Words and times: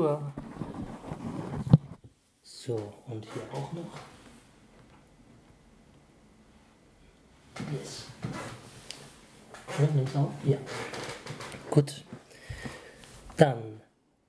Tour. 0.00 0.32
So, 2.42 2.92
und 3.06 3.22
hier 3.22 3.42
auch 3.52 3.70
noch. 3.74 3.98
Yes. 7.70 8.06
Ja, 9.78 9.88
nimm's 9.94 10.16
auf? 10.16 10.30
Ja. 10.44 10.56
Gut. 11.70 12.04
Dann, 13.36 13.82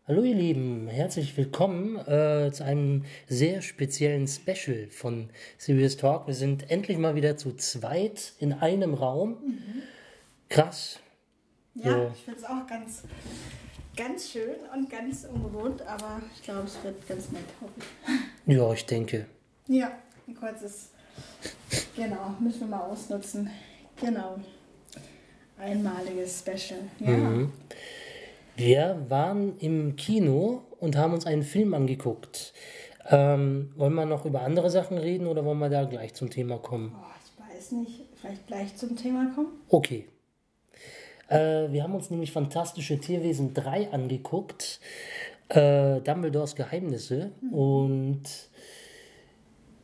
hallo 0.08 0.24
ihr 0.24 0.36
Lieben, 0.36 0.90
herzlich 0.90 1.38
willkommen 1.38 1.96
äh, 2.00 2.52
zu 2.52 2.66
einem 2.66 3.06
sehr 3.30 3.62
speziellen 3.62 4.28
Special 4.28 4.88
von 4.90 5.30
Serious 5.58 5.96
Talk. 5.96 6.28
Wir 6.28 6.34
sind 6.34 6.70
endlich 6.70 6.98
mal 6.98 7.16
wieder 7.16 7.38
zu 7.38 7.54
zweit 7.56 8.34
in 8.40 8.52
einem 8.52 8.94
Raum. 8.94 9.38
Krass. 10.50 11.00
Ja, 11.76 11.94
So. 11.94 12.12
ich 12.14 12.24
finde 12.26 12.40
es 12.42 12.46
auch 12.46 12.68
ganz, 12.68 13.04
ganz 13.96 14.30
schön 14.30 14.56
und 14.74 14.90
ganz 14.90 15.26
ungewohnt, 15.26 15.82
aber 15.84 16.22
ich 16.36 16.44
glaube, 16.44 16.64
es 16.66 16.84
wird 16.84 17.08
ganz 17.08 17.32
nett, 17.32 17.44
hoffe 17.60 17.74
ich. 17.78 18.56
Ja, 18.56 18.74
ich 18.74 18.86
denke. 18.86 19.26
Ja, 19.68 19.92
ein 20.28 20.36
kurzes, 20.36 20.90
genau, 21.96 22.36
müssen 22.40 22.62
wir 22.62 22.68
mal 22.68 22.82
ausnutzen. 22.82 23.50
Genau. 24.00 24.38
Einmaliges 25.60 26.40
Special. 26.40 26.80
Ja. 27.00 27.10
Mhm. 27.10 27.52
Wir 28.56 29.06
waren 29.10 29.58
im 29.60 29.96
Kino 29.96 30.64
und 30.80 30.96
haben 30.96 31.14
uns 31.14 31.26
einen 31.26 31.44
Film 31.44 31.74
angeguckt. 31.74 32.54
Ähm, 33.10 33.72
wollen 33.76 33.94
wir 33.94 34.06
noch 34.06 34.26
über 34.26 34.42
andere 34.42 34.70
Sachen 34.70 34.98
reden 34.98 35.28
oder 35.28 35.46
wollen 35.46 35.60
wir 35.60 35.70
da 35.70 35.86
gleich 35.86 36.14
zum 36.14 36.30
Thema 36.30 36.58
kommen? 36.58 36.96
Oh, 36.96 37.06
ich 37.24 37.56
weiß 37.56 37.72
nicht, 37.74 38.02
vielleicht 38.20 38.48
gleich 38.48 38.76
zum 38.76 38.96
Thema 38.96 39.32
kommen. 39.34 39.62
Okay. 39.70 40.08
Äh, 41.32 41.72
wir 41.72 41.84
haben 41.84 41.96
uns 41.96 42.12
nämlich 42.12 42.34
Fantastische 42.34 43.00
Tierwesen 43.00 43.54
3 43.54 43.94
angeguckt. 43.94 44.82
Äh, 45.48 46.02
Dumbledores 46.02 46.56
Geheimnisse. 46.56 47.32
Und 47.52 48.24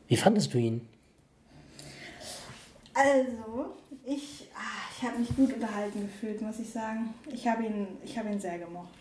wie 0.08 0.18
fandest 0.18 0.54
du 0.54 0.58
ihn? 0.58 0.88
Also, 2.94 3.78
ich, 4.06 4.50
ah, 4.56 4.90
ich 4.96 5.08
habe 5.08 5.20
mich 5.20 5.30
gut 5.36 5.54
unterhalten 5.54 6.02
gefühlt, 6.02 6.42
muss 6.42 6.60
ich 6.60 6.70
sagen. 6.70 7.14
Ich 7.32 7.48
habe 7.48 7.64
ihn, 7.64 7.88
ich 8.04 8.18
habe 8.18 8.30
ihn 8.30 8.40
sehr 8.40 8.60
gemocht. 8.60 8.94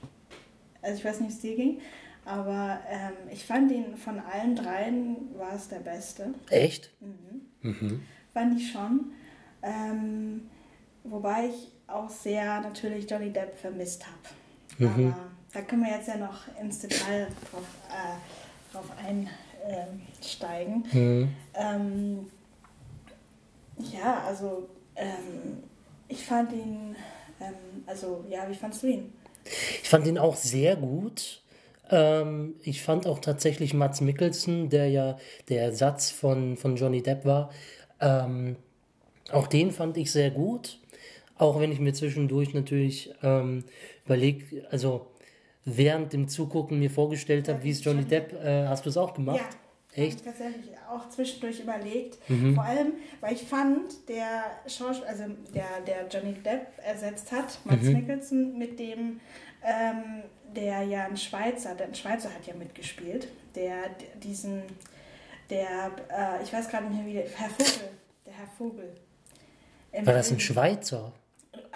Also 0.83 0.99
ich 0.99 1.05
weiß 1.05 1.21
nicht, 1.21 1.31
wie 1.31 1.35
es 1.35 1.41
dir 1.41 1.57
ging, 1.57 1.81
aber 2.25 2.79
ähm, 2.89 3.29
ich 3.33 3.45
fand 3.45 3.73
ihn 3.73 3.97
von 3.97 4.21
allen 4.21 4.55
dreien 4.55 5.17
war 5.37 5.55
es 5.55 5.69
der 5.69 5.81
beste. 5.81 6.33
Echt? 6.51 6.93
Fand 8.33 8.61
ich 8.61 8.71
schon. 8.71 9.13
Ähm, 9.63 10.43
wobei 11.03 11.49
ich 11.49 11.73
auch 11.87 12.09
sehr 12.11 12.61
natürlich 12.61 13.09
Johnny 13.09 13.31
Depp 13.31 13.57
vermisst 13.57 14.05
habe. 14.05 14.19
Aber 15.11 15.17
da 15.53 15.63
können 15.63 15.85
wir 15.85 15.93
jetzt 15.93 16.09
ja 16.09 16.17
noch 16.17 16.41
ins 16.61 16.81
Detail 16.81 17.29
drauf, 17.51 17.65
äh, 17.89 18.73
drauf 18.73 18.87
einsteigen. 20.19 20.85
Ähm, 21.55 22.27
ja, 23.79 24.23
also 24.27 24.69
ähm, 24.97 25.63
ich 26.09 26.25
fand 26.25 26.53
ihn, 26.53 26.97
ähm, 27.41 27.55
also 27.87 28.25
ja, 28.29 28.49
wie 28.49 28.55
fandst 28.55 28.83
du 28.83 28.89
ihn? 28.89 29.13
Ich 29.83 29.89
fand 29.89 30.07
ihn 30.07 30.19
auch 30.19 30.37
sehr 30.37 30.77
gut. 30.77 31.43
Ähm, 31.91 32.57
ich 32.63 32.83
fand 32.83 33.07
auch 33.07 33.21
tatsächlich 33.21 33.73
Mats 33.75 34.01
Mikkelsen, 34.01 34.71
der 34.71 34.91
ja 34.91 35.19
der 35.49 35.63
Ersatz 35.63 36.11
von, 36.11 36.57
von 36.57 36.77
Johnny 36.77 37.03
Depp 37.03 37.25
war, 37.25 37.51
ähm, 38.01 38.57
auch 39.33 39.47
den 39.47 39.71
fand 39.73 39.97
ich 39.97 40.13
sehr 40.13 40.31
gut. 40.31 40.79
Auch 41.39 41.61
wenn 41.61 41.71
ich 41.71 41.81
mir 41.81 41.93
zwischendurch 41.93 42.55
natürlich 42.55 43.13
ähm, 43.23 43.65
überlegt, 44.05 44.55
also 44.73 45.07
während 45.65 46.13
dem 46.13 46.29
Zugucken 46.29 46.79
mir 46.79 46.91
vorgestellt 46.91 47.49
habe, 47.49 47.63
wie 47.63 47.71
es 47.71 47.85
Johnny 47.85 48.05
Depp, 48.05 48.33
äh, 48.33 48.67
hast 48.67 48.87
du 48.87 48.91
es 48.91 48.97
auch 48.97 49.13
gemacht? 49.13 49.41
Echt? 49.95 50.19
Hab 50.19 50.19
ich 50.19 50.23
tatsächlich 50.23 50.71
auch 50.91 51.09
zwischendurch 51.09 51.61
überlegt. 51.61 52.19
Mhm. 52.29 52.55
Vor 52.55 52.65
allem, 52.65 52.93
weil 53.21 53.35
ich 53.35 53.43
fand, 53.43 54.09
der 54.09 54.45
Schauspieler, 54.67 55.09
also 55.09 55.25
der, 55.55 55.81
der 55.87 56.07
Johnny 56.09 56.35
Depp 56.35 56.67
ersetzt 56.85 57.33
hat, 57.33 57.59
Mads 57.65 57.85
Mhm. 57.85 57.93
Mikkelsen, 57.93 58.59
mit 58.59 58.79
dem, 58.79 59.21
ähm, 59.65 60.23
der 60.55 60.83
ja 60.83 61.07
ein 61.07 61.17
Schweizer, 61.17 61.75
der 61.75 61.87
ein 61.87 61.95
Schweizer 61.95 62.33
hat 62.33 62.47
ja 62.47 62.55
mitgespielt, 62.55 63.29
der 63.55 63.91
diesen, 64.23 64.63
der, 65.51 65.91
äh, 66.11 66.43
ich 66.43 66.53
weiß 66.53 66.69
gerade 66.69 66.87
nicht 66.87 66.99
mehr 66.99 67.07
wie, 67.07 67.15
der, 67.15 67.29
Herr 67.37 67.49
Vogel, 67.51 67.89
der 68.27 68.33
Herr 68.35 68.47
Vogel. 68.59 68.93
Im 69.93 70.07
War 70.07 70.15
das 70.15 70.31
ein 70.31 70.41
Schweizer? 70.41 71.13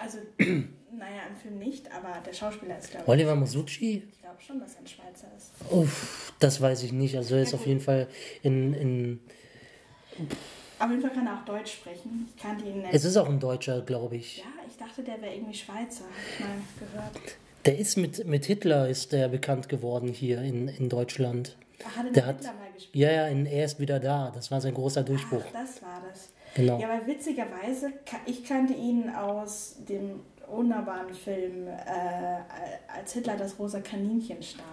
Also, 0.01 0.17
naja, 0.39 1.21
im 1.29 1.35
Film 1.41 1.59
nicht, 1.59 1.91
aber 1.91 2.19
der 2.25 2.33
Schauspieler 2.33 2.77
ist, 2.77 2.89
glaube 2.91 3.03
ich. 3.05 3.09
Oliver 3.09 3.35
Masucci? 3.35 4.03
Ich 4.11 4.19
glaube 4.21 4.41
schon, 4.45 4.59
dass 4.59 4.73
er 4.75 4.79
ein 4.81 4.87
Schweizer 4.87 5.27
ist. 5.37 5.51
Uff, 5.71 6.33
das 6.39 6.59
weiß 6.61 6.83
ich 6.83 6.91
nicht. 6.91 7.15
Also 7.17 7.35
er 7.35 7.43
ist 7.43 7.51
Ja, 7.51 7.57
auf 7.59 7.67
jeden 7.67 7.79
Fall 7.81 8.07
in, 8.43 8.73
in. 8.73 9.19
Auf 10.79 10.89
jeden 10.89 11.01
Fall 11.01 11.11
kann 11.11 11.27
er 11.27 11.37
auch 11.39 11.45
Deutsch 11.45 11.73
sprechen. 11.73 12.27
Ich 12.35 12.41
kannte 12.41 12.65
ihn 12.65 12.81
nicht. 12.81 12.93
Es 12.93 13.05
ist 13.05 13.15
auch 13.17 13.29
ein 13.29 13.39
Deutscher, 13.39 13.81
glaube 13.81 14.15
ich. 14.15 14.37
Ja, 14.39 14.45
ich 14.67 14.75
dachte, 14.77 15.03
der 15.03 15.21
wäre 15.21 15.33
irgendwie 15.35 15.53
Schweizer, 15.53 16.05
habe 16.05 16.13
ich 16.33 16.39
mal 16.39 16.55
gehört. 16.79 17.37
Der 17.65 17.77
ist 17.77 17.95
mit, 17.97 18.25
mit 18.25 18.45
Hitler 18.45 18.89
ist 18.89 19.11
der 19.11 19.27
bekannt 19.27 19.69
geworden 19.69 20.07
hier 20.09 20.41
in, 20.41 20.67
in 20.67 20.89
Deutschland. 20.89 21.55
Ach, 21.85 21.95
hat 21.97 22.05
er 22.07 22.11
Der 22.11 22.23
mit 22.23 22.25
hat, 22.25 22.37
Hitler 22.37 22.53
mal 22.53 22.71
gespielt? 22.73 22.95
ja, 22.95 23.11
ja, 23.11 23.27
in 23.27 23.45
Er 23.45 23.65
ist 23.65 23.79
wieder 23.79 23.99
da. 23.99 24.31
Das 24.33 24.49
war 24.49 24.59
sein 24.61 24.73
großer 24.73 25.03
Durchbruch. 25.03 25.43
Ach, 25.47 25.53
das 25.53 25.81
war 25.83 26.01
das. 26.09 26.29
Genau. 26.55 26.79
Ja, 26.79 26.89
weil 26.89 27.07
witzigerweise, 27.07 27.93
ich 28.25 28.43
kannte 28.43 28.73
ihn 28.73 29.09
aus 29.09 29.75
dem 29.87 30.19
wunderbaren 30.47 31.13
Film, 31.13 31.67
äh, 31.67 31.71
als 32.93 33.13
Hitler 33.13 33.37
das 33.37 33.57
rosa 33.57 33.79
Kaninchen 33.79 34.43
stahl. 34.43 34.65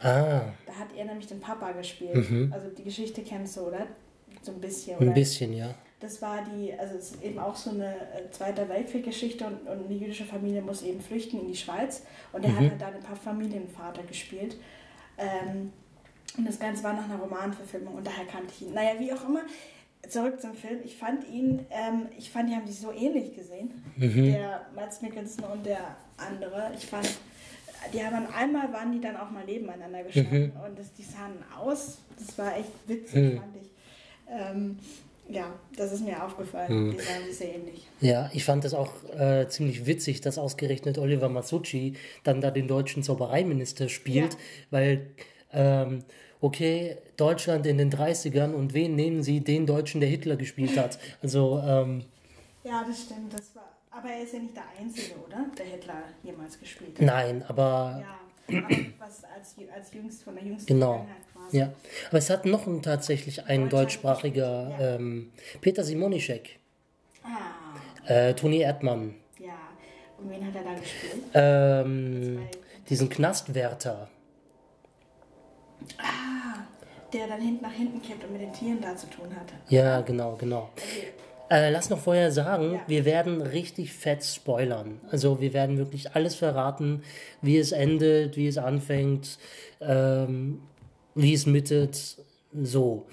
Ah, 0.00 0.40
Da 0.66 0.72
hat 0.74 0.88
er 0.96 1.04
nämlich 1.04 1.26
den 1.26 1.40
Papa 1.40 1.72
gespielt. 1.72 2.30
Mhm. 2.30 2.50
Also 2.52 2.68
die 2.70 2.84
Geschichte 2.84 3.22
kennst 3.22 3.56
du, 3.58 3.62
oder? 3.62 3.86
So 4.40 4.52
ein 4.52 4.60
bisschen, 4.60 4.96
ein 4.98 5.02
oder? 5.08 5.12
bisschen, 5.12 5.52
ja. 5.52 5.74
Das 6.00 6.22
war 6.22 6.44
die, 6.44 6.72
also 6.78 6.94
es 6.96 7.10
ist 7.10 7.22
eben 7.22 7.38
auch 7.40 7.56
so 7.56 7.70
eine 7.70 7.92
äh, 7.94 8.30
Zweiter 8.30 8.68
Weltkrieg-Geschichte 8.68 9.44
und, 9.44 9.66
und 9.68 9.84
eine 9.86 9.94
jüdische 9.94 10.24
Familie 10.24 10.62
muss 10.62 10.82
eben 10.82 11.00
flüchten 11.00 11.40
in 11.40 11.48
die 11.48 11.56
Schweiz 11.56 12.04
und 12.32 12.44
er 12.44 12.52
hat 12.54 12.60
halt 12.60 12.80
da 12.80 12.90
den 12.90 13.02
Pa- 13.02 13.16
Familienvater 13.16 14.04
gespielt. 14.04 14.56
Ähm, 15.18 15.72
und 16.36 16.46
das 16.46 16.58
Ganze 16.60 16.84
war 16.84 16.92
nach 16.92 17.04
einer 17.04 17.18
Romanverfilmung 17.18 17.96
und 17.96 18.06
daher 18.06 18.24
kannte 18.26 18.52
ich 18.54 18.62
ihn. 18.68 18.72
Naja, 18.74 18.92
wie 18.98 19.12
auch 19.12 19.28
immer, 19.28 19.40
zurück 20.08 20.40
zum 20.40 20.54
Film. 20.54 20.78
Ich 20.84 20.96
fand 20.96 21.26
ihn, 21.28 21.66
ähm, 21.70 22.06
ich 22.18 22.30
fand, 22.30 22.48
die 22.50 22.54
haben 22.54 22.66
sich 22.66 22.78
so 22.80 22.92
ähnlich 22.92 23.34
gesehen. 23.34 23.70
Der 23.96 24.66
Mads 24.74 25.02
Mikkelsen 25.02 25.44
und 25.44 25.64
der 25.66 25.96
andere. 26.16 26.70
Ich 26.76 26.86
fand, 26.86 27.08
die 27.92 28.02
haben 28.02 28.26
einmal 28.34 28.72
waren 28.72 28.92
die 28.92 29.00
dann 29.00 29.16
auch 29.16 29.30
mal 29.30 29.44
nebeneinander 29.44 30.02
gestanden 30.04 30.52
und 30.66 30.78
das, 30.78 30.92
die 30.94 31.02
sahen 31.02 31.32
aus. 31.58 31.98
Das 32.18 32.36
war 32.38 32.56
echt 32.56 32.70
witzig, 32.86 33.38
fand 33.38 33.56
ich. 33.56 33.70
Ähm, 34.30 34.78
ja, 35.30 35.52
das 35.76 35.92
ist 35.92 36.04
mir 36.04 36.24
aufgefallen. 36.24 36.92
Die 36.92 36.98
sahen 37.00 37.24
sich 37.26 37.36
sehr 37.36 37.54
ähnlich. 37.54 37.86
Ja, 38.00 38.30
ich 38.32 38.44
fand 38.44 38.64
es 38.64 38.72
auch 38.74 38.92
äh, 39.14 39.46
ziemlich 39.48 39.84
witzig, 39.86 40.20
dass 40.22 40.38
ausgerechnet 40.38 40.96
Oliver 40.98 41.28
Masucci 41.28 41.94
dann 42.24 42.40
da 42.40 42.50
den 42.50 42.66
deutschen 42.66 43.02
Zaubereiminister 43.02 43.88
spielt, 43.90 44.32
Ja. 44.34 44.38
weil, 44.70 45.10
ähm, 45.52 46.04
okay, 46.40 46.96
Deutschland 47.16 47.66
in 47.66 47.78
den 47.78 47.90
30ern 47.90 48.52
und 48.52 48.74
wen 48.74 48.94
nehmen 48.94 49.22
sie? 49.22 49.40
Den 49.40 49.66
Deutschen, 49.66 50.00
der 50.00 50.08
Hitler 50.10 50.36
gespielt 50.36 50.76
hat. 50.76 50.98
Also, 51.22 51.60
ähm, 51.66 52.04
Ja, 52.64 52.84
das 52.86 53.02
stimmt. 53.02 53.32
Das 53.32 53.54
war, 53.56 53.68
aber 53.90 54.08
er 54.10 54.22
ist 54.22 54.32
ja 54.34 54.40
nicht 54.40 54.56
der 54.56 54.64
Einzige, 54.78 55.14
oder? 55.26 55.46
Der 55.56 55.66
Hitler 55.66 56.02
jemals 56.22 56.58
gespielt 56.58 56.98
hat. 56.98 57.06
nein, 57.06 57.44
aber 57.48 58.04
Ja, 58.50 58.58
aber 58.58 58.76
was 58.98 59.24
als, 59.24 59.54
als 59.74 59.92
jüngst 59.92 60.22
von 60.22 60.34
der 60.34 60.44
jüngsten 60.44 60.66
Genau. 60.72 61.06
Quasi. 61.32 61.56
Ja, 61.58 61.72
aber 62.08 62.18
es 62.18 62.28
hat 62.30 62.44
noch 62.44 62.66
ein, 62.66 62.82
tatsächlich 62.82 63.44
ein 63.46 63.68
Deutscher 63.68 63.76
deutschsprachiger 64.02 64.76
Ja. 64.78 64.94
ähm, 64.96 65.32
Peter 65.60 65.82
Simonischek, 65.82 66.58
Ah, 67.22 68.10
äh, 68.10 68.34
Toni 68.34 68.58
Erdmann, 68.60 69.14
ja. 69.38 69.54
Und 70.18 70.30
wen 70.30 70.46
hat 70.46 70.54
er 70.56 70.62
da 70.64 70.74
gespielt? 70.74 71.24
ähm, 71.34 72.48
diesen 72.88 73.08
Knastwärter. 73.08 74.08
Der 77.12 77.26
dann 77.26 77.40
hinten 77.40 77.62
nach 77.62 77.72
hinten 77.72 78.02
kippt 78.02 78.24
und 78.24 78.32
mit 78.32 78.42
den 78.42 78.52
Tieren 78.52 78.80
da 78.82 78.94
zu 78.94 79.06
tun 79.08 79.26
hatte. 79.34 79.54
Ja, 79.68 80.02
genau, 80.02 80.36
genau. 80.36 80.68
Äh, 81.50 81.70
lass 81.70 81.88
noch 81.88 81.98
vorher 81.98 82.30
sagen, 82.30 82.74
Ja. 82.74 82.80
wir 82.86 83.04
werden 83.06 83.40
richtig 83.40 83.94
fett 83.94 84.22
spoilern. 84.22 85.00
Also 85.10 85.40
wir 85.40 85.54
werden 85.54 85.78
wirklich 85.78 86.14
alles 86.14 86.34
verraten, 86.34 87.02
wie 87.40 87.56
es 87.56 87.72
endet, 87.72 88.36
wie 88.36 88.46
es 88.46 88.58
anfängt, 88.58 89.38
ähm, 89.80 90.60
wie 91.14 91.32
es 91.32 91.46
mittet, 91.46 92.18
so. 92.52 93.06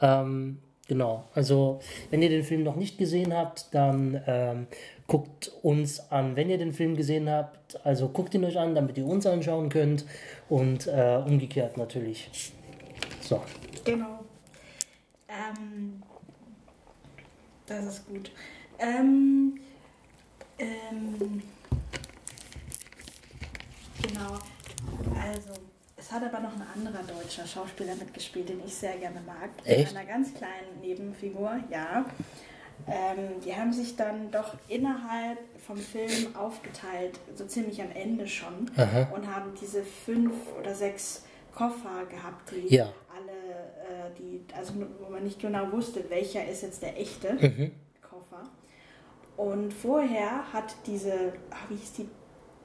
Ähm, 0.00 0.58
genau, 0.86 1.24
also 1.34 1.80
wenn 2.10 2.22
ihr 2.22 2.28
den 2.28 2.44
Film 2.44 2.62
noch 2.62 2.76
nicht 2.76 2.96
gesehen 2.98 3.36
habt, 3.36 3.74
dann 3.74 4.22
ähm, 4.28 4.66
guckt 5.10 5.50
uns 5.62 6.08
an. 6.12 6.36
Wenn 6.36 6.50
ihr 6.50 6.56
den 6.56 6.72
Film 6.72 6.96
gesehen 6.96 7.28
habt, 7.28 7.84
also 7.84 8.08
guckt 8.10 8.32
ihn 8.32 8.44
euch 8.44 8.56
an, 8.56 8.76
damit 8.76 8.96
ihr 8.96 9.04
uns 9.04 9.26
anschauen 9.26 9.68
könnt 9.68 10.04
und 10.48 10.86
äh, 10.86 11.20
umgekehrt 11.26 11.76
natürlich. 11.76 12.30
So. 13.20 13.42
Genau. 13.84 14.20
Ähm, 15.28 16.00
das 17.66 17.86
ist 17.86 18.06
gut. 18.06 18.30
Ähm, 18.78 19.58
ähm, 20.60 21.42
genau. 24.00 24.38
Also, 25.20 25.60
es 25.96 26.12
hat 26.12 26.22
aber 26.22 26.38
noch 26.38 26.54
ein 26.54 26.62
anderer 26.72 27.02
deutscher 27.02 27.48
Schauspieler 27.48 27.96
mitgespielt, 27.96 28.48
den 28.48 28.60
ich 28.64 28.74
sehr 28.76 28.96
gerne 28.96 29.20
mag. 29.26 29.50
Echt? 29.64 29.90
In 29.90 29.96
einer 29.96 30.06
ganz 30.06 30.32
kleinen 30.34 30.80
Nebenfigur, 30.80 31.58
ja. 31.68 32.06
Ähm, 32.88 33.40
die 33.44 33.54
haben 33.54 33.72
sich 33.72 33.96
dann 33.96 34.30
doch 34.30 34.54
innerhalb 34.68 35.38
vom 35.64 35.76
Film 35.76 36.34
aufgeteilt, 36.36 37.18
so 37.34 37.44
ziemlich 37.46 37.80
am 37.82 37.90
Ende 37.92 38.26
schon, 38.26 38.70
Aha. 38.76 39.08
und 39.14 39.26
haben 39.32 39.52
diese 39.60 39.82
fünf 39.84 40.32
oder 40.58 40.74
sechs 40.74 41.24
Koffer 41.54 42.06
gehabt, 42.08 42.50
die 42.52 42.74
Ja. 42.74 42.92
alle, 43.14 43.30
äh, 43.32 44.10
die, 44.18 44.40
also 44.56 44.74
wo 45.00 45.10
man 45.10 45.24
nicht 45.24 45.40
genau 45.40 45.70
wusste, 45.72 46.04
welcher 46.08 46.46
ist 46.48 46.62
jetzt 46.62 46.82
der 46.82 46.98
echte 46.98 47.34
Mhm. 47.34 47.72
Koffer. 48.00 48.48
Und 49.36 49.72
vorher 49.72 50.52
hat 50.52 50.74
diese, 50.86 51.32
ah, 51.50 51.56
wie 51.68 51.76
hieß 51.76 51.92
die, 51.94 52.08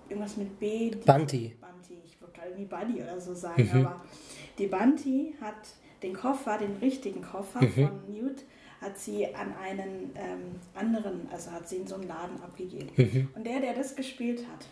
irgendwas 0.09 0.37
mit 0.37 0.59
B? 0.59 0.91
Die, 0.91 0.97
Bunty. 0.97 1.55
Bunty, 1.59 1.99
ich 2.05 2.21
wollte 2.21 2.39
gerade 2.39 2.57
wie 2.57 2.65
Buddy 2.65 3.01
oder 3.01 3.19
so 3.19 3.33
sagen, 3.33 3.69
Mhm. 3.73 3.85
aber 3.85 4.01
die 4.57 4.67
Bunty 4.67 5.35
hat 5.41 5.55
den 6.03 6.13
Koffer, 6.13 6.57
den 6.57 6.75
richtigen 6.77 7.21
Koffer 7.21 7.61
Mhm. 7.63 7.71
von 7.71 7.91
Newt, 8.13 8.43
hat 8.81 8.97
sie 8.97 9.33
an 9.33 9.53
einen 9.55 10.11
ähm, 10.15 10.55
anderen, 10.73 11.27
also 11.31 11.51
hat 11.51 11.67
sie 11.67 11.77
in 11.77 11.87
so 11.87 11.95
einen 11.95 12.07
Laden 12.07 12.41
abgegeben. 12.41 12.89
Mhm. 12.95 13.29
Und 13.35 13.45
der, 13.45 13.59
der 13.61 13.73
das 13.73 13.95
gespielt 13.95 14.41
hat, 14.51 14.65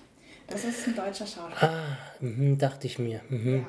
das 0.48 0.66
ist 0.66 0.88
ein 0.88 0.96
deutscher 0.96 1.26
Schauspieler. 1.26 1.72
Ah, 1.72 1.98
mhm, 2.20 2.58
dachte 2.58 2.88
ich 2.88 3.00
mir. 3.00 3.22
Mhm. 3.30 3.58
Ja. 3.58 3.68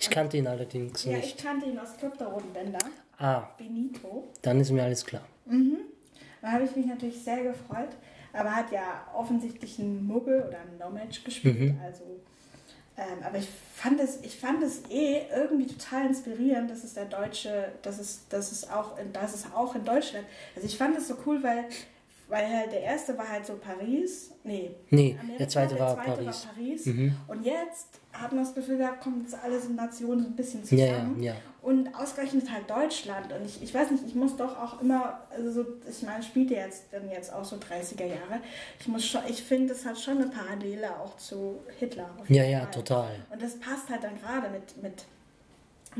Ich 0.00 0.10
kannte 0.10 0.36
ihn 0.36 0.46
allerdings 0.46 1.04
ja, 1.04 1.12
ich 1.18 1.24
nicht. 1.24 1.42
kannte 1.44 1.66
ihn 1.66 1.78
aus 1.78 1.96
Club 1.96 2.16
der 2.18 2.28
Roten 2.28 2.52
Bänder, 2.52 2.78
Ah, 3.18 3.48
Benito. 3.58 4.28
dann 4.42 4.60
ist 4.60 4.70
mir 4.70 4.84
alles 4.84 5.04
klar. 5.04 5.22
Da 6.40 6.52
habe 6.52 6.64
ich 6.64 6.76
mich 6.76 6.86
natürlich 6.86 7.22
sehr 7.22 7.42
gefreut. 7.42 7.90
Aber 8.32 8.54
hat 8.54 8.70
ja 8.70 9.06
offensichtlich 9.14 9.78
einen 9.80 10.06
Muggel 10.06 10.44
oder 10.46 10.60
einen 10.60 10.78
Nomad 10.78 11.24
gespielt. 11.24 11.58
Mhm. 11.74 11.80
Also, 11.82 12.04
ähm, 12.98 13.22
aber 13.24 13.38
ich 13.38 13.48
fand, 13.76 14.00
es, 14.00 14.18
ich 14.22 14.38
fand 14.38 14.62
es 14.62 14.82
eh 14.90 15.22
irgendwie 15.32 15.66
total 15.68 16.06
inspirierend, 16.06 16.68
dass 16.68 16.82
es 16.82 16.94
der 16.94 17.04
Deutsche, 17.04 17.72
dass 17.82 18.00
es, 18.00 18.26
dass 18.28 18.50
es, 18.50 18.68
auch, 18.68 18.98
dass 19.12 19.34
es 19.34 19.46
auch 19.54 19.76
in 19.76 19.84
Deutschland. 19.84 20.26
Also 20.56 20.66
ich 20.66 20.76
fand 20.76 20.98
es 20.98 21.06
so 21.06 21.16
cool, 21.24 21.42
weil, 21.44 21.64
weil 22.28 22.46
halt 22.46 22.72
der 22.72 22.82
erste 22.82 23.16
war 23.16 23.28
halt 23.28 23.46
so 23.46 23.54
Paris. 23.56 24.32
Nee, 24.44 24.70
Nee, 24.90 25.16
Amerika, 25.18 25.38
der 25.38 25.48
zweite 25.48 25.78
war 25.78 25.94
zweite 25.94 26.10
Paris. 26.22 26.46
War 26.46 26.54
Paris. 26.54 26.86
Mhm. 26.86 27.16
Und 27.26 27.44
jetzt 27.44 27.88
hat 28.12 28.32
man 28.32 28.44
das 28.44 28.54
Gefühl 28.54 28.78
gehabt, 28.78 29.00
kommen 29.02 29.22
jetzt 29.22 29.34
alle 29.42 29.58
so 29.60 29.70
Nationen 29.70 30.22
so 30.22 30.28
ein 30.28 30.36
bisschen 30.36 30.62
Ja, 30.70 30.86
ja, 30.86 30.92
zusammen. 30.94 31.22
ja. 31.22 31.34
Und 31.62 31.94
ausgerechnet 31.94 32.50
halt 32.50 32.68
Deutschland. 32.70 33.32
Und 33.32 33.44
ich, 33.44 33.62
ich 33.62 33.74
weiß 33.74 33.90
nicht, 33.90 34.04
ich 34.06 34.14
muss 34.14 34.36
doch 34.36 34.58
auch 34.58 34.80
immer, 34.80 35.20
also 35.30 35.50
so, 35.50 35.66
ich 35.88 36.02
meine, 36.02 36.22
spielt 36.22 36.50
ja 36.50 36.58
jetzt 36.66 36.84
dann 36.92 37.10
jetzt 37.10 37.32
auch 37.32 37.44
so 37.44 37.56
30er 37.56 38.06
Jahre. 38.06 38.40
Ich 38.80 38.88
muss 38.88 39.04
schon, 39.06 39.22
ich 39.28 39.42
finde, 39.42 39.74
das 39.74 39.84
hat 39.84 39.98
schon 39.98 40.18
eine 40.18 40.28
Parallele 40.30 40.98
auch 41.00 41.16
zu 41.16 41.60
Hitler. 41.78 42.10
Ja, 42.28 42.42
jeden 42.42 42.50
ja, 42.52 42.60
Fall. 42.60 42.70
total. 42.70 43.10
Und 43.30 43.42
das 43.42 43.58
passt 43.58 43.88
halt 43.90 44.04
dann 44.04 44.18
gerade 44.20 44.48
mit, 44.50 44.82
mit, 44.82 45.04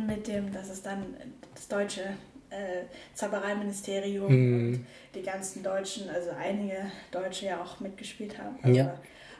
mit 0.07 0.27
dem, 0.29 0.53
dass 0.53 0.69
es 0.71 0.83
dann 0.83 1.17
das 1.55 1.69
deutsche 1.69 2.03
äh, 2.51 2.85
Zaubereiministerium 3.15 4.33
Mhm. 4.33 4.75
und 4.75 4.87
die 5.15 5.23
ganzen 5.23 5.63
Deutschen, 5.63 6.09
also 6.09 6.31
einige 6.39 6.91
Deutsche 7.11 7.47
ja 7.47 7.63
auch 7.63 7.81
mitgespielt 7.81 8.39
haben. 8.39 8.57
Also 8.63 8.77
Ja. 8.79 8.95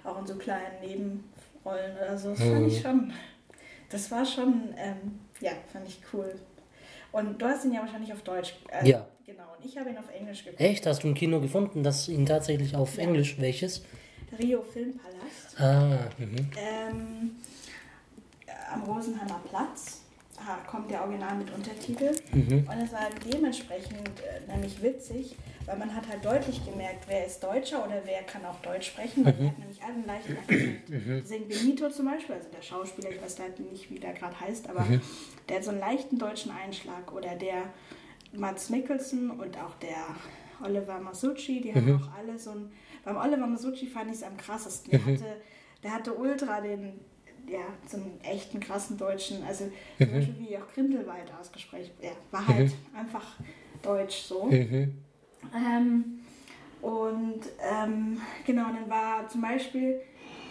Auch 0.05 0.19
in 0.21 0.27
so 0.27 0.37
kleinen 0.37 0.81
Nebenrollen 0.81 1.97
oder 1.97 2.17
so. 2.17 2.31
Das 2.31 2.39
Mhm. 2.41 2.53
fand 2.53 2.67
ich 2.73 2.81
schon, 2.81 3.13
das 3.91 4.11
war 4.11 4.25
schon, 4.25 4.75
ähm, 4.77 5.19
ja, 5.41 5.53
fand 5.73 5.87
ich 5.89 6.01
cool. 6.13 6.35
Und 7.13 7.41
du 7.41 7.47
hast 7.47 7.65
ihn 7.65 7.73
ja 7.73 7.81
wahrscheinlich 7.81 8.13
auf 8.13 8.23
Deutsch. 8.23 8.55
äh, 8.71 8.89
Ja. 8.89 9.07
Genau, 9.27 9.43
und 9.59 9.65
ich 9.65 9.77
habe 9.77 9.91
ihn 9.91 9.99
auf 9.99 10.09
Englisch 10.15 10.43
geguckt. 10.45 10.61
Echt? 10.61 10.87
Hast 10.87 11.03
du 11.03 11.09
ein 11.09 11.15
Kino 11.15 11.39
gefunden, 11.41 11.83
das 11.83 12.09
ihn 12.09 12.25
tatsächlich 12.25 12.75
auf 12.75 12.97
Ja. 12.97 13.03
Englisch 13.05 13.39
welches? 13.39 13.83
Rio 14.39 14.63
Filmpalast. 14.63 15.59
Ah, 15.61 16.09
mhm. 16.19 16.37
Ähm, 16.57 17.31
äh, 18.47 18.51
am 18.73 18.83
Rosenheimer 18.85 19.41
Platz 19.49 19.98
ha- 20.49 20.59
kommt 20.67 20.91
der 20.91 21.03
Original 21.03 21.37
mit 21.37 21.53
Untertitel. 21.55 22.11
Mhm. 22.33 22.67
Und 22.69 22.81
es 22.83 22.93
war 22.93 23.09
dementsprechend 23.33 24.09
äh, 24.21 24.51
nämlich 24.51 24.83
witzig, 24.83 25.37
weil 25.67 25.77
man 25.79 25.95
hat 25.95 26.09
halt 26.09 26.25
deutlich 26.25 26.65
gemerkt, 26.65 27.05
wer 27.07 27.27
ist 27.27 27.43
Deutscher 27.45 27.85
oder 27.85 28.01
wer 28.05 28.23
kann 28.23 28.45
auch 28.47 28.59
Deutsch 28.63 28.89
sprechen, 28.89 29.25
weil 29.25 29.35
der 29.35 29.49
hat 29.49 29.59
nämlich 29.59 29.83
alle 29.83 29.93
einen 29.95 30.07
leichten 30.07 30.37
Akzent. 30.39 30.79
Deswegen 30.89 31.49
Benito 31.49 31.91
zum 31.91 32.07
Beispiel, 32.07 32.35
also 32.37 32.49
der 32.49 32.63
Schauspieler, 32.63 33.11
ich 33.11 33.21
weiß 33.23 33.39
leider 33.39 33.63
nicht, 33.63 33.91
wie 33.91 33.99
der 34.01 34.15
gerade 34.15 34.41
heißt, 34.41 34.69
aber 34.71 34.85
der 35.49 35.57
hat 35.57 35.65
so 35.65 35.71
einen 35.71 35.81
leichten 35.81 36.19
deutschen 36.19 36.51
Einschlag. 36.53 37.13
Oder 37.13 37.37
der 37.37 37.65
Mats 38.33 38.71
Mikkelsen 38.71 39.31
und 39.31 39.57
auch 39.59 39.75
der 39.77 40.07
Oliver 40.65 40.99
Masucci, 40.99 41.61
die 41.61 41.75
haben 41.75 41.87
auch 42.03 42.19
alle 42.19 42.39
so 42.39 42.51
ein. 42.53 42.73
Beim 43.05 43.17
Oliver 43.17 43.47
Masucci 43.47 43.87
fand 43.87 44.11
ich 44.11 44.17
es 44.17 44.23
am 44.23 44.37
krassesten. 44.37 44.91
Der, 44.91 45.05
hatte, 45.05 45.37
der 45.83 45.95
hatte 45.95 46.15
ultra 46.15 46.61
den, 46.61 46.99
ja, 47.51 47.61
einen 47.93 48.21
echten 48.23 48.61
krassen 48.61 48.97
deutschen, 48.97 49.43
also 49.45 49.65
zum 49.99 50.13
Beispiel 50.13 50.35
wie 50.39 50.57
auch 50.59 50.73
Grindelwald 50.73 51.33
ausgesprochen. 51.41 51.91
Ja, 52.03 52.11
war 52.31 52.47
halt 52.47 52.73
einfach 52.95 53.37
deutsch 53.83 54.23
so. 54.23 54.45
Mhm. 54.45 54.99
Ähm, 55.55 56.05
und 56.83 57.41
ähm, 57.61 58.21
genau, 58.47 58.69
und 58.69 58.77
dann 58.77 58.91
war 58.91 59.29
zum 59.29 59.41
Beispiel, 59.41 60.01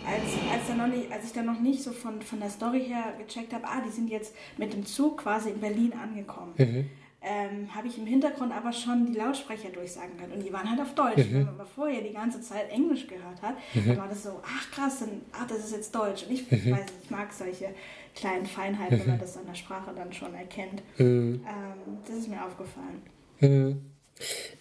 als, 0.05 0.23
als, 0.51 0.67
dann 0.67 0.77
noch 0.77 0.87
nicht, 0.87 1.11
als 1.11 1.25
ich 1.25 1.33
dann 1.33 1.45
noch 1.45 1.59
nicht 1.59 1.81
so 1.81 1.91
von, 1.91 2.21
von 2.21 2.39
der 2.39 2.49
Story 2.49 2.85
her 2.85 3.13
gecheckt 3.17 3.53
habe, 3.53 3.67
ah, 3.67 3.81
die 3.85 3.91
sind 3.91 4.09
jetzt 4.09 4.35
mit 4.57 4.73
dem 4.73 4.85
Zug 4.85 5.19
quasi 5.19 5.49
in 5.49 5.59
Berlin 5.59 5.93
angekommen, 5.93 6.53
Mhm. 6.57 6.89
Ähm, 7.27 7.73
habe 7.75 7.87
ich 7.87 7.97
im 7.97 8.05
Hintergrund 8.05 8.53
aber 8.53 8.71
schon 8.71 9.05
die 9.05 9.17
Lautsprecher 9.17 9.69
durchsagen 9.69 10.17
können. 10.17 10.33
Und 10.33 10.43
die 10.45 10.53
waren 10.53 10.69
halt 10.69 10.79
auf 10.79 10.95
Deutsch. 10.95 11.17
Wenn 11.17 11.43
man 11.43 11.55
aber 11.55 11.65
vorher 11.65 12.01
die 12.01 12.13
ganze 12.13 12.41
Zeit 12.41 12.69
Englisch 12.71 13.07
gehört 13.07 13.41
hat, 13.41 13.55
dann 13.73 13.97
war 13.97 14.07
das 14.07 14.23
so, 14.23 14.39
ach 14.43 14.71
krass, 14.71 14.99
dann, 14.99 15.21
ach, 15.33 15.47
das 15.47 15.59
ist 15.59 15.73
jetzt 15.73 15.93
Deutsch. 15.93 16.23
Und 16.23 16.31
ich 16.31 16.49
weiß 16.51 16.63
nicht, 16.63 16.93
ich 17.03 17.09
mag 17.09 17.33
solche 17.33 17.69
kleinen 18.15 18.45
Feinheiten, 18.45 18.99
wenn 18.99 19.07
man 19.07 19.19
das 19.19 19.37
an 19.37 19.45
der 19.45 19.55
Sprache 19.55 19.91
dann 19.95 20.13
schon 20.13 20.33
erkennt. 20.33 20.81
Mhm. 20.97 21.41
Ähm, 21.45 21.97
das 22.05 22.15
ist 22.15 22.29
mir 22.29 22.43
aufgefallen. 22.43 23.01
Mhm. 23.39 23.81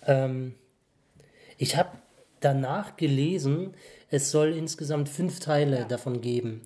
Ähm, 0.07 0.55
ich 1.59 1.77
habe 1.77 1.91
danach 2.41 2.97
gelesen, 2.97 3.75
es 4.11 4.31
soll 4.31 4.53
insgesamt 4.53 5.09
fünf 5.09 5.41
Teile 5.41 5.87
davon 5.89 6.21
geben. 6.21 6.63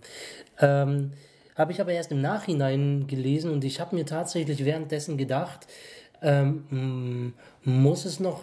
Ähm, 0.61 1.13
habe 1.61 1.73
ich 1.73 1.81
aber 1.81 1.93
erst 1.93 2.11
im 2.13 2.21
Nachhinein 2.21 3.07
gelesen 3.07 3.51
und 3.51 3.65
ich 3.65 3.81
habe 3.81 3.95
mir 3.97 4.07
tatsächlich 4.07 4.65
währenddessen 4.65 5.17
gedacht, 5.19 5.67
ähm, 6.23 6.65
m- 6.71 7.35
muss 7.65 8.05
es 8.05 8.21
noch 8.21 8.41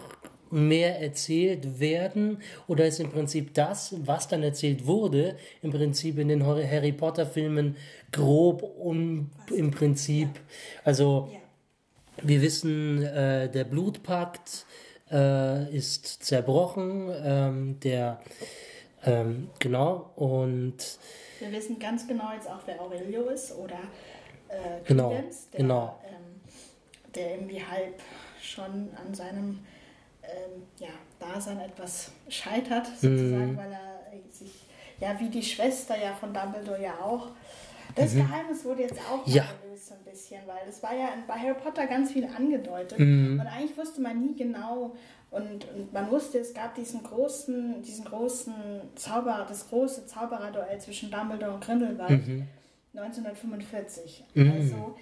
mehr 0.50 1.00
erzählt 1.00 1.78
werden 1.80 2.38
oder 2.68 2.86
ist 2.86 3.00
im 3.00 3.10
Prinzip 3.10 3.52
das, 3.54 3.94
was 4.06 4.28
dann 4.28 4.42
erzählt 4.42 4.86
wurde, 4.86 5.36
im 5.62 5.70
Prinzip 5.72 6.18
in 6.18 6.28
den 6.28 6.46
Harry 6.46 6.92
Potter 6.92 7.26
Filmen 7.26 7.76
grob 8.12 8.62
um 8.62 9.30
im 9.54 9.70
Prinzip, 9.70 10.28
also 10.84 11.28
wir 12.22 12.42
wissen, 12.42 13.02
äh, 13.02 13.50
der 13.50 13.64
Blutpakt 13.64 14.64
äh, 15.10 15.74
ist 15.76 16.06
zerbrochen, 16.24 17.10
ähm, 17.24 17.80
der 17.80 18.20
ähm, 19.04 19.48
genau 19.58 20.10
und 20.16 20.76
Wir 21.38 21.52
wissen 21.52 21.78
ganz 21.78 22.06
genau 22.06 22.32
jetzt 22.34 22.48
auch, 22.48 22.60
wer 22.66 22.80
Aurelio 22.80 23.28
ist 23.28 23.54
oder 23.56 23.78
äh, 24.48 24.80
Genau, 24.84 25.10
Credence, 25.10 25.48
der, 25.50 25.60
genau. 25.60 25.98
ähm, 26.06 26.40
der 27.14 27.30
irgendwie 27.34 27.62
halb 27.64 28.00
schon 28.42 28.88
an 28.96 29.14
seinem 29.14 29.58
ähm, 30.22 30.62
ja, 30.78 30.88
Dasein 31.18 31.58
etwas 31.60 32.10
scheitert, 32.28 32.86
sozusagen, 32.86 33.52
Mhm. 33.52 33.56
weil 33.56 33.72
er 33.72 34.32
sich, 34.32 34.64
ja, 35.00 35.18
wie 35.20 35.28
die 35.30 35.42
Schwester 35.42 35.96
ja 35.96 36.12
von 36.14 36.34
Dumbledore 36.34 36.82
ja 36.82 36.94
auch. 37.00 37.28
Das 37.94 38.14
Geheimnis 38.14 38.64
wurde 38.64 38.82
jetzt 38.82 38.98
auch 39.10 39.26
Mhm. 39.26 39.32
Ja. 39.32 39.44
gelöst 39.62 39.88
so 39.88 39.94
ein 39.94 40.04
bisschen, 40.04 40.40
weil 40.46 40.68
es 40.68 40.82
war 40.82 40.94
ja 40.94 41.08
bei 41.26 41.34
Harry 41.34 41.54
Potter 41.54 41.86
ganz 41.86 42.12
viel 42.12 42.26
angedeutet 42.26 42.98
Mhm. 42.98 43.40
und 43.40 43.46
eigentlich 43.46 43.76
wusste 43.78 44.00
man 44.02 44.20
nie 44.20 44.36
genau 44.36 44.94
und, 45.30 45.66
und 45.74 45.92
man 45.92 46.10
wusste, 46.10 46.38
es 46.38 46.54
gab 46.54 46.74
diesen 46.74 47.02
großen, 47.02 47.82
diesen 47.82 48.04
großen 48.06 48.54
Zauberer, 48.94 49.44
das 49.46 49.68
große 49.68 50.06
Zaubererduell 50.06 50.80
zwischen 50.80 51.10
Dumbledore 51.10 51.52
und 51.54 51.60
Grindelwald 51.64 52.26
Mhm. 52.26 52.46
1945. 52.94 54.24
Mhm. 54.34 54.52
Also 54.52 54.96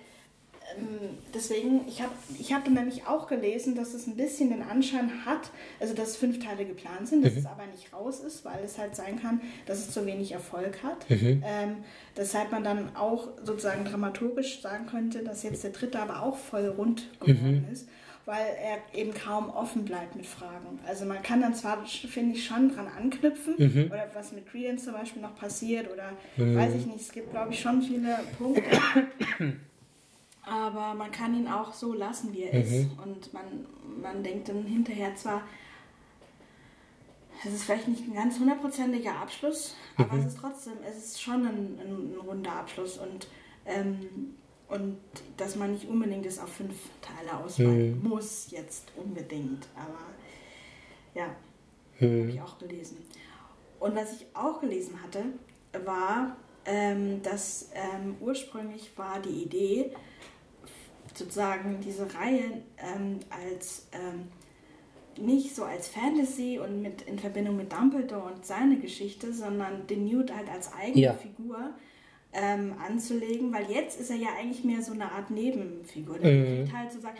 ähm, 0.76 1.18
deswegen, 1.32 1.86
ich 1.86 2.02
habe 2.02 2.12
ich 2.38 2.52
hab 2.52 2.64
dann 2.64 2.74
nämlich 2.74 3.06
auch 3.06 3.28
gelesen, 3.28 3.76
dass 3.76 3.94
es 3.94 4.08
ein 4.08 4.16
bisschen 4.16 4.50
den 4.50 4.62
Anschein 4.64 5.24
hat, 5.24 5.50
also 5.78 5.94
dass 5.94 6.16
fünf 6.16 6.44
Teile 6.44 6.64
geplant 6.64 7.06
sind, 7.06 7.24
dass 7.24 7.34
Mhm. 7.34 7.38
es 7.38 7.46
aber 7.46 7.66
nicht 7.66 7.92
raus 7.92 8.18
ist, 8.20 8.44
weil 8.44 8.64
es 8.64 8.76
halt 8.76 8.96
sein 8.96 9.20
kann, 9.20 9.40
dass 9.66 9.78
es 9.78 9.92
zu 9.92 10.04
wenig 10.06 10.32
Erfolg 10.32 10.82
hat. 10.82 11.08
Mhm. 11.08 11.42
Ähm, 11.46 11.76
deshalb 12.16 12.50
man 12.50 12.64
dann 12.64 12.96
auch 12.96 13.28
sozusagen 13.44 13.84
dramaturgisch 13.84 14.60
sagen 14.60 14.86
könnte, 14.86 15.22
dass 15.22 15.44
jetzt 15.44 15.62
der 15.62 15.70
dritte 15.70 16.00
aber 16.00 16.22
auch 16.24 16.36
voll 16.36 16.66
rund 16.66 17.08
geworden 17.20 17.64
Mhm. 17.68 17.72
ist, 17.72 17.88
weil 18.26 18.44
er 18.60 18.78
eben 19.00 19.14
kaum 19.14 19.48
offen 19.50 19.84
bleibt 19.84 20.14
mit 20.16 20.26
Fragen. 20.26 20.78
Also 20.86 21.04
man 21.06 21.22
kann 21.22 21.40
dann 21.40 21.54
zwar, 21.54 21.84
finde 21.86 22.36
ich, 22.36 22.44
schon 22.44 22.74
dran 22.74 22.88
anknüpfen, 22.88 23.54
Mhm. 23.56 23.86
oder 23.86 24.10
was 24.14 24.32
mit 24.32 24.46
Credence 24.48 24.84
zum 24.84 24.92
Beispiel 24.94 25.22
noch 25.22 25.34
passiert, 25.36 25.90
oder 25.90 26.10
weiß 26.36 26.74
ich 26.74 26.86
nicht, 26.86 27.00
es 27.00 27.12
gibt, 27.12 27.30
glaube 27.30 27.52
ich, 27.52 27.60
schon 27.60 27.80
viele 27.80 28.18
Punkte. 28.36 28.62
Aber 30.44 30.94
man 30.94 31.10
kann 31.10 31.34
ihn 31.34 31.48
auch 31.48 31.72
so 31.72 31.92
lassen, 31.92 32.32
wie 32.32 32.42
er 32.44 32.54
Mhm. 32.58 32.60
ist. 32.64 32.88
Und 33.04 33.32
man, 33.32 33.44
man 34.02 34.22
denkt 34.22 34.48
dann 34.48 34.64
hinterher 34.64 35.14
zwar, 35.16 35.42
es 37.44 37.52
ist 37.52 37.64
vielleicht 37.64 37.88
nicht 37.88 38.06
ein 38.08 38.14
ganz 38.14 38.38
hundertprozentiger 38.38 39.14
Abschluss, 39.16 39.76
aber 39.96 40.14
Mhm. 40.14 40.20
es 40.20 40.26
ist 40.26 40.38
trotzdem, 40.40 40.72
es 40.88 40.96
ist 40.96 41.22
schon 41.22 41.46
ein, 41.46 41.78
ein, 41.80 42.12
ein 42.12 42.16
runder 42.26 42.52
Abschluss. 42.52 42.98
Und 42.98 43.28
Ähm, 43.68 44.36
und 44.68 44.98
dass 45.36 45.56
man 45.56 45.72
nicht 45.72 45.88
unbedingt 45.88 46.26
es 46.26 46.38
auf 46.38 46.52
fünf 46.52 46.74
Teile 47.00 47.36
ausweiten 47.38 48.00
mhm. 48.02 48.08
muss, 48.08 48.50
jetzt 48.50 48.90
unbedingt. 48.96 49.66
Aber 49.74 50.00
ja, 51.14 51.28
mhm. 52.00 52.20
habe 52.20 52.30
ich 52.30 52.40
auch 52.40 52.58
gelesen. 52.58 52.98
Und 53.78 53.94
was 53.94 54.20
ich 54.20 54.26
auch 54.34 54.60
gelesen 54.60 55.00
hatte, 55.02 55.24
war, 55.84 56.36
ähm, 56.64 57.22
dass 57.22 57.70
ähm, 57.74 58.16
ursprünglich 58.20 58.90
war 58.96 59.20
die 59.20 59.42
Idee, 59.42 59.92
sozusagen 61.14 61.80
diese 61.80 62.12
Reihe 62.14 62.62
ähm, 62.78 63.20
als 63.30 63.86
ähm, 63.92 64.28
nicht 65.18 65.54
so 65.54 65.64
als 65.64 65.88
Fantasy 65.88 66.58
und 66.58 66.82
mit 66.82 67.02
in 67.02 67.18
Verbindung 67.18 67.56
mit 67.56 67.72
Dumbledore 67.72 68.32
und 68.32 68.44
seine 68.44 68.78
Geschichte, 68.78 69.32
sondern 69.32 69.86
den 69.86 70.04
Newt 70.04 70.34
halt 70.34 70.50
als 70.50 70.72
eigene 70.74 71.04
ja. 71.06 71.12
Figur 71.14 71.70
ähm, 72.36 72.74
anzulegen, 72.78 73.52
weil 73.52 73.70
jetzt 73.70 73.98
ist 73.98 74.10
er 74.10 74.16
ja 74.16 74.28
eigentlich 74.38 74.62
mehr 74.62 74.82
so 74.82 74.92
eine 74.92 75.10
Art 75.10 75.30
Nebenfigur. 75.30 76.18
Der 76.18 76.32
mhm. 76.32 76.72
halt 76.76 76.92
sozusagen, 76.92 77.16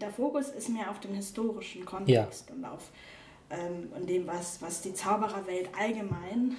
der 0.00 0.10
Fokus 0.10 0.48
ist 0.48 0.68
mehr 0.68 0.90
auf 0.90 0.98
dem 0.98 1.14
historischen 1.14 1.84
Kontext 1.84 2.48
ja. 2.48 2.54
und 2.54 2.64
auf 2.64 2.90
ähm, 3.48 3.92
und 3.94 4.10
dem, 4.10 4.26
was, 4.26 4.60
was 4.60 4.82
die 4.82 4.92
Zaubererwelt 4.92 5.70
allgemein 5.78 6.56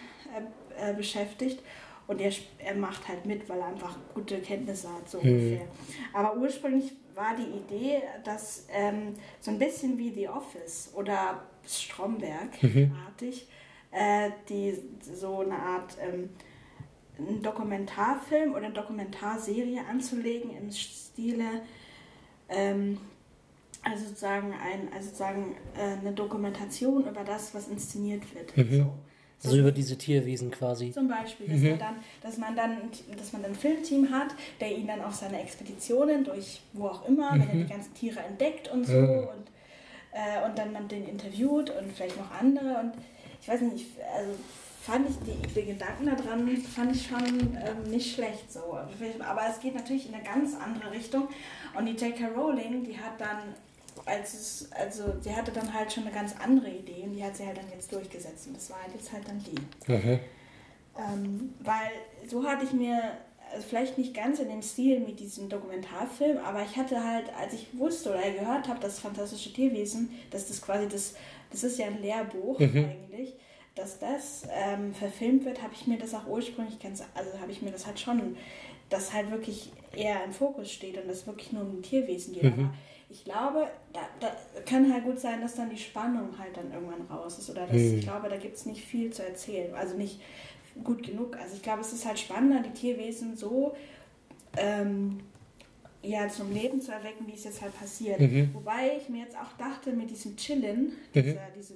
äh, 0.80 0.92
äh, 0.92 0.94
beschäftigt. 0.94 1.62
Und 2.08 2.22
er, 2.22 2.32
er 2.60 2.76
macht 2.76 3.06
halt 3.10 3.26
mit, 3.26 3.50
weil 3.50 3.60
er 3.60 3.68
einfach 3.68 3.98
gute 4.14 4.40
Kenntnisse 4.40 4.88
hat, 4.94 5.10
so 5.10 5.20
mhm. 5.22 5.30
ungefähr. 5.30 5.68
Aber 6.14 6.38
ursprünglich 6.38 6.94
war 7.14 7.36
die 7.36 7.58
Idee, 7.58 8.02
dass 8.24 8.68
ähm, 8.72 9.16
so 9.42 9.52
ein 9.52 9.60
bisschen 9.60 9.98
wie 9.98 10.14
The 10.14 10.30
Office 10.30 10.92
oder 10.96 11.42
Stromberg-artig, 11.68 13.48
mhm. 13.92 13.98
äh, 13.98 14.32
die 14.48 14.78
so 15.02 15.40
eine 15.40 15.60
Art 15.60 15.98
ähm, 16.02 16.30
einen 17.20 17.42
Dokumentarfilm 17.42 18.52
oder 18.52 18.66
eine 18.66 18.74
Dokumentarserie 18.74 19.82
anzulegen 19.90 20.56
im 20.56 20.72
Stile, 20.72 21.62
ähm, 22.50 22.98
also 23.84 24.06
sozusagen, 24.06 24.54
ein, 24.54 24.92
also 24.94 25.08
sozusagen 25.08 25.56
äh, 25.78 26.00
eine 26.00 26.12
Dokumentation 26.14 27.08
über 27.08 27.24
das, 27.24 27.54
was 27.54 27.68
inszeniert 27.68 28.24
wird. 28.36 28.56
Mhm. 28.58 28.78
So. 28.78 28.94
So 29.40 29.50
also 29.50 29.60
über 29.60 29.72
diese 29.72 29.96
Tierwesen 29.96 30.50
quasi. 30.50 30.92
Zum 30.92 31.08
Beispiel, 31.08 31.48
dass, 31.48 31.60
mhm. 31.60 31.70
man 31.70 31.80
dann, 31.80 31.96
dass, 32.24 32.38
man 32.38 32.56
dann, 32.56 32.78
dass 33.16 33.34
man 33.34 33.46
ein 33.46 33.54
Filmteam 33.54 34.10
hat, 34.12 34.30
der 34.60 34.76
ihn 34.76 34.88
dann 34.88 35.02
auf 35.02 35.14
seine 35.14 35.40
Expeditionen 35.40 36.24
durch 36.24 36.62
wo 36.74 36.88
auch 36.88 37.08
immer, 37.08 37.34
mhm. 37.34 37.42
wenn 37.42 37.50
er 37.50 37.56
mhm. 37.56 37.68
die 37.68 37.74
ganzen 37.74 37.94
Tiere 37.94 38.20
entdeckt 38.22 38.68
und 38.72 38.86
so 38.88 38.94
mhm. 38.94 39.20
und, 39.20 39.48
äh, 40.12 40.44
und 40.44 40.58
dann 40.58 40.74
man 40.74 40.88
den 40.88 41.08
interviewt 41.08 41.70
und 41.70 41.94
vielleicht 41.94 42.18
noch 42.18 42.32
andere 42.32 42.80
und 42.80 42.94
ich 43.40 43.48
weiß 43.48 43.62
nicht, 43.62 43.86
also 44.16 44.32
fand 44.88 45.10
ich 45.10 45.16
die, 45.20 45.48
die 45.54 45.66
Gedanken 45.66 46.06
daran 46.06 46.58
fand 46.58 46.96
ich 46.96 47.08
schon 47.08 47.26
ähm, 47.26 47.90
nicht 47.90 48.16
schlecht 48.16 48.52
so. 48.52 48.80
Aber 49.20 49.42
es 49.50 49.60
geht 49.60 49.76
natürlich 49.76 50.08
in 50.08 50.16
eine 50.16 50.24
ganz 50.24 50.56
andere 50.56 50.92
Richtung 50.92 51.28
und 51.78 51.86
die 51.86 51.92
J.K. 51.92 52.28
Rowling, 52.28 52.84
die 52.84 52.98
hat 52.98 53.20
dann 53.20 53.54
als 54.06 54.34
es, 54.34 54.72
also 54.72 55.16
sie 55.22 55.36
hatte 55.36 55.52
dann 55.52 55.74
halt 55.74 55.92
schon 55.92 56.04
eine 56.04 56.14
ganz 56.14 56.36
andere 56.42 56.70
Idee 56.70 57.04
und 57.04 57.14
die 57.14 57.24
hat 57.24 57.36
sie 57.36 57.46
halt 57.46 57.58
dann 57.58 57.70
jetzt 57.74 57.92
durchgesetzt 57.92 58.48
und 58.48 58.56
das 58.56 58.70
war 58.70 58.82
halt 58.82 58.94
jetzt 58.94 59.12
halt 59.12 59.28
dann 59.28 59.44
die. 59.44 59.92
Mhm. 59.92 60.20
Ähm, 60.98 61.54
weil 61.60 61.92
so 62.28 62.44
hatte 62.46 62.66
ich 62.66 62.72
mir, 62.72 63.02
also 63.52 63.68
vielleicht 63.68 63.98
nicht 63.98 64.14
ganz 64.14 64.40
in 64.40 64.50
dem 64.50 64.62
Stil 64.62 65.00
mit 65.00 65.20
diesem 65.20 65.50
Dokumentarfilm, 65.50 66.38
aber 66.38 66.64
ich 66.64 66.78
hatte 66.78 67.04
halt, 67.04 67.26
als 67.38 67.54
ich 67.54 67.68
wusste 67.78 68.12
oder 68.12 68.30
gehört 68.32 68.68
habe, 68.68 68.80
dass 68.80 69.00
Fantastische 69.00 69.52
Tierwesen, 69.52 70.12
dass 70.32 70.48
das 70.48 70.62
quasi 70.62 70.88
das, 70.88 71.16
das 71.52 71.64
ist 71.64 71.78
ja 71.78 71.88
ein 71.88 72.02
Lehrbuch 72.02 72.60
mhm. 72.60 72.86
eigentlich, 72.86 73.34
dass 73.78 74.00
das 74.00 74.44
ähm, 74.52 74.94
verfilmt 74.94 75.46
wird, 75.46 75.62
habe 75.62 75.74
ich 75.74 75.88
mir 75.88 75.98
das 75.98 76.14
auch 76.14 76.28
ursprünglich 76.28 76.80
ganz, 76.80 77.04
also 77.14 77.40
habe 77.40 77.52
ich 77.52 77.62
mir 77.62 77.72
das 77.72 77.86
halt 77.86 78.00
schon, 78.00 78.38
dass 78.90 79.14
halt 79.14 79.32
wirklich 79.32 79.72
eher 79.96 80.24
im 80.24 80.32
Fokus 80.32 80.72
steht 80.72 80.98
und 80.98 81.08
das 81.08 81.28
wirklich 81.28 81.52
nur 81.52 81.64
um 81.64 81.82
Tierwesen 81.82 82.34
geht. 82.34 82.44
Mhm. 82.44 82.54
Aber 82.54 82.74
ich 83.10 83.24
glaube, 83.24 83.68
da, 83.94 84.02
da 84.20 84.32
kann 84.66 84.92
halt 84.92 85.06
gut 85.06 85.20
sein, 85.20 85.42
dass 85.42 85.56
dann 85.56 85.70
die 85.70 85.78
Spannung 85.78 86.38
halt 86.38 86.58
dann 86.58 86.72
irgendwann 86.72 87.02
raus 87.10 87.40
ist. 87.40 87.50
Oder 87.50 87.66
dass, 87.66 87.78
hm. 87.78 88.00
ich 88.00 88.04
glaube, 88.04 88.28
da 88.28 88.38
gibt 88.38 88.58
es 88.58 88.66
nicht 88.66 88.84
viel 88.84 89.12
zu 89.14 89.26
erzählen. 89.26 89.74
Also 89.76 89.96
nicht 89.96 90.20
gut 90.84 91.04
genug. 91.04 91.38
Also 91.38 91.56
ich 91.56 91.62
glaube, 91.62 91.82
es 91.82 91.94
ist 91.94 92.06
halt 92.06 92.20
spannender, 92.20 92.62
die 92.62 92.78
Tierwesen 92.78 93.38
so 93.38 93.76
ähm, 94.58 95.22
ja, 96.02 96.28
zum 96.28 96.54
Leben 96.54 96.82
zu 96.82 96.92
erwecken, 96.92 97.26
wie 97.28 97.34
es 97.34 97.46
jetzt 97.46 97.62
halt 97.62 97.78
passiert. 97.78 98.20
Mhm. 98.20 98.50
Wobei 98.54 98.98
ich 98.98 99.10
mir 99.10 99.24
jetzt 99.24 99.38
auch 99.38 99.54
dachte, 99.58 99.94
mit 99.94 100.10
diesem 100.10 100.36
Chillen, 100.36 100.94
dieser, 101.14 101.32
mhm. 101.32 101.38
diese, 101.56 101.74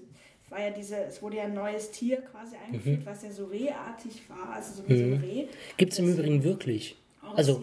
war 0.51 0.61
ja 0.61 0.69
diese, 0.69 0.97
es 1.05 1.21
wurde 1.21 1.37
ja 1.37 1.43
ein 1.43 1.53
neues 1.53 1.91
Tier 1.91 2.21
quasi 2.21 2.55
eingeführt, 2.57 2.99
mhm. 2.99 3.05
was 3.05 3.23
ja 3.23 3.31
so 3.31 3.45
rehartig 3.45 4.29
war, 4.29 4.53
also 4.53 4.81
so 4.81 4.87
wie 4.87 4.97
so 4.97 5.03
ein 5.03 5.11
mhm. 5.11 5.23
Reh. 5.23 5.45
Gibt 5.77 5.93
es 5.93 5.99
im 5.99 6.09
Übrigen 6.09 6.43
wirklich. 6.43 6.97
Also 7.35 7.61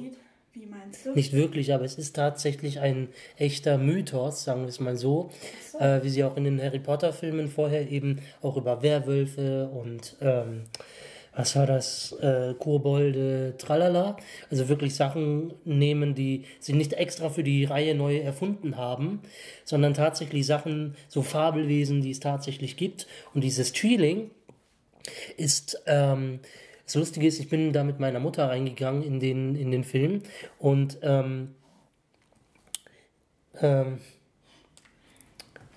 wie 0.54 0.66
meinst 0.66 1.06
du? 1.06 1.12
Nicht 1.12 1.32
wirklich, 1.32 1.72
aber 1.72 1.84
es 1.84 1.98
ist 1.98 2.16
tatsächlich 2.16 2.80
ein 2.80 3.08
echter 3.36 3.78
Mythos, 3.78 4.44
sagen 4.44 4.62
wir 4.62 4.68
es 4.68 4.80
mal 4.80 4.96
so. 4.96 5.30
so. 5.70 5.78
Äh, 5.78 6.02
wie 6.02 6.08
sie 6.08 6.24
auch 6.24 6.36
in 6.36 6.44
den 6.44 6.60
Harry 6.60 6.78
Potter-Filmen 6.78 7.48
vorher 7.48 7.88
eben 7.90 8.20
auch 8.42 8.56
über 8.56 8.82
Werwölfe 8.82 9.68
und 9.68 10.16
ähm, 10.20 10.62
was 11.38 11.54
war 11.54 11.66
das, 11.66 12.10
äh, 12.20 12.52
Kobolde, 12.58 13.54
tralala. 13.58 14.16
Also 14.50 14.68
wirklich 14.68 14.96
Sachen 14.96 15.54
nehmen, 15.64 16.16
die 16.16 16.46
sie 16.58 16.72
nicht 16.72 16.94
extra 16.94 17.30
für 17.30 17.44
die 17.44 17.64
Reihe 17.64 17.94
neu 17.94 18.18
erfunden 18.18 18.76
haben, 18.76 19.20
sondern 19.64 19.94
tatsächlich 19.94 20.46
Sachen, 20.46 20.96
so 21.06 21.22
Fabelwesen, 21.22 22.02
die 22.02 22.10
es 22.10 22.18
tatsächlich 22.18 22.76
gibt. 22.76 23.06
Und 23.34 23.44
dieses 23.44 23.72
Tweeling 23.72 24.32
ist 25.36 25.80
ähm, 25.86 26.40
das 26.84 26.96
Lustige 26.96 27.28
ist, 27.28 27.38
ich 27.38 27.48
bin 27.48 27.72
da 27.72 27.84
mit 27.84 28.00
meiner 28.00 28.18
Mutter 28.18 28.48
reingegangen 28.48 29.04
in 29.04 29.20
den, 29.20 29.54
in 29.54 29.70
den 29.70 29.84
Film 29.84 30.22
und 30.58 30.98
ähm, 31.02 31.54
ähm, 33.60 34.00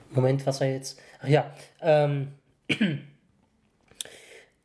Moment, 0.10 0.44
was 0.48 0.60
war 0.60 0.68
jetzt? 0.68 1.00
Ach 1.22 1.28
ja, 1.28 1.54
ähm, 1.82 2.30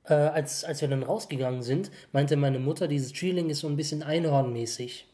äh, 0.09 0.15
als, 0.15 0.65
als 0.65 0.81
wir 0.81 0.89
dann 0.89 1.03
rausgegangen 1.03 1.63
sind, 1.63 1.91
meinte 2.13 2.37
meine 2.37 2.59
Mutter, 2.59 2.89
dieses 2.89 3.13
Cheeling 3.13 3.51
ist 3.51 3.61
so 3.61 3.69
ein 3.69 3.77
bisschen 3.77 4.03
einhornmäßig. 4.03 5.07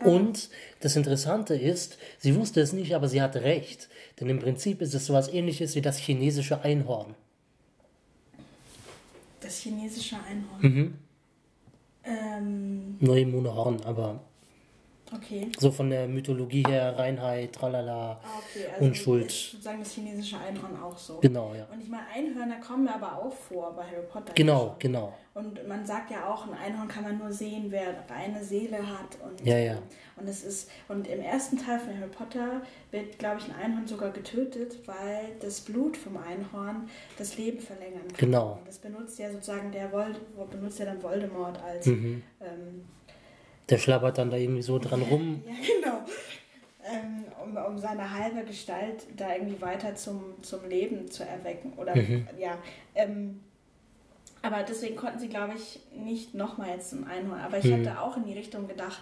Ah. 0.00 0.06
Und 0.06 0.50
das 0.80 0.96
Interessante 0.96 1.54
ist, 1.54 1.98
sie 2.18 2.34
wusste 2.34 2.60
es 2.60 2.72
nicht, 2.72 2.94
aber 2.94 3.08
sie 3.08 3.22
hatte 3.22 3.42
recht. 3.42 3.88
Denn 4.20 4.28
im 4.28 4.38
Prinzip 4.38 4.80
ist 4.82 4.94
es 4.94 5.06
so 5.06 5.14
etwas 5.14 5.32
ähnliches 5.32 5.74
wie 5.74 5.82
das 5.82 5.98
chinesische 5.98 6.60
Einhorn. 6.62 7.14
Das 9.40 9.58
chinesische 9.58 10.16
Einhorn. 10.16 10.60
Mhm. 10.60 10.94
Ähm, 12.04 12.96
Neumone 13.00 13.54
Horn, 13.54 13.80
aber 13.84 14.20
Okay. 15.14 15.48
So 15.58 15.70
von 15.70 15.90
der 15.90 16.08
Mythologie 16.08 16.64
her, 16.66 16.98
Reinheit, 16.98 17.52
tralala, 17.52 18.20
ah, 18.22 18.38
okay. 18.38 18.66
also 18.72 18.84
Unschuld. 18.84 19.30
Ich 19.30 19.54
würde 19.54 19.62
sagen, 19.62 19.78
das 19.80 19.92
chinesische 19.92 20.38
Einhorn 20.38 20.80
auch 20.82 20.96
so. 20.96 21.18
Genau, 21.18 21.54
ja. 21.54 21.66
Und 21.72 21.82
ich 21.82 21.88
meine, 21.88 22.04
Einhörner 22.14 22.60
kommen 22.60 22.88
aber 22.88 23.18
auch 23.18 23.32
vor 23.32 23.74
bei 23.74 23.84
Harry 23.84 24.06
Potter. 24.10 24.32
Genau, 24.34 24.76
genau. 24.78 25.14
Und 25.34 25.66
man 25.66 25.84
sagt 25.86 26.10
ja 26.10 26.28
auch, 26.28 26.46
ein 26.46 26.54
Einhorn 26.54 26.88
kann 26.88 27.04
man 27.04 27.18
nur 27.18 27.32
sehen, 27.32 27.66
wer 27.70 28.04
reine 28.08 28.44
Seele 28.44 28.78
hat. 28.78 29.18
Und, 29.24 29.46
ja, 29.46 29.56
ja. 29.56 29.78
Und 30.16 30.28
es 30.28 30.44
ist, 30.44 30.70
und 30.88 31.08
im 31.08 31.20
ersten 31.20 31.56
Teil 31.56 31.78
von 31.78 31.96
Harry 31.96 32.10
Potter 32.10 32.62
wird, 32.90 33.18
glaube 33.18 33.38
ich, 33.38 33.46
ein 33.46 33.54
Einhorn 33.54 33.86
sogar 33.86 34.10
getötet, 34.10 34.86
weil 34.86 35.34
das 35.40 35.62
Blut 35.62 35.96
vom 35.96 36.18
Einhorn 36.18 36.88
das 37.16 37.38
Leben 37.38 37.60
verlängern 37.60 38.08
kann. 38.08 38.18
Genau. 38.18 38.52
Und 38.58 38.68
das 38.68 38.78
benutzt 38.78 39.18
ja 39.18 39.30
sozusagen 39.30 39.72
der 39.72 39.90
Vold 39.90 40.20
benutzt 40.50 40.78
ja 40.78 40.84
dann 40.84 41.02
Voldemort 41.02 41.58
als 41.62 41.86
mhm. 41.86 42.22
ähm, 42.40 42.84
der 43.68 43.78
schlabbert 43.78 44.18
dann 44.18 44.30
da 44.30 44.36
irgendwie 44.36 44.62
so 44.62 44.78
dran 44.78 45.02
rum. 45.02 45.42
ja, 45.46 45.52
genau. 45.74 45.98
Ähm, 46.84 47.24
um, 47.42 47.56
um 47.56 47.78
seine 47.78 48.12
halbe 48.12 48.44
Gestalt 48.44 49.06
da 49.16 49.34
irgendwie 49.34 49.60
weiter 49.60 49.94
zum, 49.94 50.42
zum 50.42 50.68
Leben 50.68 51.10
zu 51.10 51.24
erwecken. 51.24 51.72
Oder 51.76 51.94
mhm. 51.94 52.26
ja. 52.38 52.58
Ähm, 52.94 53.40
aber 54.42 54.64
deswegen 54.64 54.96
konnten 54.96 55.20
sie, 55.20 55.28
glaube 55.28 55.54
ich, 55.54 55.78
nicht 55.94 56.34
nochmal 56.34 56.70
jetzt 56.70 56.92
ein 56.92 57.06
Einhorn. 57.06 57.40
Aber 57.40 57.58
ich 57.58 57.64
mhm. 57.64 57.76
hätte 57.76 58.00
auch 58.00 58.16
in 58.16 58.24
die 58.24 58.32
Richtung 58.32 58.66
gedacht, 58.66 59.00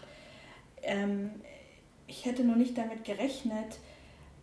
ähm, 0.83 1.31
ich 2.07 2.27
hätte 2.27 2.45
nur 2.45 2.57
nicht 2.57 2.77
damit 2.77 3.05
gerechnet, 3.05 3.79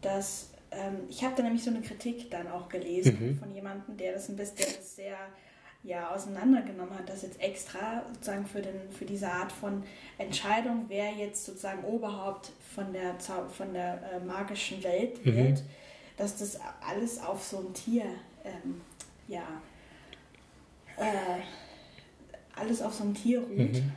dass 0.01 0.51
ähm, 0.71 1.01
ich 1.09 1.23
habe 1.23 1.35
da 1.35 1.43
nämlich 1.43 1.63
so 1.63 1.69
eine 1.69 1.81
Kritik 1.81 2.31
dann 2.31 2.47
auch 2.47 2.69
gelesen 2.69 3.17
mhm. 3.19 3.39
von 3.39 3.53
jemandem, 3.53 3.97
der 3.97 4.13
das 4.13 4.29
ein 4.29 4.35
bisschen, 4.35 4.57
der 4.57 4.65
das 4.65 4.95
sehr 4.95 5.17
ja 5.87 6.13
auseinandergenommen 6.13 6.93
hat, 6.97 7.07
dass 7.07 7.21
jetzt 7.21 7.41
extra 7.41 8.03
sozusagen 8.09 8.45
für, 8.45 8.61
den, 8.61 8.91
für 8.91 9.05
diese 9.05 9.31
Art 9.31 9.51
von 9.51 9.83
Entscheidung, 10.17 10.85
wer 10.89 11.11
jetzt 11.11 11.45
sozusagen 11.45 11.83
Oberhaupt 11.85 12.51
von 12.75 12.91
der, 12.91 13.15
von 13.19 13.73
der 13.73 14.01
äh, 14.11 14.19
magischen 14.19 14.83
Welt 14.83 15.25
mhm. 15.25 15.35
wird, 15.35 15.63
dass 16.17 16.37
das 16.37 16.59
alles 16.85 17.23
auf 17.23 17.41
so 17.41 17.59
ein 17.59 17.73
Tier, 17.73 18.03
ähm, 18.43 18.81
ja, 19.29 19.47
äh, 20.97 21.41
alles 22.59 22.81
auf 22.81 22.93
so 22.93 23.05
ein 23.05 23.13
Tier 23.13 23.39
ruht, 23.39 23.57
mhm. 23.57 23.91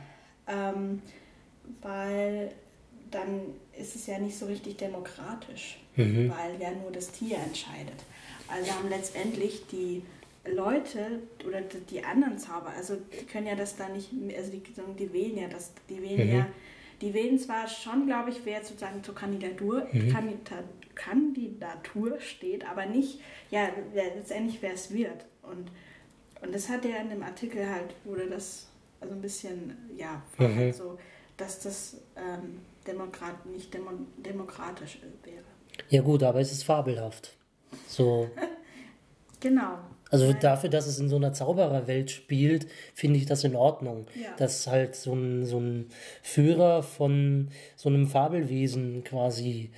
ähm, 0.47 1.01
weil 1.81 2.53
dann 3.09 3.41
ist 3.77 3.95
es 3.95 4.07
ja 4.07 4.17
nicht 4.17 4.37
so 4.37 4.45
richtig 4.45 4.77
demokratisch, 4.77 5.79
mhm. 5.97 6.31
weil 6.31 6.61
ja 6.61 6.71
nur 6.71 6.91
das 6.91 7.11
Tier 7.11 7.37
entscheidet. 7.37 8.05
Also 8.47 8.71
haben 8.71 8.89
letztendlich 8.89 9.67
die 9.67 10.03
Leute 10.45 11.19
oder 11.45 11.61
die, 11.61 12.03
anderen 12.03 12.37
Zauber, 12.37 12.69
also 12.75 12.95
die 12.95 13.25
können 13.25 13.47
ja 13.47 13.55
das 13.55 13.75
da 13.75 13.87
nicht, 13.89 14.09
also 14.35 14.51
die, 14.51 14.63
die 14.97 15.13
wählen 15.13 15.37
ja 15.37 15.47
das, 15.47 15.71
die 15.89 16.01
wählen 16.01 16.27
Mhm. 16.27 16.33
ja, 16.33 16.47
die 17.01 17.13
wählen 17.13 17.37
zwar 17.39 17.67
schon, 17.67 18.05
glaube 18.07 18.29
ich, 18.31 18.41
wer 18.43 18.63
sozusagen 18.63 19.03
zur 19.03 19.15
Kandidatur, 19.15 19.87
Mhm. 19.91 20.11
Kandida, 20.11 20.63
Kandidatur 20.95 22.19
steht, 22.19 22.67
aber 22.67 22.85
nicht, 22.85 23.19
ja, 23.49 23.69
wer, 23.93 24.15
letztendlich 24.15 24.61
wer 24.61 24.73
es 24.73 24.91
wird. 24.93 25.25
Und, 25.43 25.71
und 26.41 26.53
das 26.55 26.69
hat 26.69 26.85
er 26.85 27.01
in 27.01 27.09
dem 27.09 27.23
Artikel 27.23 27.67
halt, 27.69 27.93
wurde 28.03 28.27
das 28.27 28.67
also 28.99 29.13
ein 29.15 29.21
bisschen, 29.21 29.75
ja, 29.95 30.21
Mhm. 30.37 30.55
halt 30.55 30.75
so, 30.75 30.97
dass 31.37 31.59
das 31.59 31.97
ähm, 32.15 32.59
Demokrat, 32.87 33.45
nicht 33.45 33.73
demo, 33.73 33.91
demokratisch 34.17 34.99
wäre. 35.23 35.43
Ja 35.89 36.01
gut, 36.01 36.23
aber 36.23 36.39
es 36.39 36.51
ist 36.51 36.63
fabelhaft. 36.63 37.35
So, 37.87 38.29
Genau. 39.39 39.79
Also 40.11 40.33
dafür, 40.33 40.69
dass 40.69 40.87
es 40.87 40.99
in 40.99 41.07
so 41.07 41.15
einer 41.15 41.31
Zaubererwelt 41.31 42.11
spielt, 42.11 42.67
finde 42.93 43.17
ich 43.17 43.25
das 43.25 43.45
in 43.45 43.55
Ordnung. 43.55 44.05
Ja. 44.13 44.35
Dass 44.37 44.67
halt 44.67 44.95
so 44.95 45.13
ein, 45.13 45.45
so 45.45 45.57
ein 45.57 45.87
Führer 46.21 46.83
von 46.83 47.47
so 47.77 47.87
einem 47.87 48.07
Fabelwesen 48.07 49.05
quasi 49.05 49.71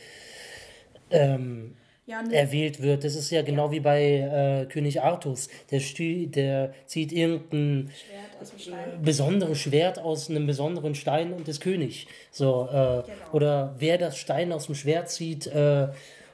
ähm, 1.11 1.75
Ja, 2.07 2.19
und 2.19 2.33
erwählt 2.33 2.81
wird. 2.81 3.03
Das 3.03 3.15
ist 3.15 3.29
ja 3.29 3.43
genau 3.43 3.71
wie 3.71 3.79
bei 3.79 4.01
äh, 4.01 4.65
König 4.65 5.01
Artus. 5.03 5.49
Der, 5.69 5.79
der 6.27 6.73
zieht 6.87 7.11
irgendein 7.11 7.91
Schwert 7.91 9.03
besonderes 9.03 9.59
Schwert 9.59 9.99
aus 9.99 10.29
einem 10.29 10.47
besonderen 10.47 10.95
Stein 10.95 11.31
und 11.33 11.47
ist 11.47 11.61
König. 11.61 12.07
So, 12.31 12.67
äh, 12.71 12.73
Genau. 12.73 13.03
Oder 13.33 13.75
wer 13.77 13.97
das 13.99 14.17
Stein 14.17 14.51
aus 14.51 14.65
dem 14.65 14.75
Schwert 14.75 15.09
zieht, 15.09 15.47
äh, 15.47 15.89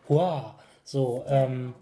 wow. 0.08 0.54
So, 0.86 1.24
ähm, 1.28 1.74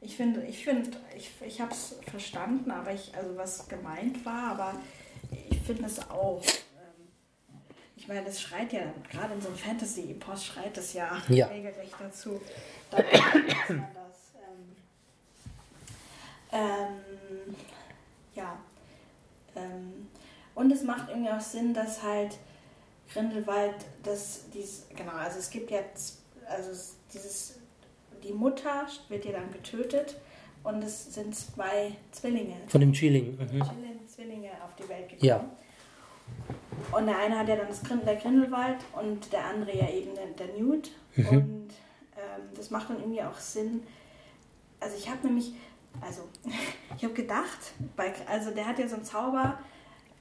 Ich 0.00 0.16
finde, 0.16 0.42
ich 0.44 0.62
finde, 0.64 0.90
ich, 1.16 1.30
ich 1.44 1.60
habe 1.60 1.72
es 1.72 1.96
verstanden, 2.08 2.70
aber 2.70 2.92
ich, 2.92 3.14
also 3.16 3.36
was 3.36 3.66
gemeint 3.68 4.24
war, 4.24 4.52
aber 4.52 4.74
ich 5.50 5.60
finde 5.62 5.86
es 5.86 5.98
auch. 6.10 6.40
Ähm, 6.44 7.08
ich 7.96 8.06
meine, 8.06 8.24
das 8.24 8.40
schreit 8.40 8.72
ja, 8.72 8.80
gerade 9.10 9.34
in 9.34 9.40
so 9.40 9.48
einem 9.48 9.56
Fantasy-Epos 9.58 10.44
schreit 10.44 10.76
es 10.78 10.92
ja, 10.92 11.20
Ja. 11.28 11.46
regelrecht 11.48 11.94
dazu, 11.98 12.40
dass 12.92 13.00
man 13.68 13.88
das, 13.92 14.32
ähm, 14.48 14.76
ähm, 16.52 17.56
ja, 18.36 18.56
ähm, 19.56 20.08
und 20.54 20.70
es 20.72 20.82
macht 20.84 21.08
irgendwie 21.08 21.30
auch 21.30 21.40
Sinn, 21.40 21.74
dass 21.74 22.02
halt 22.02 22.38
Grindelwald, 23.12 23.74
das, 24.04 24.42
dies, 24.54 24.84
genau, 24.94 25.12
also 25.12 25.38
es 25.40 25.50
gibt 25.50 25.70
jetzt, 25.72 26.18
also 26.46 26.70
es- 26.70 26.94
dieses, 27.12 27.54
die 28.22 28.32
Mutter 28.32 28.86
wird 29.08 29.24
ja 29.24 29.32
dann 29.32 29.50
getötet 29.52 30.16
und 30.64 30.82
es 30.82 31.14
sind 31.14 31.34
zwei 31.34 31.92
Zwillinge, 32.12 32.56
von 32.66 32.80
dem 32.80 32.92
Chilling. 32.92 33.38
Mhm. 33.38 33.48
Chillen 33.48 34.08
Zwillinge 34.08 34.50
auf 34.64 34.74
die 34.76 34.88
Welt 34.88 35.08
gekommen. 35.08 35.24
Ja. 35.24 35.44
Und 36.92 37.06
der 37.06 37.18
eine 37.18 37.38
hat 37.38 37.48
ja 37.48 37.56
dann 37.56 37.68
das 37.68 37.82
Grind, 37.82 38.06
der 38.06 38.16
Grindelwald 38.16 38.78
und 38.92 39.32
der 39.32 39.44
andere 39.46 39.76
ja 39.76 39.88
eben 39.88 40.14
der, 40.14 40.26
der 40.46 40.54
Newt. 40.58 40.90
Mhm. 41.16 41.28
Und 41.28 41.70
ähm, 42.16 42.42
das 42.54 42.70
macht 42.70 42.90
dann 42.90 42.98
irgendwie 42.98 43.22
auch 43.22 43.38
Sinn. 43.38 43.82
Also 44.80 44.96
ich 44.96 45.08
habe 45.08 45.26
nämlich, 45.26 45.52
also 46.00 46.22
ich 46.96 47.04
habe 47.04 47.14
gedacht, 47.14 47.72
bei, 47.96 48.12
also 48.26 48.50
der 48.50 48.66
hat 48.66 48.78
ja 48.78 48.88
so 48.88 48.96
einen 48.96 49.04
Zauber 49.04 49.58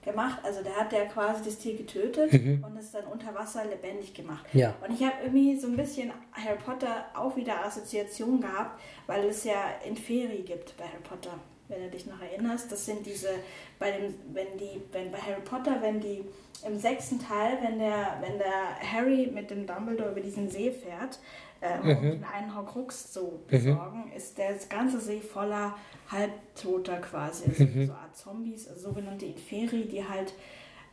gemacht, 0.07 0.39
also 0.43 0.63
der 0.63 0.75
hat 0.75 0.91
ja 0.93 1.05
quasi 1.05 1.43
das 1.43 1.57
Tier 1.57 1.77
getötet 1.77 2.33
und 2.33 2.77
es 2.79 2.91
dann 2.91 3.05
unter 3.05 3.35
Wasser 3.35 3.65
lebendig 3.65 4.13
gemacht. 4.13 4.45
Mhm. 4.53 4.59
Ja. 4.59 4.75
Und 4.85 4.93
ich 4.93 5.05
habe 5.05 5.15
irgendwie 5.23 5.59
so 5.59 5.67
ein 5.67 5.75
bisschen 5.75 6.11
Harry 6.31 6.57
Potter 6.57 7.05
auch 7.13 7.35
wieder 7.35 7.63
Assoziation 7.65 8.41
gehabt, 8.41 8.81
weil 9.05 9.25
es 9.25 9.43
ja 9.43 9.55
Inferi 9.85 10.43
gibt 10.45 10.75
bei 10.77 10.85
Harry 10.85 11.03
Potter, 11.03 11.39
wenn 11.67 11.83
du 11.83 11.89
dich 11.89 12.05
noch 12.05 12.21
erinnerst. 12.21 12.71
Das 12.71 12.85
sind 12.85 13.05
diese, 13.05 13.29
bei 13.77 13.91
dem, 13.91 14.15
wenn 14.33 14.57
die, 14.57 14.81
wenn 14.91 15.11
bei 15.11 15.19
Harry 15.19 15.41
Potter, 15.41 15.81
wenn 15.81 15.99
die 15.99 16.23
im 16.65 16.79
sechsten 16.79 17.19
Teil, 17.19 17.59
wenn 17.61 17.77
der, 17.77 18.17
wenn 18.21 18.39
der 18.39 18.79
Harry 18.91 19.29
mit 19.31 19.51
dem 19.51 19.67
Dumbledore 19.67 20.11
über 20.11 20.21
diesen 20.21 20.49
See 20.49 20.71
fährt, 20.71 21.19
ähm, 21.61 21.97
um 21.97 22.01
den 22.03 22.23
einen 22.23 22.55
Horcrux 22.55 23.11
zu 23.11 23.39
besorgen, 23.47 24.11
ist 24.15 24.37
der 24.37 24.53
ganze 24.69 24.99
See 24.99 25.19
voller 25.21 25.75
Halbtoter 26.11 26.97
quasi, 26.97 27.45
also 27.49 27.65
so 27.65 27.71
eine 27.71 27.91
Art 27.93 28.15
Zombies, 28.15 28.67
also 28.67 28.89
sogenannte 28.89 29.25
Inferi, 29.25 29.85
die 29.85 30.03
halt 30.03 30.33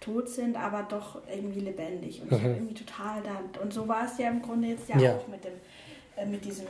tot 0.00 0.28
sind, 0.28 0.56
aber 0.56 0.82
doch 0.82 1.20
irgendwie 1.28 1.60
lebendig. 1.60 2.20
Und 2.22 2.32
ich 2.32 2.38
habe 2.42 2.54
irgendwie 2.54 2.74
total 2.74 3.22
da. 3.22 3.40
Und 3.62 3.72
so 3.72 3.86
war 3.88 4.04
es 4.06 4.18
ja 4.18 4.28
im 4.30 4.42
Grunde 4.42 4.68
jetzt 4.68 4.88
ja, 4.88 4.98
Ja. 4.98 5.16
auch 5.16 5.28
mit 5.28 5.44
dem 5.44 5.52
äh, 6.16 6.26
mit 6.26 6.44
diesem 6.44 6.66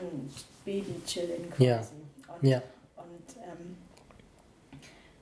Baby-Chillen 0.64 1.50
quasi. 1.50 1.64
Ja. 1.64 1.78
Und, 2.40 2.48
Ja. 2.48 2.62
und 2.96 3.36
ähm, 3.42 3.76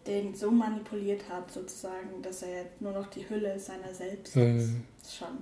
den 0.06 0.34
so 0.34 0.50
manipuliert 0.50 1.28
hat, 1.28 1.50
sozusagen, 1.50 2.22
dass 2.22 2.42
er 2.42 2.64
nur 2.80 2.92
noch 2.92 3.06
die 3.08 3.28
Hülle 3.28 3.58
seiner 3.58 3.92
selbst 3.94 4.36
Mhm. 4.36 4.58
ist. 5.00 5.16
Schon. 5.16 5.38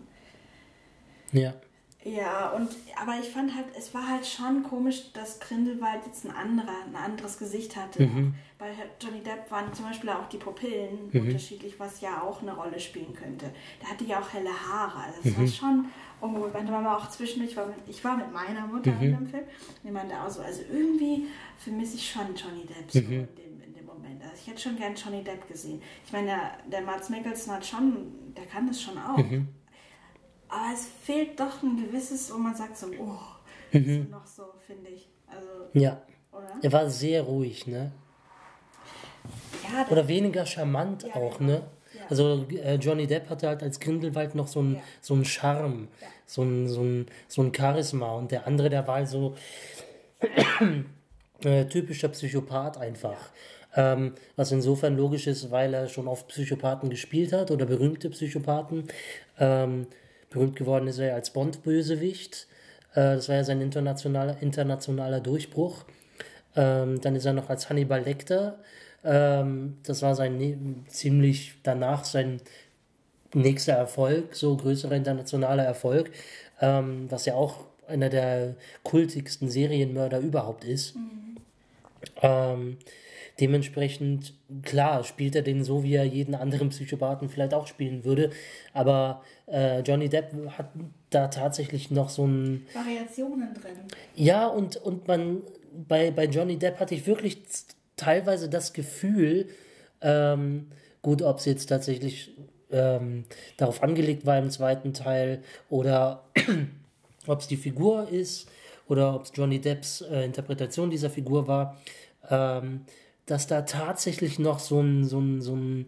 Ja. 1.32 1.54
Ja, 2.02 2.50
und 2.50 2.70
aber 2.98 3.18
ich 3.20 3.28
fand 3.28 3.54
halt, 3.54 3.66
es 3.76 3.92
war 3.92 4.08
halt 4.08 4.26
schon 4.26 4.62
komisch, 4.62 5.12
dass 5.12 5.38
Grindelwald 5.38 6.00
jetzt 6.06 6.24
ein 6.24 6.30
anderer, 6.30 6.76
ein 6.86 6.96
anderes 6.96 7.38
Gesicht 7.38 7.76
hatte. 7.76 8.04
Mhm. 8.04 8.34
Bei 8.58 8.68
Johnny 9.00 9.22
Depp 9.22 9.50
waren 9.50 9.72
zum 9.74 9.84
Beispiel 9.84 10.08
auch 10.10 10.28
die 10.28 10.38
Pupillen 10.38 11.10
unterschiedlich, 11.12 11.78
was 11.78 12.00
ja 12.00 12.22
auch 12.22 12.40
eine 12.40 12.54
Rolle 12.54 12.80
spielen 12.80 13.12
könnte. 13.14 13.52
Der 13.82 13.90
hatte 13.90 14.04
ja 14.04 14.18
auch 14.20 14.32
helle 14.32 14.50
Haare. 14.50 15.04
Also 15.04 15.28
es 15.28 15.38
war 15.38 15.46
schon 15.46 15.84
ungewohnt. 16.22 16.54
Meine 16.54 16.70
Mama 16.70 16.96
auch 16.96 17.08
zwischendurch, 17.10 17.54
war 17.56 17.66
mit, 17.66 17.76
ich 17.86 18.02
war 18.02 18.16
mit 18.16 18.32
meiner 18.32 18.66
Mutter 18.66 18.92
in 19.00 19.12
dem 19.12 19.26
Film. 19.26 19.44
Und 19.44 19.84
die 19.84 19.90
meinte 19.90 20.14
auch 20.18 20.30
so, 20.30 20.40
also 20.40 20.62
irgendwie 20.72 21.26
vermisse 21.58 21.96
ich 21.96 22.10
schon 22.10 22.34
Johnny 22.34 22.64
Depp 22.64 22.90
so 22.90 22.98
in, 22.98 23.08
dem, 23.08 23.60
in 23.66 23.74
dem 23.74 23.84
Moment. 23.84 24.22
Also 24.22 24.36
ich 24.36 24.46
hätte 24.46 24.60
schon 24.60 24.76
gern 24.76 24.94
Johnny 24.94 25.22
Depp 25.22 25.46
gesehen. 25.48 25.82
Ich 26.06 26.12
meine, 26.12 26.26
der, 26.28 26.58
der 26.70 26.80
Mats 26.82 27.10
Mikkelsen 27.10 27.52
hat 27.52 27.66
schon, 27.66 28.34
der 28.34 28.46
kann 28.46 28.66
das 28.66 28.80
schon 28.80 28.96
auch. 28.96 29.18
Aber 30.50 30.72
es 30.74 30.86
fehlt 31.04 31.38
doch 31.38 31.62
ein 31.62 31.76
gewisses, 31.76 32.32
wo 32.32 32.38
man 32.38 32.54
sagt 32.54 32.76
so, 32.76 32.86
oh, 32.98 33.18
so 33.72 33.78
noch 34.10 34.26
so, 34.26 34.44
finde 34.66 34.90
ich. 34.90 35.08
Also, 35.26 35.48
Ja. 35.74 36.02
oder? 36.32 36.48
Er 36.62 36.72
war 36.72 36.90
sehr 36.90 37.22
ruhig, 37.22 37.66
ne? 37.66 37.92
Ja, 39.62 39.84
der, 39.84 39.92
Oder 39.92 40.08
weniger 40.08 40.44
charmant 40.46 41.04
Ja, 41.04 41.14
auch, 41.14 41.38
genau. 41.38 41.52
ne? 41.52 41.62
Ja. 41.94 42.00
Also 42.08 42.46
äh, 42.50 42.74
Johnny 42.76 43.06
Depp 43.06 43.28
hatte 43.30 43.46
halt 43.48 43.62
als 43.62 43.78
Grindelwald 43.78 44.34
noch 44.34 44.48
so 44.48 44.60
einen 44.60 44.80
so 45.00 45.14
einen 45.14 45.24
Charme, 45.24 45.88
so 46.26 46.42
ein, 46.42 46.66
so, 46.68 46.82
ein, 46.82 47.06
so 47.28 47.42
ein 47.42 47.52
Charisma. 47.54 48.12
Und 48.14 48.32
der 48.32 48.46
andere, 48.46 48.70
der 48.70 48.86
war 48.88 48.96
halt 48.96 49.08
so 49.08 49.36
äh, 51.44 51.64
typischer 51.66 52.08
Psychopath 52.08 52.78
einfach. 52.78 53.30
Ähm, 53.76 54.14
was 54.34 54.50
insofern 54.50 54.96
logisch 54.96 55.26
ist, 55.28 55.50
weil 55.52 55.72
er 55.74 55.88
schon 55.88 56.08
oft 56.08 56.26
Psychopathen 56.28 56.90
gespielt 56.90 57.32
hat 57.32 57.50
oder 57.52 57.66
berühmte 57.66 58.10
Psychopathen. 58.10 58.88
Ähm, 59.38 59.86
berühmt 60.30 60.56
geworden 60.56 60.86
ist 60.86 60.98
er 60.98 61.14
als 61.14 61.30
Bond-Bösewicht. 61.30 62.46
Äh, 62.92 63.16
das 63.16 63.28
war 63.28 63.36
ja 63.36 63.44
sein 63.44 63.60
internationaler, 63.60 64.36
internationaler 64.40 65.20
Durchbruch. 65.20 65.84
Ähm, 66.56 67.00
dann 67.00 67.16
ist 67.16 67.26
er 67.26 67.32
noch 67.32 67.50
als 67.50 67.68
Hannibal 67.68 68.02
Lecter. 68.02 68.58
Ähm, 69.04 69.78
das 69.82 70.02
war 70.02 70.14
sein 70.14 70.38
ne 70.38 70.56
ziemlich 70.88 71.54
danach 71.62 72.04
sein 72.04 72.40
nächster 73.34 73.74
Erfolg, 73.74 74.34
so 74.34 74.56
größerer 74.56 74.96
internationaler 74.96 75.64
Erfolg, 75.64 76.10
ähm, 76.60 77.06
was 77.10 77.26
ja 77.26 77.34
auch 77.34 77.64
einer 77.86 78.08
der 78.08 78.54
kultigsten 78.82 79.48
Serienmörder 79.48 80.18
überhaupt 80.18 80.64
ist. 80.64 80.94
Ähm, 82.22 82.78
dementsprechend, 83.40 84.34
klar, 84.62 85.04
spielt 85.04 85.34
er 85.34 85.42
den 85.42 85.64
so, 85.64 85.82
wie 85.82 85.94
er 85.94 86.04
jeden 86.04 86.34
anderen 86.34 86.68
Psychopathen 86.68 87.28
vielleicht 87.28 87.54
auch 87.54 87.66
spielen 87.66 88.04
würde, 88.04 88.30
aber 88.72 89.22
äh, 89.46 89.80
Johnny 89.80 90.08
Depp 90.08 90.32
hat 90.58 90.70
da 91.10 91.28
tatsächlich 91.28 91.90
noch 91.90 92.08
so 92.08 92.26
ein 92.26 92.66
Variationen 92.74 93.54
drin. 93.54 93.78
ja, 94.14 94.46
und, 94.46 94.76
und 94.76 95.08
man, 95.08 95.42
bei, 95.88 96.10
bei 96.10 96.26
Johnny 96.26 96.56
Depp 96.58 96.78
hatte 96.80 96.94
ich 96.94 97.06
wirklich 97.06 97.38
teilweise 97.96 98.48
das 98.48 98.72
Gefühl, 98.72 99.48
ähm, 100.00 100.68
gut, 101.02 101.22
ob 101.22 101.38
es 101.38 101.44
jetzt 101.44 101.66
tatsächlich 101.66 102.32
ähm, 102.70 103.24
darauf 103.56 103.82
angelegt 103.82 104.26
war 104.26 104.38
im 104.38 104.50
zweiten 104.50 104.92
Teil 104.92 105.42
oder 105.68 106.24
ob 107.26 107.40
es 107.40 107.48
die 107.48 107.56
Figur 107.56 108.08
ist 108.08 108.48
oder 108.88 109.14
ob 109.14 109.24
es 109.24 109.32
Johnny 109.34 109.60
Depps 109.60 110.00
äh, 110.02 110.24
Interpretation 110.24 110.90
dieser 110.90 111.10
Figur 111.10 111.46
war, 111.46 111.76
ähm, 112.28 112.82
dass 113.30 113.46
da 113.46 113.62
tatsächlich 113.62 114.38
noch 114.38 114.58
so 114.58 114.80
ein, 114.80 115.04
so 115.04 115.20
ein, 115.20 115.40
so 115.40 115.54
ein 115.54 115.86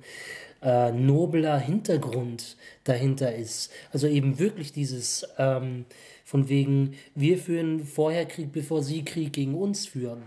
äh, 0.62 0.92
nobler 0.92 1.58
Hintergrund 1.58 2.56
dahinter 2.84 3.34
ist. 3.34 3.72
Also 3.92 4.06
eben 4.06 4.38
wirklich 4.38 4.72
dieses 4.72 5.26
ähm, 5.38 5.84
von 6.24 6.48
wegen, 6.48 6.94
wir 7.14 7.38
führen 7.38 7.84
vorher 7.84 8.26
Krieg, 8.26 8.52
bevor 8.52 8.82
sie 8.82 9.04
Krieg 9.04 9.32
gegen 9.32 9.54
uns 9.54 9.86
führen. 9.86 10.22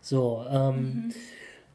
So, 0.00 0.44
ähm, 0.50 1.12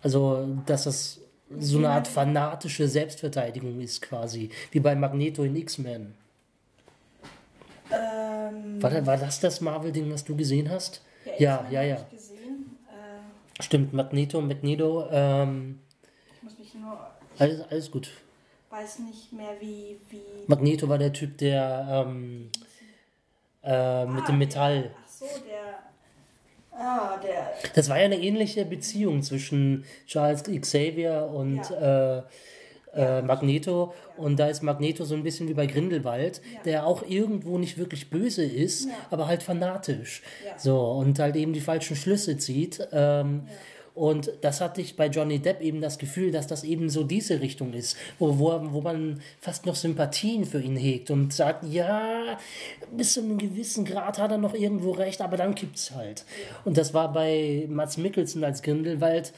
also 0.02 0.58
dass 0.66 0.84
das 0.84 1.20
so 1.58 1.78
eine 1.80 1.90
Art 1.90 2.08
fanatische 2.08 2.88
Selbstverteidigung 2.88 3.82
ist 3.82 4.02
quasi, 4.02 4.50
wie 4.72 4.80
bei 4.80 4.96
Magneto 4.96 5.44
in 5.44 5.56
X-Men. 5.56 6.14
Ähm, 7.92 8.82
War, 8.82 9.06
war 9.06 9.18
das 9.18 9.40
das 9.40 9.60
Marvel-Ding, 9.60 10.10
was 10.12 10.24
du 10.24 10.36
gesehen 10.36 10.70
hast? 10.70 11.02
Ja, 11.40 11.68
ja, 11.70 11.82
hab 11.82 11.88
ja. 11.88 12.06
Stimmt, 13.62 13.94
Magneto, 13.94 14.42
Magneto, 14.42 15.08
ähm, 15.12 15.80
Ich 16.36 16.44
muss 16.44 16.58
mich 16.58 16.74
nur. 16.76 16.98
alles, 17.40 17.62
alles 17.70 17.92
gut. 17.92 18.10
weiß 18.70 19.00
nicht 19.00 19.32
mehr, 19.34 19.56
wie. 19.60 19.98
wie 20.10 20.22
Magneto 20.48 20.90
war 20.90 20.98
der 20.98 21.14
Typ, 21.14 21.38
der 21.38 21.88
ähm, 22.08 22.50
äh, 23.64 24.06
mit 24.06 24.24
Ah, 24.24 24.28
dem 24.28 24.38
Metall. 24.40 24.82
Der, 24.84 24.92
ach 25.04 25.08
so, 25.08 25.26
der. 25.48 26.80
Ah, 26.80 27.18
der. 27.18 27.54
Das 27.76 27.90
war 27.90 27.98
ja 28.00 28.06
eine 28.06 28.18
ähnliche 28.20 28.66
Beziehung 28.66 29.22
zwischen 29.22 29.86
Charles 30.08 30.44
Xavier 30.44 31.30
und 31.34 31.60
äh, 31.72 32.22
äh, 32.96 33.22
Magneto. 33.22 33.94
Und 34.18 34.40
da 34.40 34.48
ist 34.48 34.64
Magneto 34.64 35.04
so 35.06 35.16
ein 35.16 35.24
bisschen 35.24 35.48
wie 35.48 35.54
bei 35.54 35.66
Grindelwald, 35.66 36.42
der 36.66 36.86
auch 36.86 37.04
irgendwo 37.08 37.58
nicht 37.58 37.78
wirklich 37.78 38.10
böse 38.10 38.44
ist, 38.46 38.88
aber 39.10 39.28
halt 39.28 39.44
fanatisch. 39.44 40.22
So, 40.58 40.80
und 40.80 41.20
halt 41.20 41.36
eben 41.36 41.54
die 41.54 41.62
falschen 41.62 41.96
Schlüsse 41.96 42.38
zieht. 42.38 42.88
Ähm, 42.92 43.44
Und 43.94 44.32
das 44.40 44.62
hatte 44.62 44.80
ich 44.80 44.96
bei 44.96 45.08
Johnny 45.08 45.40
Depp 45.40 45.60
eben 45.60 45.82
das 45.82 45.98
Gefühl, 45.98 46.32
dass 46.32 46.48
das 46.48 46.64
eben 46.64 46.90
so 46.90 47.04
diese 47.04 47.42
Richtung 47.42 47.74
ist, 47.74 47.98
wo, 48.20 48.40
wo, 48.40 48.58
wo 48.72 48.80
man 48.80 49.20
fast 49.42 49.66
noch 49.66 49.76
Sympathien 49.76 50.46
für 50.46 50.62
ihn 50.62 50.78
hegt 50.78 51.12
und 51.12 51.34
sagt, 51.34 51.66
ja, 51.66 52.38
bis 52.96 53.16
zu 53.16 53.20
einem 53.20 53.38
gewissen 53.38 53.84
Grad 53.84 54.18
hat 54.18 54.32
er 54.32 54.38
noch 54.38 54.54
irgendwo 54.54 54.92
recht, 54.92 55.20
aber 55.20 55.36
dann 55.36 55.56
kippt's 55.56 55.92
halt. 55.92 56.24
Und 56.64 56.78
das 56.78 56.94
war 56.94 57.12
bei 57.12 57.66
Mats 57.68 57.98
Mikkelsen 57.98 58.42
als 58.46 58.62
Grindelwald 58.62 59.34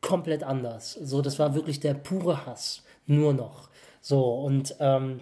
komplett 0.00 0.42
anders. 0.42 0.94
So, 0.94 1.20
das 1.20 1.38
war 1.38 1.54
wirklich 1.54 1.78
der 1.80 1.92
pure 1.92 2.46
Hass, 2.46 2.82
nur 3.08 3.32
noch. 3.32 3.68
So, 4.00 4.34
und 4.34 4.76
ähm, 4.78 5.20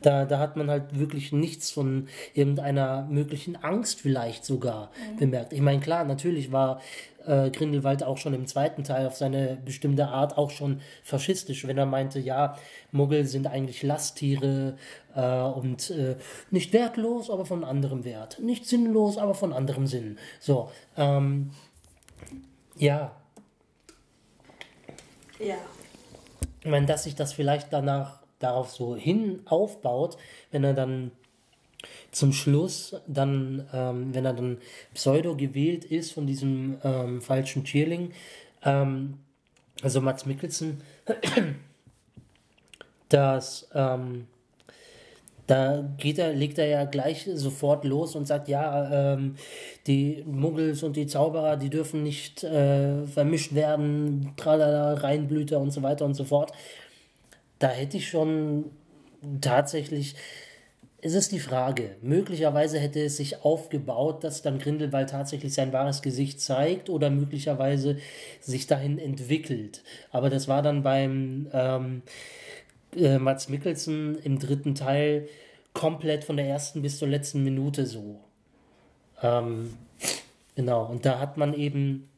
da, 0.00 0.24
da 0.24 0.38
hat 0.38 0.56
man 0.56 0.70
halt 0.70 0.98
wirklich 0.98 1.32
nichts 1.32 1.70
von 1.70 2.08
irgendeiner 2.34 3.06
möglichen 3.10 3.56
Angst 3.56 4.00
vielleicht 4.00 4.44
sogar 4.44 4.90
bemerkt. 5.18 5.52
Ich 5.52 5.60
meine, 5.60 5.80
klar, 5.80 6.04
natürlich 6.04 6.52
war 6.52 6.80
äh, 7.26 7.50
Grindelwald 7.50 8.02
auch 8.02 8.18
schon 8.18 8.34
im 8.34 8.46
zweiten 8.46 8.84
Teil 8.84 9.06
auf 9.06 9.16
seine 9.16 9.58
bestimmte 9.64 10.08
Art 10.08 10.38
auch 10.38 10.50
schon 10.50 10.80
faschistisch, 11.02 11.66
wenn 11.66 11.78
er 11.78 11.86
meinte, 11.86 12.18
ja, 12.20 12.56
Muggel 12.90 13.26
sind 13.26 13.46
eigentlich 13.46 13.82
Lasttiere 13.82 14.76
äh, 15.14 15.40
und 15.42 15.90
äh, 15.90 16.16
nicht 16.50 16.72
wertlos, 16.72 17.30
aber 17.30 17.44
von 17.44 17.64
anderem 17.64 18.04
Wert. 18.04 18.38
Nicht 18.40 18.66
sinnlos, 18.66 19.18
aber 19.18 19.34
von 19.34 19.52
anderem 19.52 19.86
Sinn. 19.86 20.18
So, 20.40 20.70
ähm, 20.96 21.50
ja, 22.76 23.12
Ja. 25.42 25.56
Meine, 26.64 26.86
dass 26.86 27.04
sich 27.04 27.14
das 27.14 27.32
vielleicht 27.32 27.72
danach 27.72 28.20
darauf 28.38 28.70
so 28.70 28.96
hin 28.96 29.42
aufbaut, 29.46 30.16
wenn 30.50 30.64
er 30.64 30.74
dann 30.74 31.12
zum 32.10 32.32
Schluss 32.32 32.96
dann, 33.06 33.68
ähm, 33.72 34.14
wenn 34.14 34.24
er 34.24 34.34
dann 34.34 34.58
pseudo 34.94 35.36
gewählt 35.36 35.84
ist 35.84 36.12
von 36.12 36.26
diesem 36.26 36.78
ähm, 36.84 37.20
falschen 37.20 37.64
Cheerling, 37.64 38.12
ähm, 38.64 39.18
also 39.82 40.00
Mats 40.00 40.26
Mikkelsen, 40.26 40.82
dass 43.08 43.68
ähm, 43.74 44.26
da 45.46 45.84
geht 45.98 46.18
er, 46.18 46.32
legt 46.32 46.58
er 46.58 46.66
ja 46.66 46.84
gleich 46.84 47.28
sofort 47.34 47.84
los 47.84 48.14
und 48.14 48.26
sagt, 48.26 48.48
ja, 48.48 49.14
ähm, 49.14 49.34
die 49.86 50.22
Muggels 50.26 50.82
und 50.82 50.96
die 50.96 51.06
Zauberer, 51.06 51.56
die 51.56 51.70
dürfen 51.70 52.02
nicht 52.02 52.44
äh, 52.44 53.06
vermischt 53.06 53.54
werden, 53.54 54.32
tralala, 54.36 54.94
Reinblüter 54.94 55.58
und 55.58 55.72
so 55.72 55.82
weiter 55.82 56.04
und 56.04 56.14
so 56.14 56.24
fort. 56.24 56.52
Da 57.58 57.68
hätte 57.68 57.96
ich 57.96 58.08
schon 58.08 58.66
tatsächlich, 59.40 60.14
es 61.00 61.14
ist 61.14 61.32
die 61.32 61.40
Frage, 61.40 61.96
möglicherweise 62.02 62.78
hätte 62.78 63.00
es 63.00 63.16
sich 63.16 63.44
aufgebaut, 63.44 64.22
dass 64.22 64.42
dann 64.42 64.60
Grindelwald 64.60 65.10
tatsächlich 65.10 65.52
sein 65.52 65.72
wahres 65.72 66.02
Gesicht 66.02 66.40
zeigt 66.40 66.88
oder 66.88 67.10
möglicherweise 67.10 67.98
sich 68.40 68.68
dahin 68.68 68.98
entwickelt. 68.98 69.82
Aber 70.12 70.30
das 70.30 70.46
war 70.46 70.62
dann 70.62 70.84
beim 70.84 71.48
ähm, 71.52 72.02
äh, 72.96 73.18
Mats 73.18 73.48
Mikkelsen 73.48 74.18
im 74.22 74.38
dritten 74.38 74.74
Teil 74.74 75.28
komplett 75.72 76.24
von 76.24 76.36
der 76.36 76.46
ersten 76.46 76.82
bis 76.82 76.98
zur 76.98 77.08
letzten 77.08 77.42
Minute 77.42 77.86
so. 77.86 78.20
Ähm, 79.22 79.74
genau, 80.54 80.84
und 80.86 81.06
da 81.06 81.18
hat 81.18 81.36
man 81.36 81.54
eben 81.54 82.08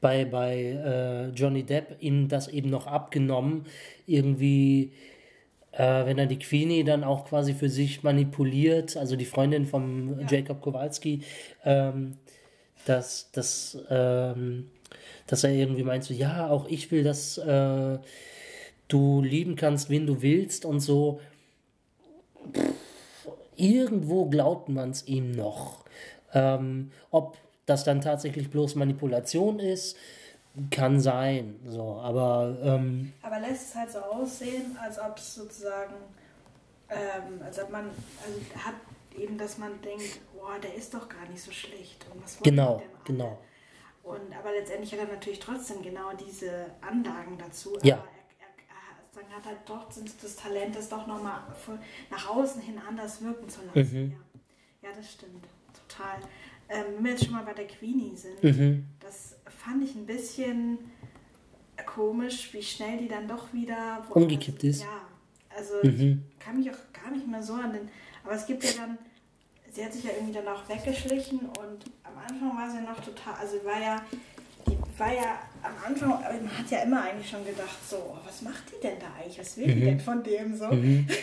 bei, 0.00 0.24
bei 0.24 0.56
äh, 0.56 1.28
Johnny 1.30 1.62
Depp 1.62 1.96
ihm 2.00 2.28
das 2.28 2.48
eben 2.48 2.70
noch 2.70 2.86
abgenommen, 2.86 3.66
irgendwie, 4.06 4.92
äh, 5.72 6.06
wenn 6.06 6.18
er 6.18 6.26
die 6.26 6.38
Queenie 6.38 6.84
dann 6.84 7.04
auch 7.04 7.26
quasi 7.26 7.52
für 7.54 7.68
sich 7.68 8.02
manipuliert, 8.02 8.96
also 8.96 9.16
die 9.16 9.26
Freundin 9.26 9.66
von 9.66 10.26
Jacob 10.28 10.62
Kowalski, 10.62 11.22
ähm, 11.64 12.16
dass, 12.86 13.30
dass, 13.32 13.78
ähm, 13.90 14.70
dass 15.26 15.44
er 15.44 15.50
irgendwie 15.50 15.82
meint, 15.82 16.04
so, 16.04 16.14
ja, 16.14 16.48
auch 16.48 16.66
ich 16.68 16.90
will, 16.90 17.04
dass 17.04 17.36
äh, 17.36 17.98
du 18.92 19.22
lieben 19.22 19.56
kannst, 19.56 19.90
wen 19.90 20.06
du 20.06 20.22
willst 20.22 20.64
und 20.64 20.80
so. 20.80 21.20
Irgendwo 23.56 24.26
glaubt 24.26 24.68
man 24.68 24.90
es 24.90 25.06
ihm 25.06 25.32
noch. 25.32 25.84
Ähm, 26.32 26.92
ob 27.10 27.36
das 27.66 27.84
dann 27.84 28.00
tatsächlich 28.00 28.50
bloß 28.50 28.74
Manipulation 28.74 29.58
ist, 29.58 29.96
kann 30.70 31.00
sein. 31.00 31.60
So, 31.66 32.00
aber 32.02 32.56
ähm, 32.62 33.12
Aber 33.22 33.40
lässt 33.40 33.70
es 33.70 33.74
halt 33.74 33.90
so 33.90 33.98
aussehen, 33.98 34.76
als 34.80 34.98
ob 34.98 35.16
es 35.16 35.34
sozusagen, 35.34 35.94
ähm, 36.88 37.42
als 37.44 37.62
ob 37.62 37.70
man, 37.70 37.84
also 38.24 38.64
hat 38.64 38.74
eben, 39.16 39.38
dass 39.38 39.58
man 39.58 39.80
denkt, 39.82 40.20
boah, 40.34 40.58
der 40.60 40.74
ist 40.74 40.94
doch 40.94 41.08
gar 41.08 41.28
nicht 41.28 41.42
so 41.42 41.50
schlecht. 41.52 42.04
Und 42.12 42.22
was 42.22 42.40
genau, 42.40 42.82
genau. 43.04 43.38
Und, 44.02 44.20
aber 44.36 44.52
letztendlich 44.52 44.92
hat 44.92 45.00
er 45.00 45.14
natürlich 45.14 45.38
trotzdem 45.38 45.82
genau 45.82 46.12
diese 46.28 46.66
Anlagen 46.80 47.38
dazu. 47.38 47.78
Ja. 47.82 47.96
Aber 47.96 48.08
er 49.16 49.36
hat 49.36 49.44
halt 49.46 49.58
trotzdem 49.66 50.04
das 50.22 50.36
Talent, 50.36 50.76
das 50.76 50.88
doch 50.88 51.06
nochmal 51.06 51.40
nach 52.10 52.28
außen 52.28 52.60
hin 52.62 52.78
anders 52.86 53.22
wirken 53.22 53.48
zu 53.48 53.60
lassen. 53.74 54.04
Mhm. 54.04 54.12
Ja. 54.82 54.88
ja, 54.90 54.96
das 54.96 55.12
stimmt. 55.12 55.44
Total. 55.88 56.16
Ähm, 56.68 56.84
wenn 56.96 57.04
wir 57.04 57.10
jetzt 57.12 57.24
schon 57.24 57.32
mal 57.34 57.44
bei 57.44 57.54
der 57.54 57.66
Queenie 57.66 58.14
sind, 58.16 58.42
Mhm. 58.42 58.86
das 59.00 59.36
fand 59.48 59.82
ich 59.82 59.94
ein 59.96 60.06
bisschen 60.06 60.78
komisch, 61.86 62.52
wie 62.52 62.62
schnell 62.62 62.98
die 62.98 63.08
dann 63.08 63.26
doch 63.26 63.52
wieder 63.52 64.04
Umgekippt 64.10 64.62
ist. 64.64 64.82
Ja, 64.82 65.00
also 65.56 65.74
Mhm. 65.82 66.22
ich 66.32 66.38
kann 66.38 66.58
mich 66.58 66.70
auch 66.70 66.92
gar 66.92 67.10
nicht 67.10 67.26
mehr 67.26 67.42
so 67.42 67.54
an 67.54 67.72
den. 67.72 67.88
Aber 68.22 68.34
es 68.34 68.46
gibt 68.46 68.62
ja 68.64 68.70
dann, 68.76 68.98
sie 69.72 69.84
hat 69.84 69.92
sich 69.92 70.04
ja 70.04 70.10
irgendwie 70.14 70.32
dann 70.34 70.46
auch 70.48 70.68
weggeschlichen 70.68 71.40
und 71.40 71.84
am 72.04 72.18
Anfang 72.18 72.56
war 72.56 72.70
sie 72.70 72.80
noch 72.82 73.00
total, 73.00 73.34
also 73.34 73.56
war 73.64 73.80
ja, 73.80 74.02
war 75.00 75.12
ja 75.12 75.38
am 75.62 75.74
Anfang, 75.84 76.10
man 76.10 76.58
hat 76.58 76.70
ja 76.70 76.80
immer 76.82 77.02
eigentlich 77.02 77.28
schon 77.30 77.44
gedacht, 77.44 77.76
so, 77.88 77.96
oh, 77.96 78.18
was 78.24 78.42
macht 78.42 78.64
die 78.70 78.80
denn 78.80 78.98
da 79.00 79.06
eigentlich? 79.18 79.38
Was 79.40 79.56
will 79.56 79.66
die 79.66 79.74
Mhm. 79.80 79.84
denn 79.86 80.00
von 80.00 80.22
dem 80.22 80.54
so? 80.56 80.66
Mhm. 80.68 81.08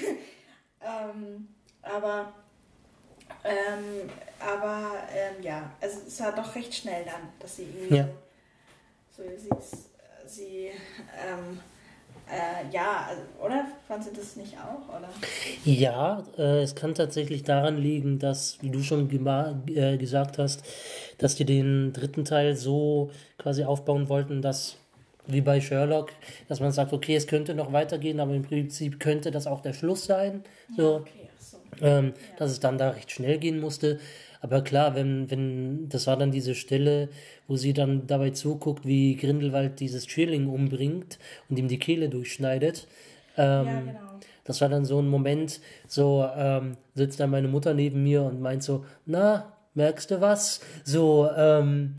Ähm, 0.79 1.47
aber 1.81 2.31
ähm, 3.43 4.09
aber 4.39 4.91
ähm, 5.13 5.41
ja, 5.43 5.71
also 5.81 6.01
es 6.07 6.19
war 6.21 6.33
doch 6.33 6.53
recht 6.55 6.73
schnell 6.73 7.03
dann, 7.03 7.29
dass 7.39 7.55
sie 7.57 7.63
irgendwie 7.63 7.95
Ja. 7.95 8.07
so, 9.15 9.23
sie, 9.37 9.49
sie 10.27 10.67
ähm, 10.67 11.59
äh, 12.29 12.73
ja, 12.73 13.07
also, 13.09 13.21
oder? 13.43 13.65
Fand 13.87 14.03
sie 14.03 14.11
das 14.13 14.35
nicht 14.35 14.53
auch, 14.57 14.87
oder? 14.95 15.09
Ja, 15.63 16.23
äh, 16.37 16.61
es 16.61 16.75
kann 16.75 16.93
tatsächlich 16.93 17.43
daran 17.43 17.77
liegen, 17.77 18.19
dass, 18.19 18.57
wie 18.61 18.69
du 18.69 18.81
schon 18.83 19.09
äh, 19.67 19.97
gesagt 19.97 20.37
hast, 20.37 20.63
dass 21.17 21.35
die 21.35 21.45
den 21.45 21.93
dritten 21.93 22.25
Teil 22.25 22.55
so 22.55 23.11
quasi 23.37 23.63
aufbauen 23.63 24.09
wollten, 24.09 24.41
dass, 24.41 24.77
wie 25.27 25.41
bei 25.41 25.61
Sherlock, 25.61 26.11
dass 26.47 26.59
man 26.59 26.71
sagt, 26.71 26.93
okay, 26.93 27.15
es 27.15 27.27
könnte 27.27 27.55
noch 27.55 27.71
weitergehen, 27.73 28.19
aber 28.19 28.33
im 28.33 28.43
Prinzip 28.43 28.99
könnte 28.99 29.31
das 29.31 29.47
auch 29.47 29.61
der 29.61 29.73
Schluss 29.73 30.05
sein. 30.05 30.43
So, 30.75 30.97
Okay, 30.97 31.29
ach 31.37 31.41
so. 31.41 31.57
ähm, 31.85 32.13
dass 32.37 32.51
es 32.51 32.59
dann 32.59 32.77
da 32.77 32.89
recht 32.91 33.11
schnell 33.11 33.37
gehen 33.37 33.59
musste. 33.59 33.99
Aber 34.41 34.63
klar, 34.63 34.95
wenn, 34.95 35.29
wenn, 35.31 35.89
das 35.89 36.07
war 36.07 36.17
dann 36.17 36.31
diese 36.31 36.55
Stelle, 36.55 37.09
wo 37.47 37.55
sie 37.55 37.73
dann 37.73 38.07
dabei 38.07 38.31
zuguckt, 38.31 38.85
wie 38.85 39.15
Grindelwald 39.15 39.79
dieses 39.79 40.07
Schilling 40.07 40.47
umbringt 40.47 41.19
und 41.49 41.57
ihm 41.57 41.67
die 41.67 41.79
Kehle 41.79 42.09
durchschneidet. 42.09 42.87
Ähm, 43.37 43.65
ja, 43.65 43.79
genau. 43.81 43.99
das 44.43 44.61
war 44.61 44.69
dann 44.69 44.85
so 44.85 44.99
ein 44.99 45.07
Moment, 45.07 45.59
so 45.87 46.27
ähm, 46.35 46.77
sitzt 46.95 47.19
dann 47.19 47.29
meine 47.29 47.47
Mutter 47.47 47.73
neben 47.73 48.03
mir 48.03 48.23
und 48.23 48.41
meint 48.41 48.63
so, 48.63 48.85
na, 49.05 49.53
merkst 49.73 50.11
du 50.11 50.21
was? 50.21 50.61
So, 50.83 51.29
ähm, 51.35 51.95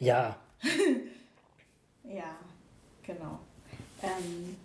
ja, 0.00 0.36
Ja, 2.04 2.36
genau. 3.02 3.38
Ähm, 4.02 4.56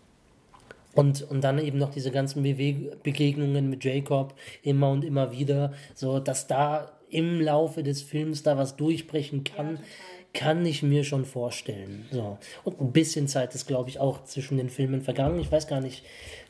Und, 0.93 1.23
und 1.23 1.43
dann 1.43 1.59
eben 1.59 1.79
noch 1.79 1.91
diese 1.91 2.11
ganzen 2.11 2.43
Beweg 2.43 3.01
Begegnungen 3.03 3.69
mit 3.69 3.83
Jacob 3.83 4.35
immer 4.61 4.91
und 4.91 5.03
immer 5.03 5.31
wieder, 5.31 5.73
so 5.95 6.19
dass 6.19 6.47
da 6.47 6.91
im 7.13 7.41
Laufe 7.41 7.83
des 7.83 8.01
Films 8.01 8.43
da 8.43 8.57
was 8.57 8.75
durchbrechen 8.75 9.43
kann, 9.43 9.77
total. 9.77 9.85
kann 10.33 10.65
ich 10.65 10.83
mir 10.83 11.03
schon 11.03 11.25
vorstellen. 11.25 12.05
So. 12.11 12.37
Und 12.63 12.81
ein 12.81 12.91
bisschen 12.91 13.27
Zeit 13.27 13.55
ist, 13.55 13.67
glaube 13.67 13.89
ich, 13.89 13.99
auch 13.99 14.23
zwischen 14.23 14.57
den 14.57 14.69
Filmen 14.69 15.01
vergangen. 15.01 15.39
Ich 15.39 15.51
weiß 15.51 15.67
gar 15.67 15.81
nicht, 15.81 16.03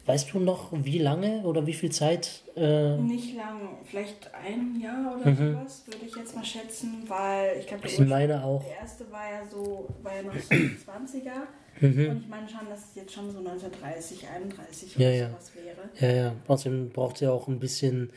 weißt 0.05 0.33
du 0.33 0.39
noch, 0.39 0.69
wie 0.71 0.99
lange 0.99 1.41
oder 1.43 1.65
wie 1.65 1.73
viel 1.73 1.91
Zeit? 1.91 2.43
Äh 2.55 2.97
nicht 2.97 3.35
lange, 3.35 3.69
vielleicht 3.85 4.29
ein 4.33 4.79
Jahr 4.81 5.15
oder 5.15 5.31
mhm. 5.31 5.53
sowas, 5.53 5.83
würde 5.85 6.05
ich 6.05 6.15
jetzt 6.15 6.35
mal 6.35 6.45
schätzen, 6.45 7.03
weil 7.07 7.57
ich 7.59 7.67
glaube, 7.67 8.05
meine 8.05 8.43
auch. 8.43 8.63
Der 8.63 8.79
erste 8.79 9.11
war 9.11 9.31
ja 9.31 9.45
so, 9.45 9.87
war 10.01 10.15
ja 10.15 10.23
noch 10.23 10.33
so 10.33 10.55
20er. 10.55 11.31
Mhm. 11.83 12.09
Und 12.09 12.21
ich 12.21 12.29
meine 12.29 12.47
schon, 12.47 12.69
dass 12.69 12.79
es 12.79 12.95
jetzt 12.95 13.13
schon 13.13 13.29
so 13.29 13.39
1930, 13.39 14.25
31 14.25 14.95
ja, 14.95 15.07
oder 15.07 15.15
ja. 15.15 15.29
sowas 15.29 15.51
wäre. 15.53 15.89
Ja, 15.99 16.23
ja. 16.23 16.35
Außerdem 16.47 16.89
braucht 16.91 17.15
es 17.15 17.21
ja 17.21 17.31
auch 17.31 17.49
ein 17.49 17.59
bisschen, 17.59 18.11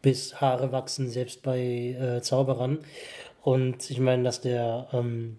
bis 0.00 0.40
Haare 0.40 0.72
wachsen, 0.72 1.10
selbst 1.10 1.42
bei 1.42 1.58
äh, 1.58 2.22
Zauberern. 2.22 2.78
Und 3.42 3.90
ich 3.90 4.00
meine, 4.00 4.22
dass 4.22 4.40
der 4.40 4.88
ähm, 4.94 5.36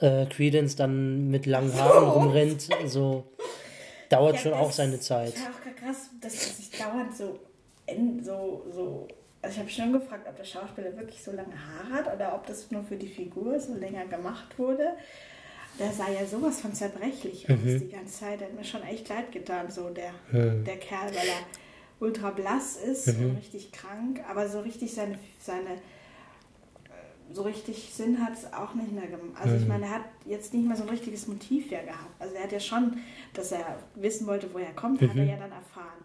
äh, 0.00 0.26
Credence 0.26 0.74
dann 0.74 1.30
mit 1.30 1.46
langen 1.46 1.72
Haaren 1.72 2.08
rumrennt, 2.08 2.68
so 2.86 3.24
dauert 4.08 4.34
ja, 4.34 4.40
schon 4.40 4.52
auch 4.54 4.72
seine 4.72 4.98
Zeit. 4.98 5.34
Ja, 5.36 5.50
auch 5.50 5.76
krass, 5.76 6.10
dass 6.20 6.34
es 6.34 6.56
sich 6.56 6.70
dauernd 6.78 7.16
so, 7.16 7.38
so, 8.22 8.66
so 8.74 9.08
also 9.40 9.54
ich 9.54 9.58
habe 9.58 9.70
schon 9.70 9.92
gefragt, 9.92 10.26
ob 10.28 10.36
der 10.36 10.44
Schauspieler 10.44 10.96
wirklich 10.96 11.22
so 11.22 11.32
lange 11.32 11.54
Haare 11.54 11.90
hat 11.90 12.14
oder 12.14 12.34
ob 12.34 12.46
das 12.46 12.70
nur 12.70 12.82
für 12.82 12.96
die 12.96 13.08
Figur 13.08 13.58
so 13.58 13.74
länger 13.74 14.06
gemacht 14.06 14.58
wurde. 14.58 14.94
Der 15.78 15.92
sah 15.92 16.10
ja 16.10 16.26
sowas 16.26 16.60
von 16.60 16.74
zerbrechlich 16.74 17.48
mhm. 17.48 17.54
aus 17.54 17.60
die 17.64 17.88
ganze 17.88 18.20
Zeit. 18.20 18.40
Der 18.40 18.48
hat 18.48 18.54
mir 18.54 18.64
schon 18.64 18.82
echt 18.82 19.08
leid 19.08 19.32
getan, 19.32 19.70
so 19.70 19.90
der, 19.90 20.12
mhm. 20.30 20.64
der 20.64 20.76
Kerl, 20.76 21.08
weil 21.08 21.28
er 21.28 21.46
ultra 22.00 22.30
blass 22.30 22.76
ist 22.76 23.06
mhm. 23.06 23.30
und 23.30 23.36
richtig 23.36 23.72
krank, 23.72 24.20
aber 24.28 24.48
so 24.48 24.60
richtig 24.60 24.92
seine, 24.92 25.18
seine 25.40 25.78
so 27.34 27.42
richtig 27.42 27.90
Sinn 27.94 28.22
hat 28.22 28.34
es 28.34 28.52
auch 28.52 28.74
nicht 28.74 28.92
mehr 28.92 29.06
gemacht. 29.06 29.40
Also 29.40 29.54
ich 29.56 29.62
mhm. 29.62 29.68
meine, 29.68 29.86
er 29.86 29.94
hat 29.94 30.04
jetzt 30.26 30.52
nicht 30.52 30.66
mehr 30.66 30.76
so 30.76 30.82
ein 30.82 30.88
richtiges 30.88 31.26
Motiv 31.28 31.70
ja 31.70 31.80
gehabt. 31.82 32.20
Also 32.20 32.34
er 32.34 32.44
hat 32.44 32.52
ja 32.52 32.60
schon, 32.60 32.98
dass 33.32 33.52
er 33.52 33.78
wissen 33.94 34.26
wollte, 34.26 34.52
woher 34.52 34.66
er 34.66 34.74
kommt, 34.74 35.00
mhm. 35.00 35.08
hat 35.08 35.16
er 35.16 35.22
mhm. 35.22 35.30
ja 35.30 35.36
dann 35.36 35.52
erfahren. 35.52 36.02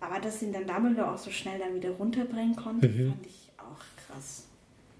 Aber 0.00 0.20
dass 0.20 0.42
ihn 0.42 0.52
dann 0.52 0.66
Dumbledore 0.66 1.12
auch 1.12 1.18
so 1.18 1.30
schnell 1.30 1.58
dann 1.58 1.74
wieder 1.74 1.90
runterbringen 1.90 2.56
konnte, 2.56 2.88
mhm. 2.88 3.10
fand 3.10 3.26
ich 3.26 3.50
auch 3.56 3.82
krass. 4.06 4.44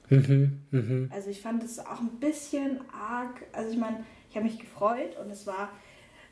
Mhm. 0.08 0.60
Mhm. 0.70 1.10
Also 1.12 1.30
ich 1.30 1.40
fand 1.40 1.62
es 1.62 1.78
auch 1.78 2.00
ein 2.00 2.20
bisschen 2.20 2.80
arg. 2.92 3.42
Also 3.52 3.70
ich 3.70 3.78
meine, 3.78 4.04
ich 4.30 4.36
habe 4.36 4.46
mich 4.46 4.58
gefreut 4.58 5.16
und 5.22 5.30
es 5.30 5.46
war, 5.46 5.70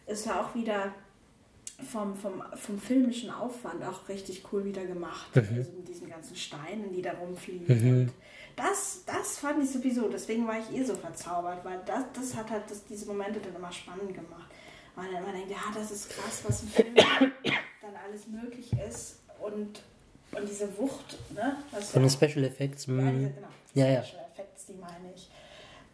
es 0.06 0.26
war 0.26 0.44
auch 0.44 0.54
wieder 0.54 0.94
vom, 1.90 2.14
vom, 2.14 2.42
vom 2.54 2.78
filmischen 2.78 3.30
Aufwand 3.30 3.82
auch 3.84 4.08
richtig 4.08 4.44
cool 4.52 4.64
wieder 4.64 4.84
gemacht. 4.84 5.26
Also 5.34 5.52
mit 5.54 5.88
diesen 5.88 6.08
ganzen 6.08 6.36
Steinen, 6.36 6.92
die 6.92 7.02
da 7.02 7.12
rumfliegen. 7.12 7.66
Und 7.66 8.12
das, 8.56 9.02
das 9.06 9.38
fand 9.38 9.62
ich 9.62 9.70
sowieso, 9.70 10.08
deswegen 10.08 10.46
war 10.46 10.58
ich 10.58 10.76
eh 10.76 10.84
so 10.84 10.94
verzaubert, 10.94 11.64
weil 11.64 11.80
das, 11.84 12.04
das 12.12 12.36
hat 12.36 12.50
halt 12.50 12.70
das, 12.70 12.84
diese 12.84 13.06
Momente 13.06 13.40
dann 13.40 13.56
immer 13.56 13.72
spannend 13.72 14.14
gemacht. 14.14 14.50
Weil 14.94 15.12
dann 15.12 15.24
immer 15.24 15.32
denkt, 15.32 15.50
ja, 15.50 15.58
das 15.74 15.90
ist 15.90 16.10
krass, 16.10 16.42
was 16.46 16.62
im 16.62 16.68
Film 16.68 16.94
dann 16.94 17.96
alles 18.06 18.28
möglich 18.28 18.72
ist 18.88 19.18
und, 19.40 19.82
und 20.32 20.48
diese 20.48 20.78
Wucht, 20.78 21.18
ne? 21.34 21.56
Von 21.80 22.02
den 22.02 22.10
Special 22.10 22.44
Effects. 22.44 22.86
Ja, 22.86 22.92
mhm. 22.92 23.34
genau, 23.34 23.48
ja, 23.74 23.86
ja. 23.86 24.02
Special 24.02 24.24
Effects, 24.32 24.66
die 24.66 24.74
meine 24.74 25.12
ich. 25.14 25.30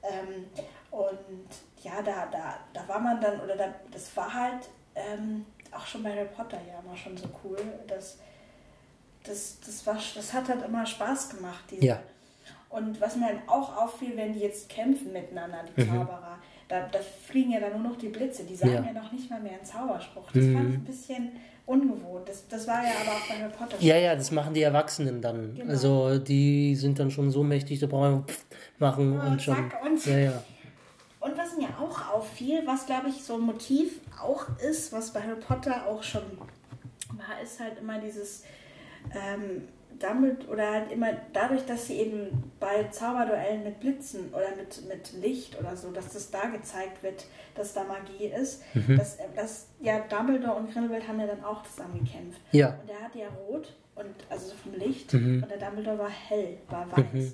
Ähm, 0.02 0.46
und 0.90 1.48
ja, 1.82 2.02
da, 2.02 2.26
da, 2.30 2.58
da 2.72 2.88
war 2.88 3.00
man 3.00 3.20
dann, 3.20 3.40
oder 3.40 3.56
da, 3.56 3.74
das 3.90 4.16
war 4.16 4.32
halt 4.32 4.68
ähm, 4.94 5.44
auch 5.72 5.86
schon 5.86 6.02
bei 6.02 6.10
Harry 6.12 6.28
Potter 6.34 6.58
ja 6.66 6.80
immer 6.80 6.96
schon 6.96 7.16
so 7.16 7.28
cool, 7.44 7.58
dass 7.86 8.18
das, 9.24 9.58
das, 9.60 9.86
war, 9.86 9.98
das 10.14 10.32
hat 10.32 10.48
halt 10.48 10.64
immer 10.64 10.86
Spaß 10.86 11.36
gemacht, 11.36 11.64
diese, 11.70 11.84
ja. 11.84 12.02
Und 12.70 13.00
was 13.00 13.16
mir 13.16 13.26
halt 13.26 13.40
auch 13.48 13.76
auffiel, 13.76 14.16
wenn 14.16 14.32
die 14.32 14.40
jetzt 14.40 14.68
kämpfen 14.68 15.12
miteinander, 15.12 15.64
die 15.76 15.82
mhm. 15.82 15.88
Zauberer, 15.88 16.38
da, 16.68 16.86
da, 16.86 17.00
fliegen 17.00 17.50
ja 17.50 17.58
dann 17.58 17.82
nur 17.82 17.90
noch 17.90 17.98
die 17.98 18.08
Blitze. 18.08 18.44
Die 18.44 18.54
sagen 18.54 18.74
ja, 18.74 18.84
ja 18.84 18.92
noch 18.92 19.10
nicht 19.10 19.28
mal 19.28 19.40
mehr 19.40 19.54
einen 19.54 19.64
Zauberspruch. 19.64 20.30
Das 20.32 20.44
mhm. 20.44 20.56
fand 20.56 20.70
ich 20.70 20.76
ein 20.76 20.84
bisschen 20.84 21.32
ungewohnt. 21.70 22.28
Das, 22.28 22.46
das 22.48 22.66
war 22.66 22.82
ja 22.82 22.90
aber 23.00 23.12
auch 23.12 23.28
bei 23.28 23.34
Harry 23.40 23.52
Potter. 23.52 23.76
Ja, 23.80 23.96
ja, 23.96 24.16
das 24.16 24.30
machen 24.30 24.54
die 24.54 24.62
Erwachsenen 24.62 25.22
dann. 25.22 25.54
Genau. 25.54 25.70
Also 25.70 26.18
die 26.18 26.74
sind 26.74 26.98
dann 26.98 27.10
schon 27.10 27.30
so 27.30 27.42
mächtig, 27.42 27.78
da 27.78 27.86
brauchen 27.86 28.24
wir 28.26 28.34
machen 28.78 29.14
ja, 29.14 29.22
und 29.26 29.42
schon. 29.42 29.72
Und, 29.84 30.06
ja, 30.06 30.18
ja. 30.18 30.42
und 31.20 31.38
was 31.38 31.56
mir 31.56 31.68
auch 31.80 32.14
auffiel, 32.14 32.62
was 32.66 32.86
glaube 32.86 33.08
ich 33.08 33.22
so 33.22 33.34
ein 33.34 33.42
Motiv 33.42 34.00
auch 34.20 34.46
ist, 34.58 34.92
was 34.92 35.12
bei 35.12 35.22
Harry 35.22 35.40
Potter 35.40 35.86
auch 35.86 36.02
schon 36.02 36.22
war, 37.08 37.40
ist 37.42 37.60
halt 37.60 37.78
immer 37.78 37.98
dieses. 38.00 38.44
Ähm, 39.14 39.68
damit 39.98 40.48
oder 40.48 40.72
halt 40.72 40.92
immer 40.92 41.08
dadurch, 41.32 41.64
dass 41.66 41.86
sie 41.86 41.96
eben 41.96 42.52
bei 42.58 42.84
Zauberduellen 42.84 43.64
mit 43.64 43.80
Blitzen 43.80 44.32
oder 44.32 44.56
mit, 44.56 44.86
mit 44.88 45.12
Licht 45.22 45.58
oder 45.58 45.76
so, 45.76 45.90
dass 45.90 46.12
das 46.12 46.30
da 46.30 46.46
gezeigt 46.46 47.02
wird, 47.02 47.26
dass 47.54 47.74
da 47.74 47.84
Magie 47.84 48.26
ist, 48.26 48.62
mhm. 48.74 48.96
dass, 48.96 49.18
dass 49.36 49.68
ja 49.80 50.00
Dumbledore 50.00 50.56
und 50.56 50.72
Grindelwald 50.72 51.06
haben 51.06 51.20
ja 51.20 51.26
dann 51.26 51.44
auch 51.44 51.62
zusammen 51.64 52.04
gekämpft. 52.04 52.40
Ja. 52.52 52.78
Und 52.80 52.88
der 52.88 53.00
hat 53.00 53.14
ja 53.14 53.28
rot 53.28 53.74
und 53.94 54.14
also 54.30 54.54
vom 54.54 54.72
Licht 54.74 55.12
mhm. 55.12 55.42
und 55.42 55.50
der 55.50 55.58
Dumbledore 55.58 55.98
war 55.98 56.10
hell, 56.10 56.58
war 56.68 56.90
weiß. 56.92 57.12
Mhm. 57.12 57.32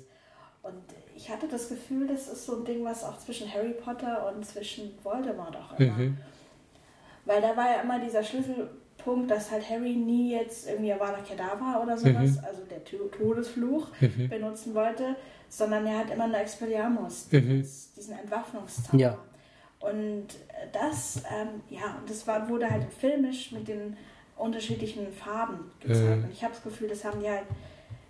Und 0.63 0.83
ich 1.15 1.29
hatte 1.29 1.47
das 1.47 1.69
Gefühl, 1.69 2.07
das 2.07 2.27
ist 2.27 2.45
so 2.45 2.57
ein 2.57 2.65
Ding, 2.65 2.83
was 2.83 3.03
auch 3.03 3.17
zwischen 3.17 3.51
Harry 3.51 3.73
Potter 3.73 4.31
und 4.33 4.45
zwischen 4.45 4.91
Voldemort 5.01 5.55
auch 5.55 5.79
immer. 5.79 5.93
Mhm. 5.93 6.17
Weil 7.23 7.41
da 7.41 7.55
war 7.55 7.71
ja 7.71 7.81
immer 7.81 7.99
dieser 7.99 8.23
Schlüssel 8.23 8.69
Punkt, 9.07 9.31
dass 9.31 9.51
halt 9.51 9.69
Harry 9.69 9.95
nie 9.95 10.33
jetzt 10.33 10.67
irgendwie 10.67 10.91
Avada 10.91 11.19
Kedavra 11.19 11.81
oder 11.81 11.97
sowas, 11.97 12.31
mhm. 12.31 12.45
also 12.45 12.61
der 12.69 12.83
Todesfluch, 12.83 13.87
mhm. 14.01 14.27
benutzen 14.27 14.75
wollte, 14.75 15.15
sondern 15.47 15.87
er 15.87 15.99
hat 15.99 16.09
immer 16.11 16.27
nur 16.27 16.37
Expelliarmus, 16.37 17.27
mhm. 17.31 17.61
diesen 17.61 18.19
Entwaffnungszauber. 18.19 18.97
Ja. 18.97 19.17
Und 19.79 20.27
das, 20.73 21.23
ähm, 21.31 21.61
ja, 21.69 21.95
und 22.01 22.09
das 22.09 22.27
war, 22.27 22.49
wurde 22.49 22.69
halt 22.69 22.83
filmisch 22.99 23.53
mit 23.53 23.69
den 23.69 23.95
unterschiedlichen 24.35 25.09
Farben 25.13 25.71
gezeigt. 25.79 26.17
Mhm. 26.17 26.23
Und 26.25 26.31
ich 26.33 26.43
habe 26.43 26.53
das 26.53 26.63
Gefühl, 26.63 26.89
das 26.89 27.05
haben 27.05 27.21
die 27.21 27.29
halt, 27.29 27.45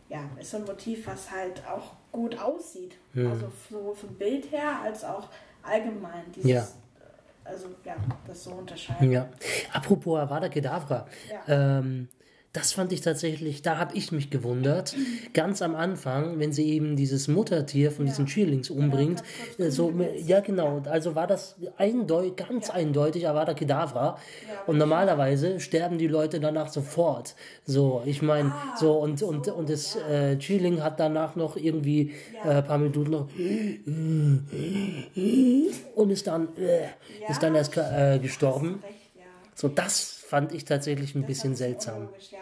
ja, 0.09 0.21
ist 0.41 0.49
so 0.49 0.57
ein 0.57 0.65
Motiv, 0.65 1.05
was 1.05 1.29
halt 1.29 1.61
auch 1.67 1.91
gut 2.11 2.39
aussieht. 2.39 2.95
Mhm. 3.13 3.27
Also 3.27 3.51
sowohl 3.69 3.93
vom 3.93 4.15
Bild 4.15 4.51
her 4.51 4.79
als 4.83 5.03
auch 5.03 5.29
allgemein. 5.61 6.23
Dieses, 6.35 6.49
ja 6.49 6.67
also 7.47 7.67
ja, 7.83 7.95
das 8.27 8.43
so 8.43 8.51
unterscheiden. 8.51 9.11
Ja. 9.11 9.29
Apropos 9.73 10.19
Avada 10.19 10.49
Kedavra. 10.49 11.07
Ja. 11.47 11.79
Ähm, 11.79 12.09
das 12.53 12.73
fand 12.73 12.91
ich 12.91 13.01
tatsächlich, 13.01 13.61
da 13.61 13.77
habe 13.77 13.95
ich 13.95 14.11
mich 14.11 14.29
gewundert. 14.29 14.95
Ganz 15.33 15.61
am 15.61 15.75
Anfang, 15.75 16.39
wenn 16.39 16.51
sie 16.51 16.69
eben 16.69 16.95
dieses 16.95 17.27
Muttertier 17.27 17.91
von 17.91 18.05
ja. 18.05 18.11
diesen 18.11 18.25
Cheerlings 18.25 18.69
umbringt. 18.69 19.21
Ja, 19.57 19.69
so, 19.69 19.93
ja, 20.25 20.39
genau. 20.39 20.81
Also 20.89 21.13
war 21.13 21.27
das 21.27 21.55
eindeutig, 21.77 22.35
ganz 22.35 22.69
ja. 22.69 22.75
eindeutig 22.75 23.27
Avada 23.27 23.53
Kedavra. 23.53 24.17
und 24.65 24.77
normalerweise 24.77 25.59
sterben 25.59 25.97
die 25.97 26.07
Leute 26.07 26.39
danach 26.39 26.69
sofort. 26.69 27.35
So, 27.65 28.01
ich 28.05 28.21
meine, 28.21 28.51
ah, 28.51 28.75
so 28.79 28.93
und, 28.93 29.21
und, 29.21 29.45
so, 29.45 29.53
und 29.53 29.69
das 29.69 29.95
äh, 29.95 30.37
Cheerling 30.37 30.81
hat 30.81 30.99
danach 30.99 31.35
noch 31.35 31.57
irgendwie 31.57 32.13
äh, 32.43 32.49
ein 32.49 32.65
paar 32.65 32.77
Minuten 32.79 33.11
noch 33.11 33.27
und 35.95 36.09
ist 36.09 36.27
dann, 36.27 36.47
äh, 36.57 36.87
ist 37.29 37.43
dann 37.43 37.53
erst 37.55 37.77
äh, 37.77 38.19
gestorben. 38.19 38.81
So, 39.53 39.67
das 39.67 40.16
fand 40.27 40.51
ich 40.51 40.65
tatsächlich 40.65 41.15
ein 41.15 41.21
das 41.21 41.27
bisschen 41.27 41.55
seltsam. 41.55 42.09
Ja. 42.31 42.39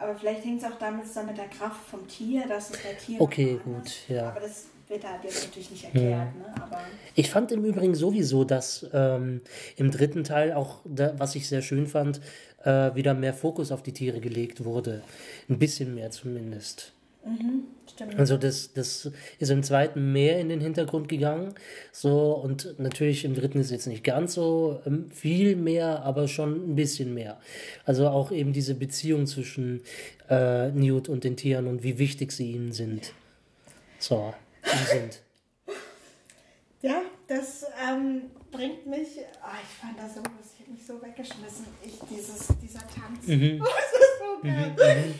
Aber 0.00 0.14
vielleicht 0.14 0.44
hängt 0.44 0.62
es 0.62 0.70
auch 0.70 0.78
damit 0.78 1.06
zusammen 1.06 1.28
mit 1.28 1.38
der 1.38 1.48
Kraft 1.48 1.88
vom 1.90 2.06
Tier, 2.06 2.46
dass 2.46 2.70
es 2.70 2.78
bei 2.80 2.92
Tieren. 2.92 3.20
Okay, 3.20 3.60
gut, 3.64 4.08
ja. 4.08 4.28
Aber 4.30 4.40
das 4.40 4.66
wird 4.86 5.04
halt 5.04 5.24
jetzt 5.24 5.46
natürlich 5.46 5.70
nicht 5.72 5.84
erklärt. 5.84 6.10
Ja. 6.10 6.24
Ne? 6.24 6.54
Aber 6.62 6.80
ich 7.16 7.30
fand 7.30 7.50
im 7.50 7.64
Übrigen 7.64 7.96
sowieso, 7.96 8.44
dass 8.44 8.86
ähm, 8.92 9.40
im 9.76 9.90
dritten 9.90 10.22
Teil 10.22 10.52
auch, 10.52 10.80
da, 10.84 11.18
was 11.18 11.34
ich 11.34 11.48
sehr 11.48 11.62
schön 11.62 11.88
fand, 11.88 12.20
äh, 12.62 12.94
wieder 12.94 13.14
mehr 13.14 13.34
Fokus 13.34 13.72
auf 13.72 13.82
die 13.82 13.92
Tiere 13.92 14.20
gelegt 14.20 14.64
wurde. 14.64 15.02
Ein 15.48 15.58
bisschen 15.58 15.96
mehr 15.96 16.12
zumindest. 16.12 16.92
Mhm, 17.24 17.64
stimmt. 17.98 18.18
Also 18.18 18.36
das, 18.36 18.72
das 18.72 19.10
ist 19.38 19.50
im 19.50 19.62
zweiten 19.62 20.12
mehr 20.12 20.38
in 20.38 20.48
den 20.48 20.60
Hintergrund 20.60 21.08
gegangen. 21.08 21.54
So, 21.92 22.32
und 22.32 22.78
natürlich 22.78 23.24
im 23.24 23.34
dritten 23.34 23.58
ist 23.58 23.70
jetzt 23.70 23.86
nicht 23.86 24.04
ganz 24.04 24.34
so 24.34 24.80
ähm, 24.86 25.10
viel 25.10 25.56
mehr, 25.56 26.02
aber 26.04 26.28
schon 26.28 26.70
ein 26.72 26.76
bisschen 26.76 27.14
mehr. 27.14 27.40
Also 27.84 28.08
auch 28.08 28.30
eben 28.30 28.52
diese 28.52 28.74
Beziehung 28.74 29.26
zwischen 29.26 29.82
äh, 30.28 30.70
Newt 30.70 31.08
und 31.08 31.24
den 31.24 31.36
Tieren 31.36 31.66
und 31.66 31.82
wie 31.82 31.98
wichtig 31.98 32.32
sie 32.32 32.52
ihnen 32.52 32.72
sind. 32.72 33.12
So, 33.98 34.34
sind. 34.90 35.22
Ja, 36.82 37.02
das 37.26 37.64
ähm, 37.84 38.30
bringt 38.52 38.86
mich. 38.86 39.08
Oh, 39.42 39.56
ich 39.60 39.74
fand 39.80 39.98
das 39.98 40.14
so, 40.14 40.20
hat 40.20 40.68
mich 40.68 40.86
so 40.86 41.02
weggeschmissen. 41.02 41.66
Ich, 41.84 41.98
dieses, 42.08 42.48
dieser 42.62 42.80
Tanz. 42.80 43.26
Mhm. 43.26 43.60
Oh, 43.60 43.64
das 43.64 44.00
ist 44.00 44.18
so 44.20 44.48
geil. 44.48 45.08
Mhm, 45.08 45.14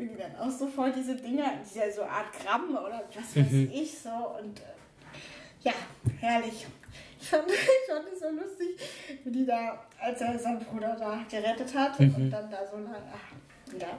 irgendwie 0.00 0.22
dann 0.22 0.36
auch 0.36 0.50
sofort 0.50 0.94
diese 0.96 1.16
Dinger, 1.16 1.52
diese 1.62 1.92
so 1.92 2.02
Art 2.02 2.32
Gramm 2.32 2.70
oder 2.70 3.02
was 3.14 3.36
weiß 3.36 3.50
mhm. 3.50 3.70
ich 3.72 3.98
so 3.98 4.10
und 4.10 4.60
äh, 4.60 4.62
ja, 5.62 5.72
herrlich. 6.18 6.66
Ich 7.20 7.28
fand, 7.28 7.44
ich 7.50 7.92
fand 7.92 8.06
es 8.12 8.20
so 8.20 8.30
lustig, 8.30 8.80
wie 9.24 9.30
die 9.30 9.46
da, 9.46 9.84
als 10.00 10.20
er 10.20 10.38
seinen 10.38 10.60
Bruder 10.60 10.96
da 10.98 11.22
gerettet 11.30 11.74
hat 11.74 12.00
mhm. 12.00 12.14
und 12.14 12.30
dann 12.30 12.50
da 12.50 12.66
so 12.66 12.78
lang, 12.78 12.96
ach, 13.12 13.78
ja, 13.78 13.98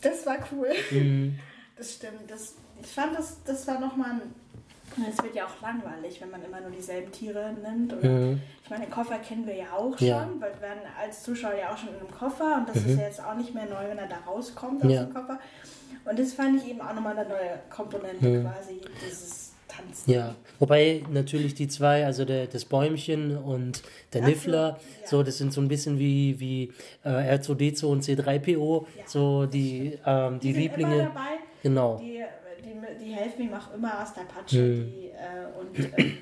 das 0.00 0.24
war 0.26 0.38
cool. 0.52 0.72
Mhm. 0.90 1.38
Das 1.76 1.94
stimmt. 1.94 2.30
Das, 2.30 2.54
ich 2.80 2.86
fand, 2.86 3.18
das, 3.18 3.42
das 3.44 3.66
war 3.66 3.80
nochmal 3.80 4.12
ein 4.12 4.34
es 5.08 5.22
wird 5.22 5.34
ja 5.34 5.44
auch 5.44 5.60
langweilig, 5.62 6.20
wenn 6.20 6.30
man 6.30 6.42
immer 6.42 6.60
nur 6.60 6.70
dieselben 6.70 7.12
Tiere 7.12 7.54
nimmt. 7.62 8.02
Mhm. 8.02 8.40
Ich 8.64 8.70
meine, 8.70 8.84
den 8.84 8.90
Koffer 8.90 9.18
kennen 9.18 9.46
wir 9.46 9.54
ja 9.54 9.72
auch 9.76 9.96
schon, 9.98 10.08
ja. 10.08 10.28
weil 10.38 10.52
wir 10.54 10.60
werden 10.60 10.80
als 11.00 11.22
Zuschauer 11.22 11.54
ja 11.54 11.72
auch 11.72 11.76
schon 11.76 11.90
in 11.90 12.00
einem 12.00 12.10
Koffer 12.10 12.56
und 12.56 12.68
das 12.68 12.82
mhm. 12.82 12.90
ist 12.90 12.98
ja 12.98 13.04
jetzt 13.04 13.24
auch 13.24 13.34
nicht 13.34 13.54
mehr 13.54 13.66
neu, 13.66 13.88
wenn 13.88 13.98
er 13.98 14.08
da 14.08 14.18
rauskommt 14.26 14.84
aus 14.84 14.90
ja. 14.90 15.04
dem 15.04 15.14
Koffer. 15.14 15.38
Und 16.08 16.18
das 16.18 16.32
fand 16.32 16.62
ich 16.62 16.70
eben 16.70 16.80
auch 16.80 16.94
nochmal 16.94 17.18
eine 17.18 17.28
neue 17.28 17.58
Komponente 17.68 18.26
mhm. 18.26 18.42
quasi, 18.42 18.80
dieses 19.04 19.52
Tanzen. 19.68 20.10
Ja, 20.10 20.34
wobei 20.58 21.02
natürlich 21.10 21.54
die 21.54 21.68
zwei, 21.68 22.06
also 22.06 22.24
der, 22.24 22.46
das 22.46 22.64
Bäumchen 22.64 23.36
und 23.36 23.82
der 24.12 24.22
Ach 24.22 24.28
Niffler, 24.28 24.78
ja. 25.02 25.08
so, 25.08 25.22
das 25.22 25.38
sind 25.38 25.52
so 25.52 25.60
ein 25.60 25.68
bisschen 25.68 25.98
wie, 25.98 26.38
wie 26.38 26.72
äh, 27.04 27.36
R2D2 27.36 27.84
und 27.86 28.02
C3PO, 28.04 28.86
so 29.04 29.46
die, 29.46 29.98
ähm, 30.06 30.40
die, 30.40 30.52
die 30.52 30.60
Lieblinge. 30.60 31.10
Genau. 31.62 31.96
Die, 31.96 32.15
die, 33.00 33.12
helfen 33.12 33.42
ihm 33.42 33.54
auch 33.54 33.72
immer 33.74 34.02
aus 34.02 34.14
der 34.14 34.22
Patsche. 34.22 34.62
Mhm. 34.62 34.92
Die, 34.92 35.08
äh, 35.08 35.58
und 35.58 35.98
ähm, 35.98 36.18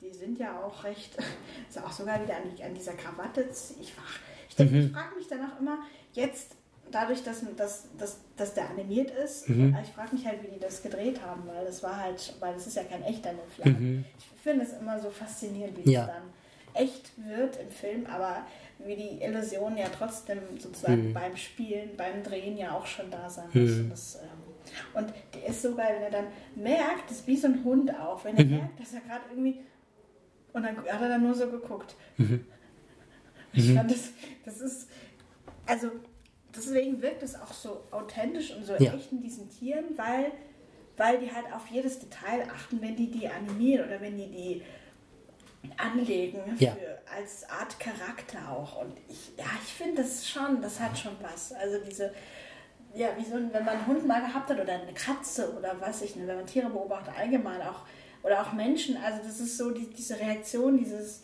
die 0.00 0.12
sind 0.12 0.38
ja 0.38 0.62
auch 0.62 0.84
recht, 0.84 1.16
ist 1.68 1.82
auch 1.82 1.92
sogar 1.92 2.22
wieder 2.22 2.36
an, 2.36 2.42
die, 2.56 2.62
an 2.62 2.74
dieser 2.74 2.94
Krawatte. 2.94 3.48
Ich, 3.50 3.80
ich, 3.80 4.70
mhm. 4.70 4.80
ich 4.80 4.92
frage 4.92 5.16
mich 5.16 5.28
dann 5.28 5.40
auch 5.50 5.60
immer, 5.60 5.78
jetzt 6.12 6.56
dadurch, 6.90 7.22
dass, 7.22 7.42
dass, 7.56 7.88
dass, 7.98 8.20
dass 8.36 8.54
der 8.54 8.70
animiert 8.70 9.10
ist, 9.10 9.48
mhm. 9.48 9.76
ich 9.82 9.90
frage 9.90 10.14
mich 10.14 10.26
halt, 10.26 10.42
wie 10.42 10.48
die 10.54 10.60
das 10.60 10.82
gedreht 10.82 11.20
haben, 11.22 11.46
weil 11.46 11.64
das 11.64 11.82
war 11.82 11.98
halt, 11.98 12.34
weil 12.40 12.54
das 12.54 12.66
ist 12.66 12.76
ja 12.76 12.84
kein 12.84 13.02
echter 13.02 13.32
Niffler. 13.32 13.66
Mhm. 13.66 14.04
Ich 14.18 14.40
finde 14.42 14.64
es 14.64 14.72
immer 14.74 15.00
so 15.00 15.10
faszinierend, 15.10 15.84
wie 15.84 15.92
ja. 15.92 16.06
das 16.06 16.16
dann 16.16 16.22
echt 16.74 17.12
wird 17.16 17.56
im 17.56 17.70
Film, 17.70 18.06
aber 18.06 18.44
wie 18.84 18.96
die 18.96 19.22
Illusionen 19.22 19.78
ja 19.78 19.86
trotzdem 19.96 20.38
sozusagen 20.58 21.08
mhm. 21.08 21.14
beim 21.14 21.36
Spielen, 21.36 21.96
beim 21.96 22.22
Drehen 22.22 22.56
ja 22.56 22.72
auch 22.72 22.86
schon 22.86 23.10
da 23.10 23.30
sein 23.30 23.48
müssen. 23.52 23.86
Mhm. 23.86 23.90
Das, 23.90 24.16
ähm, 24.16 24.43
und 24.94 25.12
der 25.34 25.46
ist 25.46 25.62
so 25.62 25.74
geil, 25.74 25.96
wenn 25.96 26.02
er 26.02 26.10
dann 26.10 26.26
merkt, 26.54 27.10
das 27.10 27.18
ist 27.18 27.26
wie 27.26 27.36
so 27.36 27.46
ein 27.48 27.64
Hund 27.64 27.94
auch, 27.98 28.24
wenn 28.24 28.36
er 28.36 28.44
mhm. 28.44 28.50
merkt, 28.58 28.80
dass 28.80 28.94
er 28.94 29.00
gerade 29.00 29.24
irgendwie. 29.30 29.60
Und 30.52 30.62
dann 30.62 30.76
hat 30.76 31.00
er 31.00 31.08
dann 31.08 31.22
nur 31.22 31.34
so 31.34 31.48
geguckt. 31.48 31.96
Mhm. 32.16 32.46
Ich 33.52 33.68
mhm. 33.68 33.76
fand 33.76 33.90
das, 33.90 34.10
das 34.44 34.60
ist. 34.60 34.88
Also, 35.66 35.90
deswegen 36.54 37.00
wirkt 37.00 37.22
es 37.22 37.40
auch 37.40 37.52
so 37.52 37.84
authentisch 37.90 38.54
und 38.54 38.64
so 38.64 38.74
ja. 38.74 38.94
echt 38.94 39.12
in 39.12 39.22
diesen 39.22 39.48
Tieren, 39.48 39.84
weil, 39.96 40.32
weil 40.96 41.18
die 41.18 41.32
halt 41.32 41.52
auf 41.52 41.66
jedes 41.68 41.98
Detail 41.98 42.46
achten, 42.50 42.80
wenn 42.82 42.96
die 42.96 43.10
die 43.10 43.28
animieren 43.28 43.86
oder 43.86 44.00
wenn 44.00 44.16
die 44.16 44.30
die 44.30 44.62
anlegen 45.76 46.40
ja. 46.58 46.72
für, 46.72 46.98
als 47.10 47.48
Art 47.48 47.78
Charakter 47.80 48.50
auch. 48.50 48.82
Und 48.82 48.92
ich, 49.08 49.32
ja, 49.38 49.46
ich 49.62 49.72
finde 49.72 50.02
das 50.02 50.28
schon, 50.28 50.60
das 50.60 50.80
hat 50.80 50.98
schon 50.98 51.12
was. 51.20 51.52
Also 51.52 51.78
diese 51.78 52.12
ja, 52.94 53.08
wie 53.16 53.24
so, 53.24 53.34
wenn 53.34 53.64
man 53.64 53.76
einen 53.76 53.86
Hund 53.86 54.06
mal 54.06 54.20
gehabt 54.20 54.50
hat 54.50 54.60
oder 54.60 54.72
eine 54.72 54.92
Katze 54.92 55.52
oder 55.56 55.74
was 55.80 56.02
ich, 56.02 56.16
ne, 56.16 56.26
wenn 56.26 56.36
man 56.36 56.46
Tiere 56.46 56.70
beobachtet, 56.70 57.14
allgemein 57.18 57.60
auch, 57.62 57.82
oder 58.22 58.40
auch 58.40 58.52
Menschen, 58.52 58.96
also 58.96 59.20
das 59.22 59.40
ist 59.40 59.58
so 59.58 59.70
die, 59.70 59.90
diese 59.90 60.18
Reaktion, 60.18 60.78
dieses, 60.78 61.22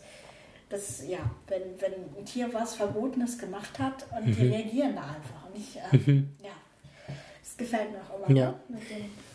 das, 0.69 1.07
ja, 1.07 1.19
wenn, 1.47 1.79
wenn 1.79 1.93
ein 2.17 2.25
Tier 2.25 2.53
was 2.53 2.75
Verbotenes 2.75 3.37
gemacht 3.37 3.79
hat 3.79 4.05
und 4.15 4.27
mhm. 4.27 4.35
die 4.35 4.47
reagieren 4.47 4.95
da 4.95 5.01
einfach. 5.01 5.47
Und 5.47 5.57
ich, 5.57 5.77
äh, 5.77 6.11
mhm. 6.11 6.29
ja, 6.43 7.13
das 7.41 7.57
gefällt 7.57 7.91
mir 7.91 7.99
auch 7.99 8.27
immer. 8.27 8.37
Ja, 8.37 8.53
ne, 8.67 8.79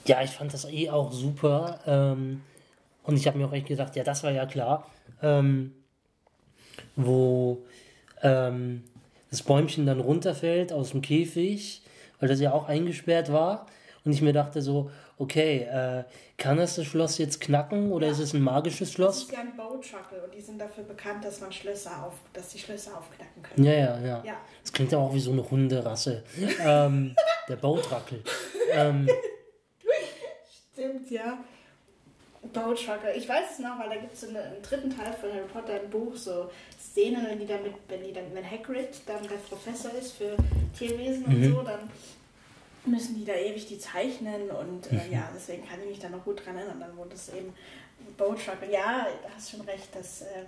ja 0.05 0.23
ich 0.23 0.31
fand 0.31 0.53
das 0.53 0.67
eh 0.67 0.91
auch 0.91 1.13
super. 1.13 1.81
Ähm, 1.87 2.43
und 3.03 3.17
ich 3.17 3.27
habe 3.27 3.39
mir 3.39 3.47
auch 3.47 3.53
echt 3.53 3.69
gesagt, 3.69 3.97
ja, 3.97 4.05
das 4.05 4.23
war 4.25 4.33
ja 4.33 4.47
klar, 4.47 4.91
ähm, 5.23 5.73
wo 6.97 7.65
ähm, 8.23 8.85
das 9.31 9.43
Bäumchen 9.43 9.87
dann 9.87 10.01
runterfällt 10.01 10.73
aus 10.73 10.91
dem 10.91 11.03
Käfig 11.03 11.83
weil 12.21 12.29
das 12.29 12.41
ja 12.41 12.53
auch 12.53 12.69
eingesperrt 12.69 13.33
war. 13.33 13.67
Und 14.05 14.13
ich 14.13 14.23
mir 14.23 14.33
dachte 14.33 14.63
so, 14.63 14.91
okay, 15.19 15.63
äh, 15.63 16.05
kann 16.37 16.59
das 16.59 16.77
das 16.77 16.87
Schloss 16.87 17.19
jetzt 17.19 17.41
knacken 17.41 17.91
oder 17.91 18.07
ja. 18.07 18.13
ist 18.13 18.21
es 18.21 18.35
ein 18.35 18.41
magisches 18.41 18.93
Schloss? 18.93 19.15
Das 19.15 19.25
ist 19.25 19.33
ja 19.33 19.41
ein 19.41 19.57
Bowtruckle 19.57 20.23
und 20.25 20.33
die 20.33 20.41
sind 20.41 20.61
dafür 20.61 20.85
bekannt, 20.85 21.25
dass 21.25 21.41
man 21.41 21.51
Schlösser 21.51 22.05
auf, 22.05 22.15
dass 22.33 22.51
die 22.51 22.59
Schlösser 22.59 22.97
aufknacken 22.97 23.43
können. 23.43 23.67
Ja, 23.67 23.73
ja, 23.73 23.99
ja. 23.99 24.23
ja. 24.25 24.37
Das 24.63 24.73
klingt 24.73 24.93
ja 24.93 24.99
auch 24.99 25.13
wie 25.13 25.21
so 25.21 25.33
eine 25.33 25.51
Hunderasse. 25.51 26.23
ähm, 26.65 27.17
der 27.49 27.57
Bowtruckle. 27.57 28.21
ähm, 28.73 29.09
Stimmt, 30.73 31.11
ja. 31.11 31.39
Bowtruckle. 32.53 33.15
Ich 33.15 33.29
weiß 33.29 33.53
es 33.53 33.59
noch, 33.59 33.79
weil 33.79 33.89
da 33.89 33.97
gibt 33.97 34.15
es 34.15 34.25
einen, 34.25 34.37
einen 34.37 34.63
dritten 34.63 34.97
Teil 34.97 35.13
von 35.13 35.31
Harry 35.31 35.47
Potter 35.53 35.83
im 35.83 35.91
Buch 35.91 36.17
so 36.17 36.51
Szenen, 36.79 37.27
wenn 37.27 37.39
die 37.39 37.47
damit, 37.47 37.75
wenn 37.89 38.03
die 38.03 38.13
dann, 38.13 38.25
wenn 38.33 38.49
Hagrid 38.49 38.89
dann 39.07 39.23
der 39.23 39.37
Professor 39.37 39.93
ist 39.93 40.13
für 40.13 40.37
Tierwesen 40.77 41.25
mhm. 41.27 41.35
und 41.35 41.55
so, 41.55 41.63
dann 41.63 41.91
müssen 42.87 43.17
die 43.17 43.25
da 43.25 43.35
ewig 43.35 43.67
die 43.67 43.79
zeichnen 43.79 44.51
und 44.51 44.91
äh, 44.91 44.95
mhm. 44.95 45.13
ja, 45.13 45.31
deswegen 45.35 45.67
kann 45.67 45.81
ich 45.83 45.89
mich 45.89 45.99
da 45.99 46.09
noch 46.09 46.25
gut 46.25 46.45
dran 46.45 46.57
erinnern. 46.57 46.81
Dann 46.81 46.97
wurde 46.97 47.15
es 47.15 47.29
eben 47.31 47.53
Bowtruckle. 48.17 48.71
Ja, 48.71 49.07
du 49.23 49.35
hast 49.35 49.51
schon 49.51 49.63
recht, 49.63 49.95
dass 49.95 50.23
äh, 50.23 50.45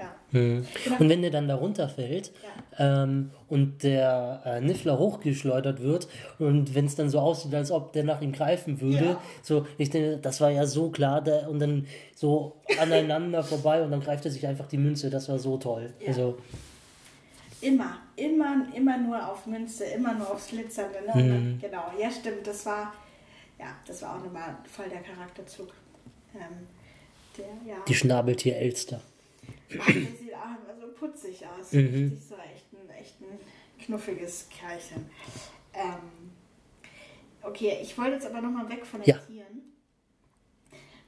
ja. 0.00 0.14
Hm. 0.32 0.66
Und 0.98 1.08
wenn 1.08 1.22
der 1.22 1.30
dann 1.30 1.48
da 1.48 1.56
runterfällt 1.56 2.32
ja. 2.78 3.02
ähm, 3.02 3.30
und 3.48 3.82
der 3.82 4.42
äh, 4.44 4.60
Niffler 4.60 4.98
hochgeschleudert 4.98 5.82
wird 5.82 6.08
und 6.38 6.74
wenn 6.74 6.86
es 6.86 6.94
dann 6.94 7.10
so 7.10 7.18
aussieht, 7.18 7.54
als 7.54 7.70
ob 7.70 7.92
der 7.92 8.04
nach 8.04 8.20
ihm 8.20 8.32
greifen 8.32 8.80
würde, 8.80 9.04
ja. 9.04 9.22
so, 9.42 9.66
ich 9.76 9.90
denke, 9.90 10.18
das 10.18 10.40
war 10.40 10.50
ja 10.50 10.66
so 10.66 10.90
klar, 10.90 11.20
der, 11.20 11.48
und 11.50 11.58
dann 11.58 11.86
so 12.14 12.56
aneinander 12.80 13.42
vorbei 13.44 13.82
und 13.82 13.90
dann 13.90 14.00
greift 14.00 14.24
er 14.24 14.30
sich 14.30 14.46
einfach 14.46 14.66
die 14.66 14.78
Münze, 14.78 15.10
das 15.10 15.28
war 15.28 15.38
so 15.38 15.58
toll. 15.58 15.92
Also, 16.06 16.38
immer, 17.60 17.98
immer, 18.16 18.66
immer 18.74 18.98
nur 18.98 19.28
auf 19.28 19.46
Münze, 19.46 19.84
immer 19.84 20.14
nur 20.14 20.30
aufs 20.30 20.48
Glitzernde. 20.48 20.98
Ne? 21.14 21.22
Mhm. 21.22 21.58
Genau, 21.60 21.84
ja 22.00 22.10
stimmt, 22.10 22.46
das 22.46 22.64
war, 22.66 22.92
ja, 23.58 23.66
das 23.86 24.02
war 24.02 24.16
auch 24.16 24.24
nochmal 24.24 24.56
voll 24.64 24.88
der 24.88 25.00
Charakterzug. 25.00 25.68
Ähm, 26.34 26.66
der, 27.36 27.72
ja. 27.74 27.80
Die 27.86 27.94
Schnabeltier-Elster. 27.94 29.00
Ach, 29.00 29.09
das 29.78 29.86
sieht 30.18 30.34
auch 30.34 30.44
immer 30.44 30.80
so 30.80 30.92
putzig 30.92 31.46
aus. 31.46 31.72
Mhm. 31.72 31.80
Richtig 31.80 32.24
so 32.28 32.34
echt 32.34 32.72
ein, 32.72 32.90
echt 32.98 33.20
ein 33.20 33.38
knuffiges 33.84 34.48
Kerlchen. 34.50 35.06
Ähm, 35.74 36.30
okay, 37.42 37.78
ich 37.82 37.96
wollte 37.96 38.14
jetzt 38.14 38.26
aber 38.26 38.40
nochmal 38.40 38.68
weg 38.68 38.84
von 38.84 39.00
den 39.00 39.10
ja. 39.10 39.18
Tieren. 39.18 39.62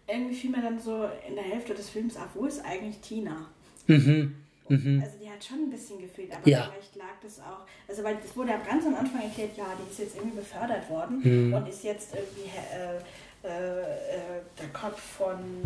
Irgendwie 0.06 0.34
fiel 0.34 0.50
mir 0.50 0.62
dann 0.62 0.78
so 0.78 1.08
in 1.28 1.34
der 1.34 1.44
Hälfte 1.44 1.74
des 1.74 1.88
Films 1.88 2.16
ab, 2.16 2.30
wo 2.34 2.44
ist 2.44 2.64
eigentlich 2.64 2.98
Tina? 2.98 3.48
Mhm. 3.86 4.36
Mhm. 4.68 5.02
Also 5.04 5.18
die 5.18 5.28
hat 5.28 5.44
schon 5.44 5.58
ein 5.58 5.70
bisschen 5.70 6.00
gefehlt, 6.00 6.32
aber 6.34 6.48
ja. 6.48 6.70
vielleicht 6.70 6.96
lag 6.96 7.20
das 7.22 7.40
auch. 7.40 7.66
Also 7.88 8.02
weil 8.04 8.16
das 8.16 8.36
wurde 8.36 8.50
ja 8.50 8.58
ganz 8.58 8.86
am 8.86 8.94
Anfang 8.94 9.22
erklärt, 9.22 9.56
ja, 9.56 9.66
die 9.78 9.90
ist 9.90 9.98
jetzt 9.98 10.16
irgendwie 10.16 10.36
befördert 10.36 10.88
worden 10.88 11.20
mhm. 11.22 11.54
und 11.54 11.68
ist 11.68 11.84
jetzt 11.84 12.14
irgendwie 12.14 12.50
äh, 12.74 12.98
äh, 13.44 13.80
äh, 13.80 14.42
der 14.58 14.68
Kopf 14.72 15.00
von 15.00 15.62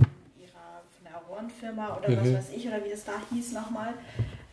Hornfirma 1.46 1.96
oder 1.96 2.10
mhm. 2.10 2.20
was 2.20 2.34
weiß 2.34 2.56
ich, 2.56 2.66
oder 2.66 2.84
wie 2.84 2.90
das 2.90 3.04
da 3.04 3.12
hieß 3.32 3.52
nochmal. 3.52 3.94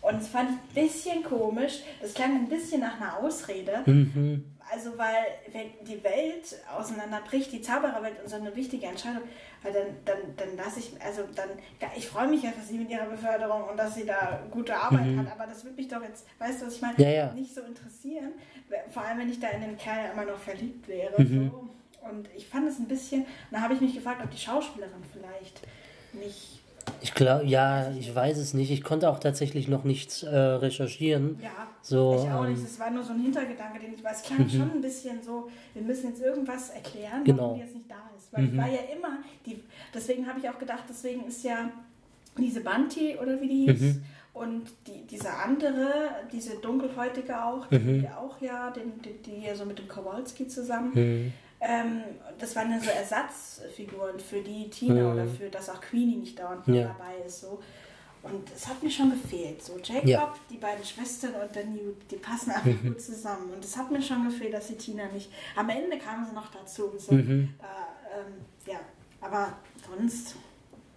Und 0.02 0.22
es 0.22 0.28
fand 0.28 0.50
ich 0.50 0.56
ein 0.56 0.88
bisschen 0.88 1.24
komisch. 1.24 1.80
Das 2.02 2.14
klang 2.14 2.36
ein 2.36 2.50
bisschen 2.50 2.82
nach 2.82 3.00
einer 3.00 3.20
Ausrede. 3.20 3.84
Mhm. 3.86 4.44
Also, 4.70 4.98
weil, 4.98 5.26
wenn 5.52 5.86
die 5.86 6.04
Welt 6.04 6.56
auseinanderbricht, 6.76 7.52
die 7.52 7.62
Zaubererwelt 7.62 8.16
und 8.22 8.30
so 8.30 8.38
eine 8.38 8.56
wichtige 8.56 8.88
Entscheidung, 8.88 9.22
weil 9.62 9.72
dann, 9.72 9.88
dann, 10.04 10.18
dann 10.36 10.58
lasse 10.58 10.80
ich, 10.80 10.92
also 11.02 11.24
dann, 11.36 11.50
ja, 11.80 11.90
ich 11.96 12.08
freue 12.08 12.28
mich 12.28 12.44
ja 12.44 12.52
für 12.52 12.66
sie 12.66 12.80
mit 12.80 12.90
ihrer 12.90 13.06
Beförderung 13.06 13.70
und 13.70 13.78
dass 13.78 13.96
sie 13.96 14.06
da 14.06 14.42
gute 14.50 14.76
Arbeit 14.76 15.06
mhm. 15.06 15.20
hat, 15.20 15.32
aber 15.32 15.46
das 15.46 15.64
würde 15.64 15.76
mich 15.76 15.90
doch 15.90 16.02
jetzt, 16.02 16.26
weißt 16.40 16.62
du, 16.62 16.66
was 16.66 16.76
ich 16.76 16.82
meine, 16.82 16.98
ja, 16.98 17.10
ja. 17.10 17.34
nicht 17.34 17.54
so 17.54 17.62
interessieren. 17.62 18.32
Vor 18.92 19.04
allem, 19.04 19.20
wenn 19.20 19.30
ich 19.30 19.40
da 19.40 19.50
in 19.50 19.62
den 19.62 19.78
Kerl 19.78 20.12
immer 20.12 20.26
noch 20.26 20.40
verliebt 20.40 20.88
wäre. 20.88 21.22
Mhm. 21.22 21.52
So. 21.52 21.70
Und 22.10 22.30
ich 22.36 22.48
fand 22.48 22.68
es 22.68 22.80
ein 22.80 22.88
bisschen, 22.88 23.26
da 23.52 23.62
habe 23.62 23.76
ich 23.76 23.82
mich 23.82 23.94
gefragt, 23.94 24.22
ob 24.24 24.32
die 24.32 24.38
Schauspielerin 24.38 25.04
vielleicht 25.12 25.62
nicht 26.14 26.63
ich 27.04 27.14
glaube, 27.14 27.46
ja, 27.46 27.92
ich 27.92 28.16
weiß 28.16 28.38
es 28.38 28.54
nicht. 28.54 28.72
Ich 28.72 28.82
konnte 28.82 29.10
auch 29.10 29.20
tatsächlich 29.20 29.68
noch 29.68 29.84
nichts 29.84 30.24
äh, 30.24 30.38
recherchieren. 30.38 31.38
Ja, 31.44 31.68
so, 31.82 32.16
ich 32.24 32.32
auch 32.32 32.46
ähm, 32.46 32.54
nicht. 32.54 32.64
Es 32.64 32.80
war 32.80 32.92
nur 32.92 33.04
so 33.04 33.12
ein 33.12 33.20
Hintergedanke, 33.20 33.78
den 33.78 33.94
ich 33.94 34.02
weiß. 34.02 34.22
Es 34.22 34.24
klang 34.24 34.40
mhm. 34.40 34.50
schon 34.50 34.72
ein 34.72 34.82
bisschen 34.82 35.22
so, 35.22 35.50
wir 35.74 35.82
müssen 35.82 36.12
jetzt 36.12 36.22
irgendwas 36.22 36.70
erklären, 36.70 37.26
genau. 37.26 37.42
warum 37.44 37.56
die 37.56 37.62
jetzt 37.62 37.76
nicht 37.76 37.92
da 37.92 38.10
ist. 38.18 38.32
Weil 38.32 38.44
mhm. 38.44 38.52
die 38.52 38.58
war 38.58 38.68
ja 38.68 38.80
immer, 38.96 39.18
die, 39.46 39.62
deswegen 39.94 40.26
habe 40.26 40.40
ich 40.40 40.50
auch 40.50 40.58
gedacht, 40.58 40.86
deswegen 40.88 41.26
ist 41.26 41.44
ja 41.44 41.70
diese 42.38 42.62
Banti 42.62 43.18
oder 43.22 43.40
wie 43.42 43.50
die 43.50 43.72
hieß. 43.72 43.82
Mhm. 43.82 44.04
Und 44.34 44.64
die, 44.88 45.06
diese 45.06 45.30
andere, 45.30 46.10
diese 46.32 46.56
dunkelhäutige 46.56 47.44
auch, 47.44 47.68
die 47.68 47.80
mhm. 47.80 48.08
auch 48.18 48.40
ja, 48.40 48.72
den, 48.72 49.02
die, 49.02 49.22
die 49.22 49.42
hier 49.42 49.58
so 49.58 49.66
mit 49.66 49.78
dem 49.78 49.90
Kowalski 49.90 50.48
zusammen, 50.48 50.92
mhm. 50.94 51.34
Ähm, 51.66 52.04
das 52.38 52.56
waren 52.56 52.70
dann 52.72 52.82
so 52.82 52.90
Ersatzfiguren 52.90 54.20
für 54.20 54.42
die 54.42 54.70
Tina 54.70 55.02
mhm. 55.02 55.14
oder 55.14 55.28
für 55.28 55.50
das 55.50 55.70
auch 55.70 55.80
Queenie 55.80 56.18
nicht 56.18 56.38
dauernd 56.38 56.68
ja. 56.68 56.88
dabei 56.88 57.26
ist. 57.26 57.42
So. 57.42 57.62
Und 58.22 58.50
es 58.54 58.68
hat 58.68 58.84
mir 58.84 58.92
schon 58.92 59.12
gefehlt. 59.12 59.64
So 59.64 59.80
Jacob, 59.82 60.08
ja. 60.08 60.34
die 60.50 60.58
beiden 60.58 60.84
Schwestern 60.84 61.36
und 61.36 61.56
der 61.56 61.66
Newt, 61.66 62.10
die 62.12 62.18
passen 62.18 62.52
einfach 62.52 62.66
mhm. 62.66 62.90
gut 62.90 63.02
zusammen. 63.02 63.52
Und 63.54 63.64
es 63.64 63.78
hat 63.78 63.92
mir 63.92 64.02
schon 64.02 64.26
gefehlt, 64.26 64.54
dass 64.54 64.68
die 64.68 64.78
Tina 64.78 65.06
nicht. 65.08 65.32
Am 65.56 65.70
Ende 65.70 65.98
kam 65.98 66.26
sie 66.26 66.34
noch 66.34 66.52
dazu. 66.52 66.94
So. 66.98 67.14
Mhm. 67.14 67.54
Äh, 67.60 68.20
ähm, 68.20 68.34
ja, 68.66 68.80
aber 69.22 69.54
sonst 69.90 70.36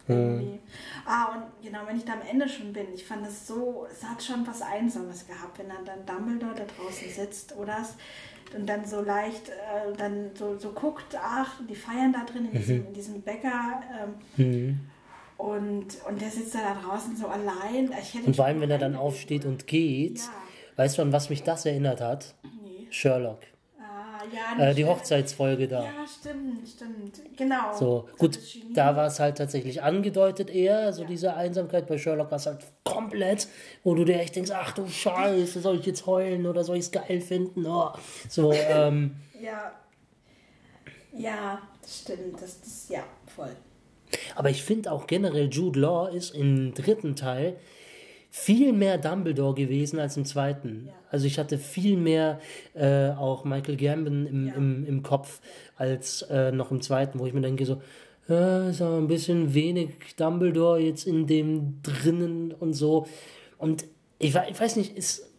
irgendwie. 0.08 0.60
Ah, 1.04 1.34
und 1.34 1.64
genau, 1.64 1.80
wenn 1.86 1.96
ich 1.96 2.04
da 2.04 2.12
am 2.12 2.22
Ende 2.22 2.48
schon 2.48 2.72
bin, 2.72 2.86
ich 2.94 3.04
fand 3.04 3.26
es 3.26 3.46
so, 3.46 3.86
es 3.90 4.04
hat 4.04 4.22
schon 4.22 4.46
was 4.46 4.62
Einsames 4.62 5.26
gehabt, 5.26 5.58
wenn 5.58 5.68
dann, 5.68 5.84
dann 5.84 6.06
Dumbledore 6.06 6.54
da 6.54 6.64
draußen 6.64 7.10
sitzt 7.10 7.56
oder 7.56 7.78
es 7.80 7.94
und 8.54 8.66
dann 8.66 8.84
so 8.84 9.02
leicht 9.02 9.48
äh, 9.48 9.96
dann 9.96 10.30
so, 10.34 10.58
so 10.58 10.70
guckt, 10.70 11.16
ach, 11.20 11.60
die 11.68 11.74
feiern 11.74 12.12
da 12.12 12.24
drin 12.24 12.46
in 12.46 12.52
diesem, 12.52 12.78
mhm. 12.78 12.86
in 12.86 12.94
diesem 12.94 13.22
Bäcker. 13.22 13.82
Ähm, 14.38 14.46
mhm. 14.46 14.80
Und, 15.36 15.86
und 16.08 16.20
der 16.20 16.30
sitzt 16.30 16.54
da 16.54 16.74
draußen 16.82 17.16
so 17.16 17.26
allein. 17.26 17.90
und 18.24 18.36
vor 18.36 18.46
allem, 18.46 18.60
wenn 18.60 18.70
er 18.70 18.78
dann 18.78 18.96
aufsteht 18.96 19.44
und 19.44 19.66
geht, 19.66 20.18
ja. 20.18 20.32
weißt 20.76 20.96
du, 20.96 21.02
an 21.02 21.12
was 21.12 21.28
mich 21.28 21.42
das 21.42 21.66
erinnert 21.66 22.00
hat? 22.00 22.34
Nee. 22.62 22.86
Sherlock 22.90 23.40
ja, 24.34 24.64
äh, 24.64 24.74
die 24.74 24.84
Hochzeitsfolge 24.84 25.68
da. 25.68 25.84
Ja, 25.84 25.90
stimmt, 26.06 26.68
stimmt. 26.68 27.36
Genau. 27.36 27.76
So, 27.76 28.08
gut, 28.18 28.38
da 28.74 28.96
war 28.96 29.06
es 29.06 29.20
halt 29.20 29.38
tatsächlich 29.38 29.82
angedeutet 29.82 30.50
eher, 30.50 30.92
so 30.92 31.02
ja. 31.02 31.08
diese 31.08 31.34
Einsamkeit. 31.34 31.86
Bei 31.86 31.98
Sherlock 31.98 32.30
war 32.30 32.38
es 32.38 32.46
halt 32.46 32.60
komplett, 32.84 33.48
wo 33.84 33.94
du 33.94 34.04
dir 34.04 34.20
echt 34.20 34.36
denkst, 34.36 34.50
ach 34.54 34.72
du 34.72 34.86
Scheiße, 34.86 35.60
soll 35.60 35.80
ich 35.80 35.86
jetzt 35.86 36.06
heulen 36.06 36.46
oder 36.46 36.64
soll 36.64 36.76
ich 36.76 36.84
es 36.84 36.90
geil 36.90 37.20
finden? 37.20 37.66
Oh. 37.66 37.90
So, 38.28 38.52
ähm. 38.68 39.16
ja. 39.40 39.72
Ja, 41.12 41.62
das 41.80 42.00
stimmt. 42.00 42.40
Das 42.40 42.56
ist, 42.56 42.90
ja, 42.90 43.02
voll. 43.34 43.56
Aber 44.34 44.50
ich 44.50 44.62
finde 44.62 44.92
auch 44.92 45.06
generell, 45.06 45.48
Jude 45.48 45.80
Law 45.80 46.08
ist 46.08 46.34
im 46.34 46.74
dritten 46.74 47.16
Teil 47.16 47.56
viel 48.38 48.74
mehr 48.74 48.98
Dumbledore 48.98 49.54
gewesen 49.54 49.98
als 49.98 50.18
im 50.18 50.26
zweiten. 50.26 50.84
Ja. 50.88 50.92
Also 51.10 51.26
ich 51.26 51.38
hatte 51.38 51.56
viel 51.56 51.96
mehr 51.96 52.38
äh, 52.74 53.08
auch 53.08 53.44
Michael 53.44 53.76
Gambon 53.76 54.26
im, 54.26 54.46
ja. 54.46 54.54
im, 54.54 54.86
im 54.86 55.02
Kopf 55.02 55.40
als 55.76 56.20
äh, 56.22 56.52
noch 56.52 56.70
im 56.70 56.82
zweiten, 56.82 57.18
wo 57.18 57.26
ich 57.26 57.32
mir 57.32 57.40
denke 57.40 57.64
so, 57.64 57.80
äh, 58.28 58.70
ist 58.70 58.82
aber 58.82 58.98
ein 58.98 59.08
bisschen 59.08 59.54
wenig 59.54 60.16
Dumbledore 60.16 60.78
jetzt 60.78 61.06
in 61.06 61.26
dem 61.26 61.80
drinnen 61.82 62.52
und 62.52 62.74
so. 62.74 63.06
Und 63.56 63.86
ich, 64.18 64.36
ich 64.36 64.60
weiß 64.60 64.76
nicht, 64.76 64.96
ist, 64.96 65.32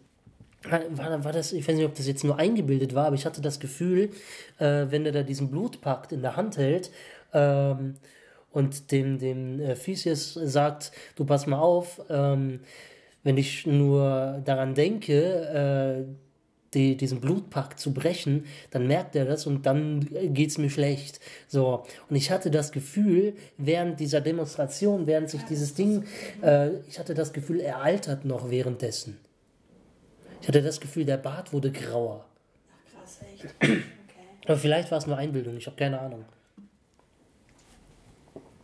war, 0.63 1.23
war 1.23 1.31
das, 1.31 1.53
ich 1.53 1.67
weiß 1.67 1.75
nicht, 1.75 1.85
ob 1.85 1.93
das 1.93 2.07
jetzt 2.07 2.23
nur 2.23 2.39
eingebildet 2.39 2.95
war, 2.95 3.05
aber 3.05 3.15
ich 3.15 3.27
hatte 3.27 3.41
das 3.41 3.59
Gefühl, 3.59 4.09
äh, 4.57 4.87
wenn 4.89 5.05
er 5.05 5.11
da 5.11 5.21
diesen 5.21 5.51
Blutpakt 5.51 6.11
in 6.13 6.23
der 6.23 6.35
Hand 6.35 6.57
hält, 6.57 6.89
ähm, 7.31 7.93
und 8.57 8.91
dem, 8.91 9.19
dem 9.19 9.59
äh, 9.59 9.75
Theseus 9.75 10.33
sagt, 10.33 10.91
du 11.15 11.25
pass 11.25 11.45
mal 11.45 11.59
auf, 11.59 12.01
ähm, 12.09 12.61
wenn 13.21 13.37
ich 13.37 13.67
nur 13.67 14.41
daran 14.43 14.73
denke, 14.73 16.05
äh, 16.07 16.11
die, 16.73 16.97
diesen 16.97 17.21
Blutpakt 17.21 17.79
zu 17.79 17.93
brechen, 17.93 18.45
dann 18.71 18.87
merkt 18.87 19.15
er 19.15 19.25
das 19.25 19.45
und 19.45 19.67
dann 19.67 20.07
geht 20.33 20.49
es 20.49 20.57
mir 20.57 20.71
schlecht. 20.71 21.19
So. 21.47 21.83
Und 22.09 22.15
ich 22.15 22.31
hatte 22.31 22.49
das 22.49 22.71
Gefühl, 22.71 23.35
während 23.57 23.99
dieser 23.99 24.21
Demonstration, 24.21 25.05
während 25.05 25.29
sich 25.29 25.43
dieses 25.43 25.75
Ding, 25.75 26.05
äh, 26.41 26.71
ich 26.89 26.97
hatte 26.97 27.13
das 27.13 27.33
Gefühl, 27.33 27.59
er 27.59 27.83
altert 27.83 28.25
noch 28.25 28.49
währenddessen. 28.49 29.19
Ich 30.41 30.47
hatte 30.47 30.63
das 30.63 30.79
Gefühl, 30.79 31.05
der 31.05 31.17
Bart 31.17 31.53
wurde 31.53 31.71
grauer. 31.71 32.25
Ach, 32.71 33.01
krass, 33.01 33.19
echt. 33.21 33.45
Okay. 33.61 33.83
Aber 34.45 34.57
vielleicht 34.57 34.89
war 34.89 34.97
es 34.97 35.05
nur 35.05 35.17
Einbildung, 35.17 35.57
ich 35.57 35.67
habe 35.67 35.77
keine 35.77 35.99
Ahnung. 35.99 36.25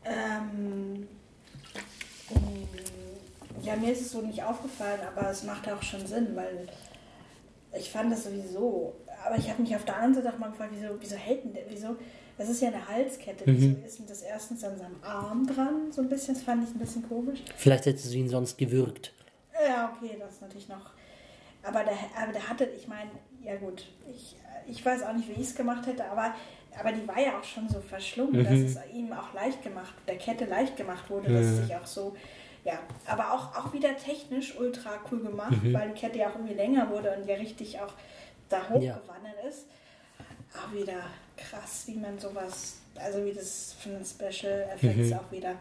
Ähm, 0.05 1.07
ja, 3.63 3.75
mir 3.75 3.91
ist 3.91 4.01
es 4.01 4.11
so 4.11 4.21
nicht 4.21 4.43
aufgefallen, 4.43 4.99
aber 5.15 5.29
es 5.29 5.43
macht 5.43 5.69
auch 5.71 5.81
schon 5.81 6.05
Sinn, 6.05 6.35
weil 6.35 6.67
ich 7.77 7.89
fand 7.89 8.11
das 8.11 8.25
sowieso. 8.25 8.93
Aber 9.25 9.37
ich 9.37 9.49
habe 9.49 9.61
mich 9.61 9.75
auf 9.75 9.85
der 9.85 9.95
anderen 9.95 10.15
Seite 10.15 10.35
auch 10.35 10.39
mal 10.39 10.51
gefragt, 10.51 10.71
wieso, 10.73 10.95
wieso 10.99 11.15
hält 11.15 11.45
denn 11.45 11.53
der, 11.53 11.63
wieso, 11.69 11.95
das 12.37 12.49
ist 12.49 12.61
ja 12.61 12.69
eine 12.69 12.87
Halskette, 12.87 13.49
mhm. 13.49 13.57
wieso 13.57 13.85
ist 13.85 13.99
denn 13.99 14.07
das 14.07 14.21
erstens 14.21 14.63
an 14.63 14.77
seinem 14.77 15.01
Arm 15.01 15.47
dran, 15.47 15.91
so 15.91 16.01
ein 16.01 16.09
bisschen, 16.09 16.33
das 16.33 16.43
fand 16.43 16.67
ich 16.67 16.75
ein 16.75 16.79
bisschen 16.79 17.07
komisch. 17.07 17.39
Vielleicht 17.55 17.85
hätte 17.85 17.99
sie 17.99 18.19
ihn 18.19 18.29
sonst 18.29 18.57
gewürgt. 18.57 19.13
Ja, 19.65 19.95
okay, 19.95 20.17
das 20.19 20.33
ist 20.33 20.41
natürlich 20.41 20.67
noch. 20.67 20.91
Aber 21.61 21.83
der, 21.83 21.95
aber 22.21 22.33
der 22.33 22.49
hatte, 22.49 22.65
ich 22.65 22.87
meine, 22.87 23.11
ja 23.41 23.55
gut, 23.55 23.85
ich, 24.09 24.35
ich 24.67 24.85
weiß 24.85 25.03
auch 25.03 25.13
nicht, 25.13 25.29
wie 25.29 25.33
ich 25.33 25.47
es 25.47 25.55
gemacht 25.55 25.87
hätte, 25.87 26.03
aber 26.05 26.35
aber 26.79 26.91
die 26.91 27.07
war 27.07 27.19
ja 27.19 27.39
auch 27.39 27.43
schon 27.43 27.69
so 27.69 27.79
verschlungen, 27.79 28.41
mhm. 28.41 28.43
dass 28.43 28.53
es 28.53 28.77
ihm 28.93 29.11
auch 29.13 29.33
leicht 29.33 29.61
gemacht, 29.61 29.93
der 30.07 30.17
Kette 30.17 30.45
leicht 30.45 30.77
gemacht 30.77 31.09
wurde, 31.09 31.31
dass 31.31 31.45
es 31.45 31.57
sich 31.59 31.75
auch 31.75 31.85
so, 31.85 32.15
ja, 32.63 32.79
aber 33.05 33.33
auch, 33.33 33.55
auch 33.55 33.73
wieder 33.73 33.95
technisch 33.97 34.57
ultra 34.57 34.91
cool 35.11 35.21
gemacht, 35.21 35.63
mhm. 35.63 35.73
weil 35.73 35.89
die 35.89 35.99
Kette 35.99 36.19
ja 36.19 36.29
auch 36.29 36.35
irgendwie 36.35 36.55
länger 36.55 36.89
wurde 36.89 37.15
und 37.15 37.27
ja 37.27 37.35
richtig 37.35 37.79
auch 37.79 37.93
da 38.49 38.69
hochgewandert 38.69 39.37
ja. 39.43 39.49
ist. 39.49 39.65
Auch 40.55 40.73
wieder 40.73 41.01
krass, 41.35 41.83
wie 41.87 41.95
man 41.95 42.19
sowas, 42.19 42.77
also 42.95 43.25
wie 43.25 43.33
das 43.33 43.75
von 43.79 43.93
den 43.93 44.05
Special 44.05 44.67
Effects 44.73 45.09
mhm. 45.09 45.13
auch 45.13 45.31
wieder. 45.31 45.55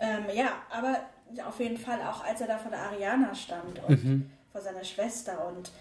Ähm, 0.00 0.24
ja, 0.34 0.52
aber 0.70 1.00
auf 1.46 1.58
jeden 1.60 1.78
Fall 1.78 2.00
auch, 2.02 2.24
als 2.24 2.40
er 2.40 2.46
da 2.46 2.58
vor 2.58 2.70
der 2.70 2.80
Ariana 2.80 3.34
stand 3.34 3.82
und 3.86 4.04
mhm. 4.04 4.30
vor 4.52 4.60
seiner 4.60 4.84
Schwester 4.84 5.46
und 5.48 5.72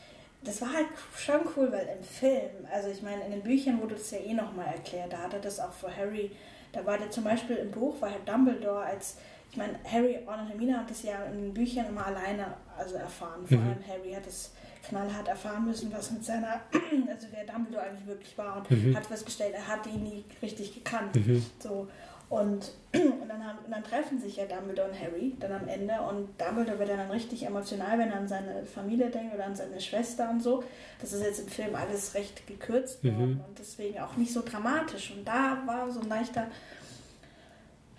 das 0.44 0.62
war 0.62 0.74
halt 0.74 0.88
schon 1.16 1.42
cool, 1.56 1.72
weil 1.72 1.88
im 1.98 2.04
Film, 2.04 2.68
also 2.72 2.90
ich 2.90 3.02
meine, 3.02 3.26
in 3.26 3.32
den 3.32 3.42
Büchern 3.42 3.82
wurde 3.82 3.96
das 3.96 4.12
ja 4.12 4.20
eh 4.20 4.34
nochmal 4.34 4.68
erklärt, 4.68 5.12
da 5.14 5.20
hat 5.20 5.34
er 5.34 5.40
das 5.40 5.60
auch 5.60 5.72
für 5.72 5.96
Harry, 5.96 6.32
da 6.72 6.86
war 6.86 6.98
der 6.98 7.10
zum 7.10 7.24
Beispiel 7.24 7.58
im 7.58 7.72
Buch, 7.72 8.00
war 8.02 8.12
halt 8.12 8.28
Dumbledore 8.28 8.84
als, 8.84 9.18
ich 9.52 9.58
meine, 9.58 9.80
Harry 9.90 10.20
und 10.26 10.48
Hermine 10.48 10.80
hat 10.80 10.90
das 10.90 11.04
ja 11.04 11.26
in 11.26 11.42
den 11.42 11.54
Büchern 11.54 11.88
immer 11.88 12.06
alleine 12.06 12.54
also 12.78 12.96
erfahren, 12.96 13.46
vor 13.48 13.58
mhm. 13.58 13.68
allem 13.68 13.88
Harry 13.88 14.14
hat 14.14 14.28
es 14.28 14.52
knallhart 14.88 15.28
erfahren 15.28 15.66
müssen, 15.66 15.92
was 15.92 16.12
mit 16.12 16.24
seiner, 16.24 16.62
also 17.10 17.28
wer 17.32 17.46
Dumbledore 17.46 17.84
eigentlich 17.84 18.08
wirklich 18.08 18.38
war 18.38 18.58
und 18.58 18.72
mhm. 18.72 18.96
hat 18.96 19.06
festgestellt, 19.06 19.54
er 19.54 19.68
hat 19.68 19.86
ihn 19.88 20.04
nie 20.04 20.26
richtig 20.42 20.74
gekannt, 20.74 21.16
mhm. 21.16 21.46
so 21.60 21.88
und, 22.30 22.72
und, 22.94 23.30
dann 23.30 23.46
haben, 23.46 23.60
und 23.66 23.72
dann 23.72 23.84
treffen 23.84 24.20
sich 24.20 24.36
ja 24.36 24.46
Dumbledore 24.46 24.90
und 24.90 25.00
Harry 25.00 25.36
dann 25.40 25.54
am 25.54 25.68
Ende 25.68 26.02
und 26.02 26.30
Dumbledore 26.40 26.80
wird 26.80 26.90
dann 26.90 27.10
richtig 27.10 27.46
emotional, 27.46 27.98
wenn 28.00 28.12
er 28.12 28.18
an 28.18 28.28
seine 28.28 28.66
Familie 28.66 29.10
denkt 29.10 29.34
oder 29.34 29.46
an 29.46 29.56
seine 29.56 29.80
Schwester 29.80 30.30
und 30.30 30.44
so. 30.44 30.64
Das 31.00 31.14
ist 31.14 31.24
jetzt 31.24 31.40
im 31.40 31.48
Film 31.48 31.76
alles 31.76 32.14
recht 32.16 32.46
gekürzt 32.46 33.04
mhm. 33.04 33.18
worden 33.18 33.44
und 33.48 33.60
deswegen 33.60 34.00
auch 34.00 34.18
nicht 34.18 34.34
so 34.34 34.42
dramatisch. 34.42 35.12
Und 35.12 35.26
da 35.26 35.64
war 35.66 35.90
so 35.90 36.02
ein 36.02 36.10
leichter, 36.10 36.48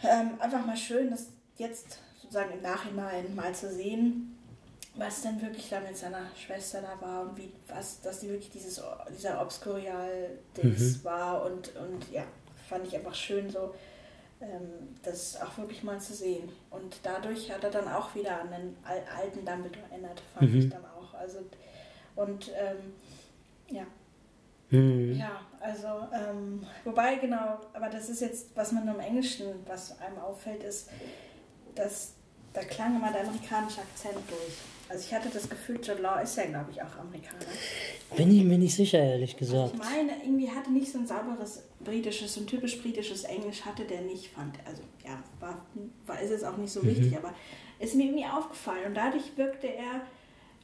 ähm, 0.03 0.33
einfach 0.39 0.65
mal 0.67 0.77
schön, 0.77 1.11
das 1.11 1.29
jetzt 1.57 1.99
sozusagen 2.21 2.53
im 2.53 2.63
Nachhinein 2.63 3.35
mal 3.35 3.55
zu 3.55 3.73
sehen, 3.73 4.37
was 4.95 5.23
denn 5.23 5.41
wirklich 5.41 5.71
da 5.71 5.81
mit 5.81 5.97
seiner 5.97 6.27
Schwester 6.37 6.83
da 6.83 7.01
war 7.01 7.23
und 7.23 7.39
wie, 7.39 7.51
was, 7.69 8.03
dass 8.03 8.21
sie 8.21 8.29
wirklich 8.29 8.51
dieses, 8.51 8.83
dieser 9.17 9.41
Obscurial-Dings 9.41 10.99
mhm. 10.99 11.05
war 11.05 11.45
und, 11.47 11.75
und 11.77 12.11
ja, 12.13 12.25
fand 12.69 12.87
ich 12.87 12.95
einfach 12.95 13.15
schön 13.15 13.49
so 13.49 13.75
das 15.03 15.41
auch 15.41 15.59
wirklich 15.59 15.83
mal 15.83 16.01
zu 16.01 16.15
sehen. 16.15 16.49
Und 16.71 17.01
dadurch 17.03 17.51
hat 17.51 17.65
er 17.65 17.71
dann 17.71 17.89
auch 17.89 18.15
wieder 18.15 18.41
an 18.41 18.51
den 18.51 18.77
alten 18.85 19.45
Dumbledore 19.45 19.85
erinnert, 19.91 20.23
fand 20.35 20.53
mhm. 20.53 20.59
ich 20.59 20.69
dann 20.69 20.85
auch. 20.85 21.15
Also, 21.15 21.39
und 22.15 22.51
ähm, 22.57 22.95
ja. 23.69 23.87
Mhm. 24.71 25.17
Ja, 25.17 25.41
also, 25.61 25.89
ähm, 26.13 26.67
wobei 26.85 27.17
genau, 27.17 27.59
aber 27.73 27.89
das 27.89 28.09
ist 28.09 28.21
jetzt, 28.21 28.55
was 28.55 28.73
man 28.73 28.87
im 28.87 29.01
Englischen, 29.01 29.47
was 29.67 29.99
einem 30.01 30.19
auffällt, 30.19 30.63
ist, 30.63 30.91
dass 31.75 32.13
da 32.53 32.63
klang 32.63 32.97
immer 32.97 33.13
der 33.13 33.23
amerikanische 33.23 33.81
Akzent 33.81 34.19
durch. 34.29 34.78
Also 34.89 35.05
ich 35.07 35.15
hatte 35.15 35.29
das 35.29 35.49
Gefühl, 35.49 35.77
Jude 35.77 36.01
Law 36.01 36.21
ist 36.21 36.37
ja, 36.37 36.47
glaube 36.47 36.71
ich, 36.71 36.81
auch 36.81 36.99
Amerikaner. 36.99 37.45
Bin 38.17 38.35
ich 38.35 38.43
mir 38.43 38.57
nicht 38.57 38.75
sicher, 38.75 38.99
ehrlich 38.99 39.37
gesagt. 39.37 39.75
Ich 39.75 39.79
meine, 39.79 40.13
irgendwie 40.23 40.51
hatte 40.51 40.73
nicht 40.73 40.91
so 40.91 40.99
ein 40.99 41.07
sauberes 41.07 41.65
britisches, 41.81 42.35
so 42.35 42.41
ein 42.41 42.47
typisch 42.47 42.81
britisches 42.81 43.25
Englisch 43.25 43.63
hatte 43.63 43.85
der 43.85 44.01
nicht, 44.01 44.29
fand. 44.29 44.55
Also 44.65 44.83
ja, 45.05 45.23
war, 45.41 45.67
war 46.07 46.21
ist 46.21 46.31
es 46.31 46.43
auch 46.43 46.57
nicht 46.57 46.73
so 46.73 46.83
mhm. 46.83 46.89
wichtig, 46.89 47.17
aber 47.17 47.35
ist 47.79 47.95
mir 47.95 48.07
irgendwie 48.07 48.25
aufgefallen. 48.25 48.87
Und 48.87 48.95
dadurch 48.95 49.37
wirkte 49.37 49.67
er 49.67 50.03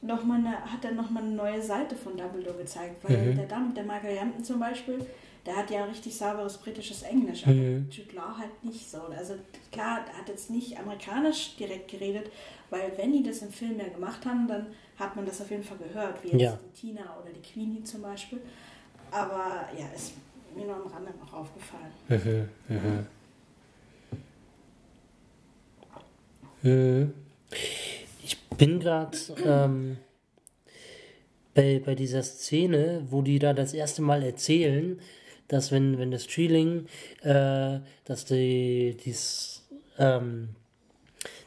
noch 0.01 0.23
mal 0.23 0.39
eine, 0.39 0.71
hat 0.71 0.83
er 0.83 0.91
nochmal 0.91 1.23
eine 1.23 1.33
neue 1.33 1.61
Seite 1.61 1.95
von 1.95 2.17
Dumbledore 2.17 2.57
gezeigt. 2.57 3.03
Weil 3.03 3.17
mhm. 3.17 3.35
der, 3.35 3.45
der 3.45 3.83
Michael 3.83 4.19
Hampton 4.19 4.43
zum 4.43 4.59
Beispiel, 4.59 5.05
der 5.45 5.55
hat 5.55 5.69
ja 5.69 5.85
richtig 5.85 6.15
sauberes 6.15 6.57
britisches 6.57 7.03
Englisch, 7.03 7.43
aber 7.43 7.53
mhm. 7.53 7.87
Jude 7.91 8.15
Law 8.15 8.37
halt 8.37 8.63
nicht 8.63 8.89
so. 8.89 9.01
Also 9.15 9.35
klar, 9.71 9.99
er 10.11 10.19
hat 10.19 10.29
jetzt 10.29 10.49
nicht 10.49 10.79
amerikanisch 10.79 11.55
direkt 11.57 11.91
geredet, 11.91 12.31
weil 12.69 12.91
wenn 12.97 13.11
die 13.11 13.23
das 13.23 13.41
im 13.41 13.51
Film 13.51 13.79
ja 13.79 13.87
gemacht 13.87 14.25
haben, 14.25 14.47
dann 14.47 14.67
hat 14.97 15.15
man 15.15 15.25
das 15.25 15.41
auf 15.41 15.49
jeden 15.49 15.63
Fall 15.63 15.77
gehört, 15.77 16.23
wie 16.23 16.29
jetzt 16.29 16.41
ja. 16.41 16.59
die 16.63 16.79
Tina 16.87 17.17
oder 17.21 17.31
die 17.31 17.41
Queenie 17.41 17.83
zum 17.83 18.01
Beispiel. 18.01 18.39
Aber 19.11 19.69
ja, 19.77 19.85
ist 19.95 20.13
mir 20.55 20.65
nur 20.65 20.75
am 20.75 20.87
Rande 20.87 21.13
noch 21.19 21.33
aufgefallen. 21.33 21.91
Mhm, 22.09 22.49
mhm. 22.69 23.07
Mhm. 26.61 27.13
Ich 28.23 28.39
bin 28.57 28.79
gerade 28.79 29.17
ähm, 29.45 29.97
bei, 31.53 31.81
bei 31.85 31.93
dieser 31.93 32.23
Szene, 32.23 33.05
wo 33.09 33.21
die 33.21 33.39
da 33.39 33.53
das 33.53 33.73
erste 33.73 34.01
Mal 34.01 34.23
erzählen, 34.23 34.99
dass 35.47 35.71
wenn, 35.71 35.99
wenn 35.99 36.11
das 36.11 36.25
Treeling, 36.25 36.87
äh, 37.21 37.79
dass 38.05 38.25
die, 38.25 38.97
dies, 39.03 39.63
ähm, 39.99 40.49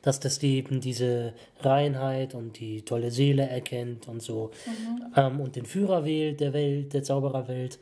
dass 0.03 0.20
das 0.20 0.42
eben 0.42 0.80
diese 0.80 1.34
Reinheit 1.61 2.34
und 2.34 2.59
die 2.59 2.82
tolle 2.82 3.11
Seele 3.11 3.49
erkennt 3.49 4.09
und 4.09 4.22
so 4.22 4.51
mhm. 4.66 5.12
ähm, 5.16 5.40
und 5.40 5.57
den 5.57 5.66
Führer 5.66 6.05
wählt 6.05 6.40
der 6.40 6.53
Welt, 6.53 6.92
der 6.92 7.03
Zaubererwelt. 7.03 7.78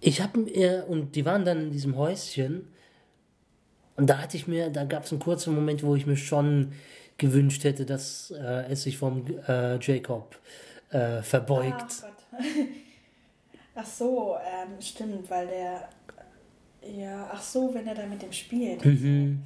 Ich 0.00 0.20
habe 0.20 0.40
mir, 0.40 0.86
und 0.88 1.14
die 1.14 1.24
waren 1.24 1.44
dann 1.44 1.64
in 1.64 1.70
diesem 1.70 1.96
Häuschen, 1.96 2.68
und 3.96 4.08
da 4.08 4.18
hatte 4.18 4.36
ich 4.36 4.48
mir, 4.48 4.70
da 4.70 4.84
gab 4.84 5.04
es 5.04 5.12
einen 5.12 5.20
kurzen 5.20 5.54
Moment, 5.54 5.82
wo 5.82 5.94
ich 5.94 6.06
mir 6.06 6.16
schon 6.16 6.72
gewünscht 7.18 7.64
hätte, 7.64 7.84
dass 7.86 8.30
äh, 8.30 8.64
es 8.70 8.82
sich 8.82 8.96
vom 8.96 9.24
äh, 9.46 9.78
Jacob 9.78 10.38
äh, 10.90 11.22
verbeugt. 11.22 12.02
Ach 12.02 12.02
Gott. 12.02 12.42
Ach 13.74 13.86
so, 13.86 14.36
ähm, 14.44 14.80
stimmt, 14.80 15.30
weil 15.30 15.46
der. 15.46 15.88
Ja, 16.84 17.30
ach 17.32 17.42
so, 17.42 17.72
wenn 17.74 17.86
er 17.86 17.94
da 17.94 18.06
mit 18.06 18.22
dem 18.22 18.32
spielt. 18.32 18.84
Mhm. 18.84 19.42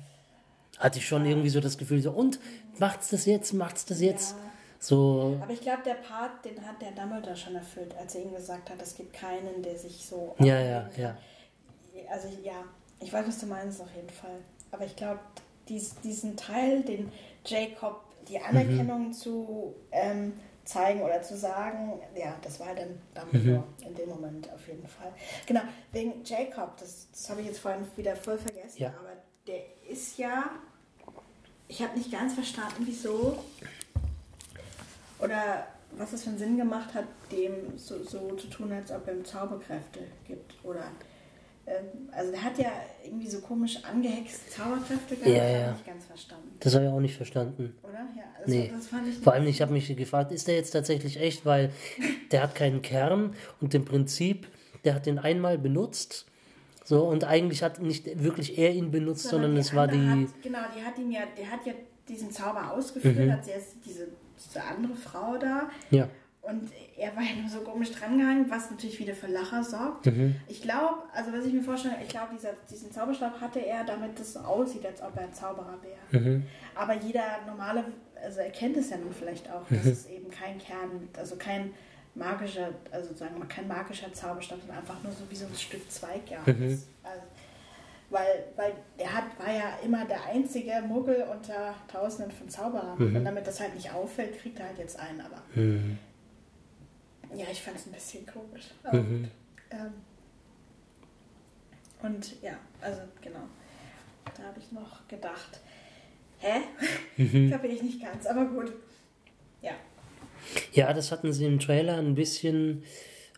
Hatte 0.78 0.98
ich 0.98 1.06
schon 1.06 1.24
irgendwie 1.24 1.48
so 1.48 1.60
das 1.60 1.78
Gefühl, 1.78 2.02
so, 2.02 2.10
und 2.10 2.38
macht's 2.78 3.08
das 3.08 3.26
jetzt, 3.26 3.52
macht's 3.52 3.84
das 3.86 4.00
jetzt? 4.00 4.32
Ja. 4.32 4.42
So, 4.78 5.38
Aber 5.42 5.52
ich 5.52 5.62
glaube, 5.62 5.82
der 5.84 5.94
Part, 5.94 6.44
den 6.44 6.66
hat 6.66 6.80
der 6.82 6.92
Dumbledore 6.92 7.36
schon 7.36 7.54
erfüllt, 7.54 7.94
als 7.98 8.14
er 8.14 8.22
ihm 8.22 8.34
gesagt 8.34 8.68
hat, 8.68 8.80
es 8.82 8.94
gibt 8.94 9.14
keinen, 9.14 9.62
der 9.62 9.76
sich 9.76 10.04
so. 10.04 10.34
ja, 10.38 10.60
ja, 10.60 10.90
ja. 10.96 11.16
Also 12.10 12.28
ja, 12.44 12.62
ich 13.00 13.12
weiß, 13.12 13.26
was 13.26 13.38
du 13.38 13.46
meinst 13.46 13.80
auf 13.80 13.88
jeden 13.96 14.10
Fall. 14.10 14.38
Aber 14.70 14.84
ich 14.84 14.94
glaube, 14.94 15.20
dies, 15.68 15.94
diesen 16.04 16.36
Teil, 16.36 16.82
den 16.82 17.10
Jacob 17.44 18.06
die 18.28 18.38
Anerkennung 18.38 19.12
zu 19.12 19.74
ähm, 19.92 20.32
zeigen 20.66 21.00
oder 21.02 21.22
zu 21.22 21.36
sagen, 21.36 22.00
ja, 22.14 22.34
das 22.42 22.60
war 22.60 22.74
dann 22.74 22.98
Dumbledore 23.14 23.64
in 23.86 23.94
dem 23.94 24.08
Moment 24.08 24.52
auf 24.52 24.66
jeden 24.68 24.86
Fall. 24.86 25.12
Genau, 25.46 25.62
wegen 25.92 26.22
Jacob, 26.24 26.76
das, 26.78 27.08
das 27.12 27.30
habe 27.30 27.40
ich 27.40 27.46
jetzt 27.46 27.60
vorhin 27.60 27.86
wieder 27.96 28.14
voll 28.16 28.36
vergessen, 28.36 28.82
Ja. 28.82 28.88
aber 28.88 29.12
der 29.46 29.60
ist 29.88 30.18
ja, 30.18 30.50
ich 31.68 31.80
habe 31.82 31.96
nicht 31.96 32.10
ganz 32.12 32.34
verstanden, 32.34 32.82
wieso 32.84 33.38
oder 35.20 35.66
was 35.96 36.12
es 36.12 36.24
für 36.24 36.30
einen 36.30 36.38
Sinn 36.38 36.56
gemacht 36.56 36.92
hat, 36.94 37.04
dem 37.32 37.78
so, 37.78 38.02
so 38.04 38.34
zu 38.34 38.48
tun, 38.48 38.72
als 38.72 38.90
ob 38.90 39.06
er 39.06 39.14
ihm 39.14 39.24
Zauberkräfte 39.24 40.00
gibt. 40.26 40.52
Oder 40.64 40.82
ähm, 41.66 42.08
also 42.12 42.32
der 42.32 42.42
hat 42.42 42.58
ja 42.58 42.70
irgendwie 43.04 43.28
so 43.28 43.40
komisch 43.40 43.82
angehexte 43.84 44.50
Zauberkräfte 44.50 45.16
gehabt, 45.16 45.26
Ja, 45.34 45.42
das 45.42 45.52
ja. 45.52 45.58
habe 45.60 45.70
ich 45.70 45.76
nicht 45.78 45.86
ganz 45.86 46.04
verstanden. 46.04 46.56
Das 46.60 46.74
habe 46.74 46.84
ich 46.84 46.90
auch 46.90 47.00
nicht 47.00 47.16
verstanden. 47.16 47.78
Oder? 47.82 47.95
Ja, 48.46 48.72
also 48.74 48.96
Nee. 48.96 49.06
das 49.12 49.16
Vor 49.22 49.32
allem, 49.32 49.46
ich 49.46 49.60
habe 49.62 49.72
mich 49.72 49.94
gefragt, 49.96 50.32
ist 50.32 50.48
der 50.48 50.56
jetzt 50.56 50.70
tatsächlich 50.70 51.20
echt, 51.20 51.44
weil 51.46 51.70
der 52.32 52.42
hat 52.42 52.54
keinen 52.54 52.82
Kern 52.82 53.34
und 53.60 53.74
im 53.74 53.84
Prinzip, 53.84 54.46
der 54.84 54.94
hat 54.94 55.06
den 55.06 55.18
einmal 55.18 55.58
benutzt. 55.58 56.26
So, 56.84 57.02
und 57.04 57.24
eigentlich 57.24 57.62
hat 57.64 57.80
nicht 57.80 58.22
wirklich 58.22 58.58
er 58.58 58.72
ihn 58.72 58.90
benutzt, 58.92 59.24
sondern, 59.24 59.56
es 59.56 59.74
war 59.74 59.88
die. 59.88 59.98
Hat, 59.98 60.42
genau, 60.42 60.58
die 60.78 60.84
hat 60.84 60.96
ihn 60.98 61.10
ja, 61.10 61.22
der 61.36 61.50
hat 61.50 61.66
ja 61.66 61.72
diesen 62.08 62.30
Zauber 62.30 62.70
ausgeführt, 62.72 63.16
Mhm. 63.18 63.32
hat 63.32 63.48
erst 63.48 63.74
diese, 63.84 64.06
diese 64.38 64.62
andere 64.62 64.94
Frau 64.94 65.36
da. 65.36 65.68
Ja. 65.90 66.08
Und 66.42 66.70
er 66.96 67.08
war 67.16 67.24
ja 67.24 67.34
nur 67.40 67.50
so 67.50 67.58
komisch 67.68 67.90
drangehangen, 67.90 68.48
was 68.48 68.70
natürlich 68.70 69.00
wieder 69.00 69.14
für 69.14 69.26
Lacher 69.26 69.64
sorgt. 69.64 70.06
Mhm. 70.06 70.36
Ich 70.46 70.62
glaube, 70.62 71.02
also 71.12 71.32
was 71.32 71.44
ich 71.44 71.52
mir 71.52 71.62
vorstelle, 71.62 71.96
ich 72.00 72.08
glaube, 72.08 72.28
diesen 72.70 72.92
Zauberstab 72.92 73.40
hatte 73.40 73.58
er, 73.66 73.82
damit 73.82 74.20
es 74.20 74.34
so 74.34 74.38
aussieht, 74.38 74.86
als 74.86 75.02
ob 75.02 75.16
er 75.16 75.22
ein 75.24 75.34
Zauberer 75.34 75.76
wäre. 75.82 76.22
Mhm. 76.24 76.44
Aber 76.76 76.94
jeder 76.94 77.24
normale, 77.48 77.86
also 78.22 78.40
erkennt 78.40 78.76
es 78.76 78.90
ja 78.90 78.96
nun 78.96 79.12
vielleicht 79.12 79.50
auch, 79.50 79.62
dass 79.68 79.84
es 79.86 80.06
eben 80.06 80.30
kein 80.30 80.58
Kern, 80.58 81.08
also 81.16 81.36
kein 81.36 81.74
magischer, 82.14 82.70
also 82.90 83.14
sagen 83.14 83.34
wir 83.34 83.40
mal, 83.40 83.48
kein 83.48 83.68
magischer 83.68 84.12
Zauberstab, 84.12 84.58
sondern 84.60 84.78
einfach 84.78 85.02
nur 85.02 85.12
so 85.12 85.24
wie 85.28 85.36
so 85.36 85.46
ein 85.46 85.54
Stück 85.54 85.90
Zweig 85.90 86.30
ja 86.30 86.40
Mhm. 86.46 86.82
Also, 87.02 87.22
weil, 88.08 88.44
weil 88.54 88.72
er 88.98 89.12
hat, 89.14 89.38
war 89.38 89.52
ja 89.52 89.78
immer 89.84 90.04
der 90.06 90.24
einzige 90.26 90.80
Muggel 90.86 91.22
unter 91.24 91.74
Tausenden 91.88 92.30
von 92.30 92.48
Zauberern. 92.48 92.96
Mhm. 92.98 93.16
Und 93.16 93.24
damit 93.24 93.46
das 93.46 93.58
halt 93.60 93.74
nicht 93.74 93.92
auffällt, 93.92 94.38
kriegt 94.40 94.58
er 94.60 94.66
halt 94.68 94.78
jetzt 94.78 94.98
einen. 94.98 95.20
Aber 95.20 95.42
Mhm. 95.54 95.98
ja, 97.34 97.46
ich 97.50 97.60
fand 97.62 97.76
es 97.76 97.86
ein 97.86 97.92
bisschen 97.92 98.24
komisch. 98.24 98.70
Mhm. 98.92 99.28
ähm, 99.70 99.92
und 102.02 102.40
ja, 102.42 102.52
also 102.80 103.00
genau. 103.20 103.40
Da 104.36 104.42
habe 104.44 104.58
ich 104.58 104.70
noch 104.72 105.06
gedacht, 105.08 105.60
hä? 106.38 106.60
Mhm. 107.18 107.50
Kapiere 107.50 107.72
ich 107.72 107.82
nicht 107.82 108.02
ganz, 108.02 108.26
aber 108.26 108.44
gut. 108.44 108.72
Ja. 109.62 109.72
Ja, 110.72 110.92
das 110.92 111.10
hatten 111.10 111.32
sie 111.32 111.46
im 111.46 111.58
Trailer 111.58 111.96
ein 111.96 112.14
bisschen 112.14 112.82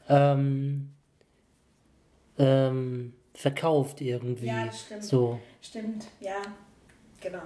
ähm, 0.09 0.91
ähm, 2.39 3.15
verkauft 3.35 4.01
irgendwie. 4.01 4.47
Ja, 4.47 4.67
das 4.67 4.81
stimmt. 4.81 5.05
So. 5.05 5.41
Stimmt, 5.63 6.07
ja, 6.19 6.43
genau. 7.21 7.43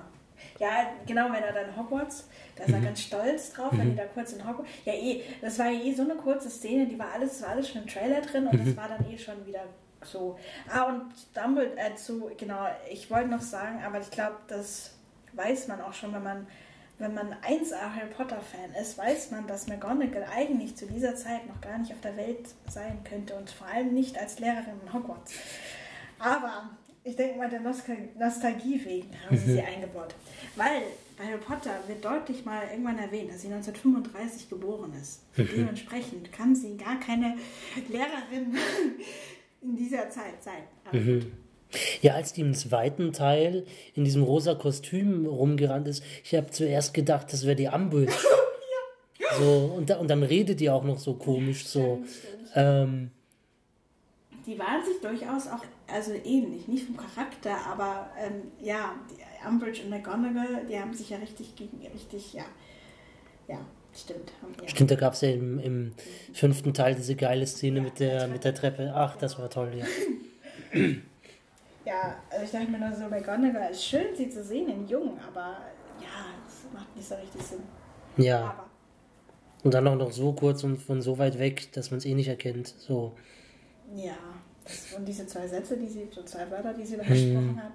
Ja, 0.59 0.93
genau, 1.07 1.27
wenn 1.27 1.43
er 1.43 1.53
dann 1.53 1.77
Hogwarts, 1.77 2.29
da 2.57 2.65
ist 2.65 2.73
er 2.73 2.81
ganz 2.81 3.01
stolz 3.01 3.53
drauf, 3.53 3.73
wenn 3.73 3.91
die 3.91 3.97
da 3.97 4.05
kurz 4.07 4.33
in 4.33 4.47
Hogwarts. 4.47 4.71
Ja, 4.85 4.93
eh, 4.95 5.23
das 5.41 5.59
war 5.59 5.71
ja 5.71 5.81
eh 5.83 5.93
so 5.93 6.03
eine 6.03 6.15
kurze 6.15 6.51
Szene, 6.51 6.87
die 6.87 6.99
war 6.99 7.13
alles, 7.13 7.43
war 7.43 7.51
alles 7.51 7.69
schon 7.69 7.83
im 7.83 7.89
Trailer 7.89 8.21
drin 8.21 8.47
und 8.47 8.67
das 8.67 8.77
war 8.77 8.89
dann 8.89 9.11
eh 9.11 9.19
schon 9.19 9.47
wieder 9.47 9.65
so. 10.05 10.39
Ah, 10.69 10.85
und 10.85 11.13
Dumbledore, 11.35 11.77
äh, 11.77 11.95
zu, 11.95 12.31
genau, 12.37 12.67
ich 12.91 13.11
wollte 13.11 13.29
noch 13.29 13.41
sagen, 13.41 13.83
aber 13.85 14.01
ich 14.01 14.11
glaube, 14.11 14.37
das 14.49 14.95
weiß 15.35 15.69
man 15.69 15.81
auch 15.81 15.93
schon, 15.93 16.13
wenn 16.13 16.23
man, 16.23 16.47
wenn 16.99 17.15
man 17.15 17.33
1A 17.35 17.95
Harry 17.95 18.11
Potter-Fan 18.17 18.75
ist, 18.81 18.99
weiß 18.99 19.31
man, 19.31 19.47
dass 19.47 19.67
McGonagall 19.67 20.27
eigentlich 20.35 20.77
zu 20.77 20.87
dieser 20.87 21.15
Zeit 21.17 21.47
noch 21.47 21.61
gar 21.61 21.79
nicht 21.79 21.93
auf 21.93 22.01
der 22.01 22.17
Welt 22.17 22.47
sein 22.69 23.03
könnte 23.05 23.35
und 23.35 23.51
vor 23.51 23.67
allem 23.67 23.93
nicht 23.95 24.19
als 24.19 24.39
Lehrerin 24.39 24.81
in 24.85 24.93
Hogwarts. 24.93 25.33
Aber 26.19 26.71
ich 27.05 27.17
denke 27.17 27.39
mal, 27.39 27.51
der 27.51 27.61
Nostal 27.61 27.97
Nostalgie 28.19 28.85
wegen 28.85 29.11
haben 29.25 29.37
sie 29.37 29.55
sie 29.55 29.61
eingebaut. 29.75 30.15
Weil 30.57 30.83
bei 31.19 31.25
Harry 31.25 31.39
Potter 31.39 31.73
wird 31.87 32.05
deutlich 32.05 32.45
mal 32.45 32.63
irgendwann 32.71 32.99
erwähnt, 32.99 33.31
dass 33.31 33.43
sie 33.43 33.49
1935 33.49 34.49
geboren 34.49 34.93
ist. 35.01 35.23
Dementsprechend 35.37 36.33
kann 36.33 36.55
sie 36.55 36.77
gar 36.77 36.99
keine 37.01 37.37
Lehrerin 37.89 38.57
in 39.63 39.77
dieser 39.77 40.09
Zeit 40.11 40.43
sein. 40.43 40.63
Ja, 42.03 42.15
als 42.15 42.33
die 42.33 42.43
im 42.43 42.55
zweiten 42.55 43.13
Teil 43.13 43.65
in 43.95 44.05
diesem 44.05 44.23
rosa 44.23 44.55
Kostüm 44.55 45.27
rumgerannt 45.27 45.89
ist, 45.89 46.05
ich 46.25 46.35
habe 46.35 46.51
zuerst 46.51 46.95
gedacht, 46.95 47.33
das 47.33 47.47
wäre 47.47 47.57
die 47.57 47.69
Umbridge. 47.69 48.13
So, 49.39 49.73
und, 49.77 49.89
da, 49.89 49.97
und 49.97 50.11
dann 50.11 50.23
redet 50.23 50.61
die 50.61 50.69
auch 50.69 50.85
noch 50.85 50.99
so 50.99 51.15
komisch, 51.15 51.65
so. 51.65 52.03
Ähm, 52.55 53.11
Die 54.47 54.59
waren 54.59 54.85
sich 54.85 55.01
durchaus 55.01 55.47
auch 55.47 55.65
also 55.91 56.13
ähnlich, 56.13 56.69
nicht 56.69 56.85
vom 56.87 56.97
Charakter, 56.97 57.57
aber 57.67 58.11
ähm, 58.19 58.51
ja, 58.61 58.95
die 59.11 59.49
Umbridge 59.49 59.83
und 59.85 59.91
McGonagall, 59.91 60.67
die 60.69 60.79
haben 60.79 60.93
sich 60.93 61.11
ja 61.11 61.19
richtig 61.19 61.55
gegen 61.57 61.81
richtig, 61.95 62.35
ja, 62.35 62.45
ja, 63.49 63.65
stimmt. 63.95 64.33
Ja. 64.61 64.69
stimmt, 64.69 64.91
da 64.91 64.97
gab 64.97 65.15
es 65.15 65.23
ja 65.23 65.31
im, 65.31 65.59
im 65.59 65.93
fünften 66.35 66.75
Teil 66.75 66.95
diese 66.95 67.17
geile 67.17 67.47
Szene 67.47 67.81
mit 67.81 68.01
der, 68.01 68.29
mit 68.29 68.45
der 68.45 68.55
Treppe. 68.55 68.93
Ach, 68.95 69.17
das 69.17 69.39
war 69.39 69.49
toll, 69.49 69.73
ja. 69.79 69.87
Ja, 71.85 72.17
also 72.31 72.45
ich 72.45 72.51
dachte 72.51 72.71
mir 72.71 72.79
nur 72.79 72.93
so, 72.93 73.09
McGonagall 73.09 73.71
ist 73.71 73.85
schön, 73.85 74.15
sie 74.15 74.29
zu 74.29 74.43
sehen 74.43 74.69
in 74.69 74.87
Jung, 74.87 75.19
aber 75.27 75.59
ja, 76.01 76.27
das 76.45 76.73
macht 76.73 76.95
nicht 76.95 77.09
so 77.09 77.15
richtig 77.17 77.43
Sinn. 77.43 77.63
Ja. 78.17 78.45
Aber 78.51 78.71
Und 79.65 79.75
dann 79.75 79.89
auch 79.89 79.97
noch 79.97 80.13
so 80.13 80.33
kurz 80.33 80.63
und 80.65 80.79
von 80.79 81.03
so 81.03 81.19
weit 81.19 81.39
weg, 81.39 81.73
dass 81.73 81.91
man 81.91 81.99
es 81.99 82.05
eh 82.07 82.15
nicht 82.15 82.29
erkennt. 82.29 82.69
So. 82.69 83.13
ja, 83.95 84.17
das, 84.65 84.93
und 84.97 85.07
diese 85.07 85.27
zwei 85.27 85.47
Sätze, 85.49 85.77
die 85.77 85.89
sie, 85.89 86.09
so 86.11 86.23
zwei 86.23 86.51
Wörter, 86.51 86.73
die 86.75 86.85
sie 86.85 86.97
da 86.97 87.05
gesprochen 87.05 87.61
hat, 87.63 87.73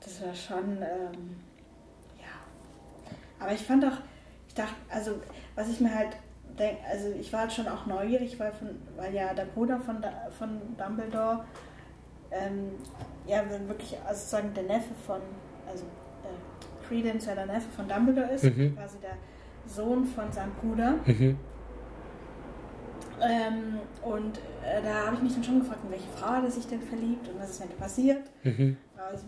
das 0.00 0.22
war 0.22 0.34
schon, 0.34 0.76
ähm, 0.78 1.36
ja. 2.18 2.40
Aber 3.38 3.52
ich 3.52 3.62
fand 3.62 3.84
auch, 3.84 3.98
ich 4.48 4.54
dachte, 4.54 4.74
also 4.88 5.20
was 5.54 5.68
ich 5.68 5.80
mir 5.80 5.94
halt 5.94 6.16
denke, 6.58 6.82
also 6.90 7.08
ich 7.10 7.32
war 7.32 7.40
halt 7.40 7.52
schon 7.52 7.68
auch 7.68 7.86
neugierig, 7.86 8.38
weil, 8.38 8.52
von, 8.52 8.68
weil 8.96 9.14
ja 9.14 9.34
der 9.34 9.46
Bruder 9.46 9.80
von, 9.80 10.04
von 10.38 10.60
Dumbledore, 10.76 11.44
ähm, 12.32 12.72
ja, 13.26 13.42
dann 13.42 13.68
wirklich 13.68 13.96
also 14.06 14.20
sozusagen 14.20 14.54
der 14.54 14.64
Neffe 14.64 14.94
von, 15.06 15.20
also 15.68 15.84
äh, 15.84 16.86
Credence 16.88 17.26
ja 17.26 17.34
der 17.34 17.46
Neffe 17.46 17.68
von 17.76 17.86
Dumbledore 17.88 18.32
ist, 18.32 18.44
Mhm. 18.44 18.74
quasi 18.76 18.98
der 19.00 19.16
Sohn 19.66 20.04
von 20.04 20.30
seinem 20.32 20.52
Bruder. 20.54 20.94
Mhm. 21.06 21.36
Ähm, 23.20 23.78
und 24.02 24.38
äh, 24.64 24.82
da 24.82 25.06
habe 25.06 25.16
ich 25.16 25.22
mich 25.22 25.34
dann 25.34 25.44
schon 25.44 25.60
gefragt, 25.60 25.80
in 25.84 25.90
welche 25.92 26.08
Frau 26.08 26.28
hat 26.30 26.44
er 26.44 26.50
sich 26.50 26.66
denn 26.66 26.80
verliebt 26.82 27.28
und 27.28 27.38
was 27.40 27.50
ist, 27.50 27.60
wenn 27.60 27.68
das 27.68 27.78
passiert. 27.78 28.22
Mhm. 28.42 28.76
Halt- 28.98 29.18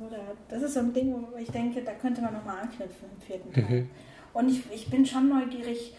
das 0.49 0.63
ist 0.63 0.75
so 0.75 0.81
ein 0.81 0.93
Ding, 0.93 1.13
wo 1.15 1.37
ich 1.37 1.51
denke, 1.51 1.83
da 1.83 1.93
könnte 1.93 2.23
man 2.23 2.33
nochmal 2.35 2.59
anknüpfen 2.63 3.09
im 3.15 3.21
vierten 3.21 3.53
Teil. 3.53 3.83
Mhm. 3.83 3.91
Und 4.33 4.49
ich, 4.49 4.73
ich 4.73 4.91
bin 4.91 5.05
schon 5.07 5.29
neugierig, 5.29 5.95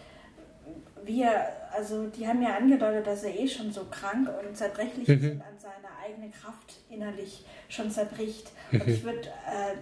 wie 1.06 1.22
er, 1.22 1.68
also 1.72 2.06
die 2.08 2.26
haben 2.26 2.42
ja 2.42 2.56
angedeutet, 2.56 3.06
dass 3.06 3.22
er 3.22 3.34
eh 3.38 3.48
schon 3.48 3.72
so 3.72 3.84
krank 3.90 4.28
und 4.44 4.56
zerbrechlich 4.56 5.08
ist 5.08 5.22
Mhm. 5.22 5.30
und 5.32 5.40
an 5.42 5.58
seine 5.58 5.88
eigene 6.04 6.30
Kraft 6.30 6.74
innerlich 6.90 7.44
schon 7.68 7.90
zerbricht. 7.90 8.50
Und 8.72 8.86
ich 8.86 9.02
würde, 9.04 9.28
äh, 9.46 9.74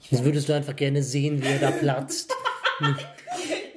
ich 0.00 0.10
Das 0.10 0.18
würd, 0.20 0.26
würdest 0.26 0.48
du 0.48 0.52
einfach 0.54 0.76
gerne 0.76 1.02
sehen, 1.02 1.42
wie 1.42 1.46
er 1.46 1.58
da 1.58 1.70
platzt. 1.70 2.34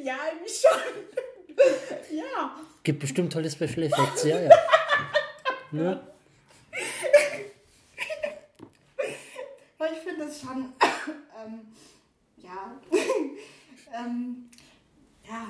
ja, 0.04 0.16
irgendwie 0.32 0.52
schon. 0.52 2.18
ja. 2.18 2.56
Gibt 2.84 3.00
bestimmt 3.00 3.32
tolle 3.34 3.50
Special 3.50 3.84
Effects, 3.84 4.24
ja, 4.26 4.40
ja. 4.42 4.50
Ne? 5.72 6.00
Ich 9.94 10.00
finde 10.00 10.26
das 10.26 10.40
schon, 10.42 10.74
ähm, 11.46 11.60
ja, 12.38 12.80
ähm, 13.94 14.50
ja, 15.28 15.48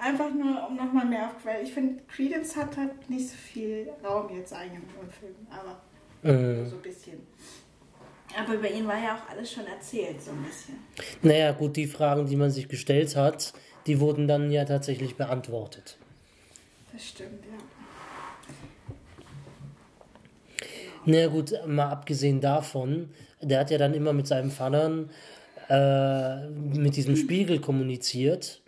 einfach 0.00 0.32
nur, 0.32 0.66
um 0.68 0.76
nochmal 0.76 1.06
mehr 1.06 1.26
auf 1.26 1.42
Quell. 1.42 1.62
Ich 1.62 1.72
finde, 1.72 2.02
Credence 2.04 2.56
hat 2.56 2.76
halt 2.76 3.08
nicht 3.10 3.28
so 3.28 3.36
viel 3.36 3.88
Raum 4.04 4.34
jetzt 4.34 4.52
eingenommen 4.52 4.88
im 5.02 5.10
Film, 5.10 5.34
aber 5.50 5.80
Mhm. 6.22 6.66
so 6.68 6.76
ein 6.76 6.82
bisschen. 6.82 7.18
Aber 8.36 8.54
über 8.54 8.70
ihn 8.70 8.86
war 8.86 8.96
ja 8.96 9.14
auch 9.16 9.30
alles 9.30 9.52
schon 9.52 9.66
erzählt, 9.66 10.20
so 10.22 10.30
ein 10.30 10.42
bisschen. 10.42 10.76
Naja, 11.22 11.52
gut, 11.52 11.76
die 11.76 11.86
Fragen, 11.86 12.26
die 12.26 12.36
man 12.36 12.50
sich 12.50 12.68
gestellt 12.68 13.14
hat, 13.14 13.52
die 13.86 14.00
wurden 14.00 14.26
dann 14.26 14.50
ja 14.50 14.64
tatsächlich 14.64 15.16
beantwortet. 15.16 15.98
Das 16.92 17.04
stimmt, 17.06 17.44
ja. 17.44 17.58
Na 21.06 21.26
gut, 21.26 21.52
mal 21.66 21.90
abgesehen 21.90 22.40
davon, 22.40 23.10
der 23.42 23.60
hat 23.60 23.70
ja 23.70 23.76
dann 23.78 23.92
immer 23.92 24.14
mit 24.14 24.26
seinem 24.26 24.50
Vater 24.50 25.04
äh, 25.68 26.48
mit 26.48 26.96
diesem 26.96 27.16
Spiegel 27.16 27.60
kommuniziert. 27.60 28.62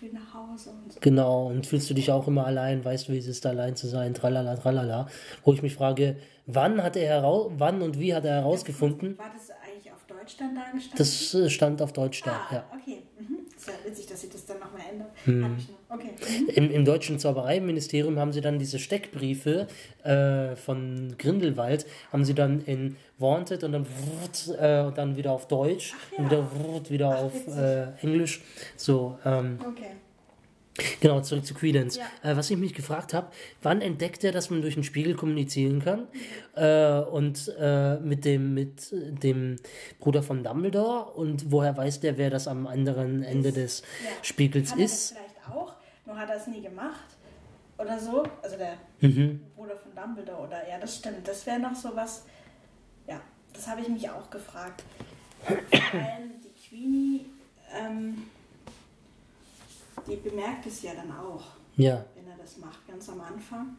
Ich 0.00 0.06
will 0.06 0.12
nach 0.14 0.32
Hause 0.32 0.70
und 0.70 0.90
so. 0.90 0.98
Genau, 1.00 1.48
und 1.48 1.66
fühlst 1.66 1.90
du 1.90 1.94
dich 1.94 2.10
auch 2.10 2.26
immer 2.26 2.46
allein, 2.46 2.82
weißt 2.82 3.08
du, 3.08 3.12
wie 3.12 3.18
es 3.18 3.26
ist, 3.26 3.44
allein 3.44 3.76
zu 3.76 3.86
sein, 3.86 4.14
tralala, 4.14 4.56
tralala. 4.56 5.08
Wo 5.44 5.52
ich 5.52 5.60
mich 5.60 5.74
frage, 5.74 6.16
wann 6.46 6.82
hat 6.82 6.96
er 6.96 7.06
heraus, 7.06 7.52
wann 7.58 7.82
und 7.82 8.00
wie 8.00 8.14
hat 8.14 8.24
er 8.24 8.36
herausgefunden? 8.36 9.18
War 9.18 9.30
das 9.30 9.50
eigentlich 9.50 9.92
auf 9.92 10.02
Deutsch 10.06 10.38
dann 10.38 10.54
dargestellt? 10.54 10.98
Das 10.98 11.34
äh, 11.34 11.50
stand 11.50 11.82
auf 11.82 11.92
Deutsch 11.92 12.22
da, 12.22 12.30
ah, 12.30 12.54
ja. 12.54 12.64
okay. 12.72 13.02
Mhm. 13.18 13.39
Ist 13.60 13.68
ja 13.68 13.74
witzig, 13.84 14.06
dass 14.06 14.20
sie 14.22 14.30
das 14.30 14.46
dann 14.46 14.58
nochmal 14.58 14.80
ändern. 14.90 15.08
Hm. 15.26 15.58
Okay. 15.90 16.12
Im, 16.54 16.70
Im 16.70 16.86
deutschen 16.86 17.18
Zaubereiministerium 17.18 18.18
haben 18.18 18.32
sie 18.32 18.40
dann 18.40 18.58
diese 18.58 18.78
Steckbriefe 18.78 19.66
äh, 20.02 20.56
von 20.56 21.14
Grindelwald, 21.18 21.84
haben 22.10 22.24
sie 22.24 22.32
dann 22.32 22.64
in 22.64 22.96
Wanted 23.18 23.62
und 23.64 23.72
dann, 23.72 23.84
wrrt, 23.86 24.58
äh, 24.58 24.80
und 24.86 24.96
dann 24.96 25.14
wieder 25.18 25.32
auf 25.32 25.46
Deutsch 25.46 25.92
Ach 25.94 26.12
ja. 26.12 26.18
und 26.18 26.30
wieder, 26.30 26.50
wrrt, 26.52 26.90
wieder 26.90 27.18
auf 27.18 27.34
witzig. 27.34 27.58
äh, 27.58 27.86
Englisch. 28.00 28.40
So, 28.76 29.18
ähm, 29.26 29.58
Okay. 29.60 29.90
Genau, 31.00 31.20
zurück 31.20 31.44
zu 31.46 31.54
Credence. 31.54 31.96
Ja. 31.98 32.30
Äh, 32.30 32.36
was 32.36 32.50
ich 32.50 32.56
mich 32.56 32.74
gefragt 32.74 33.14
habe, 33.14 33.28
wann 33.62 33.80
entdeckt 33.80 34.24
er, 34.24 34.32
dass 34.32 34.50
man 34.50 34.62
durch 34.62 34.74
den 34.74 34.84
Spiegel 34.84 35.14
kommunizieren 35.14 35.82
kann? 35.82 36.06
Äh, 36.54 37.00
und 37.00 37.52
äh, 37.58 37.96
mit, 37.98 38.24
dem, 38.24 38.54
mit 38.54 38.88
dem 38.92 39.56
Bruder 39.98 40.22
von 40.22 40.42
Dumbledore 40.44 41.12
und 41.12 41.50
woher 41.50 41.76
weiß 41.76 42.00
der, 42.00 42.18
wer 42.18 42.30
das 42.30 42.48
am 42.48 42.66
anderen 42.66 43.22
Ende 43.22 43.52
des 43.52 43.80
Ja. 44.04 44.10
Spiegels 44.22 44.70
Kann 44.70 44.78
er 44.78 44.84
ist? 44.84 45.10
das 45.12 45.18
vielleicht 45.18 45.48
auch, 45.56 45.74
nur 46.06 46.16
hat 46.16 46.28
er 46.30 46.36
es 46.36 46.46
nie 46.46 46.62
gemacht. 46.62 47.04
Oder 47.78 47.98
so. 47.98 48.22
Also 48.42 48.56
der 48.58 48.74
Mhm. 49.00 49.40
Bruder 49.56 49.74
von 49.76 49.94
Dumbledore 49.94 50.46
oder 50.46 50.68
ja, 50.68 50.78
das 50.78 50.96
stimmt. 50.96 51.26
Das 51.26 51.46
wäre 51.46 51.58
noch 51.58 51.74
so 51.74 51.90
was. 51.96 52.24
Ja, 53.08 53.18
das 53.54 53.66
habe 53.66 53.80
ich 53.80 53.88
mich 53.88 54.10
auch 54.10 54.28
gefragt. 54.28 54.82
Vor 55.46 55.56
allem 56.00 56.32
die 56.44 56.68
Queenie, 56.68 57.24
ähm, 57.74 58.24
die 60.06 60.16
bemerkt 60.16 60.66
es 60.66 60.82
ja 60.82 60.94
dann 60.94 61.10
auch, 61.12 61.44
Ja. 61.76 62.04
wenn 62.14 62.26
er 62.28 62.36
das 62.36 62.56
macht, 62.58 62.86
ganz 62.86 63.08
am 63.08 63.20
Anfang. 63.20 63.76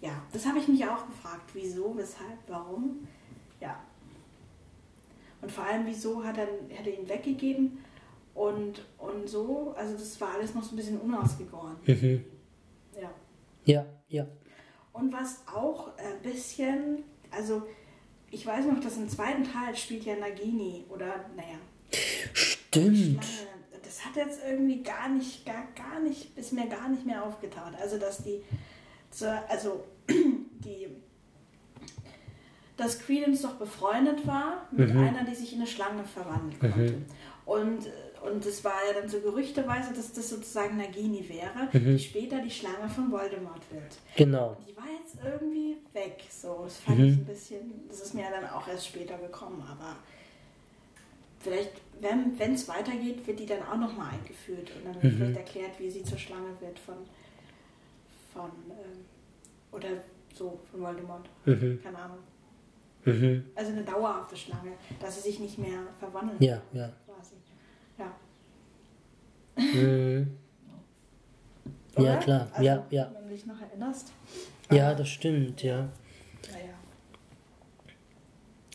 Ja, 0.00 0.22
das 0.32 0.44
habe 0.46 0.58
ich 0.58 0.68
mich 0.68 0.84
auch 0.86 1.06
gefragt. 1.06 1.50
Wieso, 1.54 1.96
weshalb, 1.96 2.38
warum? 2.48 3.06
Ja. 3.60 3.78
Und 5.40 5.50
vor 5.50 5.64
allem, 5.64 5.86
wieso 5.86 6.24
hat 6.24 6.38
er, 6.38 6.46
hat 6.76 6.86
er 6.86 6.98
ihn 6.98 7.08
weggegeben 7.08 7.78
und, 8.34 8.84
und 8.98 9.28
so? 9.28 9.74
Also, 9.76 9.94
das 9.94 10.20
war 10.20 10.34
alles 10.34 10.54
noch 10.54 10.62
so 10.62 10.74
ein 10.74 10.76
bisschen 10.76 11.00
unausgegoren. 11.00 11.76
Mhm. 11.86 12.24
Ja. 13.00 13.10
Ja, 13.64 13.86
ja. 14.08 14.26
Und 14.92 15.12
was 15.12 15.42
auch 15.46 15.96
ein 15.96 16.20
bisschen, 16.22 17.04
also 17.30 17.62
ich 18.30 18.44
weiß 18.46 18.66
noch, 18.66 18.80
dass 18.80 18.96
im 18.96 19.08
zweiten 19.08 19.44
Teil 19.44 19.74
spielt 19.76 20.04
ja 20.04 20.16
Nagini 20.16 20.84
oder, 20.88 21.24
naja, 21.36 21.58
Stimmt. 22.32 22.96
Schlange. 23.24 23.51
Das 24.02 24.06
hat 24.06 24.16
jetzt 24.26 24.40
irgendwie 24.44 24.82
gar 24.82 25.08
nicht, 25.08 25.44
gar, 25.46 25.64
gar 25.76 26.00
nicht, 26.00 26.36
ist 26.36 26.52
mir 26.52 26.66
gar 26.66 26.88
nicht 26.88 27.06
mehr 27.06 27.24
aufgetaucht. 27.24 27.72
Also, 27.80 27.98
dass 27.98 28.22
die, 28.24 28.42
also 29.48 29.84
die, 30.08 30.88
dass 32.76 32.98
Credence 33.00 33.42
doch 33.42 33.54
befreundet 33.54 34.26
war 34.26 34.66
mit 34.72 34.92
Mhm. 34.92 35.00
einer, 35.04 35.24
die 35.24 35.34
sich 35.34 35.52
in 35.52 35.58
eine 35.60 35.66
Schlange 35.68 36.04
verwandeln 36.04 36.58
konnte. 36.58 36.94
Und, 37.44 37.88
und 38.24 38.46
es 38.46 38.64
war 38.64 38.74
ja 38.88 39.00
dann 39.00 39.08
so 39.08 39.20
gerüchteweise, 39.20 39.92
dass 39.92 40.12
das 40.12 40.30
sozusagen 40.30 40.76
Nagini 40.78 41.28
wäre, 41.28 41.68
Mhm. 41.72 41.96
die 41.96 41.98
später 42.02 42.40
die 42.40 42.50
Schlange 42.50 42.88
von 42.88 43.10
Voldemort 43.10 43.62
wird. 43.70 43.98
Genau. 44.16 44.56
Die 44.66 44.76
war 44.76 44.84
jetzt 45.00 45.16
irgendwie 45.24 45.76
weg. 45.92 46.22
So, 46.30 46.62
das 46.64 46.78
fand 46.78 46.98
Mhm. 46.98 47.04
ich 47.04 47.12
ein 47.14 47.24
bisschen. 47.26 47.88
Das 47.88 48.00
ist 48.00 48.14
mir 48.14 48.24
dann 48.30 48.48
auch 48.50 48.66
erst 48.68 48.86
später 48.88 49.18
gekommen, 49.18 49.62
aber 49.70 49.96
vielleicht, 51.42 51.72
wenn 52.00 52.54
es 52.54 52.68
weitergeht, 52.68 53.26
wird 53.26 53.38
die 53.40 53.46
dann 53.46 53.62
auch 53.62 53.76
nochmal 53.76 54.12
eingeführt 54.14 54.70
und 54.76 54.84
dann 54.86 54.94
wird 55.02 55.12
Mhm. 55.12 55.16
vielleicht 55.18 55.36
erklärt, 55.38 55.78
wie 55.80 55.90
sie 55.90 56.02
zur 56.04 56.18
Schlange 56.18 56.58
wird 56.60 56.78
von. 56.78 56.94
von 58.32 58.50
ähm, 58.70 59.04
oder 59.72 59.88
so, 60.34 60.58
von 60.70 60.80
Voldemort. 60.80 61.28
Mhm. 61.44 61.80
Keine 61.82 61.98
Ahnung. 61.98 62.18
Mhm. 63.04 63.44
Also 63.54 63.72
eine 63.72 63.82
dauerhafte 63.82 64.36
Schlange, 64.36 64.72
dass 65.00 65.16
sie 65.16 65.28
sich 65.30 65.40
nicht 65.40 65.58
mehr 65.58 65.80
verwandeln 65.98 66.40
Ja, 66.42 66.62
ja. 66.72 66.90
quasi. 67.06 67.34
Ja. 67.98 68.14
Mhm. 69.56 70.36
Ja, 71.98 72.16
klar. 72.16 72.48
Also, 72.52 72.62
Ja, 72.64 72.86
ja. 72.88 73.10
Wenn 73.14 73.24
du 73.24 73.34
dich 73.34 73.44
noch 73.44 73.60
erinnerst. 73.60 74.12
Ja, 74.70 74.94
das 74.94 75.10
stimmt, 75.10 75.62
ja. 75.62 75.90
Naja. 76.50 76.72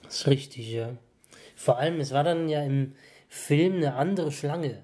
Das 0.04 0.20
ist 0.20 0.28
richtig, 0.28 0.72
ja. 0.72 0.90
Vor 1.58 1.78
allem, 1.80 2.00
es 2.00 2.12
war 2.12 2.24
dann 2.24 2.48
ja 2.48 2.64
im 2.64 2.94
Film 3.28 3.78
eine 3.78 3.96
andere 3.96 4.32
Schlange. 4.32 4.78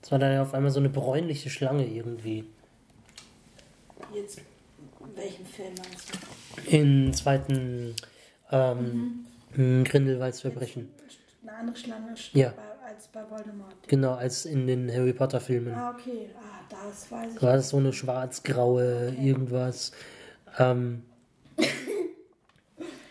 Es 0.00 0.10
war 0.12 0.18
dann 0.18 0.32
ja 0.32 0.40
auf 0.42 0.54
einmal 0.54 0.70
so 0.70 0.78
eine 0.78 0.88
bräunliche 0.88 1.50
Schlange 1.50 1.84
irgendwie. 1.86 2.44
Jetzt, 4.14 4.38
in 4.38 5.16
welchem 5.16 5.44
Film 5.44 5.74
meinst 5.76 6.12
du? 6.14 6.76
Im 6.76 7.12
zweiten 7.12 7.94
ähm, 8.50 9.24
Mhm. 9.54 9.82
Grindelwalds 9.84 10.42
Verbrechen. 10.42 10.90
Eine 11.42 11.56
andere 11.56 11.76
Schlange 11.76 12.14
Ja. 12.34 12.50
bei, 12.50 12.86
als 12.86 13.08
bei 13.08 13.20
Voldemort. 13.28 13.74
Genau, 13.88 14.12
als 14.12 14.44
in 14.44 14.66
den 14.66 14.90
Harry 14.92 15.12
Potter 15.14 15.40
Filmen. 15.40 15.74
Ah, 15.74 15.90
okay. 15.98 16.28
Ah, 16.38 16.60
das 16.70 17.10
weiß 17.10 17.34
ich. 17.34 17.42
War 17.42 17.56
das 17.56 17.70
so 17.70 17.78
eine 17.78 17.92
schwarz-graue 17.92 19.14
irgendwas. 19.20 19.92
Ähm, 20.58 21.02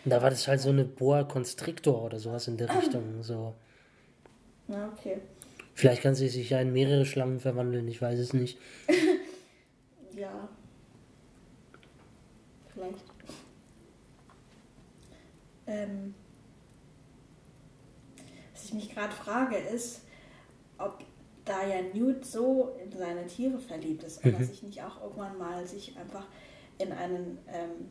da 0.04 0.22
war 0.22 0.30
das 0.30 0.48
halt 0.48 0.60
so 0.60 0.70
eine 0.70 0.84
Boa 0.84 1.24
Constrictor 1.24 2.02
oder 2.02 2.18
sowas 2.18 2.48
in 2.48 2.56
der 2.56 2.68
Richtung. 2.76 3.22
So. 3.22 3.54
Ja, 4.68 4.88
okay. 4.88 5.18
Vielleicht 5.74 6.02
kann 6.02 6.14
sie 6.14 6.28
sich 6.28 6.50
ja 6.50 6.60
in 6.60 6.72
mehrere 6.72 7.06
Schlangen 7.06 7.40
verwandeln, 7.40 7.86
ich 7.88 8.02
weiß 8.02 8.18
es 8.18 8.32
nicht. 8.32 8.58
Ja. 10.18 10.48
Vielleicht. 12.74 13.04
Ähm, 15.68 16.14
was 18.52 18.64
ich 18.64 18.74
mich 18.74 18.92
gerade 18.92 19.12
frage, 19.12 19.56
ist, 19.56 20.00
ob 20.78 21.04
da 21.44 21.64
ja 21.66 21.82
Newt 21.94 22.24
so 22.24 22.76
in 22.82 22.90
seine 22.90 23.26
Tiere 23.26 23.58
verliebt 23.58 24.02
ist, 24.02 24.18
ob 24.18 24.32
er 24.38 24.44
sich 24.44 24.62
nicht 24.62 24.82
auch 24.82 25.00
irgendwann 25.02 25.38
mal 25.38 25.66
sich 25.66 25.96
einfach 25.96 26.26
in 26.78 26.92
einen 26.92 27.38
ähm, 27.48 27.88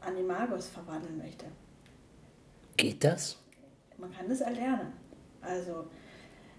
Animagus 0.00 0.68
verwandeln 0.68 1.18
möchte. 1.18 1.46
Geht 2.76 3.02
das? 3.04 3.38
Man 3.98 4.12
kann 4.12 4.28
das 4.28 4.40
erlernen. 4.40 4.92
Also 5.40 5.86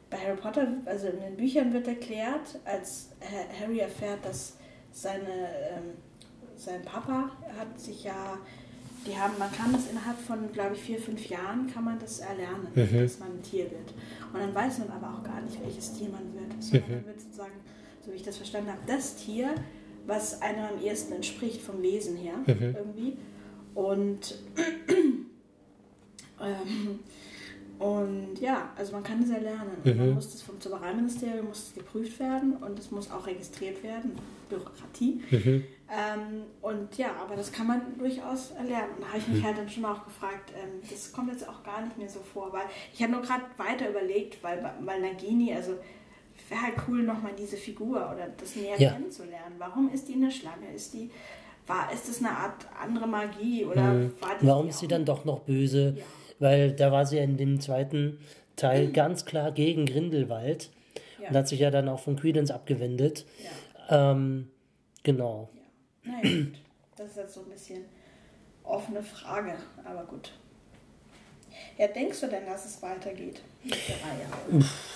bei 0.10 0.18
Harry 0.18 0.38
Potter, 0.38 0.68
also 0.86 1.08
in 1.08 1.20
den 1.20 1.38
Büchern 1.38 1.74
wird 1.74 1.88
erklärt, 1.88 2.60
als 2.66 3.10
Ha- 3.22 3.62
Harry 3.62 3.80
erfährt, 3.80 4.24
dass 4.26 4.58
seine, 4.92 5.30
ähm, 5.70 5.94
sein 6.56 6.82
Papa 6.84 7.30
hat 7.60 7.80
sich 7.80 8.06
ja, 8.06 8.38
die 9.06 9.16
haben, 9.16 9.38
man 9.38 9.52
kann 9.52 9.72
das 9.74 9.88
innerhalb 9.92 10.18
von, 10.18 10.52
glaube 10.52 10.74
ich, 10.76 10.82
vier, 10.82 11.00
fünf 11.00 11.28
Jahren 11.30 11.72
kann 11.72 11.84
man 11.84 12.00
das 12.00 12.20
erlernen, 12.20 12.68
Mhm. 12.74 13.04
dass 13.04 13.20
man 13.20 13.34
ein 13.34 13.44
Tier 13.44 13.70
wird. 13.70 13.94
Und 14.34 14.40
dann 14.40 14.56
weiß 14.56 14.80
man 14.80 14.90
aber 14.92 15.14
auch 15.20 15.24
gar 15.24 15.42
nicht, 15.42 15.64
welches 15.64 15.94
Tier 15.94 16.10
man 16.10 16.34
wird. 16.34 16.64
Sondern 16.64 16.90
man 16.90 17.06
wird 17.06 17.22
sozusagen, 17.22 17.54
so 18.04 18.12
wie 18.12 18.16
ich 18.16 18.24
das 18.24 18.38
verstanden 18.38 18.72
habe, 18.72 18.82
das 18.88 19.16
Tier, 19.18 19.54
was 20.08 20.42
einem 20.42 20.64
am 20.66 20.82
ehesten 20.84 21.14
entspricht 21.14 21.62
vom 21.62 21.82
Wesen 21.84 22.16
her 22.18 22.34
Mhm. 22.48 22.76
irgendwie. 22.76 23.18
Und 23.76 24.40
ähm, 26.42 27.00
und 27.80 28.40
ja, 28.40 28.72
also 28.76 28.94
man 28.94 29.04
kann 29.04 29.22
das 29.22 29.30
erlernen. 29.30 29.72
Und 29.84 29.86
Mhm. 29.94 29.98
Man 30.00 30.14
muss 30.16 30.32
das 30.32 30.42
vom 30.42 30.60
Zaubereiministerium 30.60 31.48
muss 31.48 31.66
das 31.66 31.76
geprüft 31.76 32.20
werden 32.20 32.54
und 32.58 32.80
es 32.80 32.90
muss 32.90 33.12
auch 33.12 33.28
registriert 33.28 33.84
werden. 33.84 34.14
Bürokratie. 34.50 35.22
Mhm. 35.30 35.64
Ähm, 35.90 36.44
und 36.62 36.98
ja, 36.98 37.12
aber 37.22 37.36
das 37.36 37.52
kann 37.52 37.68
man 37.68 37.82
durchaus 38.00 38.52
erlernen. 38.52 38.96
Und 38.96 39.04
da 39.04 39.08
habe 39.10 39.18
ich 39.20 39.28
Mhm. 39.28 39.34
mich 39.36 39.44
halt 39.44 39.58
dann 39.58 39.70
schon 39.70 39.86
auch 39.86 40.04
gefragt, 40.06 40.52
ähm, 40.56 40.82
das 40.90 41.12
kommt 41.12 41.32
jetzt 41.32 41.48
auch 41.48 41.64
gar 41.64 41.82
nicht 41.84 41.98
mehr 41.98 42.10
so 42.10 42.20
vor, 42.22 42.52
weil 42.52 42.66
ich 42.94 43.02
habe 43.04 43.12
nur 43.12 43.22
gerade 43.22 43.44
weiter 43.58 43.90
überlegt, 43.90 44.42
weil, 44.44 44.74
weil 44.82 45.02
Nagini, 45.02 45.54
also 45.54 45.74
wäre 46.50 46.62
halt 46.62 46.76
cool, 46.88 47.04
nochmal 47.04 47.34
diese 47.38 47.58
Figur 47.58 47.98
oder 48.14 48.28
das 48.38 48.56
näher 48.56 48.80
Ja. 48.80 48.92
kennenzulernen. 48.94 49.56
Warum 49.58 49.92
ist 49.94 50.08
die 50.08 50.14
eine 50.14 50.32
Schlange? 50.32 50.72
Ist 50.74 50.94
die, 50.94 51.10
war, 51.66 51.92
ist 51.92 52.08
das 52.08 52.20
eine 52.20 52.32
Art 52.32 52.66
andere 52.82 53.08
Magie 53.08 53.66
oder 53.66 53.82
Mhm. 53.94 54.14
war 54.22 54.38
die 54.42 54.48
Warum 54.48 54.68
ist 54.70 54.80
sie 54.80 54.88
dann 54.88 55.06
doch 55.06 55.26
noch 55.26 55.40
böse? 55.42 55.96
Ja. 55.98 56.04
Weil 56.40 56.72
da 56.74 56.92
war 56.92 57.06
sie 57.06 57.18
ja 57.18 57.24
in 57.24 57.36
dem 57.38 57.60
zweiten 57.60 58.20
Teil 58.56 58.92
ganz 58.92 59.26
klar 59.26 59.52
gegen 59.52 59.86
Grindelwald. 59.86 60.70
Und 61.28 61.36
hat 61.36 61.48
sich 61.50 61.60
ja 61.60 61.72
dann 61.72 61.90
auch 61.90 62.00
von 62.00 62.16
Credence 62.16 62.52
abgewendet. 62.52 63.26
Ja. 63.90 64.12
Ähm, 64.12 64.50
genau. 65.04 65.50
Ja. 66.06 66.12
Naja, 66.12 66.22
gut. 66.46 66.54
Das 66.96 67.08
ist 67.10 67.18
jetzt 67.18 67.34
so 67.34 67.42
ein 67.42 67.50
bisschen 67.50 67.84
offene 68.64 69.04
Frage, 69.04 69.56
aber 69.84 70.06
gut. 70.06 70.32
Ja, 71.78 71.88
denkst 71.88 72.22
du 72.22 72.28
denn, 72.28 72.46
dass 72.46 72.66
es 72.66 72.82
weitergeht? 72.82 73.42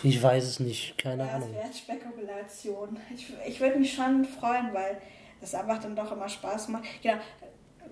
Ich 0.03 0.21
weiß 0.21 0.43
es 0.43 0.59
nicht, 0.59 0.97
keine 0.97 1.25
ja, 1.25 1.33
Ahnung. 1.33 1.49
Das 1.53 1.87
wäre 1.87 1.97
Spekulation. 1.99 2.97
Ich, 3.15 3.31
ich 3.47 3.59
würde 3.59 3.79
mich 3.79 3.93
schon 3.93 4.25
freuen, 4.25 4.73
weil 4.73 4.97
es 5.41 5.55
einfach 5.55 5.79
dann 5.79 5.95
doch 5.95 6.11
immer 6.11 6.29
Spaß 6.29 6.69
macht. 6.69 6.85
Ja, 7.01 7.19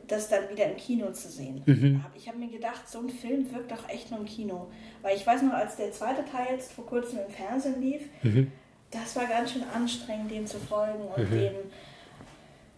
das 0.08 0.28
dann 0.28 0.50
wieder 0.50 0.66
im 0.66 0.78
Kino 0.78 1.12
zu 1.12 1.30
sehen. 1.30 1.62
Mhm. 1.66 2.04
Ich 2.16 2.28
habe 2.28 2.38
mir 2.38 2.50
gedacht, 2.50 2.90
so 2.90 3.00
ein 3.00 3.10
Film 3.10 3.52
wirkt 3.54 3.72
doch 3.72 3.88
echt 3.90 4.12
nur 4.12 4.20
im 4.20 4.26
Kino. 4.26 4.68
Weil 5.02 5.16
ich 5.16 5.26
weiß 5.26 5.44
noch, 5.44 5.54
als 5.54 5.76
der 5.76 5.92
zweite 5.92 6.26
Teil 6.26 6.48
jetzt 6.52 6.74
vor 6.74 6.86
kurzem 6.86 7.20
im 7.20 7.32
Fernsehen 7.32 7.82
lief, 7.82 8.02
mhm. 8.24 8.52
das 8.92 9.16
war 9.16 9.28
ganz 9.28 9.54
schön 9.54 9.64
anstrengend, 9.64 10.32
dem 10.32 10.48
zu 10.48 10.60
folgen 10.60 11.04
und 11.16 11.30
mhm. 11.30 11.32
dem, 11.32 11.54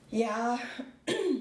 ja, 0.09 0.59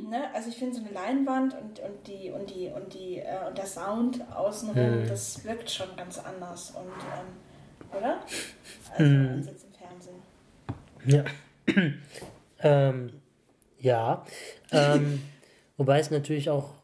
ne, 0.08 0.34
also 0.34 0.48
ich 0.48 0.56
finde 0.56 0.76
so 0.76 0.82
eine 0.82 0.92
Leinwand 0.92 1.54
und, 1.54 1.80
und 1.80 2.06
die 2.06 2.30
und 2.30 2.50
die 2.50 2.68
und 2.68 2.94
die 2.94 3.18
äh, 3.18 3.48
und 3.48 3.56
der 3.56 3.66
Sound 3.66 4.20
außenrum, 4.34 5.02
mhm. 5.02 5.08
das 5.08 5.44
wirkt 5.44 5.70
schon 5.70 5.88
ganz 5.96 6.18
anders 6.18 6.70
und 6.70 6.86
ähm, 6.86 7.98
oder? 7.98 8.20
Also 8.96 9.12
mhm. 9.12 9.28
als 9.36 9.46
jetzt 9.46 9.64
im 9.64 9.72
Fernsehen. 9.72 10.22
Ja. 11.06 11.24
ähm, 12.62 13.12
ja. 13.78 14.24
Ähm, 14.72 15.22
Wobei 15.80 15.98
es 15.98 16.10
natürlich 16.10 16.50
auch, 16.50 16.74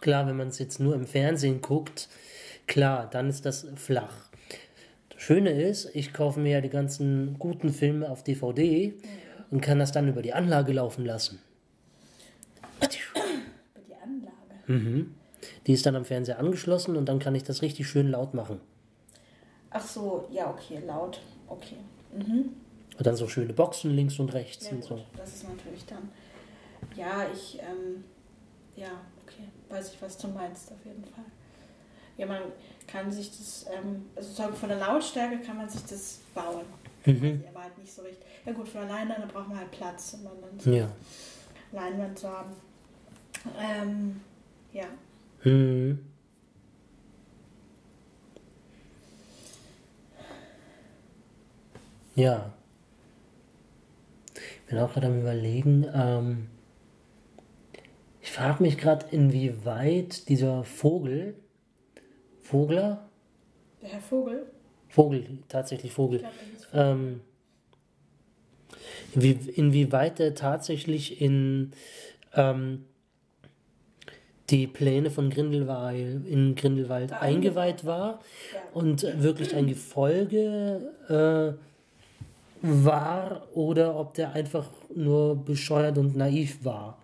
klar, 0.00 0.26
wenn 0.26 0.36
man 0.36 0.48
es 0.48 0.58
jetzt 0.58 0.80
nur 0.80 0.96
im 0.96 1.06
Fernsehen 1.06 1.60
guckt, 1.60 2.08
klar, 2.66 3.08
dann 3.08 3.28
ist 3.28 3.46
das 3.46 3.68
flach. 3.76 4.28
Das 5.10 5.22
Schöne 5.22 5.50
ist, 5.50 5.94
ich 5.94 6.12
kaufe 6.12 6.40
mir 6.40 6.54
ja 6.54 6.60
die 6.60 6.68
ganzen 6.68 7.38
guten 7.38 7.72
Filme 7.72 8.10
auf 8.10 8.24
DVD 8.24 8.92
und 9.52 9.60
kann 9.60 9.78
das 9.78 9.92
dann 9.92 10.08
über 10.08 10.22
die 10.22 10.32
Anlage 10.32 10.72
laufen 10.72 11.04
lassen. 11.04 11.40
Über 12.80 13.84
die 13.86 13.94
Anlage? 13.94 14.32
Mhm. 14.66 15.14
Die 15.66 15.72
ist 15.72 15.86
dann 15.86 15.96
am 15.96 16.04
Fernseher 16.04 16.38
angeschlossen 16.38 16.96
und 16.96 17.06
dann 17.06 17.18
kann 17.18 17.34
ich 17.34 17.44
das 17.44 17.62
richtig 17.62 17.88
schön 17.88 18.10
laut 18.10 18.34
machen. 18.34 18.60
Ach 19.70 19.86
so, 19.86 20.26
ja, 20.30 20.50
okay, 20.50 20.80
laut. 20.86 21.20
Okay. 21.46 21.76
Mhm. 22.12 22.50
Und 22.96 23.06
dann 23.06 23.16
so 23.16 23.28
schöne 23.28 23.52
Boxen 23.52 23.92
links 23.92 24.18
und 24.18 24.32
rechts 24.34 24.66
ja, 24.66 24.72
und 24.72 24.80
gut. 24.80 24.88
so. 24.88 25.04
Das 25.16 25.34
ist 25.34 25.48
natürlich 25.48 25.84
dann 25.86 26.08
ja, 26.96 27.26
ich, 27.32 27.58
ähm, 27.60 28.04
ja, 28.76 28.90
okay, 29.24 29.48
weiß 29.68 29.92
ich, 29.92 30.02
was 30.02 30.18
du 30.18 30.28
meinst, 30.28 30.72
auf 30.72 30.84
jeden 30.84 31.04
Fall. 31.04 31.24
Ja, 32.16 32.26
man 32.26 32.42
kann 32.86 33.10
sich 33.10 33.30
das, 33.30 33.66
ähm, 33.72 34.06
also 34.16 34.28
sozusagen 34.28 34.56
von 34.56 34.68
der 34.68 34.78
Lautstärke 34.78 35.38
kann 35.38 35.56
man 35.56 35.68
sich 35.68 35.82
das 35.84 36.18
bauen. 36.34 36.64
Mhm. 37.04 37.44
Aber 37.48 37.62
halt 37.62 37.78
nicht 37.78 37.92
so 37.92 38.02
richtig. 38.02 38.26
Ja 38.44 38.52
gut, 38.52 38.68
für 38.68 38.80
eine 38.80 38.90
Leinwand, 38.90 39.20
da 39.22 39.26
braucht 39.26 39.48
man 39.48 39.58
halt 39.58 39.70
Platz, 39.70 40.14
um 40.14 40.24
dann 40.24 40.58
so 40.58 40.70
ja. 40.72 40.88
Leinwand 41.72 42.18
zu 42.18 42.28
haben. 42.28 42.50
Ähm, 43.58 44.20
ja. 44.72 44.86
Mhm. 45.44 45.98
Ja. 52.14 52.52
Ich 54.34 54.70
bin 54.70 54.78
auch 54.78 54.92
gerade 54.92 55.06
am 55.06 55.20
überlegen, 55.20 55.86
ähm, 55.94 56.48
ich 58.20 58.32
frage 58.32 58.62
mich 58.62 58.76
gerade, 58.76 59.06
inwieweit 59.10 60.28
dieser 60.28 60.64
Vogel, 60.64 61.34
Vogler? 62.42 63.08
Der 63.80 63.88
Herr 63.90 64.00
Vogel? 64.00 64.46
Vogel, 64.88 65.38
tatsächlich 65.48 65.92
Vogel. 65.92 66.18
Glaub, 66.18 66.32
ähm, 66.74 67.20
inwie, 69.14 69.38
inwieweit 69.54 70.20
er 70.20 70.34
tatsächlich 70.34 71.20
in 71.20 71.72
ähm, 72.34 72.84
die 74.50 74.66
Pläne 74.66 75.10
von 75.10 75.30
Grindelwald, 75.30 76.26
in 76.26 76.54
Grindelwald 76.54 77.10
da 77.10 77.18
eingeweiht 77.18 77.84
war 77.84 78.20
ja. 78.52 78.60
und 78.72 79.02
wirklich 79.22 79.54
ein 79.54 79.66
Gefolge 79.66 80.90
äh, 81.08 81.58
war 82.62 83.46
oder 83.54 83.96
ob 83.96 84.14
der 84.14 84.32
einfach 84.32 84.68
nur 84.94 85.36
bescheuert 85.36 85.98
und 85.98 86.16
naiv 86.16 86.64
war. 86.64 86.98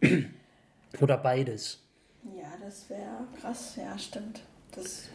Oder 1.00 1.18
beides. 1.18 1.82
Ja, 2.36 2.52
das 2.64 2.88
wäre 2.88 3.26
krass, 3.38 3.76
ja, 3.76 3.98
stimmt. 3.98 4.40
Das 4.74 5.08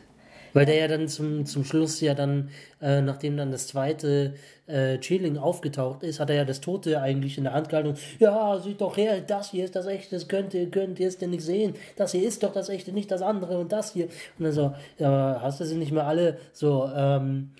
weil 0.54 0.66
der 0.66 0.76
ja 0.76 0.88
dann 0.88 1.08
zum, 1.08 1.46
zum 1.46 1.64
Schluss 1.64 2.02
ja 2.02 2.14
dann, 2.14 2.50
äh, 2.82 3.02
nachdem 3.02 3.38
dann 3.38 3.52
das 3.52 3.68
zweite 3.68 4.34
äh, 4.68 4.98
Chilling 5.00 5.38
aufgetaucht 5.38 6.04
ist, 6.04 6.20
hat 6.20 6.30
er 6.30 6.38
ja 6.38 6.46
das 6.46 6.62
Tote 6.62 7.02
eigentlich 7.02 7.38
in 7.38 7.44
der 7.44 7.54
Hand 7.54 7.70
gehalten. 7.70 7.90
Und, 7.90 8.00
ja, 8.20 8.60
sieht 8.60 8.82
doch 8.82 8.98
her, 8.98 9.22
das 9.22 9.52
hier 9.52 9.66
ist 9.66 9.76
das 9.76 9.86
Echte, 9.86 10.16
das 10.16 10.28
könnt 10.28 10.54
ihr, 10.54 10.70
könnt 10.70 11.00
ihr 11.00 11.08
es 11.08 11.18
denn 11.18 11.32
nicht 11.32 11.44
sehen. 11.44 11.76
Das 11.96 12.12
hier 12.12 12.28
ist 12.28 12.44
doch 12.44 12.54
das 12.54 12.70
Echte, 12.70 12.92
nicht 12.92 13.12
das 13.12 13.22
andere 13.22 13.60
und 13.60 13.72
das 13.72 13.94
hier. 13.94 14.06
Und 14.38 14.46
dann 14.46 14.54
so, 14.54 14.74
ja, 14.98 15.40
hast 15.42 15.60
du 15.60 15.66
sie 15.66 15.76
nicht 15.76 15.92
mehr 15.92 16.08
alle? 16.08 16.38
So, 16.54 16.90
ähm, 16.96 17.52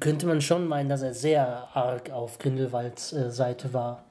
könnte 0.00 0.26
man 0.26 0.40
schon 0.40 0.66
meinen, 0.66 0.88
dass 0.88 1.02
er 1.02 1.14
sehr 1.14 1.68
arg 1.74 2.10
auf 2.10 2.38
Grindelwalds 2.38 3.12
äh, 3.12 3.30
Seite 3.30 3.72
war. 3.72 4.04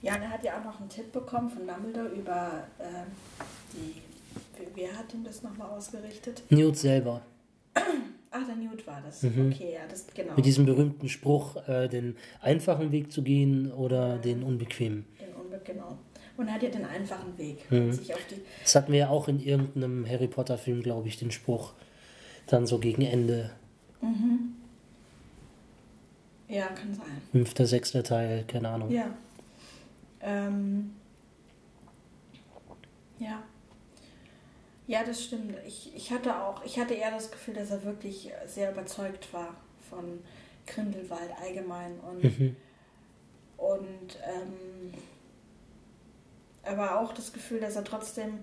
Ja, 0.00 0.14
und 0.14 0.22
er 0.22 0.30
hat 0.30 0.44
ja 0.44 0.58
auch 0.58 0.64
noch 0.64 0.80
einen 0.80 0.88
Tipp 0.88 1.12
bekommen 1.12 1.50
von 1.50 1.66
Dumbledore 1.66 2.08
über 2.08 2.64
äh, 2.78 2.84
die. 3.72 4.07
Wer 4.74 4.96
hat 4.96 5.12
ihm 5.14 5.24
das 5.24 5.42
nochmal 5.42 5.70
ausgerichtet? 5.70 6.42
Newt 6.50 6.76
selber. 6.76 7.22
Ach, 8.30 8.46
der 8.46 8.56
Newt 8.56 8.86
war 8.86 9.00
das. 9.04 9.22
Mhm. 9.22 9.52
Okay, 9.52 9.72
ja, 9.74 9.80
das 9.88 10.06
genau. 10.14 10.34
Mit 10.36 10.44
diesem 10.44 10.66
berühmten 10.66 11.08
Spruch, 11.08 11.56
äh, 11.68 11.88
den 11.88 12.16
einfachen 12.40 12.92
Weg 12.92 13.10
zu 13.10 13.22
gehen 13.22 13.72
oder 13.72 14.08
ja. 14.08 14.18
den 14.18 14.42
unbequemen. 14.42 15.06
Den 15.20 15.34
unbe 15.34 15.60
genau. 15.64 15.98
Und 16.36 16.46
er 16.46 16.54
hat 16.54 16.62
ja 16.62 16.70
den 16.70 16.84
einfachen 16.84 17.36
Weg. 17.36 17.70
Mhm. 17.70 17.98
Das 18.62 18.74
hatten 18.76 18.92
wir 18.92 18.98
ja 19.00 19.08
auch 19.08 19.28
in 19.28 19.40
irgendeinem 19.40 20.08
Harry 20.08 20.28
Potter-Film, 20.28 20.82
glaube 20.82 21.08
ich, 21.08 21.18
den 21.18 21.30
Spruch. 21.30 21.72
Dann 22.46 22.66
so 22.66 22.78
gegen 22.78 23.02
Ende. 23.02 23.50
Mhm. 24.00 24.54
Ja, 26.48 26.66
kann 26.68 26.94
sein. 26.94 27.22
Fünfter, 27.32 27.66
sechster 27.66 28.02
Teil, 28.02 28.44
keine 28.46 28.68
Ahnung. 28.68 28.90
Ja. 28.90 29.10
Ähm, 30.20 30.92
ja. 33.18 33.42
Ja, 34.88 35.04
das 35.04 35.22
stimmt. 35.22 35.54
Ich, 35.66 35.94
ich 35.94 36.10
hatte 36.10 36.34
auch, 36.42 36.64
ich 36.64 36.80
hatte 36.80 36.94
eher 36.94 37.10
das 37.10 37.30
Gefühl, 37.30 37.54
dass 37.54 37.70
er 37.70 37.84
wirklich 37.84 38.32
sehr 38.46 38.72
überzeugt 38.72 39.32
war 39.34 39.54
von 39.90 40.20
Grindelwald 40.66 41.30
allgemein 41.40 42.00
und, 42.00 42.24
mhm. 42.24 42.56
und 43.58 44.18
ähm, 44.26 44.94
aber 46.62 46.98
auch 46.98 47.12
das 47.12 47.34
Gefühl, 47.34 47.60
dass 47.60 47.76
er 47.76 47.84
trotzdem, 47.84 48.40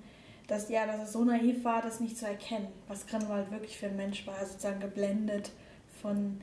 dass 0.47 0.69
ja, 0.69 0.85
dass 0.85 0.99
er 0.99 1.07
so 1.07 1.23
naiv 1.23 1.63
war, 1.63 1.81
das 1.81 1.99
nicht 1.99 2.15
zu 2.15 2.27
erkennen, 2.27 2.67
was 2.87 3.07
Grindelwald 3.07 3.49
wirklich 3.49 3.77
für 3.77 3.87
ein 3.87 3.95
Mensch 3.95 4.25
war, 4.27 4.45
sozusagen 4.45 4.79
geblendet 4.79 5.51
von 5.99 6.39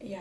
ja, 0.00 0.20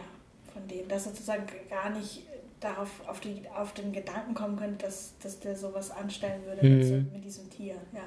von 0.53 0.67
dem, 0.67 0.89
dass 0.89 1.05
er 1.05 1.11
sozusagen 1.13 1.45
gar 1.69 1.89
nicht 1.89 2.23
darauf 2.59 3.07
auf, 3.07 3.21
die, 3.21 3.43
auf 3.55 3.73
den 3.73 3.93
Gedanken 3.93 4.33
kommen 4.33 4.57
könnte, 4.57 4.85
dass, 4.85 5.13
dass 5.19 5.39
der 5.39 5.55
sowas 5.55 5.89
anstellen 5.89 6.45
würde 6.45 6.67
mhm. 6.67 6.77
mit, 6.77 6.87
so, 6.87 6.93
mit, 6.95 7.25
diesem 7.25 7.49
Tier. 7.49 7.75
Ja, 7.93 8.03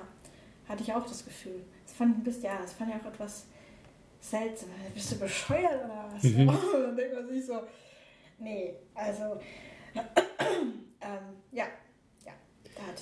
hatte 0.68 0.82
ich 0.82 0.92
auch 0.92 1.06
das 1.06 1.24
Gefühl. 1.24 1.64
Das 1.84 1.94
fand, 1.94 2.18
ein 2.18 2.24
bisschen, 2.24 2.44
ja, 2.44 2.58
das 2.60 2.72
fand 2.72 2.90
ich 2.90 2.96
auch 3.00 3.12
etwas 3.12 3.46
seltsam. 4.20 4.70
Bist 4.92 5.12
du 5.12 5.18
bescheuert 5.18 5.84
oder 5.84 6.08
was? 6.12 6.22
Mhm. 6.22 6.46
dann 6.72 6.96
denkt 6.96 7.14
man 7.14 7.28
sich 7.28 7.46
so, 7.46 7.60
nee, 8.38 8.74
also, 8.94 9.40
ähm, 9.94 11.36
ja, 11.52 11.66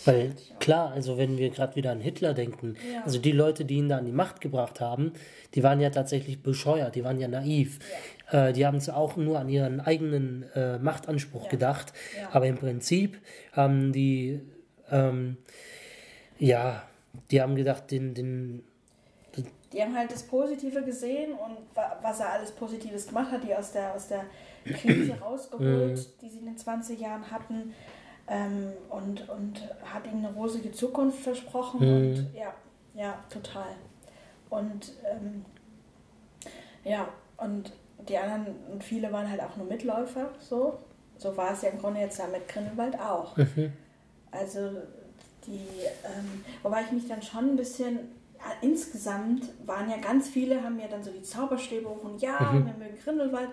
weil 0.05 0.35
klar, 0.59 0.93
also 0.93 1.19
wenn 1.19 1.39
wir 1.39 1.51
gerade 1.51 1.77
wieder 1.77 1.93
an 1.93 2.01
Hitler 2.01 2.35
denken, 2.35 2.77
ja. 2.93 3.03
also 3.05 3.19
die 3.19 3.33
Leute, 3.33 3.65
die 3.65 3.77
ihn 3.77 3.89
da 3.89 3.99
an 3.99 4.05
die 4.05 4.13
Macht 4.13 4.41
gebracht 4.41 4.81
haben, 4.81 5.13
die 5.55 5.63
waren 5.63 5.81
ja 5.81 5.91
tatsächlich 5.91 6.43
bescheuert, 6.43 6.95
die 6.95 7.05
waren 7.05 7.21
ja 7.21 7.29
naiv. 7.29 7.79
Ja. 8.33 8.49
Äh, 8.49 8.53
die 8.53 8.67
haben 8.67 8.79
auch 8.91 9.17
nur 9.17 9.39
an 9.39 9.49
ihren 9.49 9.81
eigenen 9.81 10.45
äh, 10.55 10.79
Machtanspruch 10.79 11.45
ja. 11.45 11.51
gedacht. 11.51 11.93
Aber 12.33 12.47
im 12.47 12.57
Prinzip 12.57 13.19
haben 13.53 13.93
die, 13.93 14.41
ähm, 14.91 15.37
ja, 16.39 16.83
die 17.31 17.41
haben 17.41 17.55
gedacht, 17.57 17.91
den, 17.91 18.15
den 18.15 18.65
die 19.73 19.83
haben 19.83 19.97
halt 19.97 20.13
das 20.13 20.23
Positive 20.25 20.83
gesehen 20.83 21.33
und 21.33 21.57
was 22.03 22.21
er 22.21 22.33
alles 22.33 22.53
Positives 22.53 23.07
gemacht 23.07 23.33
hat, 23.33 23.43
die 23.45 23.55
aus 23.55 23.73
der, 23.73 23.95
aus 23.95 24.09
der 24.09 24.25
Krise 24.65 25.15
rausgeholt, 25.23 25.97
mhm. 25.97 26.21
die 26.21 26.29
sie 26.29 26.39
in 26.41 26.47
den 26.47 26.59
20 26.59 27.01
Jahren 27.01 27.31
hatten 27.31 27.73
ähm, 28.29 28.73
und, 28.91 29.29
und 29.29 29.63
hat 29.85 30.07
ihm 30.07 30.19
eine 30.19 30.33
rosige 30.35 30.73
Zukunft 30.73 31.21
versprochen. 31.21 31.81
Mhm. 31.81 31.97
Und 31.97 32.35
ja, 32.35 32.55
ja, 32.95 33.19
total. 33.31 33.75
Und 34.51 34.93
ähm, 35.11 35.45
ja, 36.85 37.09
und 37.39 37.73
die 38.09 38.19
anderen, 38.19 38.55
und 38.71 38.85
viele 38.85 39.11
waren 39.13 39.31
halt 39.31 39.41
auch 39.41 39.57
nur 39.57 39.67
Mitläufer, 39.67 40.31
so. 40.39 40.79
So 41.17 41.37
war 41.37 41.53
es 41.53 41.63
ja 41.63 41.69
im 41.71 41.79
Grunde 41.79 42.01
jetzt 42.01 42.19
ja 42.19 42.27
mit 42.27 42.49
Grindelwald 42.49 42.99
auch. 42.99 43.37
Mhm. 43.37 43.73
Also 44.33 44.73
die, 45.47 45.67
ähm, 46.05 46.45
wobei 46.63 46.83
ich 46.83 46.93
mich 46.93 47.09
dann 47.09 47.23
schon 47.23 47.51
ein 47.51 47.57
bisschen, 47.57 47.99
insgesamt 48.61 49.45
waren 49.67 49.91
ja 49.91 49.97
ganz 49.99 50.29
viele, 50.29 50.63
haben 50.63 50.79
ja 50.79 50.89
dann 50.89 51.03
so 51.03 51.11
die 51.11 51.23
Zauberstäbe 51.23 51.89
hoch 51.89 52.03
und 52.05 52.21
ja, 52.23 52.39
Mhm. 52.53 52.67
wir 52.67 52.75
mögen 52.75 52.99
Grindelwald. 53.03 53.49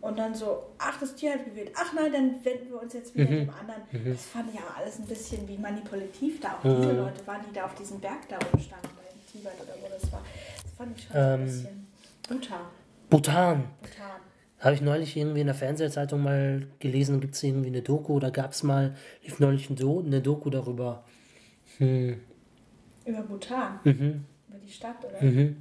Und 0.00 0.16
dann 0.16 0.32
so, 0.32 0.62
ach, 0.78 1.00
das 1.00 1.16
Tier 1.16 1.32
hat 1.32 1.44
gewählt. 1.44 1.72
Ach 1.74 1.92
nein, 1.92 2.12
dann 2.12 2.44
wenden 2.44 2.70
wir 2.70 2.80
uns 2.80 2.92
jetzt 2.94 3.16
wieder 3.16 3.24
Mhm. 3.28 3.36
dem 3.46 3.50
anderen. 3.50 3.82
Das 4.14 4.26
fand 4.26 4.54
ich 4.54 4.60
auch 4.60 4.76
alles 4.76 5.00
ein 5.00 5.06
bisschen 5.06 5.48
wie 5.48 5.58
manipulativ 5.58 6.40
da 6.40 6.52
auch 6.52 6.62
diese 6.62 6.92
Mhm. 6.92 6.98
Leute 6.98 7.26
waren, 7.26 7.40
die 7.48 7.52
da 7.52 7.64
auf 7.64 7.74
diesem 7.74 7.98
Berg 7.98 8.28
da 8.28 8.36
oben 8.36 8.62
standen, 8.62 8.88
bei 8.96 9.02
dem 9.12 9.26
Tibet 9.32 9.54
oder 9.60 9.74
wo 9.82 9.88
das 10.00 10.12
war. 10.12 10.22
Das 10.62 10.72
fand 10.74 10.96
ich 10.96 11.04
schon 11.04 11.16
Ähm. 11.16 11.32
ein 11.40 11.44
bisschen 11.44 11.86
brutal. 12.28 12.58
Bhutan. 13.10 13.64
brutal. 13.82 14.20
Habe 14.60 14.74
ich 14.74 14.80
neulich 14.82 15.16
irgendwie 15.16 15.40
in 15.40 15.46
der 15.46 15.54
Fernsehzeitung 15.56 16.22
mal 16.22 16.66
gelesen, 16.78 17.20
gibt 17.20 17.34
es 17.34 17.42
irgendwie 17.42 17.68
eine 17.68 17.82
Doku 17.82 18.14
oder 18.14 18.30
gab 18.30 18.52
es 18.52 18.62
mal, 18.62 18.94
lief 19.24 19.40
neulich 19.40 19.68
eine 19.68 20.20
Doku 20.20 20.48
darüber. 20.50 21.02
Hm. 21.78 22.20
Über 23.04 23.22
Bhutan, 23.22 23.80
Mhm. 23.84 24.24
über 24.48 24.58
die 24.64 24.70
Stadt, 24.70 25.04
oder? 25.04 25.22
Mhm. 25.22 25.56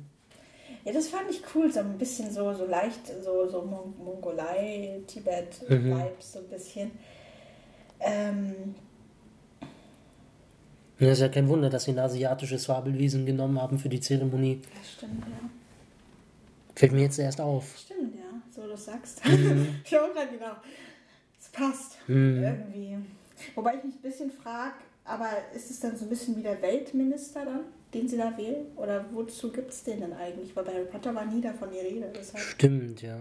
Ja, 0.83 0.93
das 0.93 1.07
fand 1.09 1.29
ich 1.29 1.41
cool, 1.53 1.71
so 1.71 1.79
ein 1.81 1.97
bisschen 1.97 2.31
so, 2.31 2.53
so 2.53 2.65
leicht, 2.65 3.07
so, 3.23 3.47
so 3.47 3.61
Mon 3.63 3.93
Mongolei, 4.03 4.99
Mhm. 5.01 5.07
Tibet-Vibes, 5.07 6.33
so 6.33 6.39
ein 6.39 6.47
bisschen. 6.49 6.91
Ähm, 7.99 8.75
Ja, 10.99 11.11
ist 11.11 11.19
ja 11.21 11.29
kein 11.29 11.47
Wunder, 11.47 11.69
dass 11.69 11.83
sie 11.83 11.91
ein 11.91 11.99
asiatisches 11.99 12.65
Fabelwesen 12.65 13.25
genommen 13.25 13.61
haben 13.61 13.77
für 13.77 13.89
die 13.89 13.99
Zeremonie. 13.99 14.61
ja, 14.63 14.83
stimmt, 14.83 15.23
ja. 15.27 15.49
Fällt 16.75 16.91
mir 16.91 17.01
jetzt 17.01 17.19
erst 17.19 17.39
auf. 17.41 17.77
Stimmt, 17.77 18.15
ja, 18.15 18.41
so 18.49 18.67
du 18.67 18.75
sagst. 18.77 19.23
Mhm. 19.27 19.75
ich 19.83 19.97
auch 19.97 20.11
gerade 20.13 20.29
genau. 20.31 20.53
Es 21.39 21.49
passt 21.49 21.97
irgendwie. 22.07 22.97
Wobei 23.55 23.75
ich 23.75 23.83
mich 23.83 23.95
ein 23.95 24.01
bisschen 24.01 24.31
frage, 24.31 24.73
aber 25.07 25.29
ist 25.55 25.71
es 25.71 25.79
dann 25.79 25.95
so 25.97 26.05
ein 26.05 26.09
bisschen 26.09 26.35
wie 26.37 26.43
der 26.43 26.61
Weltminister 26.61 27.45
dann, 27.45 27.61
den 27.93 28.07
sie 28.07 28.17
da 28.17 28.37
wählen? 28.37 28.65
Oder 28.75 29.05
wozu 29.13 29.51
gibt 29.51 29.71
es 29.71 29.83
den 29.83 30.01
denn 30.01 30.13
eigentlich? 30.13 30.55
Weil 30.55 30.63
bei 30.65 30.73
Harry 30.73 30.85
Potter 30.85 31.13
war 31.15 31.25
nie 31.25 31.41
davon 31.41 31.69
die 31.71 31.79
Rede. 31.79 32.11
Deshalb, 32.15 32.43
Stimmt, 32.43 33.01
ja. 33.01 33.17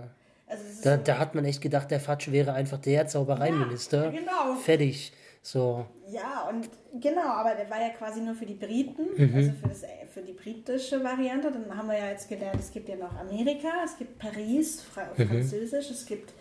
also 0.47 0.62
Da, 0.82 0.97
so, 0.97 1.03
da 1.05 1.18
hat 1.18 1.34
man 1.34 1.45
echt 1.45 1.61
gedacht, 1.61 1.91
der 1.91 2.01
Fatsch 2.01 2.30
wäre 2.32 2.53
einfach 2.53 2.78
der 2.78 3.07
Zaubereiminister. 3.07 4.07
Ja, 4.07 4.11
genau. 4.11 4.55
Fertig. 4.62 5.12
So. 5.43 5.87
Ja, 6.11 6.49
und 6.51 6.68
genau, 7.01 7.22
aber 7.28 7.55
der 7.55 7.70
war 7.70 7.80
ja 7.80 7.91
quasi 7.91 8.20
nur 8.20 8.34
für 8.34 8.47
die 8.47 8.55
Briten, 8.55 9.07
Mhm. 9.16 9.34
also 9.37 9.51
für, 9.62 9.68
das, 9.68 9.82
für 10.12 10.22
die 10.22 10.32
britische 10.32 11.05
Variante. 11.05 11.53
Dann 11.53 11.76
haben 11.76 11.87
wir 11.89 11.97
ja 11.97 12.11
jetzt 12.11 12.28
gelernt, 12.28 12.59
es 12.59 12.72
gibt 12.72 12.89
ja 12.89 12.97
noch 12.97 13.14
Amerika, 13.16 13.68
es 13.84 13.97
gibt 13.97 14.18
Paris, 14.18 14.82
Mhm. 15.16 15.28
Französisch, 15.28 15.91
es 15.91 16.05
gibt. 16.05 16.32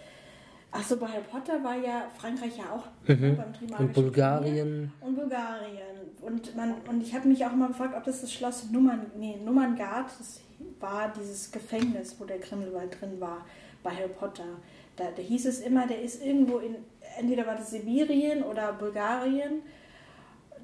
Achso, 0.76 0.98
bei 0.98 1.08
Harry 1.08 1.24
Potter 1.32 1.64
war 1.64 1.76
ja 1.76 2.08
Frankreich 2.18 2.58
ja 2.58 2.66
auch 2.66 2.84
ne, 3.08 3.16
beim 3.16 3.78
Mhm. 3.80 3.86
Und 3.86 3.94
Bulgarien. 3.94 4.56
Turnier. 4.56 4.92
Und 5.02 5.16
Bulgarien. 5.16 5.96
Und, 6.22 6.56
man, 6.56 6.76
und 6.90 7.02
ich 7.02 7.16
habe 7.16 7.28
mich 7.30 7.46
auch 7.46 7.54
mal 7.54 7.70
gefragt, 7.70 7.94
ob 7.96 8.04
das 8.04 8.22
das 8.22 8.34
Schloss 8.34 8.70
Nummern, 8.72 9.06
nee, 9.18 9.38
Nummerngard, 9.44 10.08
das 10.20 10.42
war 10.82 11.14
dieses 11.18 11.52
Gefängnis, 11.52 12.16
wo 12.20 12.26
der 12.26 12.40
Grindelwald 12.40 13.00
drin 13.00 13.22
war, 13.22 13.46
bei 13.84 13.92
Harry 13.92 14.10
Potter. 14.10 14.44
Da, 14.98 15.06
da 15.16 15.22
hieß 15.22 15.46
es 15.46 15.62
immer, 15.62 15.88
der 15.88 16.02
ist 16.02 16.22
irgendwo 16.24 16.58
in, 16.58 16.76
entweder 17.18 17.48
war 17.48 17.56
das 17.56 17.72
Sibirien 17.72 18.44
oder 18.44 18.74
Bulgarien. 18.74 19.62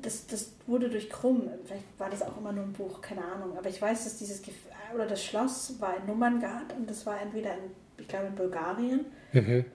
Das, 0.02 0.26
das 0.28 0.54
wurde 0.68 0.90
durch 0.90 1.10
Krumm, 1.10 1.44
vielleicht 1.66 1.84
war 1.98 2.10
das 2.10 2.22
auch 2.24 2.38
immer 2.38 2.52
nur 2.52 2.66
ein 2.66 2.74
Buch, 2.74 3.02
keine 3.02 3.24
Ahnung. 3.24 3.58
Aber 3.58 3.70
ich 3.70 3.82
weiß, 3.82 4.04
dass 4.04 4.18
dieses, 4.18 4.42
Gef 4.42 4.56
oder 4.94 5.06
das 5.06 5.24
Schloss 5.24 5.80
war 5.80 5.96
in 5.98 6.06
Nummerngard 6.06 6.74
und 6.78 6.90
das 6.90 7.06
war 7.06 7.22
entweder 7.22 7.52
in, 7.54 7.72
ich 7.98 8.08
glaube, 8.10 8.28
in 8.28 8.36
Bulgarien. 8.36 9.06
Mhm. 9.32 9.66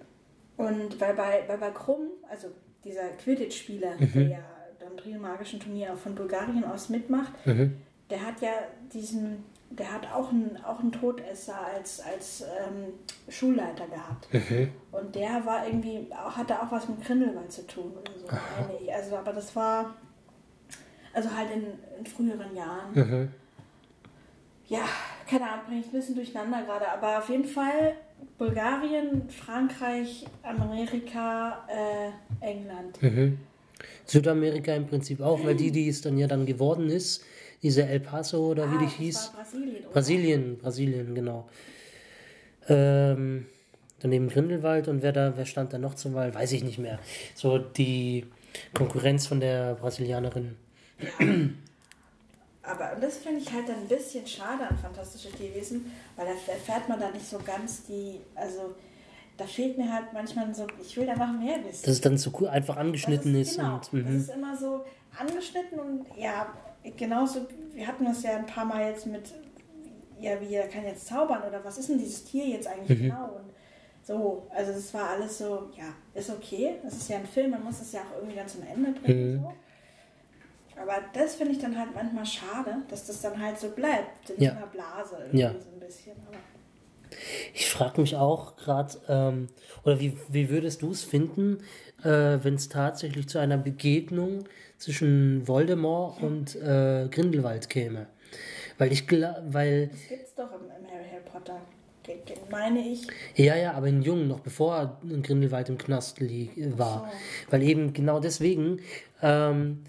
Und 0.56 1.00
weil 1.00 1.14
bei, 1.14 1.44
weil 1.46 1.58
bei 1.58 1.70
Krumm, 1.70 2.08
also 2.30 2.48
dieser 2.84 3.08
Quidditch-Spieler, 3.22 3.92
der 4.14 4.22
ja 4.28 4.38
beim 4.80 4.96
Trimagischen 4.96 5.60
Turnier 5.60 5.92
auch 5.92 5.98
von 5.98 6.14
Bulgarien 6.14 6.64
aus 6.64 6.88
mitmacht, 6.88 7.32
Mhm. 7.46 7.76
der 8.10 8.24
hat 8.24 8.40
ja 8.40 8.52
diesen, 8.92 9.44
der 9.70 9.92
hat 9.92 10.06
auch 10.12 10.30
einen, 10.30 10.56
auch 10.64 10.80
einen 10.80 10.92
Todesser 10.92 11.58
als, 11.74 12.00
als 12.00 12.42
ähm, 12.42 12.94
Schulleiter 13.28 13.86
gehabt. 13.88 14.32
Mhm. 14.32 14.70
Und 14.92 15.14
der 15.14 15.44
war 15.44 15.66
irgendwie, 15.66 16.06
auch, 16.12 16.36
hatte 16.36 16.60
auch 16.62 16.70
was 16.70 16.88
mit 16.88 17.04
Grindelwald 17.04 17.50
zu 17.52 17.66
tun 17.66 17.92
oder 18.00 18.12
so. 18.18 18.26
ich. 18.80 18.94
Also, 18.94 19.16
aber 19.16 19.32
das 19.32 19.54
war, 19.56 19.94
also 21.12 21.34
halt 21.36 21.50
in, 21.50 21.64
in 21.98 22.06
früheren 22.06 22.54
Jahren. 22.56 22.94
Mhm. 22.94 23.28
Ja, 24.68 24.84
keine 25.28 25.50
Ahnung, 25.50 25.66
bringe 25.66 25.80
ich 25.80 25.86
ein 25.86 25.92
bisschen 25.92 26.14
durcheinander 26.14 26.62
gerade, 26.62 26.88
aber 26.88 27.18
auf 27.18 27.28
jeden 27.28 27.44
Fall 27.44 27.94
Bulgarien, 28.38 29.28
Frankreich, 29.30 30.26
Amerika, 30.42 31.66
äh, 31.68 32.44
England. 32.46 33.02
Mhm. 33.02 33.38
Südamerika 34.04 34.74
im 34.74 34.86
Prinzip 34.86 35.20
auch, 35.20 35.42
weil 35.44 35.54
die, 35.56 35.70
die 35.70 35.88
es 35.88 36.00
dann 36.00 36.16
ja 36.18 36.26
dann 36.26 36.46
geworden 36.46 36.88
ist, 36.88 37.24
diese 37.62 37.84
El 37.86 38.00
Paso 38.00 38.48
oder 38.50 38.70
wie 38.70 38.76
Ah, 38.76 38.78
die 38.78 38.84
das 38.84 38.94
hieß. 38.94 39.32
war 39.34 39.42
Brasilien. 39.42 39.76
oder? 39.84 39.88
Brasilien, 39.92 40.58
Brasilien, 40.58 41.14
genau. 41.14 41.48
Ähm, 42.68 43.46
daneben 44.00 44.28
Grindelwald 44.28 44.88
und 44.88 45.02
wer 45.02 45.12
da, 45.12 45.32
wer 45.36 45.46
stand 45.46 45.72
da 45.72 45.78
noch 45.78 45.94
zur 45.94 46.14
Wahl, 46.14 46.34
weiß 46.34 46.52
ich 46.52 46.64
nicht 46.64 46.78
mehr. 46.78 46.98
So 47.34 47.58
die 47.58 48.26
Konkurrenz 48.74 49.26
von 49.26 49.40
der 49.40 49.74
Brasilianerin. 49.74 50.56
Aber 52.66 52.94
und 52.94 53.02
das 53.02 53.18
finde 53.18 53.40
ich 53.40 53.52
halt 53.52 53.68
dann 53.68 53.76
ein 53.76 53.88
bisschen 53.88 54.26
schade 54.26 54.66
an 54.68 54.76
Fantastische 54.78 55.30
Tierwesen, 55.30 55.92
weil 56.16 56.26
da 56.26 56.52
erfährt 56.52 56.88
man 56.88 56.98
dann 57.00 57.12
nicht 57.12 57.28
so 57.28 57.38
ganz 57.38 57.84
die, 57.84 58.20
also 58.34 58.74
da 59.36 59.44
fehlt 59.46 59.76
mir 59.78 59.92
halt 59.92 60.12
manchmal 60.12 60.52
so, 60.54 60.66
ich 60.80 60.96
will 60.96 61.08
einfach 61.08 61.32
mehr 61.32 61.58
wissen. 61.64 61.84
Dass 61.84 61.94
es 61.94 62.00
dann 62.00 62.16
so 62.18 62.30
cool 62.40 62.48
einfach 62.48 62.76
angeschnitten 62.76 63.32
das 63.38 63.48
ist, 63.48 63.56
genau, 63.56 63.74
und 63.74 63.82
das 63.84 63.92
mhm. 64.10 64.16
ist 64.16 64.30
immer 64.30 64.56
so 64.56 64.84
angeschnitten 65.18 65.78
und 65.78 66.06
ja, 66.16 66.52
genauso, 66.96 67.46
wir 67.72 67.86
hatten 67.86 68.04
das 68.04 68.22
ja 68.22 68.36
ein 68.36 68.46
paar 68.46 68.64
Mal 68.64 68.90
jetzt 68.90 69.06
mit, 69.06 69.32
ja, 70.20 70.40
wie 70.40 70.54
er 70.54 70.68
kann 70.68 70.84
jetzt 70.84 71.06
zaubern 71.06 71.42
oder 71.46 71.62
was 71.64 71.78
ist 71.78 71.88
denn 71.88 71.98
dieses 71.98 72.24
Tier 72.24 72.46
jetzt 72.46 72.66
eigentlich 72.66 72.98
Mhm. 72.98 73.04
genau 73.04 73.24
und 73.36 73.52
so, 74.02 74.46
also 74.50 74.72
es 74.72 74.94
war 74.94 75.10
alles 75.10 75.38
so, 75.38 75.68
ja, 75.76 75.92
ist 76.14 76.30
okay, 76.30 76.76
es 76.86 76.94
ist 76.96 77.10
ja 77.10 77.18
ein 77.18 77.26
Film, 77.26 77.50
man 77.50 77.64
muss 77.64 77.80
es 77.80 77.92
ja 77.92 78.00
auch 78.00 78.16
irgendwie 78.18 78.36
dann 78.36 78.48
zum 78.48 78.62
Ende 78.62 78.98
bringen, 79.00 79.34
Mhm. 79.34 79.42
so. 79.42 79.52
Aber 80.80 80.94
das 81.14 81.36
finde 81.36 81.52
ich 81.52 81.58
dann 81.58 81.78
halt 81.78 81.94
manchmal 81.94 82.26
schade, 82.26 82.76
dass 82.88 83.06
das 83.06 83.20
dann 83.22 83.40
halt 83.40 83.58
so 83.58 83.70
bleibt, 83.70 84.30
in 84.30 84.42
Ja. 84.42 84.50
so 84.52 84.56
einer 84.58 84.66
Blase 84.66 85.16
irgendwie 85.20 85.38
Ja. 85.38 85.50
so 85.52 85.70
ein 85.74 85.80
bisschen. 85.80 86.12
Aber 86.26 86.36
Ich 87.54 87.70
frage 87.70 88.00
mich 88.00 88.16
auch 88.16 88.56
gerade, 88.56 88.94
ähm, 89.08 89.48
oder 89.84 90.00
wie, 90.00 90.16
wie 90.28 90.50
würdest 90.50 90.82
du 90.82 90.90
es 90.90 91.02
finden, 91.04 91.58
äh, 92.02 92.38
wenn 92.42 92.54
es 92.54 92.68
tatsächlich 92.68 93.28
zu 93.28 93.38
einer 93.38 93.56
Begegnung 93.56 94.44
zwischen 94.76 95.46
Voldemort 95.48 96.22
und 96.22 96.56
äh, 96.56 97.08
Grindelwald 97.10 97.70
käme? 97.70 98.06
Weil 98.76 98.92
ich 98.92 99.02
gla- 99.08 99.40
weil, 99.48 99.86
das 99.88 100.08
gibt 100.08 100.24
es 100.26 100.34
doch 100.34 100.50
im, 100.52 100.66
im 100.66 100.90
Harry, 100.90 101.20
Potter, 101.30 101.60
meine 102.50 102.80
ich. 102.86 103.06
ja, 103.36 103.56
ja, 103.56 103.72
aber 103.72 103.86
in 103.88 104.02
Jungen, 104.02 104.28
noch 104.28 104.40
bevor 104.40 105.00
Grindelwald 105.22 105.68
im 105.70 105.78
Knast 105.78 106.20
war. 106.20 107.10
Weil 107.50 107.62
eben 107.62 107.92
genau 107.92 108.20
deswegen, 108.20 108.80
ähm, 109.22 109.82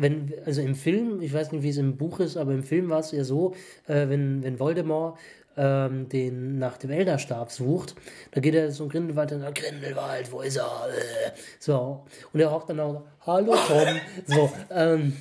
wenn, 0.00 0.32
also 0.46 0.62
im 0.62 0.74
Film, 0.74 1.20
ich 1.20 1.32
weiß 1.32 1.52
nicht, 1.52 1.62
wie 1.62 1.68
es 1.68 1.76
im 1.76 1.96
Buch 1.96 2.20
ist, 2.20 2.36
aber 2.36 2.52
im 2.52 2.62
Film 2.62 2.88
war 2.88 3.00
es 3.00 3.12
ja 3.12 3.24
so, 3.24 3.54
äh, 3.86 4.08
wenn, 4.08 4.42
wenn 4.42 4.58
Voldemort 4.58 5.18
ähm, 5.56 6.08
den 6.08 6.58
nach 6.58 6.78
dem 6.78 6.90
Elderstab 6.90 7.50
sucht, 7.50 7.94
da 8.30 8.40
geht 8.40 8.54
er 8.54 8.70
zum 8.70 8.88
Grindelwald 8.88 9.32
und 9.32 9.40
sagt, 9.40 9.58
Grindelwald, 9.58 10.32
wo 10.32 10.40
ist 10.40 10.56
er? 10.56 10.88
Äh. 10.88 11.30
So, 11.58 12.06
und 12.32 12.40
er 12.40 12.50
hockt 12.50 12.70
dann 12.70 12.80
auch, 12.80 13.02
hallo 13.26 13.54
Tom. 13.66 14.00
So, 14.26 14.52
ähm, 14.70 15.16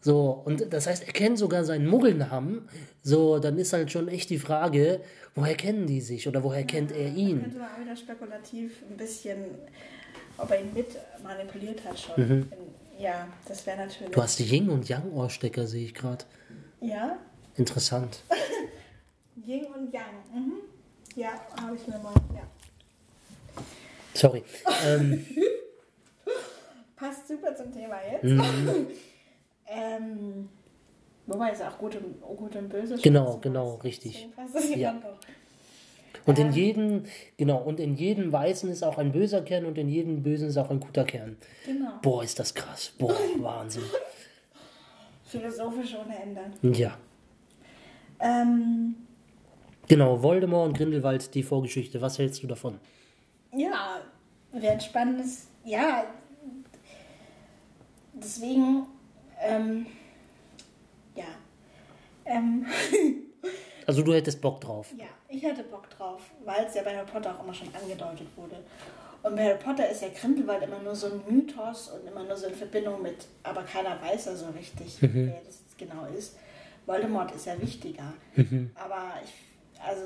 so, 0.00 0.42
und 0.44 0.72
das 0.72 0.86
heißt, 0.86 1.06
er 1.06 1.12
kennt 1.12 1.38
sogar 1.38 1.64
seinen 1.64 1.86
Muggelnamen. 1.86 2.68
So, 3.02 3.38
dann 3.38 3.58
ist 3.58 3.72
halt 3.72 3.92
schon 3.92 4.08
echt 4.08 4.30
die 4.30 4.38
Frage, 4.38 5.00
woher 5.34 5.54
kennen 5.54 5.86
die 5.86 6.00
sich 6.00 6.26
oder 6.26 6.42
woher 6.42 6.64
kennt 6.64 6.92
er 6.92 7.08
ihn? 7.08 7.42
Könnte 7.42 7.58
man 7.58 7.68
auch 7.68 7.80
wieder 7.80 7.96
spekulativ 7.96 8.82
ein 8.90 8.96
bisschen, 8.96 9.38
ob 10.36 10.50
er 10.50 10.60
ihn 10.60 10.72
mit 10.72 10.86
manipuliert 11.22 11.84
hat 11.84 11.98
schon. 11.98 12.14
In, 12.16 12.48
ja, 12.98 13.28
das 13.46 13.64
wäre 13.66 13.78
natürlich. 13.78 14.12
Du 14.12 14.22
hast 14.22 14.38
die 14.38 14.44
Yin- 14.44 14.68
und 14.70 14.88
Yang-Ohrstecker, 14.88 15.66
sehe 15.66 15.84
ich 15.86 15.94
gerade. 15.94 16.24
ja, 16.80 17.18
Interessant. 17.56 18.22
Yin 19.46 19.64
und 19.66 19.92
Yang. 19.92 20.04
Mhm. 20.32 20.52
Ja, 21.16 21.30
habe 21.60 21.74
ich 21.76 21.86
mir 21.88 21.98
mal. 21.98 22.14
Ja. 22.34 22.42
Sorry. 24.14 24.44
ähm, 24.86 25.26
Passt 26.96 27.26
super 27.28 27.54
zum 27.56 27.72
Thema 27.72 27.96
jetzt. 28.10 28.24
Mhm. 28.24 28.86
ähm, 29.68 30.48
wobei 31.26 31.50
es 31.52 31.60
auch 31.62 31.78
gut 31.78 31.96
und, 31.96 32.20
gut 32.20 32.54
und 32.56 32.68
böse 32.68 32.96
Genau, 32.96 33.38
genau, 33.38 33.74
richtig. 33.76 34.28
Passt 34.36 34.54
das 34.54 34.68
Ja. 34.76 34.92
doch. 34.92 35.18
Und 36.26 36.38
in 36.38 36.52
jedem, 36.52 37.04
genau, 37.36 37.58
und 37.58 37.80
in 37.80 37.94
jedem 37.96 38.32
Weißen 38.32 38.68
ist 38.70 38.82
auch 38.82 38.98
ein 38.98 39.12
böser 39.12 39.42
Kern 39.42 39.64
und 39.64 39.78
in 39.78 39.88
jedem 39.88 40.22
Bösen 40.22 40.48
ist 40.48 40.56
auch 40.56 40.70
ein 40.70 40.80
guter 40.80 41.04
Kern. 41.04 41.36
Genau. 41.64 41.92
Boah, 42.02 42.22
ist 42.22 42.38
das 42.38 42.54
krass. 42.54 42.92
Boah, 42.98 43.14
Wahnsinn. 43.38 43.84
Philosophisch 45.24 45.94
ohne 45.94 46.18
Ende. 46.18 46.40
Ja. 46.78 46.96
Ähm, 48.20 48.94
Genau, 49.88 50.22
Voldemort 50.22 50.68
und 50.68 50.76
Grindelwald, 50.76 51.34
die 51.34 51.42
Vorgeschichte. 51.42 52.02
Was 52.02 52.18
hältst 52.18 52.42
du 52.42 52.46
davon? 52.46 52.78
Ja, 53.56 54.00
wäre 54.52 54.74
ein 54.74 54.80
spannendes. 54.80 55.48
Ja, 55.64 56.04
deswegen, 58.12 58.86
ähm, 59.40 59.86
Ähm, 62.30 62.66
Also 63.86 64.02
du 64.02 64.12
hättest 64.12 64.42
Bock 64.42 64.60
drauf. 64.60 64.92
ja, 64.98 65.06
ich 65.28 65.44
hatte 65.44 65.62
Bock 65.64 65.88
drauf, 65.90 66.20
weil 66.44 66.64
es 66.64 66.74
ja 66.74 66.82
bei 66.82 66.96
Harry 66.96 67.06
Potter 67.06 67.34
auch 67.34 67.44
immer 67.44 67.54
schon 67.54 67.68
angedeutet 67.74 68.28
wurde. 68.36 68.56
Und 69.22 69.36
bei 69.36 69.44
Harry 69.44 69.58
Potter 69.58 69.88
ist 69.88 70.02
ja 70.02 70.08
Grindelwald 70.08 70.62
immer 70.62 70.78
nur 70.80 70.94
so 70.94 71.08
ein 71.08 71.20
Mythos 71.28 71.88
und 71.88 72.06
immer 72.06 72.24
nur 72.24 72.36
so 72.36 72.46
in 72.46 72.54
Verbindung 72.54 73.02
mit, 73.02 73.26
aber 73.42 73.62
keiner 73.62 74.00
weiß 74.00 74.26
ja 74.26 74.36
so 74.36 74.46
richtig, 74.50 74.96
wer 75.00 75.40
das 75.44 75.60
jetzt 75.60 75.76
genau 75.78 76.06
ist. 76.16 76.36
Voldemort 76.86 77.34
ist 77.34 77.46
ja 77.46 77.60
wichtiger. 77.60 78.12
Aber 78.74 79.14
ich, 79.22 79.34
also 79.84 80.02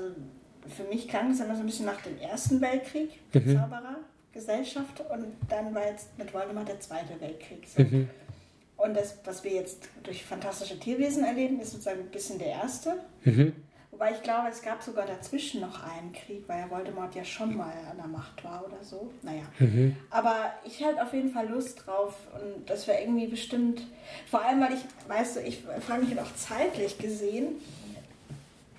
für 0.67 0.83
mich 0.85 1.07
klang 1.07 1.31
es 1.31 1.39
immer 1.39 1.55
so 1.55 1.61
ein 1.61 1.65
bisschen 1.65 1.85
nach 1.85 2.01
dem 2.01 2.17
Ersten 2.19 2.59
Weltkrieg, 2.59 3.19
der 3.31 3.41
Zauberergesellschaft, 3.55 5.01
und 5.09 5.27
dann 5.47 5.73
war 5.73 5.85
jetzt 5.87 6.17
mit 6.17 6.33
Voldemort 6.33 6.67
der 6.67 6.79
Zweite 6.79 7.19
Weltkrieg. 7.21 7.67
So. 7.67 7.81
Und 8.75 8.95
das, 8.95 9.17
was 9.23 9.43
wir 9.43 9.51
jetzt 9.51 9.87
durch 10.01 10.25
fantastische 10.25 10.77
Tierwesen 10.79 11.23
erleben, 11.23 11.61
ist 11.61 11.71
sozusagen 11.71 12.01
ein 12.01 12.11
bisschen 12.11 12.39
der 12.39 12.47
erste. 12.47 12.95
Wobei 14.03 14.15
ich 14.15 14.21
glaube, 14.21 14.49
es 14.49 14.61
gab 14.61 14.83
sogar 14.83 15.05
dazwischen 15.05 15.61
noch 15.61 15.81
einen 15.81 16.11
Krieg, 16.11 16.43
weil 16.47 16.59
ja 16.59 16.69
Voldemort 16.69 17.15
ja 17.15 17.23
schon 17.23 17.55
mal 17.55 17.71
an 17.89 17.95
der 17.95 18.07
Macht 18.07 18.43
war 18.43 18.65
oder 18.65 18.83
so. 18.83 19.13
Naja. 19.21 19.43
Aber 20.09 20.51
ich 20.65 20.81
hätte 20.81 21.01
auf 21.01 21.13
jeden 21.13 21.31
Fall 21.31 21.47
Lust 21.47 21.85
drauf 21.85 22.13
und 22.33 22.69
das 22.69 22.85
wäre 22.85 22.99
irgendwie 22.99 23.27
bestimmt, 23.27 23.87
vor 24.29 24.43
allem 24.43 24.59
weil 24.59 24.73
ich, 24.73 24.81
weißt 25.07 25.37
du, 25.37 25.39
ich 25.43 25.63
frage 25.87 26.01
mich 26.01 26.09
halt 26.09 26.19
auch 26.19 26.35
zeitlich 26.35 26.97
gesehen, 26.97 27.61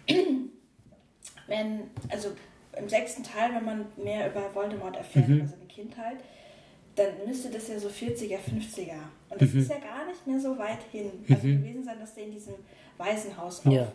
wenn, 1.46 1.80
also 2.10 2.28
im 2.76 2.90
sechsten 2.90 3.22
Teil, 3.22 3.54
wenn 3.54 3.64
man 3.64 3.86
mehr 3.96 4.30
über 4.30 4.54
Voldemort 4.54 4.96
erfährt, 4.96 5.26
über 5.26 5.48
seine 5.48 5.64
Kindheit, 5.68 6.18
dann 6.96 7.26
müsste 7.26 7.48
das 7.48 7.68
ja 7.68 7.78
so 7.78 7.88
40er, 7.88 8.36
50er. 8.36 8.92
Und 9.30 9.40
das 9.40 9.54
ist 9.54 9.70
ja 9.70 9.78
gar 9.78 10.04
nicht 10.06 10.26
mehr 10.26 10.38
so 10.38 10.58
weit 10.58 10.82
hin. 10.92 11.10
Also 11.30 11.46
gewesen 11.46 11.82
sein, 11.82 11.98
dass 11.98 12.14
der 12.14 12.24
in 12.24 12.32
diesem 12.32 12.54
Waisenhaus 12.98 13.62
Ja. 13.64 13.88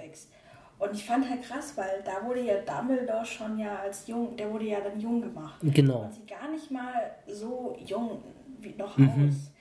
Und 0.80 0.94
ich 0.94 1.04
fand 1.06 1.30
halt 1.30 1.44
krass, 1.44 1.74
weil 1.76 2.02
da 2.06 2.26
wurde 2.26 2.42
ja 2.42 2.56
Dumbledore 2.62 3.26
schon 3.26 3.60
ja 3.60 3.80
als 3.80 4.08
jung, 4.08 4.36
der 4.38 4.50
wurde 4.50 4.66
ja 4.66 4.80
dann 4.80 5.00
jung 5.00 5.22
gemacht. 5.22 5.60
Genau. 5.62 6.04
Und 6.04 6.14
sieht 6.14 6.28
gar 6.28 6.50
nicht 6.50 6.72
mal 6.72 7.12
so 7.28 7.78
jung 7.86 8.24
wie 8.60 8.74
noch 8.78 8.98
Mhm. 8.98 9.28
aus. 9.30 9.52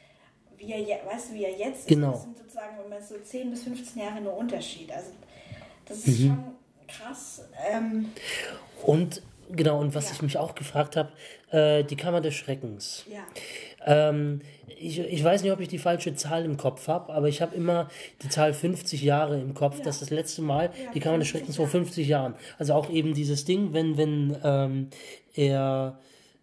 Wie 0.57 0.73
er, 0.73 0.79
je- 0.81 0.99
weißt 1.05 1.31
du, 1.31 1.35
wie 1.35 1.45
er 1.45 1.57
jetzt 1.57 1.87
Genau. 1.89 2.11
ist. 2.13 2.15
Das 2.19 2.23
sind 2.25 2.39
sozusagen 2.39 2.79
wenn 2.83 2.89
man 2.89 3.03
so 3.03 3.17
10 3.19 3.51
bis 3.51 3.63
15 3.65 4.01
Jahre 4.03 4.21
nur 4.21 4.37
Unterschied. 4.37 4.91
Also 4.93 5.11
das 5.85 6.07
Mhm. 6.07 6.13
ist 6.13 6.21
schon 6.23 6.45
krass. 6.87 7.49
Ähm, 7.69 8.13
Und 8.85 9.23
genau, 9.51 9.81
und 9.81 9.95
was 9.97 10.07
Ja. 10.07 10.13
ich 10.13 10.23
mich 10.23 10.39
auch 10.39 10.55
gefragt 10.55 10.97
habe, 10.97 11.11
äh, 11.51 11.83
die 11.85 11.97
Kammer 11.97 12.21
des 12.21 12.35
Schreckens. 12.35 13.05
ja. 13.11 13.21
Ähm, 13.87 14.41
ich, 14.81 14.99
ich 15.01 15.25
weiß 15.25 15.43
nicht, 15.43 15.53
ob 15.53 15.61
ich 15.61 15.69
die 15.69 15.79
falsche 15.79 16.15
Zahl 16.15 16.45
im 16.45 16.57
Kopf 16.57 16.87
habe, 16.89 17.13
aber 17.13 17.29
ich 17.29 17.43
habe 17.43 17.55
immer 17.57 17.89
die 18.23 18.29
Zahl 18.29 18.53
50 18.53 19.03
Jahre 19.03 19.41
im 19.41 19.55
Kopf, 19.55 19.79
Ja. 19.79 19.85
dass 19.85 20.01
das 20.01 20.11
letzte 20.11 20.43
Mal 20.43 20.67
Ja, 20.85 20.91
die 20.93 21.01
Kammer 21.01 21.19
des 21.19 21.29
50 21.29 21.31
Schreckens 21.41 21.57
vor 21.57 21.65
Jahre. 21.67 21.79
50 21.85 22.09
Jahren. 22.09 22.35
Also 22.59 22.75
auch 22.75 22.91
eben 22.91 23.15
dieses 23.15 23.45
Ding, 23.45 23.73
wenn, 23.73 23.97
wenn 23.97 24.37
ähm, 24.45 24.89
er 25.35 25.99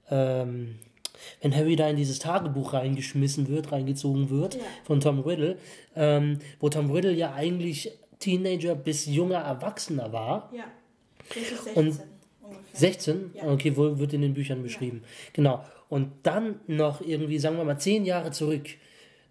ähm, 0.09 0.75
wenn 1.41 1.55
Harry 1.55 1.75
da 1.75 1.87
in 1.89 1.95
dieses 1.95 2.19
Tagebuch 2.19 2.73
reingeschmissen 2.73 3.47
wird, 3.47 3.71
reingezogen 3.71 4.29
wird 4.29 4.55
Ja. 4.55 4.61
von 4.83 4.99
Tom 4.99 5.19
Riddle, 5.21 5.57
ähm, 5.95 6.39
wo 6.59 6.69
Tom 6.69 6.91
Riddle 6.91 7.13
ja 7.13 7.33
eigentlich 7.33 7.91
Teenager 8.19 8.75
bis 8.75 9.05
junger 9.07 9.39
Erwachsener 9.39 10.11
war. 10.13 10.51
Ja. 10.55 10.63
Das 11.29 11.37
ist 11.37 11.63
16 11.65 11.75
Und 11.87 11.99
ungefähr. 12.45 12.79
16? 12.79 13.31
Ja. 13.35 13.51
Okay, 13.51 13.75
wo 13.75 13.97
wird 13.97 14.13
in 14.13 14.21
den 14.21 14.33
Büchern 14.33 14.63
beschrieben. 14.63 15.03
Genau. 15.33 15.63
Und 15.89 16.11
dann 16.23 16.59
noch 16.67 17.01
irgendwie, 17.01 17.39
sagen 17.39 17.57
wir 17.57 17.63
mal, 17.63 17.77
zehn 17.77 18.05
Jahre 18.05 18.31
zurück. 18.31 18.67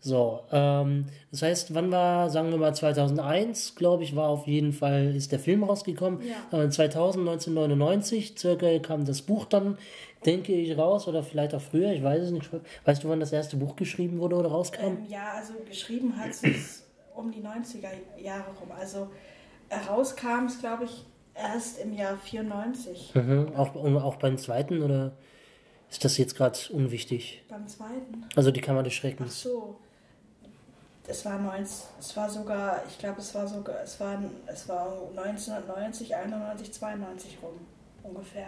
So, 0.05 0.43
ähm, 0.53 1.07
das 1.31 1.41
heißt, 1.41 1.75
wann 1.75 1.91
war, 1.91 2.29
sagen 2.29 2.51
wir 2.51 2.59
mal, 2.59 2.75
2001, 2.75 3.75
glaube 3.75 4.03
ich, 4.03 4.15
war 4.15 4.29
auf 4.29 4.47
jeden 4.47 4.75
Fall, 4.75 5.17
ist 5.17 5.33
der 5.33 5.39
Film 5.39 5.65
rausgekommen. 5.65 6.21
Ja. 6.53 6.65
Äh, 6.65 6.69
2000, 6.69 7.27
1999 7.27 8.35
circa 8.37 8.79
kam 8.81 9.07
das 9.07 9.23
Buch 9.23 9.47
dann, 9.47 9.79
denke 10.27 10.53
ich, 10.53 10.77
raus 10.77 11.09
oder 11.09 11.23
vielleicht 11.23 11.55
auch 11.55 11.62
früher, 11.62 11.91
ich 11.91 12.03
weiß 12.03 12.25
es 12.25 12.31
nicht. 12.33 12.51
Weißt 12.85 13.03
du, 13.03 13.09
wann 13.09 13.19
das 13.19 13.33
erste 13.33 13.57
Buch 13.57 13.77
geschrieben 13.77 14.19
wurde 14.19 14.37
oder 14.37 14.51
rauskam? 14.51 14.85
Ähm, 14.85 14.99
ja, 15.09 15.33
also 15.37 15.55
geschrieben 15.67 16.15
hat 16.19 16.33
es 16.33 16.85
um 17.15 17.33
die 17.33 17.41
90er 17.41 18.23
Jahre 18.23 18.51
rum. 18.61 18.73
Also 18.79 19.09
rauskam 19.89 20.45
es, 20.47 20.61
glaube 20.61 20.85
ich, 20.85 21.07
erst 21.35 21.78
im 21.78 21.93
Jahr 21.93 22.16
94. 22.16 23.12
Mhm. 23.14 23.53
Auch, 23.57 23.74
auch 23.76 24.16
beim 24.16 24.39
zweiten 24.39 24.82
oder 24.82 25.12
ist 25.91 26.05
das 26.05 26.16
jetzt 26.18 26.37
gerade 26.37 26.59
unwichtig? 26.70 27.43
Beim 27.49 27.66
zweiten. 27.68 28.26
Also 28.37 28.51
die 28.51 28.61
Kammer 28.61 28.82
des 28.82 28.93
Ach 28.93 28.97
Schreckens. 28.99 29.43
so. 29.43 29.76
Es 31.07 31.24
war 31.26 31.39
19, 31.39 31.66
es 32.01 32.16
war 32.16 32.30
sogar, 32.30 32.82
ich 32.89 32.99
glaube, 32.99 33.20
es 33.20 33.35
war 33.35 33.47
sogar, 33.47 33.82
es 33.82 34.01
war, 34.01 34.22
es 34.47 34.66
war 34.68 35.03
1990, 35.14 36.16
91, 36.16 36.72
92 36.72 37.39
rum 37.43 37.53
ungefähr. 38.03 38.47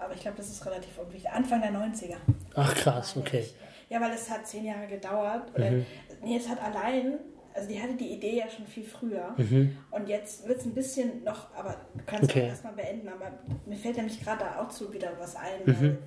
Aber 0.00 0.12
ich 0.12 0.20
glaube, 0.20 0.38
das 0.38 0.48
ist 0.50 0.66
relativ 0.66 0.98
unwichtig. 0.98 1.30
Anfang 1.30 1.60
der 1.60 1.70
90er. 1.72 2.16
Ach 2.56 2.74
krass, 2.74 3.16
okay. 3.16 3.46
Ja, 3.88 4.00
weil 4.00 4.10
es 4.12 4.28
hat 4.28 4.44
zehn 4.48 4.64
Jahre 4.64 4.88
gedauert. 4.88 5.52
Oder, 5.54 5.70
Mhm. 5.70 5.86
Nee, 6.24 6.36
es 6.38 6.48
hat 6.48 6.60
allein, 6.60 7.18
also 7.54 7.68
die 7.68 7.80
hatte 7.80 7.94
die 7.94 8.12
Idee 8.12 8.38
ja 8.38 8.48
schon 8.48 8.66
viel 8.66 8.84
früher. 8.84 9.34
Mhm. 9.36 9.76
Und 9.90 10.08
jetzt 10.08 10.46
wird 10.46 10.58
es 10.58 10.64
ein 10.64 10.74
bisschen 10.74 11.24
noch, 11.24 11.54
aber 11.54 11.76
du 11.94 12.02
kannst 12.06 12.30
Okay. 12.30 12.48
erstmal 12.48 12.72
beenden. 12.74 13.08
Aber 13.08 13.30
mir 13.66 13.76
fällt 13.76 13.96
nämlich 13.96 14.22
gerade 14.22 14.44
da 14.44 14.62
auch 14.62 14.68
zu 14.68 14.92
wieder 14.92 15.10
was 15.18 15.36
ein. 15.36 15.60
Mhm. 15.64 15.80
Weil 15.80 15.98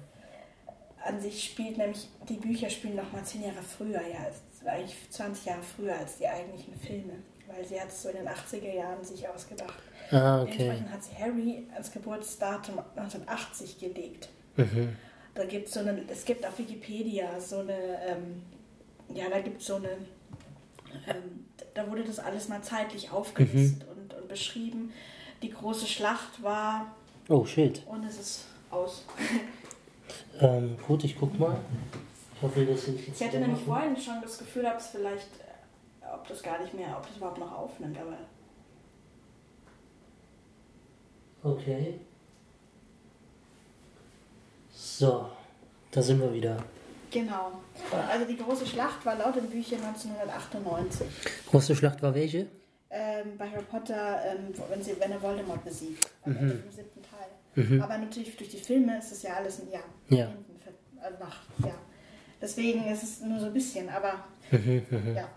an 1.06 1.20
sich 1.22 1.43
spielt 1.43 1.78
nämlich, 1.78 2.10
die 2.28 2.38
Bücher 2.38 2.70
spielen 2.70 2.96
noch 2.96 3.12
mal 3.12 3.24
zehn 3.24 3.43
Jahre 3.43 3.62
früher, 3.62 4.02
ja, 4.02 4.26
eigentlich 4.66 4.96
20 5.12 5.46
Jahre 5.46 5.62
früher 5.62 5.96
als 5.96 6.18
die 6.18 6.28
eigentlichen 6.28 6.74
Filme. 6.80 7.14
Weil 7.48 7.64
sie 7.64 7.80
hat 7.80 7.89
es 7.89 8.02
so 8.02 8.10
in 8.10 8.18
den 8.18 8.28
80er 8.28 8.74
Jahren 8.74 9.04
sich 9.04 9.28
ausgedacht. 9.28 9.78
Ah, 10.12 10.41
okay. 10.41 10.56
Dementsprechend 10.58 10.91
hat 10.91 11.04
sie 11.04 11.16
Harry 11.18 11.68
als 11.76 11.91
Geburtsdatum 11.91 12.80
1980 12.96 13.80
gelegt. 13.80 14.30
Mhm. 14.58 14.96
Da 15.36 15.46
gibt 15.46 15.70
so 15.70 15.82
eine, 15.82 16.02
es 16.08 16.26
gibt 16.26 16.46
auf 16.46 16.58
Wikipedia 16.58 17.39
so 17.39 17.60
eine, 17.60 17.74
ähm, 18.08 18.41
ja, 19.14 19.30
da 19.30 19.41
gibt 19.41 19.62
es 19.62 19.68
so 19.68 19.76
eine, 19.76 19.89
ähm, 21.08 21.46
da 21.74 21.89
wurde 21.89 22.04
das 22.04 22.20
alles 22.20 22.48
mal 22.48 22.62
zeitlich 22.62 23.12
aufgelistet 23.12 23.86
und, 23.89 24.14
und 24.14 24.28
beschrieben. 24.28 24.91
Die 25.41 25.50
große 25.50 25.86
Schlacht 25.88 26.41
war 26.41 26.96
Oh, 27.30 27.46
shit. 27.46 27.82
und 27.88 28.04
es 28.06 28.20
ist 28.20 28.46
aus. 28.72 29.04
Ähm, 30.39 30.78
gut, 30.86 31.04
ich 31.06 31.18
guck 31.18 31.39
mal. 31.39 31.58
Ich 32.36 32.41
hoffe, 32.41 32.66
das 32.66 32.86
sind 32.86 33.00
jetzt. 33.08 33.22
Ich 33.22 33.26
hatte 33.28 33.39
nämlich 33.39 33.62
vorhin 33.64 33.96
schon 33.96 34.22
das 34.22 34.38
Gefühl, 34.38 34.66
ob 34.66 34.78
es 34.78 34.88
vielleicht, 34.88 35.30
äh, 36.02 36.06
ob 36.14 36.28
das 36.28 36.43
gar 36.43 36.62
nicht 36.62 36.74
mehr, 36.74 36.93
ob 36.98 37.08
das 37.08 37.16
überhaupt 37.18 37.38
noch 37.39 37.52
aufnimmt, 37.54 37.98
aber 37.98 38.18
Okay. 41.41 42.00
So, 44.74 45.30
da 45.91 46.02
sind 46.02 46.20
wir 46.20 46.34
wieder. 46.34 46.58
Genau. 47.22 47.51
Also 48.09 48.26
die 48.26 48.38
große 48.38 48.66
Schlacht 48.66 49.05
war 49.05 49.18
laut 49.18 49.36
den 49.36 49.49
Büchern 49.49 49.80
1998. 49.84 51.07
Große 51.49 51.76
Schlacht 51.76 52.01
war 52.01 52.13
welche? 52.13 52.47
ähm, 52.91 53.38
bei 53.38 53.49
Harry 53.49 53.63
Potter, 53.70 54.20
ähm, 54.26 54.53
wenn, 54.70 54.82
sie, 54.82 54.93
wenn 54.99 55.11
er 55.11 55.22
Voldemort 55.22 55.63
besiegt, 55.66 56.07
Mhm. 56.26 56.38
Im 56.38 56.72
siebten 56.72 57.01
Teil. 57.01 57.82
Aber 57.82 57.97
natürlich 57.97 58.36
durch 58.38 58.49
die 58.49 58.57
Filme 58.57 58.97
ist 58.99 59.11
es 59.11 59.22
ja 59.24 59.34
alles 59.34 59.59
ein 59.61 59.70
Jahr. 59.72 59.84
Ja. 60.09 60.32
Nach, 61.20 61.41
ja. 61.63 61.74
Deswegen 62.41 62.86
ist 62.88 63.03
es 63.03 63.22
nur 63.22 63.39
so 63.39 63.45
ein 63.47 63.53
bisschen, 63.53 63.89
aber 63.89 64.24
ja. 64.51 65.28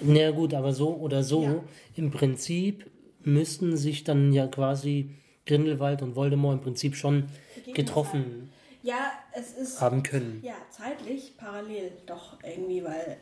Na 0.00 0.30
gut, 0.30 0.54
aber 0.54 0.72
so 0.72 0.94
oder 0.96 1.22
so, 1.22 1.42
Ja. 1.44 1.54
im 1.96 2.10
Prinzip 2.10 2.90
müssten 3.22 3.76
sich 3.76 4.04
dann 4.04 4.32
ja 4.32 4.46
quasi 4.46 5.10
Grindelwald 5.46 6.00
und 6.02 6.16
Voldemort 6.16 6.58
im 6.58 6.60
Prinzip 6.62 6.94
schon 6.96 7.28
getroffen 7.74 8.50
Ja, 8.82 9.12
es 9.32 9.52
ist 9.52 9.80
haben 9.80 10.02
können. 10.02 10.40
ja 10.42 10.54
zeitlich 10.70 11.36
parallel 11.36 11.92
doch 12.06 12.38
irgendwie, 12.42 12.82
weil 12.82 13.18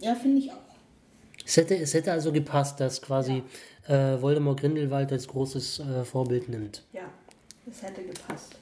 ja, 0.00 0.14
finde 0.14 0.38
ich 0.38 0.50
auch. 0.50 0.56
Es 1.44 1.56
hätte, 1.56 1.76
es 1.76 1.94
hätte 1.94 2.12
also 2.12 2.32
gepasst, 2.32 2.80
dass 2.80 3.02
quasi 3.02 3.42
äh, 3.86 4.20
Voldemort 4.20 4.60
Grindelwald 4.60 5.12
als 5.12 5.26
großes 5.28 5.80
äh, 5.80 6.04
Vorbild 6.04 6.48
nimmt. 6.48 6.84
Ja, 6.92 7.02
es 7.70 7.82
hätte 7.82 8.02
gepasst. 8.02 8.56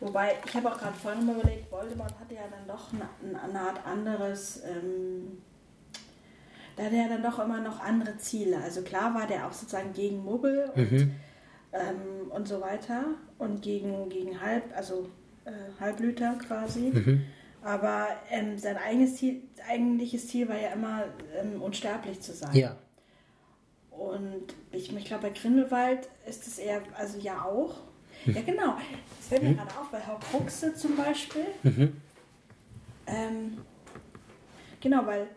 Wobei, 0.00 0.34
ich 0.44 0.54
habe 0.54 0.72
auch 0.72 0.78
gerade 0.78 0.94
vorhin 0.94 1.24
mal 1.26 1.36
überlegt, 1.36 1.70
Voldemort 1.70 2.18
hatte 2.18 2.34
ja 2.34 2.42
dann 2.50 2.66
doch 2.66 2.92
eine, 2.92 3.40
eine 3.42 3.60
Art 3.60 3.86
anderes, 3.86 4.60
ähm, 4.64 5.38
da 6.76 6.84
hatte 6.84 6.96
er 6.96 7.08
dann 7.08 7.22
doch 7.22 7.38
immer 7.38 7.60
noch 7.60 7.80
andere 7.80 8.16
Ziele. 8.18 8.58
Also 8.58 8.82
klar 8.82 9.14
war 9.14 9.26
der 9.26 9.46
auch 9.46 9.52
sozusagen 9.52 9.92
gegen 9.92 10.24
Muggel 10.24 10.70
und, 10.74 10.90
Mhm. 10.92 11.14
Ähm, 11.74 12.30
und 12.30 12.48
so 12.48 12.60
weiter 12.60 13.04
und 13.38 13.62
gegen, 13.62 14.08
gegen 14.08 14.40
Halb, 14.40 14.64
also 14.74 15.08
äh, 15.44 15.50
Halblüter 15.80 16.38
quasi. 16.46 16.90
Mhm. 16.92 17.24
Aber 17.62 18.08
ähm, 18.30 18.58
sein 18.58 18.76
eigenes 18.76 19.16
Ziel, 19.16 19.42
eigentliches 19.68 20.28
Ziel 20.28 20.48
war 20.48 20.58
ja 20.58 20.70
immer, 20.70 21.04
ähm, 21.38 21.60
unsterblich 21.62 22.20
zu 22.20 22.32
sein. 22.32 22.54
Ja. 22.54 22.76
Und 23.90 24.54
ich, 24.70 24.94
ich 24.94 25.04
glaube, 25.04 25.24
bei 25.24 25.30
Grindelwald 25.30 26.08
ist 26.26 26.46
es 26.46 26.58
eher, 26.58 26.82
also 26.96 27.18
ja 27.18 27.42
auch. 27.42 27.76
Hm. 28.24 28.34
Ja, 28.34 28.42
genau. 28.42 28.76
Das 29.18 29.28
fällt 29.28 29.42
mir 29.42 29.54
gerade 29.54 29.70
auf, 29.78 29.90
bei 29.90 30.06
Horcruxe 30.06 30.74
zum 30.74 30.96
Beispiel. 30.96 31.46
Mhm. 31.62 32.00
Ähm, 33.06 33.58
genau, 34.80 35.06
weil 35.06 35.28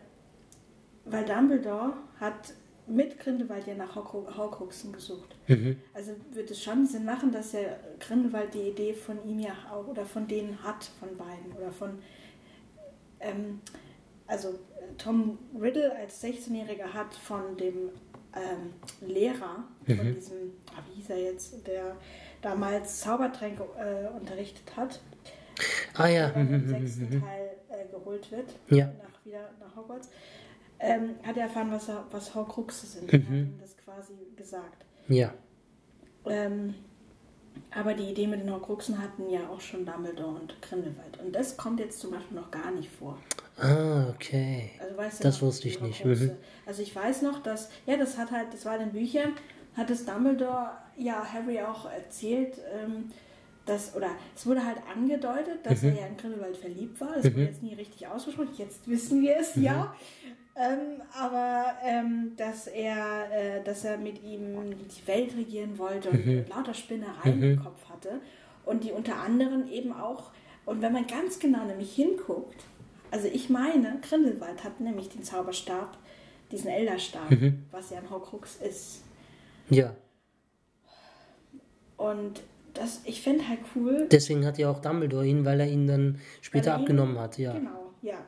weil 1.10 1.24
Dumbledore 1.24 1.94
hat 2.20 2.52
mit 2.88 3.18
Grindelwald 3.18 3.66
ja 3.66 3.74
nach 3.74 3.94
Horcru- 3.96 4.36
Horcruxen 4.36 4.92
gesucht. 4.92 5.36
Mhm. 5.46 5.76
Also 5.94 6.12
wird 6.32 6.50
es 6.50 6.62
schon 6.62 6.86
Sinn 6.86 7.04
machen, 7.04 7.30
dass 7.32 7.52
ja 7.52 7.60
Grindelwald 8.00 8.54
die 8.54 8.68
Idee 8.70 8.92
von 8.94 9.22
ihm 9.28 9.38
ja 9.40 9.52
auch 9.72 9.86
oder 9.86 10.04
von 10.04 10.26
denen 10.26 10.62
hat, 10.62 10.84
von 10.98 11.16
beiden. 11.16 11.52
Oder 11.56 11.70
von. 11.72 11.98
Ähm, 13.20 13.60
also 14.26 14.58
Tom 14.98 15.38
Riddle 15.58 15.94
als 15.96 16.22
16-Jähriger 16.22 16.92
hat 16.92 17.14
von 17.14 17.56
dem 17.56 17.90
ähm, 18.34 18.74
Lehrer, 19.08 19.64
von 19.86 19.96
Mhm. 19.96 20.14
diesem, 20.14 20.36
ah, 20.76 20.82
wie 20.88 20.96
hieß 21.00 21.10
er 21.10 21.18
jetzt, 21.22 21.66
der 21.66 21.96
damals 22.42 23.00
Zaubertränke 23.00 23.64
äh, 23.78 24.08
unterrichtet 24.16 24.76
hat, 24.76 25.00
Ah 25.94 26.06
ja. 26.08 26.28
der 26.28 26.44
dann 26.44 26.54
im 26.54 26.60
Mhm, 26.60 26.66
mhm, 26.66 26.68
sechsten 26.86 27.14
mhm. 27.16 27.20
Teil 27.22 27.50
äh, 27.70 27.88
geholt 27.90 28.30
wird, 28.30 28.50
Ja. 28.68 28.86
nach, 29.02 29.24
wieder 29.24 29.50
nach 29.60 29.74
Hogwarts, 29.74 30.10
ähm, 30.80 31.14
hat 31.26 31.36
er 31.36 31.44
erfahren, 31.44 31.70
was, 31.70 31.90
was 32.10 32.34
Horcruxe 32.34 32.86
sind. 32.86 33.12
Mhm. 33.12 33.18
Er 33.18 33.20
hat 33.20 33.28
ihm 33.30 33.58
das 33.60 33.76
quasi 33.76 34.12
gesagt. 34.36 34.84
Ja. 35.08 35.32
Ähm, 36.26 36.74
aber 37.72 37.94
die 37.94 38.04
Idee 38.04 38.26
mit 38.26 38.40
den 38.40 38.50
Horcruxen 38.50 39.00
hatten 39.02 39.28
ja 39.30 39.48
auch 39.48 39.60
schon 39.60 39.84
Dumbledore 39.84 40.36
und 40.40 40.60
Grindelwald. 40.62 41.18
Und 41.20 41.32
das 41.34 41.56
kommt 41.56 41.80
jetzt 41.80 41.98
zum 42.00 42.12
Beispiel 42.12 42.36
noch 42.36 42.50
gar 42.50 42.70
nicht 42.70 42.90
vor. 42.90 43.18
Ah, 43.58 44.08
okay. 44.10 44.70
Also 44.80 44.96
weißt 44.96 45.18
du 45.20 45.22
Das 45.24 45.36
noch, 45.40 45.48
wusste 45.48 45.68
ich 45.68 45.80
nicht. 45.80 46.04
Mhm. 46.04 46.30
Also 46.66 46.82
ich 46.82 46.94
weiß 46.94 47.22
noch, 47.22 47.42
dass, 47.42 47.70
ja, 47.86 47.96
das 47.96 48.16
hat 48.16 48.30
halt, 48.30 48.52
das 48.54 48.64
war 48.64 48.74
in 48.76 48.82
den 48.82 48.92
Büchern, 48.92 49.32
hat 49.76 49.90
es 49.90 50.04
Dumbledore 50.06 50.70
ja 50.96 51.24
Harry 51.32 51.60
auch 51.60 51.90
erzählt, 51.90 52.58
ähm, 52.72 53.10
dass, 53.66 53.94
oder 53.96 54.10
es 54.34 54.46
wurde 54.46 54.64
halt 54.64 54.78
angedeutet, 54.94 55.64
dass 55.64 55.82
Mhm. 55.82 55.88
er 55.90 55.94
ja 56.02 56.06
in 56.06 56.16
Grindelwald 56.16 56.56
verliebt 56.56 57.00
war. 57.00 57.14
Das 57.16 57.24
wurde 57.24 57.42
jetzt 57.44 57.62
nie 57.62 57.74
richtig 57.74 58.06
ausgesprochen, 58.06 58.50
jetzt 58.56 58.86
wissen 58.88 59.20
wir 59.20 59.36
es, 59.36 59.56
ja. 59.56 59.94
Ähm, 60.60 61.00
aber 61.16 61.74
ähm, 61.84 62.32
dass 62.36 62.66
er, 62.66 63.28
äh, 63.30 63.62
dass 63.62 63.84
er 63.84 63.96
mit 63.96 64.22
ihm 64.24 64.56
die 64.76 65.06
Welt 65.06 65.36
regieren 65.36 65.78
wollte 65.78 66.10
und 66.10 66.26
Mhm. 66.26 66.44
lauter 66.48 66.74
Spinnereien 66.74 67.40
im 67.42 67.62
Kopf 67.62 67.88
hatte. 67.88 68.20
Und 68.64 68.82
die 68.82 68.90
unter 68.92 69.16
anderem 69.16 69.68
eben 69.70 69.92
auch, 69.92 70.30
und 70.66 70.82
wenn 70.82 70.92
man 70.92 71.06
ganz 71.06 71.38
genau 71.38 71.64
nämlich 71.64 71.94
hinguckt, 71.94 72.64
also 73.12 73.28
ich 73.28 73.48
meine, 73.48 74.00
Grindelwald 74.02 74.64
hat 74.64 74.80
nämlich 74.80 75.08
den 75.08 75.22
Zauberstab, 75.22 75.96
diesen 76.50 76.68
Elderstab, 76.70 77.30
Mhm. 77.30 77.64
was 77.70 77.90
ja 77.90 77.98
ein 77.98 78.10
Horcrux 78.10 78.56
ist. 78.56 79.02
Ja. 79.70 79.94
Und 81.96 82.42
das, 82.74 83.00
ich 83.04 83.22
finde 83.22 83.48
halt 83.48 83.60
cool. 83.74 84.06
Deswegen 84.10 84.44
hat 84.44 84.58
ja 84.58 84.70
auch 84.70 84.80
Dumbledore 84.80 85.26
ihn, 85.26 85.44
weil 85.44 85.60
er 85.60 85.66
ihn 85.68 85.86
dann 85.86 86.20
später 86.40 86.70
er 86.72 86.76
ihn- 86.76 86.80
abgenommen 86.82 87.18
hat, 87.18 87.38
ja. 87.38 87.52
Genau, 87.52 87.92
ja. 88.02 88.18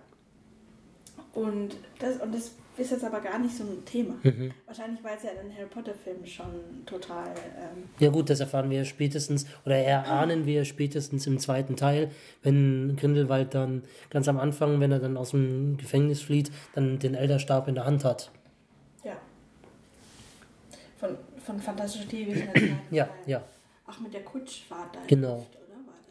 Und 1.32 1.76
das, 1.98 2.16
und 2.16 2.34
das 2.34 2.52
ist 2.76 2.90
jetzt 2.90 3.04
aber 3.04 3.20
gar 3.20 3.38
nicht 3.38 3.54
so 3.56 3.62
ein 3.62 3.84
Thema. 3.84 4.14
Mhm. 4.22 4.52
Wahrscheinlich, 4.66 5.02
weil 5.04 5.16
es 5.16 5.22
ja 5.22 5.30
in 5.30 5.48
den 5.48 5.56
Harry 5.56 5.66
Potter-Filmen 5.68 6.26
schon 6.26 6.46
total. 6.86 7.28
Ähm, 7.58 7.84
Ja 7.98 8.08
gut, 8.10 8.30
das 8.30 8.40
erfahren 8.40 8.70
wir 8.70 8.84
spätestens, 8.84 9.46
oder 9.66 9.76
erahnen 9.76 10.46
wir 10.46 10.64
spätestens 10.64 11.26
im 11.26 11.38
zweiten 11.38 11.76
Teil, 11.76 12.10
wenn 12.42 12.96
Grindelwald 12.96 13.54
dann 13.54 13.82
ganz 14.08 14.28
am 14.28 14.38
Anfang, 14.40 14.80
wenn 14.80 14.90
er 14.92 14.98
dann 14.98 15.16
aus 15.16 15.30
dem 15.32 15.76
Gefängnis 15.76 16.22
flieht, 16.22 16.50
dann 16.74 16.98
den 16.98 17.14
Elderstab 17.14 17.68
in 17.68 17.74
der 17.74 17.84
Hand 17.84 18.04
hat. 18.04 18.30
ja. 19.04 19.16
Von, 20.98 21.16
von 21.44 21.60
Fantastische 21.60 22.06
Tierwesen. 22.08 22.48
Ja, 22.90 23.08
ja. 23.26 23.42
Auch 23.86 23.98
mit 24.00 24.12
der 24.14 24.22
Kutschfahrt 24.22 24.96
Genau. 25.06 25.46
der 25.52 25.59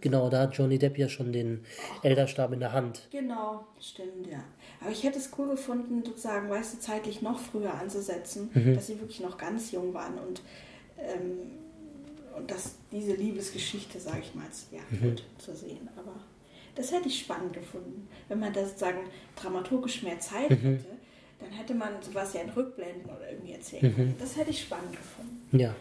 Genau, 0.01 0.29
da 0.29 0.41
hat 0.41 0.55
Johnny 0.57 0.77
Depp 0.79 0.97
ja 0.97 1.09
schon 1.09 1.31
den 1.33 1.63
Elderstab 2.03 2.53
in 2.53 2.59
der 2.59 2.71
Hand. 2.71 3.07
Genau, 3.11 3.65
stimmt, 3.79 4.27
ja. 4.31 4.43
Aber 4.81 4.91
ich 4.91 5.03
hätte 5.03 5.17
es 5.19 5.29
cool 5.37 5.49
gefunden, 5.49 6.03
sozusagen, 6.05 6.49
weißt 6.49 6.75
du, 6.75 6.79
zeitlich 6.79 7.21
noch 7.21 7.39
früher 7.39 7.73
anzusetzen, 7.73 8.49
Mhm. 8.53 8.75
dass 8.75 8.87
sie 8.87 8.99
wirklich 8.99 9.19
noch 9.19 9.37
ganz 9.37 9.71
jung 9.71 9.93
waren 9.93 10.17
und, 10.17 10.41
ähm, 10.97 11.51
und 12.37 12.49
dass 12.49 12.75
diese 12.91 13.13
Liebesgeschichte, 13.15 13.99
sage 13.99 14.19
ich 14.21 14.33
mal, 14.35 14.45
ja, 14.71 14.79
Mhm. 14.89 15.09
gut 15.09 15.23
zu 15.37 15.53
sehen. 15.55 15.89
Aber 15.97 16.13
das 16.75 16.91
hätte 16.93 17.09
ich 17.09 17.19
spannend 17.19 17.51
gefunden, 17.53 18.07
wenn 18.29 18.39
man 18.39 18.53
da 18.53 18.63
sozusagen 18.65 18.99
dramaturgisch 19.35 20.03
mehr 20.03 20.19
Zeit 20.19 20.49
Mhm. 20.49 20.55
hätte. 20.77 20.85
Dann 21.41 21.51
hätte 21.51 21.73
man 21.73 22.01
sowas 22.01 22.33
ja 22.33 22.41
in 22.41 22.49
Rückblenden 22.49 23.05
oder 23.05 23.29
irgendwie 23.31 23.53
erzählen 23.53 23.91
Mhm. 23.91 23.95
können. 23.95 24.15
Das 24.19 24.35
hätte 24.37 24.49
ich 24.51 24.61
spannend 24.61 24.91
gefunden. 24.91 25.57
Ja. 25.57 25.73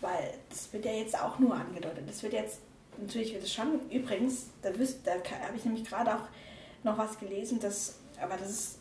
Weil 0.00 0.34
das 0.48 0.72
wird 0.72 0.84
ja 0.84 0.92
jetzt 0.92 1.18
auch 1.20 1.38
nur 1.38 1.54
angedeutet. 1.54 2.04
Das 2.06 2.22
wird 2.22 2.32
jetzt, 2.34 2.60
natürlich 3.00 3.32
wird 3.34 3.44
es 3.44 3.52
schon, 3.52 3.80
übrigens, 3.90 4.48
da, 4.62 4.70
da 4.70 5.12
habe 5.46 5.56
ich 5.56 5.64
nämlich 5.64 5.84
gerade 5.84 6.14
auch 6.14 6.28
noch 6.84 6.96
was 6.98 7.18
gelesen, 7.18 7.60
dass, 7.60 7.98
aber 8.20 8.36
das 8.36 8.50
ist 8.50 8.78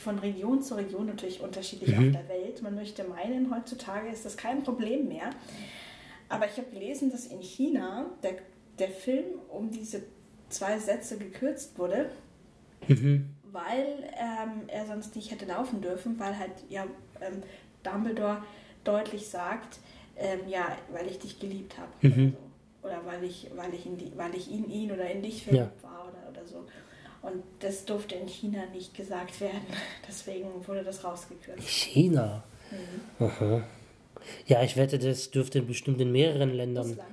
von 0.00 0.18
Region 0.18 0.62
zu 0.62 0.76
Region 0.76 1.06
natürlich 1.06 1.40
unterschiedlich 1.40 1.96
Mhm. 1.96 2.06
auf 2.06 2.12
der 2.12 2.28
Welt. 2.28 2.62
Man 2.62 2.74
möchte 2.74 3.04
meinen, 3.04 3.54
heutzutage 3.54 4.08
ist 4.08 4.24
das 4.24 4.36
kein 4.36 4.62
Problem 4.62 5.08
mehr. 5.08 5.30
Aber 6.30 6.46
ich 6.46 6.56
habe 6.56 6.70
gelesen, 6.70 7.10
dass 7.10 7.26
in 7.26 7.40
China 7.42 8.06
der, 8.22 8.36
der 8.78 8.88
Film 8.90 9.24
um 9.50 9.70
diese 9.70 10.02
zwei 10.48 10.78
Sätze 10.78 11.18
gekürzt 11.18 11.78
wurde, 11.78 12.10
Mhm. 12.86 13.28
weil 13.52 14.04
ähm, 14.18 14.62
er 14.68 14.86
sonst 14.86 15.14
nicht 15.16 15.30
hätte 15.30 15.44
laufen 15.44 15.80
dürfen, 15.82 16.18
weil 16.18 16.38
halt 16.38 16.52
ja 16.70 16.84
ähm, 17.20 17.42
Dumbledore 17.82 18.42
deutlich 18.84 19.28
sagt, 19.28 19.78
ähm, 20.16 20.40
ja, 20.48 20.76
weil 20.92 21.06
ich 21.08 21.18
dich 21.18 21.38
geliebt 21.38 21.74
habe 21.76 21.90
Mhm. 22.08 22.34
Oder 22.88 23.04
weil 23.06 23.22
ich, 23.24 23.48
weil 23.54 23.72
ich, 23.74 23.86
in 23.86 23.96
die, 23.98 24.12
weil 24.16 24.34
ich 24.34 24.50
in 24.50 24.68
ihn 24.70 24.90
oder 24.90 25.08
in 25.10 25.22
dich 25.22 25.46
Ja. 25.46 25.52
verliebt 25.52 25.82
war 25.82 26.08
oder, 26.08 26.30
oder 26.38 26.46
so. 26.46 26.64
Und 27.20 27.42
das 27.60 27.84
durfte 27.84 28.14
in 28.14 28.28
China 28.28 28.64
nicht 28.72 28.94
gesagt 28.94 29.40
werden. 29.40 29.66
Deswegen 30.08 30.66
wurde 30.66 30.82
das 30.84 31.04
rausgekürzt. 31.04 31.66
China. 31.68 32.42
Mhm. 32.70 33.24
Aha. 33.26 33.62
Ja, 34.46 34.62
ich 34.62 34.76
wette, 34.76 34.98
das 34.98 35.30
dürfte 35.30 35.62
bestimmt 35.62 36.00
in 36.00 36.12
mehreren 36.12 36.50
Ländern. 36.50 36.86
Russland. 36.86 37.08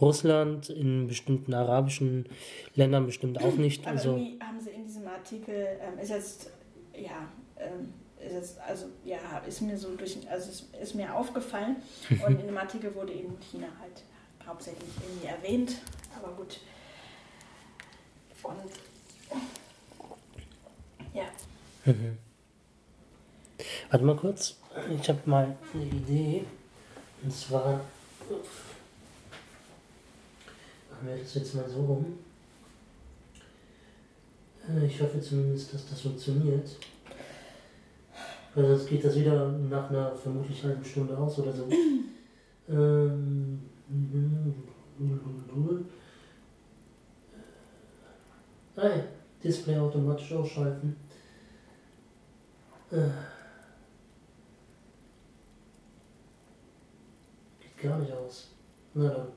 Russland, 0.00 0.68
in 0.70 1.06
bestimmten 1.06 1.54
arabischen 1.54 2.26
Ländern 2.74 3.06
bestimmt 3.06 3.40
auch 3.42 3.56
nicht. 3.56 3.82
Aber 3.86 3.92
Also, 3.96 4.16
irgendwie 4.16 4.38
haben 4.44 4.60
sie 4.60 4.70
in 4.70 4.84
diesem 4.84 5.06
Artikel, 5.06 5.54
ähm, 5.80 5.98
ist 5.98 6.10
jetzt, 6.10 6.50
ja, 6.94 7.28
ähm, 7.58 7.92
ist 8.24 8.32
jetzt, 8.34 8.60
also 8.60 8.86
ja, 9.04 9.18
ist 9.46 9.62
mir 9.62 9.76
so 9.78 9.94
durch, 9.96 10.18
also 10.30 10.50
es 10.50 10.66
ist 10.82 10.94
mir 10.94 11.14
aufgefallen 11.14 11.76
und 12.26 12.40
in 12.40 12.46
dem 12.46 12.58
Artikel 12.58 12.94
wurde 12.94 13.12
eben 13.12 13.38
China 13.50 13.68
halt 13.80 14.02
hauptsächlich 14.46 14.88
irgendwie 15.02 15.26
erwähnt, 15.26 15.76
aber 16.16 16.32
gut. 16.34 16.60
Und 18.42 18.70
ja, 21.12 21.24
mhm. 21.84 22.18
warte 23.90 24.04
mal 24.04 24.16
kurz. 24.16 24.56
Ich 25.00 25.08
habe 25.08 25.20
mal 25.24 25.56
eine 25.72 25.84
Idee. 25.84 26.44
Und 27.22 27.32
zwar. 27.32 27.80
Machen 30.90 31.08
wir 31.08 31.16
das 31.16 31.34
jetzt 31.34 31.54
mal 31.54 31.68
so 31.68 31.80
rum. 31.84 32.18
Äh, 34.68 34.86
Ich 34.86 35.00
hoffe 35.00 35.20
zumindest, 35.20 35.74
dass 35.74 35.88
das 35.88 36.00
funktioniert. 36.02 36.68
Weil 38.54 38.68
sonst 38.68 38.88
geht 38.88 39.04
das 39.04 39.16
wieder 39.16 39.48
nach 39.52 39.90
einer 39.90 40.14
vermutlich 40.14 40.62
halben 40.62 40.84
Stunde 40.84 41.16
aus 41.16 41.38
oder 41.38 41.52
so. 41.52 41.68
ähm, 42.68 43.60
ah 48.76 48.90
Display 49.42 49.78
automatisch 49.78 50.32
ausschalten. 50.32 50.96
Äh. 52.90 52.96
Geht 57.60 57.82
gar 57.82 57.98
nicht 57.98 58.12
aus. 58.12 58.48
Na 58.94 59.08
dann. 59.08 59.28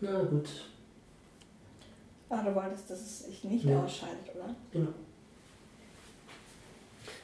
Na 0.00 0.22
gut. 0.22 0.48
ach, 2.28 2.44
du 2.44 2.54
wolltest, 2.54 2.90
dass 2.90 3.00
es 3.00 3.18
sich 3.26 3.44
nicht 3.44 3.64
Ja. 3.64 3.82
ausschaltet, 3.82 4.34
oder? 4.34 4.54
Genau. 4.72 4.92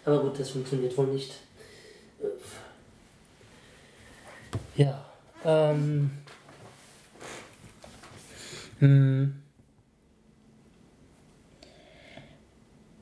Aber 0.05 0.23
gut, 0.23 0.39
das 0.41 0.51
funktioniert 0.51 0.97
wohl 0.97 1.09
nicht. 1.09 1.33
Ja. 4.77 5.10
Ähm. 5.45 6.11
Hm. 8.79 9.35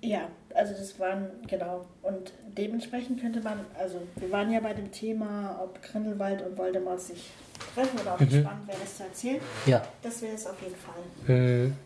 Ja, 0.01 0.29
also 0.55 0.75
das 0.75 0.99
waren, 0.99 1.29
genau. 1.47 1.85
Und 2.03 2.33
dementsprechend 2.57 3.21
könnte 3.21 3.41
man, 3.41 3.65
also 3.79 4.01
wir 4.17 4.31
waren 4.31 4.53
ja 4.53 4.61
bei 4.61 4.73
dem 4.75 4.91
Thema, 4.93 5.59
ob 5.63 5.83
Grindelwald 5.83 6.43
und 6.43 6.57
Voldemort 6.57 7.01
sich 7.01 7.31
treffen 7.75 7.99
oder 8.01 8.15
ob 8.15 8.21
Mhm. 8.21 8.41
spannend 8.41 8.69
wäre, 8.69 8.79
das 8.81 8.97
zu 8.97 9.03
erzählen. 9.05 9.41
Ja. 9.67 9.83
Das 10.03 10.23
wäre 10.23 10.35
es 10.35 10.47
auf 10.47 10.61
jeden 10.63 10.77
Fall. 10.77 11.03
Hm. 11.27 11.77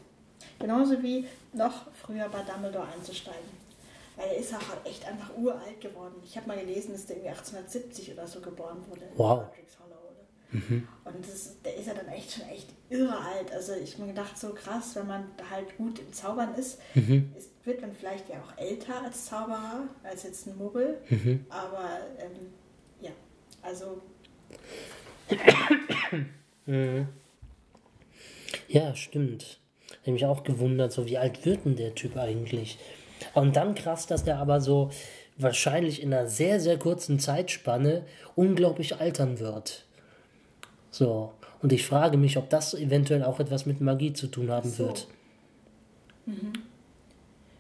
Genauso 0.59 1.03
wie 1.03 1.27
noch 1.55 1.91
früher 1.93 2.29
bei 2.29 2.43
Dumbledore 2.43 2.87
einzusteigen. 2.95 3.63
Weil 4.17 4.29
er 4.29 4.37
ist 4.37 4.55
auch 4.55 4.69
halt 4.69 4.85
echt 4.87 5.07
einfach 5.09 5.31
uralt 5.37 5.81
geworden. 5.81 6.15
Ich 6.23 6.37
habe 6.37 6.47
mal 6.49 6.59
gelesen, 6.59 6.93
dass 6.93 7.07
der 7.07 7.17
irgendwie 7.17 7.31
1870 7.31 8.13
oder 8.13 8.27
so 8.27 8.41
geboren 8.41 8.79
wurde. 8.89 9.07
Wow. 9.17 9.45
Mhm. 10.53 10.87
Und 11.05 11.27
das, 11.27 11.61
der 11.63 11.77
ist 11.77 11.87
ja 11.87 11.95
dann 11.95 12.09
echt 12.09 12.33
schon 12.33 12.49
echt 12.49 12.69
irre 12.89 13.19
alt. 13.19 13.53
Also 13.53 13.73
ich 13.75 13.99
mir 13.99 14.09
gedacht, 14.09 14.39
so 14.39 14.53
krass, 14.53 14.95
wenn 14.95 15.07
man 15.07 15.25
halt 15.51 15.77
gut 15.77 15.99
im 15.99 16.13
Zaubern 16.13 16.55
ist, 16.55 16.79
mhm. 16.95 17.33
ist 17.37 17.53
wird 17.65 17.81
man 17.81 17.93
vielleicht 17.93 18.29
ja 18.29 18.37
auch 18.37 18.59
älter 18.59 19.03
als 19.05 19.27
Zauberer, 19.27 19.89
als 20.03 20.25
jetzt 20.25 20.47
ein 20.47 20.57
Muggel. 20.57 20.99
Mhm. 21.09 21.47
Aber 21.49 21.99
ähm, 22.19 22.53
ja, 23.01 23.11
also. 23.63 24.03
Mhm. 26.67 27.09
Ja, 28.69 28.95
stimmt. 28.95 29.59
Ich 29.89 29.99
habe 30.03 30.13
mich 30.13 30.27
auch 30.27 30.45
gewundert, 30.45 30.93
so 30.93 31.07
wie 31.07 31.19
alt 31.19 31.45
wird 31.45 31.65
denn 31.65 31.75
der 31.75 31.95
Typ 31.97 32.17
eigentlich? 32.17 32.79
Und 33.35 33.57
dann 33.57 33.75
krass, 33.75 34.07
dass 34.07 34.23
der 34.23 34.39
aber 34.39 34.61
so 34.61 34.91
wahrscheinlich 35.37 36.01
in 36.01 36.15
einer 36.15 36.29
sehr, 36.29 36.61
sehr 36.61 36.79
kurzen 36.79 37.19
Zeitspanne 37.19 38.05
unglaublich 38.37 39.01
altern 39.01 39.41
wird. 39.41 39.87
So. 40.93 41.33
Und 41.61 41.73
ich 41.73 41.85
frage 41.85 42.17
mich, 42.17 42.37
ob 42.37 42.49
das 42.51 42.75
eventuell 42.75 43.25
auch 43.25 43.41
etwas 43.41 43.67
mit 43.67 43.81
Magie 43.81 44.13
zu 44.13 44.29
tun 44.29 44.51
haben 44.51 44.71
so. 44.71 44.87
wird. 44.87 45.09
Mhm. 46.27 46.53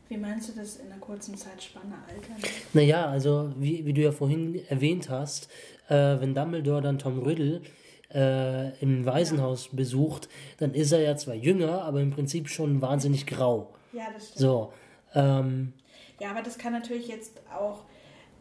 Wie 0.08 0.18
meinst 0.18 0.50
du 0.50 0.52
das 0.52 0.76
in 0.76 0.92
einer 0.92 1.00
kurzen 1.00 1.36
Zeitspanne 1.36 1.94
altern? 2.06 2.36
Naja, 2.74 3.06
also 3.06 3.52
wie, 3.56 3.86
wie 3.86 3.94
du 3.94 4.02
ja 4.02 4.12
vorhin 4.12 4.60
erwähnt 4.68 5.08
hast, 5.08 5.48
äh, 5.88 6.20
wenn 6.20 6.34
Dumbledore 6.34 6.82
dann 6.82 6.98
Tom 6.98 7.22
Riddle 7.22 7.62
äh, 8.12 8.76
im 8.80 9.06
Waisenhaus 9.06 9.68
ja. 9.68 9.70
besucht, 9.74 10.28
dann 10.58 10.74
ist 10.74 10.92
er 10.92 11.00
ja 11.00 11.16
zwar 11.16 11.34
jünger, 11.34 11.82
aber 11.82 12.02
im 12.02 12.10
Prinzip 12.10 12.50
schon 12.50 12.82
wahnsinnig 12.82 13.26
grau. 13.26 13.72
Ja, 13.94 14.08
das 14.12 14.24
stimmt. 14.24 14.38
So, 14.38 14.72
ähm, 15.14 15.72
ja, 16.20 16.30
aber 16.30 16.42
das 16.42 16.58
kann 16.58 16.72
natürlich 16.72 17.08
jetzt 17.08 17.40
auch, 17.50 17.84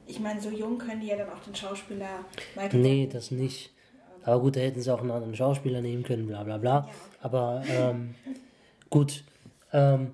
ich 0.07 0.19
meine, 0.19 0.41
so 0.41 0.49
jung 0.49 0.77
können 0.77 0.99
die 0.99 1.07
ja 1.07 1.15
dann 1.15 1.29
auch 1.29 1.39
den 1.39 1.55
Schauspieler 1.55 2.25
weiter. 2.55 2.77
Nee, 2.77 3.07
das 3.11 3.31
nicht. 3.31 3.71
Aber 4.23 4.41
gut, 4.41 4.55
da 4.55 4.59
hätten 4.59 4.81
sie 4.81 4.93
auch 4.93 5.01
einen 5.01 5.11
anderen 5.11 5.35
Schauspieler 5.35 5.81
nehmen 5.81 6.03
können, 6.03 6.27
bla 6.27 6.43
bla 6.43 6.57
bla. 6.57 6.89
Aber 7.21 7.63
ähm, 7.69 8.15
gut. 8.89 9.23
Ähm, 9.73 10.13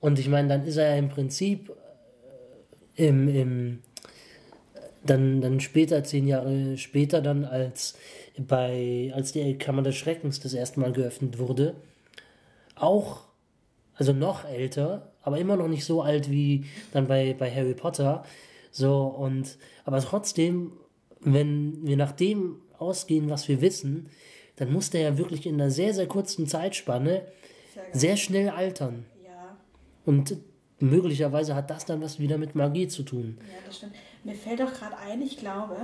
und 0.00 0.18
ich 0.18 0.28
meine, 0.28 0.48
dann 0.48 0.64
ist 0.64 0.76
er 0.76 0.90
ja 0.90 0.96
im 0.96 1.08
Prinzip 1.08 1.72
äh, 2.96 3.06
im, 3.06 3.28
im 3.28 3.78
dann, 5.04 5.40
dann 5.40 5.60
später, 5.60 6.04
zehn 6.04 6.26
Jahre 6.26 6.76
später, 6.78 7.20
dann 7.20 7.44
als 7.44 7.96
bei, 8.38 9.12
als 9.14 9.32
die 9.32 9.58
Kammer 9.58 9.82
des 9.82 9.96
Schreckens 9.96 10.40
das 10.40 10.54
erste 10.54 10.80
Mal 10.80 10.92
geöffnet 10.92 11.38
wurde, 11.38 11.74
auch, 12.76 13.22
also 13.94 14.12
noch 14.12 14.44
älter, 14.44 15.12
aber 15.22 15.38
immer 15.38 15.56
noch 15.56 15.68
nicht 15.68 15.84
so 15.84 16.02
alt 16.02 16.30
wie 16.30 16.66
dann 16.92 17.06
bei, 17.06 17.34
bei 17.38 17.50
Harry 17.50 17.74
Potter. 17.74 18.24
So, 18.70 19.04
und 19.04 19.58
aber 19.84 20.00
trotzdem, 20.00 20.72
wenn 21.20 21.86
wir 21.86 21.96
nach 21.96 22.12
dem 22.12 22.56
ausgehen, 22.82 23.30
was 23.30 23.48
wir 23.48 23.60
wissen, 23.60 24.10
dann 24.56 24.72
muss 24.72 24.90
der 24.90 25.00
ja 25.00 25.18
wirklich 25.18 25.46
in 25.46 25.54
einer 25.54 25.70
sehr, 25.70 25.94
sehr 25.94 26.06
kurzen 26.06 26.46
Zeitspanne 26.46 27.22
sehr 27.92 28.16
schnell 28.16 28.50
altern. 28.50 29.06
Und 30.04 30.36
möglicherweise 30.80 31.54
hat 31.54 31.70
das 31.70 31.84
dann 31.84 32.02
was 32.02 32.18
wieder 32.18 32.38
mit 32.38 32.54
Magie 32.54 32.88
zu 32.88 33.02
tun. 33.02 33.38
Ja, 33.40 33.58
das 33.64 33.76
stimmt. 33.76 33.94
Mir 34.24 34.34
fällt 34.34 34.60
auch 34.60 34.72
gerade 34.72 34.96
ein, 34.98 35.22
ich 35.22 35.36
glaube, 35.36 35.76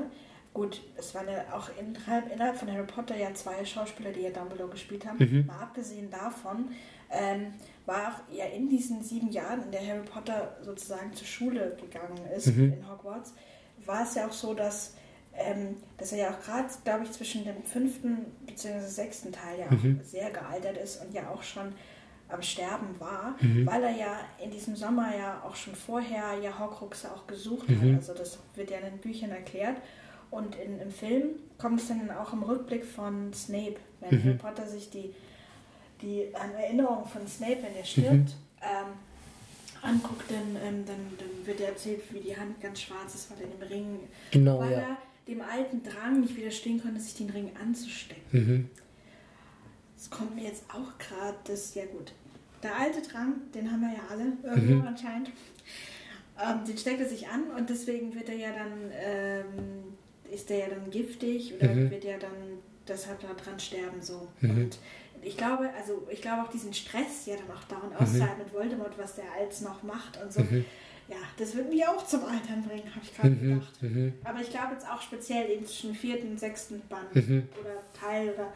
gut, 0.52 0.80
es 0.96 1.14
waren 1.14 1.28
ja 1.28 1.56
auch 1.56 1.70
innerhalb, 1.78 2.32
innerhalb 2.32 2.56
von 2.56 2.70
Harry 2.70 2.86
Potter 2.86 3.16
ja 3.16 3.32
zwei 3.34 3.64
Schauspieler, 3.64 4.10
die 4.10 4.22
ja 4.22 4.30
Dumbledore 4.30 4.70
gespielt 4.70 5.06
haben. 5.06 5.18
Mhm. 5.18 5.46
Mal 5.46 5.60
abgesehen 5.60 6.10
davon, 6.10 6.70
ähm, 7.10 7.52
war 7.86 8.08
auch 8.08 8.34
ja 8.34 8.44
in 8.46 8.68
diesen 8.68 9.02
sieben 9.02 9.30
Jahren, 9.30 9.62
in 9.62 9.70
der 9.70 9.86
Harry 9.86 10.04
Potter 10.04 10.56
sozusagen 10.62 11.12
zur 11.14 11.26
Schule 11.26 11.76
gegangen 11.80 12.18
ist, 12.36 12.48
mhm. 12.48 12.72
in 12.72 12.90
Hogwarts, 12.90 13.34
war 13.86 14.02
es 14.02 14.14
ja 14.14 14.26
auch 14.26 14.32
so, 14.32 14.52
dass, 14.52 14.94
ähm, 15.38 15.76
dass 15.96 16.12
er 16.12 16.18
ja 16.18 16.30
auch 16.30 16.40
gerade, 16.42 16.68
glaube 16.84 17.04
ich, 17.04 17.12
zwischen 17.12 17.44
dem 17.44 17.62
fünften 17.62 18.26
bzw. 18.46 18.80
sechsten 18.86 19.32
Teil 19.32 19.60
ja 19.60 19.70
mhm. 19.70 20.00
sehr 20.02 20.30
gealtert 20.30 20.76
ist 20.78 21.02
und 21.02 21.12
ja 21.14 21.30
auch 21.30 21.42
schon 21.42 21.72
am 22.28 22.42
Sterben 22.42 22.98
war, 22.98 23.36
mhm. 23.40 23.66
weil 23.66 23.82
er 23.82 23.96
ja 23.96 24.20
in 24.42 24.50
diesem 24.50 24.76
Sommer 24.76 25.16
ja 25.16 25.42
auch 25.44 25.56
schon 25.56 25.74
vorher 25.74 26.38
ja 26.42 26.58
Horcruxe 26.58 27.10
auch 27.10 27.26
gesucht 27.26 27.68
mhm. 27.68 27.80
hat. 27.80 27.96
Also 28.00 28.14
das 28.14 28.38
wird 28.54 28.70
ja 28.70 28.78
in 28.78 28.84
den 28.84 28.98
Büchern 28.98 29.30
erklärt. 29.30 29.76
Und 30.30 30.56
in, 30.56 30.78
im 30.78 30.90
Film 30.90 31.30
kommt 31.56 31.80
es 31.80 31.88
dann 31.88 32.10
auch 32.10 32.32
im 32.34 32.42
Rückblick 32.42 32.84
von 32.84 33.32
Snape, 33.32 33.76
wenn 34.00 34.18
mhm. 34.18 34.24
Harry 34.24 34.34
Potter 34.34 34.66
sich 34.66 34.90
die, 34.90 35.14
die 36.02 36.30
Erinnerung 36.34 37.06
von 37.06 37.26
Snape, 37.26 37.62
wenn 37.62 37.74
er 37.74 37.84
stirbt, 37.84 38.10
mhm. 38.10 38.32
ähm, 38.60 38.92
anguckt, 39.80 40.30
dann, 40.30 40.56
ähm, 40.62 40.84
dann, 40.84 40.96
dann 41.18 41.46
wird 41.46 41.60
er 41.60 41.68
erzählt, 41.68 42.02
wie 42.12 42.20
die 42.20 42.36
Hand 42.36 42.60
ganz 42.60 42.82
schwarz 42.82 43.14
ist, 43.14 43.30
weil 43.30 43.38
er 43.40 43.46
dem 43.46 43.68
Ring, 43.68 44.00
genau, 44.30 44.58
weil 44.58 44.72
ja. 44.72 44.78
er 44.80 44.96
dem 45.28 45.42
alten 45.42 45.82
Drang 45.82 46.20
nicht 46.20 46.36
widerstehen 46.36 46.82
konnte, 46.82 47.00
sich 47.00 47.14
den 47.14 47.30
Ring 47.30 47.50
anzustecken. 47.62 48.22
Mhm. 48.32 48.70
Es 49.96 50.08
kommt 50.10 50.34
mir 50.34 50.44
jetzt 50.44 50.64
auch 50.70 50.96
gerade 50.98 51.36
das, 51.44 51.74
ja 51.74 51.84
gut, 51.84 52.12
der 52.62 52.74
alte 52.76 53.02
Drang, 53.02 53.34
den 53.54 53.70
haben 53.70 53.82
wir 53.82 53.90
ja 53.90 54.02
alle 54.10 54.32
irgendwo 54.42 54.76
mhm. 54.76 54.86
anscheinend. 54.86 55.30
Ähm, 56.40 56.64
den 56.66 56.78
steckt 56.78 57.00
er 57.00 57.08
sich 57.08 57.28
an 57.28 57.44
und 57.56 57.68
deswegen 57.68 58.14
wird 58.14 58.28
er 58.28 58.36
ja 58.36 58.50
dann, 58.52 58.92
ähm, 58.92 59.96
ist 60.32 60.50
der 60.50 60.58
ja 60.58 60.68
dann 60.68 60.90
giftig 60.90 61.54
oder 61.54 61.74
mhm. 61.74 61.90
wird 61.90 62.04
er 62.04 62.18
dann 62.18 62.32
deshalb 62.86 63.20
daran 63.20 63.58
sterben 63.58 64.00
so. 64.00 64.28
Mhm. 64.40 64.50
Und 64.50 64.78
ich 65.22 65.36
glaube, 65.36 65.68
also 65.76 66.06
ich 66.10 66.22
glaube 66.22 66.42
auch 66.42 66.50
diesen 66.50 66.72
Stress 66.72 67.26
ja 67.26 67.34
dann 67.36 67.56
auch 67.56 67.64
dauernd 67.64 67.90
mhm. 67.90 68.06
auszahlt 68.06 68.38
mit 68.38 68.52
Voldemort, 68.52 68.96
was 68.98 69.16
der 69.16 69.24
als 69.38 69.60
noch 69.60 69.82
macht 69.82 70.20
und 70.22 70.32
so. 70.32 70.40
Mhm. 71.08 71.14
Ja, 71.14 71.18
das 71.38 71.54
wird 71.54 71.70
mich 71.70 71.86
auch 71.86 72.04
zum 72.06 72.24
Altern 72.24 72.62
bringen, 72.62 72.94
habe 72.94 73.04
ich 73.04 73.16
gerade 73.16 73.30
mhm. 73.30 73.54
gedacht. 73.54 74.20
Aber 74.24 74.40
ich 74.40 74.50
glaube 74.50 74.74
jetzt 74.74 74.88
auch 74.88 75.00
speziell 75.00 75.50
eben 75.50 75.66
zwischen 75.66 75.94
vierten, 75.94 76.36
sechsten 76.36 76.80
Band 76.88 77.10
oder 77.12 77.82
Teil 77.98 78.30
oder 78.30 78.52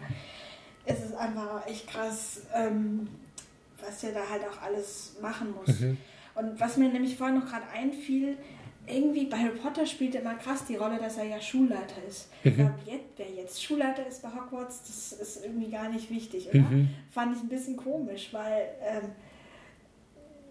es 0.85 1.05
ist 1.05 1.15
einfach 1.15 1.67
echt 1.67 1.89
krass, 1.89 2.43
ähm, 2.55 3.09
was 3.81 4.05
er 4.05 4.13
da 4.13 4.29
halt 4.29 4.43
auch 4.43 4.63
alles 4.63 5.17
machen 5.21 5.55
muss. 5.55 5.81
Mhm. 5.81 5.97
Und 6.35 6.61
was 6.61 6.77
mir 6.77 6.89
nämlich 6.89 7.17
vorhin 7.17 7.39
noch 7.39 7.47
gerade 7.47 7.69
einfiel, 7.69 8.37
irgendwie 8.87 9.27
bei 9.27 9.39
Harry 9.39 9.59
Potter 9.59 9.87
spielt 9.87 10.15
immer 10.15 10.35
krass 10.35 10.65
die 10.65 10.77
Rolle, 10.77 10.99
dass 10.99 11.17
er 11.17 11.25
ja 11.25 11.41
Schulleiter 11.41 12.03
ist. 12.09 12.29
Mhm. 12.43 12.51
Ich 12.51 12.57
glaube, 12.57 12.75
jetzt, 12.87 13.05
wer 13.17 13.31
jetzt 13.31 13.63
Schulleiter 13.63 14.07
ist 14.07 14.23
bei 14.23 14.29
Hogwarts, 14.29 14.83
das 14.83 15.13
ist 15.13 15.45
irgendwie 15.45 15.71
gar 15.71 15.89
nicht 15.89 16.11
wichtig, 16.11 16.49
oder? 16.49 16.61
Mhm. 16.61 16.91
Fand 17.11 17.37
ich 17.37 17.43
ein 17.43 17.49
bisschen 17.49 17.77
komisch, 17.77 18.31
weil, 18.33 18.71
ähm, 18.83 19.11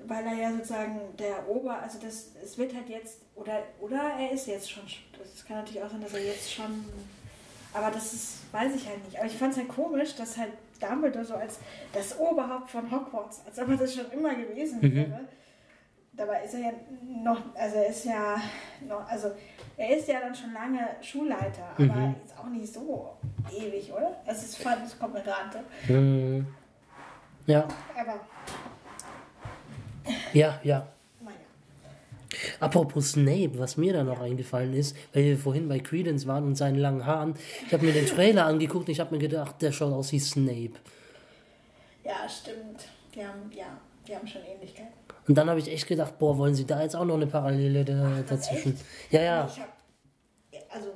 weil 0.07 0.26
er 0.26 0.34
ja 0.34 0.52
sozusagen 0.52 0.99
der 1.18 1.48
Ober, 1.49 1.80
also 1.80 1.99
das, 1.99 2.32
es 2.44 2.57
wird 2.57 2.73
halt 2.73 2.90
jetzt, 2.90 3.19
oder, 3.36 3.64
oder 3.80 4.14
er 4.19 4.32
ist 4.32 4.48
jetzt 4.48 4.72
schon, 4.72 4.84
das 5.18 5.45
kann 5.45 5.57
natürlich 5.57 5.84
auch 5.84 5.90
sein, 5.90 6.02
dass 6.02 6.14
er 6.14 6.26
jetzt 6.26 6.52
schon 6.53 6.86
aber 7.73 7.91
das 7.91 8.14
ist, 8.14 8.53
weiß 8.53 8.76
ich 8.76 8.88
halt 8.88 9.03
nicht. 9.06 9.18
Aber 9.18 9.28
ich 9.28 9.38
fand 9.38 9.53
es 9.53 9.60
halt 9.60 9.69
komisch, 9.69 10.15
dass 10.15 10.38
halt 10.38 10.52
Dumbledore 10.80 11.26
so 11.26 11.36
als 11.36 11.60
das 11.94 12.18
Oberhaupt 12.19 12.69
von 12.69 12.90
Hogwarts, 12.91 13.44
als 13.45 13.60
ob 13.60 13.69
er 13.69 13.78
das 13.78 13.95
schon 13.95 14.11
immer 14.11 14.36
gewesen 14.36 14.80
mhm. 14.82 14.95
wäre. 14.95 15.19
Dabei 16.14 16.44
ist 16.44 16.56
er 16.56 16.60
ja 16.60 16.72
noch, 17.23 17.40
also 17.56 17.78
er 17.78 17.88
ist 17.88 18.03
ja 18.03 18.36
noch, 18.86 19.07
also 19.10 19.32
er 19.78 19.98
ist 19.98 20.07
ja 20.10 20.19
dann 20.19 20.36
schon 20.36 20.52
lange 20.52 20.86
Schulleiter, 21.02 21.69
aber 21.73 21.86
mhm. 21.86 22.15
jetzt 22.22 22.38
auch 22.38 22.48
nicht 22.48 22.73
so 22.73 23.18
ewig, 23.49 23.91
oder? 23.94 24.22
Es 24.26 24.44
ist 24.44 24.57
fand, 24.57 24.86
es 24.86 24.99
kommt 24.99 25.14
mir 25.14 25.22
gerade. 25.22 25.64
Mhm. 25.88 26.48
Ja. 27.45 27.65
Aber. 27.98 28.19
Ja, 30.34 30.60
ja. 30.64 30.88
Apropos 32.60 33.11
Snape, 33.11 33.57
was 33.57 33.78
mir 33.78 33.94
da 33.94 34.03
noch 34.03 34.19
eingefallen 34.19 34.73
ist, 34.73 34.95
weil 35.14 35.23
wir 35.26 35.38
vorhin 35.38 35.68
bei 35.68 35.80
Credence 35.80 36.28
waren 36.28 36.45
und 36.45 36.56
seinen 36.56 36.78
langen 36.78 37.06
Haaren. 37.06 37.36
Ich 37.68 37.73
habe 37.73 37.86
mir 37.86 37.94
den 37.94 38.06
Trailer 38.06 38.45
angeguckt 38.45 38.88
und 38.88 38.91
ich 38.91 38.99
habe 38.99 39.14
mir 39.14 39.19
gedacht, 39.19 39.61
der 39.61 39.72
schaut 39.72 39.94
aus 39.94 40.11
wie 40.11 40.19
Snape. 40.19 40.73
Ja, 42.03 42.28
stimmt. 42.28 42.88
Die 43.14 43.26
haben, 43.26 43.52
ja, 43.53 43.78
die 44.07 44.15
haben 44.15 44.28
schon 44.28 44.41
Ähnlichkeiten. 44.44 44.94
Und 45.28 45.38
dann 45.38 45.49
habe 45.49 45.60
ich 45.60 45.69
echt 45.69 45.88
gedacht, 45.88 46.18
boah, 46.18 46.38
wollen 46.38 46.56
sie 46.56 46.65
da 46.65 46.82
jetzt 46.82 46.95
auch 46.95 47.06
noch 47.06 47.15
eine 47.15 47.28
Parallele 47.28 47.86
da, 47.86 48.22
dazwischen? 48.28 48.73
Echt? 48.73 49.14
Ja, 49.14 49.22
ja. 49.22 49.41
Hab, 49.44 49.78
also, 50.69 50.88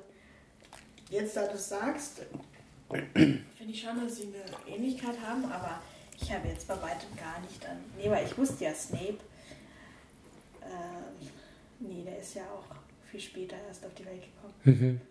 jetzt 1.10 1.36
da 1.36 1.48
du 1.48 1.56
es 1.56 1.70
sagst, 1.70 2.22
finde 2.90 3.44
ich 3.68 3.82
schon, 3.82 4.00
dass 4.02 4.16
sie 4.18 4.30
eine 4.68 4.76
Ähnlichkeit 4.76 5.16
haben, 5.22 5.46
aber 5.46 5.80
ich 6.20 6.32
habe 6.32 6.48
jetzt 6.48 6.68
bei 6.68 6.76
weitem 6.82 7.16
gar 7.18 7.40
nicht 7.42 7.66
an. 7.66 7.78
Nee, 7.98 8.10
weil 8.10 8.26
ich 8.26 8.38
wusste 8.38 8.66
ja, 8.66 8.74
Snape 8.74 9.20
äh, 10.66 11.26
nee, 11.80 12.04
der 12.04 12.20
ist 12.20 12.36
ja 12.36 12.44
auch 12.44 12.66
viel 13.10 13.20
später 13.20 13.56
erst 13.68 13.86
auf 13.86 13.94
die 13.94 14.06
Welt 14.06 14.24
gekommen. 14.24 14.54
Mhm. 14.64 15.02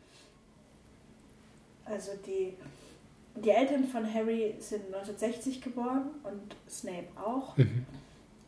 Also 1.85 2.13
die, 2.27 2.55
die 3.37 3.51
Eltern 3.51 3.85
von 3.85 4.13
Harry 4.13 4.55
sind 4.59 4.87
1960 4.87 5.61
geboren 5.61 6.11
und 6.25 6.57
Snape 6.69 7.09
auch. 7.17 7.57
Mhm. 7.57 7.87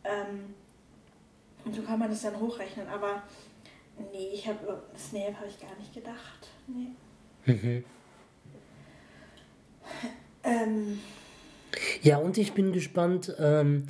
Ähm, 0.05 0.55
und 1.65 1.75
so 1.75 1.83
kann 1.83 1.99
man 1.99 2.11
das 2.11 2.23
dann 2.23 2.39
hochrechnen, 2.39 2.89
aber 2.89 3.23
nee, 4.13 4.31
ich 4.33 4.47
habe 4.47 4.83
Snape 4.97 5.37
habe 5.37 5.49
ich 5.49 5.61
gar 5.61 5.75
nicht 5.77 5.93
gedacht. 5.93 6.49
Nee. 6.67 7.53
Mhm. 7.53 7.85
Ähm, 10.43 11.01
ja, 12.03 12.19
und 12.19 12.39
ich 12.39 12.53
bin 12.53 12.73
gespannt, 12.73 13.35
ähm, 13.39 13.87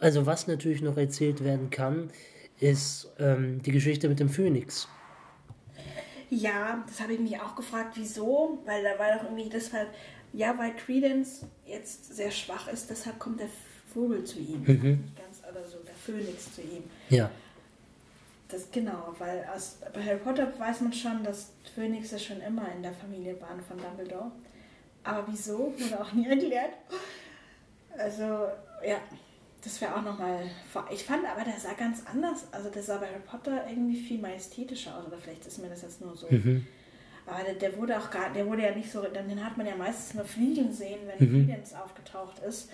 also 0.00 0.26
was 0.26 0.46
natürlich 0.46 0.82
noch 0.82 0.96
erzählt 0.96 1.44
werden 1.44 1.70
kann, 1.70 2.10
ist 2.58 3.08
ähm, 3.18 3.62
die 3.62 3.72
Geschichte 3.72 4.08
mit 4.08 4.20
dem 4.20 4.28
Phönix. 4.28 4.88
Ja, 6.30 6.84
das 6.86 7.00
habe 7.00 7.14
ich 7.14 7.20
mich 7.20 7.40
auch 7.40 7.56
gefragt, 7.56 7.94
wieso? 7.94 8.58
Weil 8.64 8.82
da 8.82 8.98
war 8.98 9.16
doch 9.16 9.24
irgendwie 9.24 9.48
deshalb, 9.48 9.88
ja, 10.32 10.56
weil 10.56 10.74
Credence 10.76 11.46
jetzt 11.66 12.14
sehr 12.14 12.30
schwach 12.30 12.68
ist, 12.68 12.88
deshalb 12.88 13.18
kommt 13.18 13.40
der 13.40 13.48
Vogel 13.92 14.22
zu 14.24 14.38
ihm. 14.38 14.62
Mhm. 14.62 15.00
Nicht 15.02 15.16
ganz, 15.16 15.42
oder 15.50 15.64
so, 15.66 15.78
der 15.78 15.94
Phönix 15.94 16.54
zu 16.54 16.60
ihm. 16.62 16.84
Ja. 17.08 17.30
Das 18.48 18.70
genau, 18.70 19.14
weil 19.18 19.44
aus, 19.54 19.78
bei 19.92 20.04
Harry 20.04 20.18
Potter 20.18 20.52
weiß 20.58 20.80
man 20.80 20.92
schon, 20.92 21.22
dass 21.22 21.50
Phönixe 21.74 22.18
schon 22.18 22.40
immer 22.40 22.70
in 22.72 22.82
der 22.82 22.92
Familie 22.92 23.40
waren 23.40 23.60
von 23.60 23.76
Dumbledore. 23.78 24.30
Aber 25.04 25.24
wieso, 25.28 25.72
wurde 25.78 26.00
auch 26.00 26.12
nie 26.12 26.26
erklärt. 26.28 26.72
Also, 27.96 28.22
ja, 28.86 28.98
das 29.64 29.80
wäre 29.80 29.96
auch 29.96 30.02
nochmal. 30.02 30.50
Ich 30.90 31.04
fand 31.04 31.24
aber, 31.26 31.44
der 31.44 31.58
sah 31.58 31.72
ganz 31.72 32.02
anders. 32.06 32.46
Also, 32.52 32.70
der 32.70 32.82
sah 32.82 32.98
bei 32.98 33.06
Harry 33.06 33.20
Potter 33.26 33.66
irgendwie 33.68 34.00
viel 34.00 34.20
majestätischer 34.20 34.96
aus. 34.96 35.06
Oder 35.06 35.18
vielleicht 35.18 35.46
ist 35.46 35.58
mir 35.58 35.68
das 35.68 35.82
jetzt 35.82 36.00
nur 36.00 36.16
so. 36.16 36.26
Mhm. 36.30 36.66
Aber 37.26 37.44
der, 37.44 37.54
der 37.54 37.76
wurde 37.76 37.98
auch 37.98 38.10
gar, 38.10 38.32
der 38.32 38.46
wurde 38.46 38.62
ja 38.62 38.74
nicht 38.74 38.90
so, 38.90 39.02
den 39.02 39.44
hat 39.44 39.56
man 39.56 39.66
ja 39.66 39.76
meistens 39.76 40.14
nur 40.14 40.24
fliegen 40.24 40.72
sehen, 40.72 41.00
wenn 41.06 41.44
Mhm. 41.46 41.54
Aufgetaucht 41.82 42.38
ist. 42.40 42.70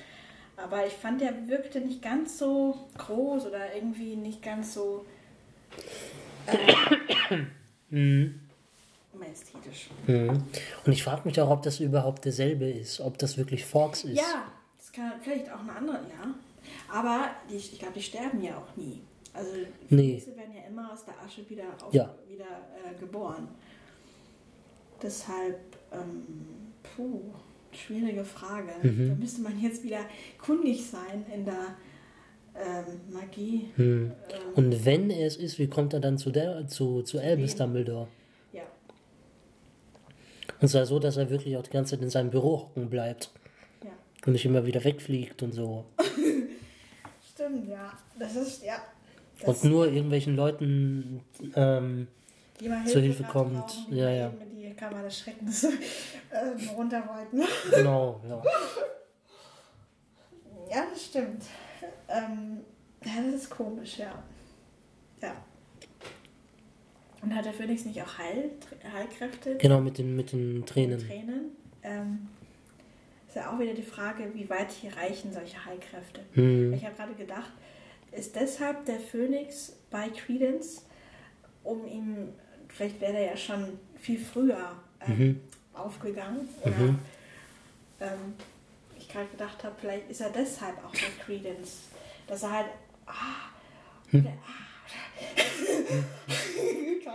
Aber 0.57 0.87
ich 0.87 0.95
fand, 0.95 1.21
der 1.21 1.49
wirkte 1.49 1.81
nicht 1.81 2.01
ganz 2.01 2.39
so 2.39 2.89
groß 2.97 3.47
oder 3.47 3.75
irgendwie 3.75 4.17
nicht 4.17 4.43
ganz 4.43 4.73
so 4.75 5.05
Mhm. 7.91 8.41
Majestätisch. 9.19 9.91
Mhm. 10.07 10.43
Und 10.85 10.93
ich 10.93 11.03
frage 11.03 11.23
mich 11.29 11.41
auch, 11.41 11.51
ob 11.51 11.63
das 11.63 11.81
überhaupt 11.81 12.25
derselbe 12.25 12.69
ist, 12.71 13.01
ob 13.01 13.19
das 13.19 13.37
wirklich 13.39 13.65
Fox 13.65 14.05
ist. 14.05 14.17
Ja, 14.17 14.51
das 14.79 14.93
kann 14.93 15.13
vielleicht 15.23 15.51
auch 15.51 15.61
eine 15.61 15.73
andere, 15.77 15.97
ja. 15.97 16.35
Aber 16.93 17.31
die, 17.51 17.57
ich 17.57 17.79
glaube, 17.79 17.95
die 17.95 18.03
sterben 18.03 18.43
ja 18.43 18.57
auch 18.59 18.77
nie. 18.77 19.01
Also 19.35 19.51
Nee. 19.91 20.19
Phönixe 20.21 20.37
werden 20.37 20.55
ja 20.55 20.63
immer 20.69 20.93
aus 20.93 21.05
der 21.05 21.15
Asche 21.25 21.49
wieder, 21.49 21.65
auf, 21.85 21.93
Ja. 21.93 22.15
wieder 22.29 22.45
äh, 22.45 22.99
geboren. 22.99 23.49
Deshalb, 25.03 25.59
ähm, 25.93 26.25
puh, 26.83 27.21
schwierige 27.73 28.25
Frage. 28.25 28.73
Mhm. 28.83 29.09
Da 29.11 29.15
müsste 29.17 29.43
man 29.43 29.61
jetzt 29.61 29.83
wieder 29.83 30.01
kundig 30.39 30.87
sein 30.87 31.27
in 31.35 31.45
der 31.45 31.77
ähm, 32.55 33.01
Magie. 33.13 33.69
Mhm. 33.77 34.13
Ähm, 34.31 34.41
Und 34.55 34.85
wenn 34.87 35.11
er 35.11 35.27
es 35.27 35.37
ist, 35.37 35.59
wie 35.59 35.67
kommt 35.69 35.93
er 35.93 36.01
dann 36.01 36.17
zu 36.17 36.31
der 36.31 36.67
zu, 36.69 37.03
zu 37.03 37.19
Albus 37.19 37.53
Wen? 37.53 37.59
Dumbledore? 37.59 38.09
Und 40.61 40.69
zwar 40.69 40.87
so, 40.87 40.99
dass 40.99 41.17
er 41.17 41.31
wirklich 41.31 41.57
auch 41.57 41.63
die 41.63 41.71
ganze 41.71 41.97
Zeit 41.97 42.03
in 42.03 42.11
seinem 42.11 42.31
Büro 42.31 42.61
hocken 42.61 42.89
bleibt 42.89 43.31
ja. 43.85 43.91
und 44.25 44.33
nicht 44.33 44.45
immer 44.45 44.65
wieder 44.67 44.83
wegfliegt 44.85 45.43
und 45.43 45.53
so. 45.53 45.85
Stimmt, 47.35 47.69
ja. 47.69 47.93
Das 48.19 48.37
ist, 48.37 48.65
ja. 48.65 48.77
Das, 49.41 49.63
Und 49.63 49.71
nur 49.71 49.87
irgendwelchen 49.87 50.37
Leuten 50.37 51.21
ähm, 51.55 52.09
mal 52.67 52.87
zur 52.87 53.03
Hilfe 53.03 53.25
kommt. 53.25 53.87
Ja, 53.91 54.09
ja. 54.09 54.33
die 54.51 54.73
Kammer 54.75 55.03
des 55.03 55.19
Schreckens 55.19 55.65
ähm, 55.65 56.69
runter 56.75 57.03
wollten. 57.07 57.47
genau, 57.75 58.21
ja. 58.27 58.43
Ja, 60.71 60.87
das 60.91 61.05
stimmt. 61.05 61.45
Ähm, 62.09 62.61
ja, 63.05 63.23
das 63.25 63.43
ist 63.43 63.51
komisch, 63.51 63.99
ja. 63.99 64.23
Ja. 65.23 65.37
Und 67.27 67.35
hat 67.35 67.45
der 67.45 67.53
Phönix 67.53 67.85
nicht 67.85 68.01
auch 68.01 68.19
Heil, 68.19 68.51
Heilkräfte? 68.95 69.57
Genau 69.57 69.81
mit 69.81 69.99
den, 69.99 70.15
mit 70.15 70.31
den 70.31 70.65
Tränen. 70.65 71.01
Tränen? 71.01 71.47
Ähm, 71.83 72.29
ist 73.27 73.35
ja 73.35 73.51
auch 73.53 73.59
wieder 73.59 73.75
die 73.75 73.83
Frage, 73.83 74.31
wie 74.33 74.49
weit 74.49 74.71
hier 74.71 74.97
reichen 74.97 75.33
solche 75.33 75.65
Heilkräfte. 75.65 76.21
Mhm. 76.41 76.73
Ich 76.75 76.85
habe 76.85 76.95
gerade 76.95 77.15
gedacht, 77.15 77.51
ist 78.13 78.37
deshalb 78.37 78.85
der 78.85 79.01
Phönix 79.01 79.73
bei 79.91 80.09
Credence, 80.11 80.87
um 81.65 81.85
ihn, 81.89 82.29
vielleicht 82.69 83.01
wäre 83.01 83.15
er 83.15 83.31
ja 83.33 83.37
schon 83.37 83.77
viel 84.01 84.21
früher 84.21 84.77
ähm, 85.05 85.19
Mhm. 85.19 85.41
aufgegangen. 85.75 86.49
Oder 86.63 86.77
Mhm. 86.77 86.99
ähm, 88.03 88.35
ich 88.97 89.09
gerade 89.09 89.27
gedacht 89.27 89.65
habe, 89.65 89.75
vielleicht 89.81 90.09
ist 90.09 90.21
er 90.21 90.31
deshalb 90.31 90.77
auch 90.85 90.93
bei 90.93 91.25
Credence. 91.25 91.89
Dass 92.29 92.45
er 92.45 92.53
halt. 92.53 92.67
Ah, 93.05 93.51
oder, 94.13 94.21
ah, 94.31 94.31
oder, 94.31 94.31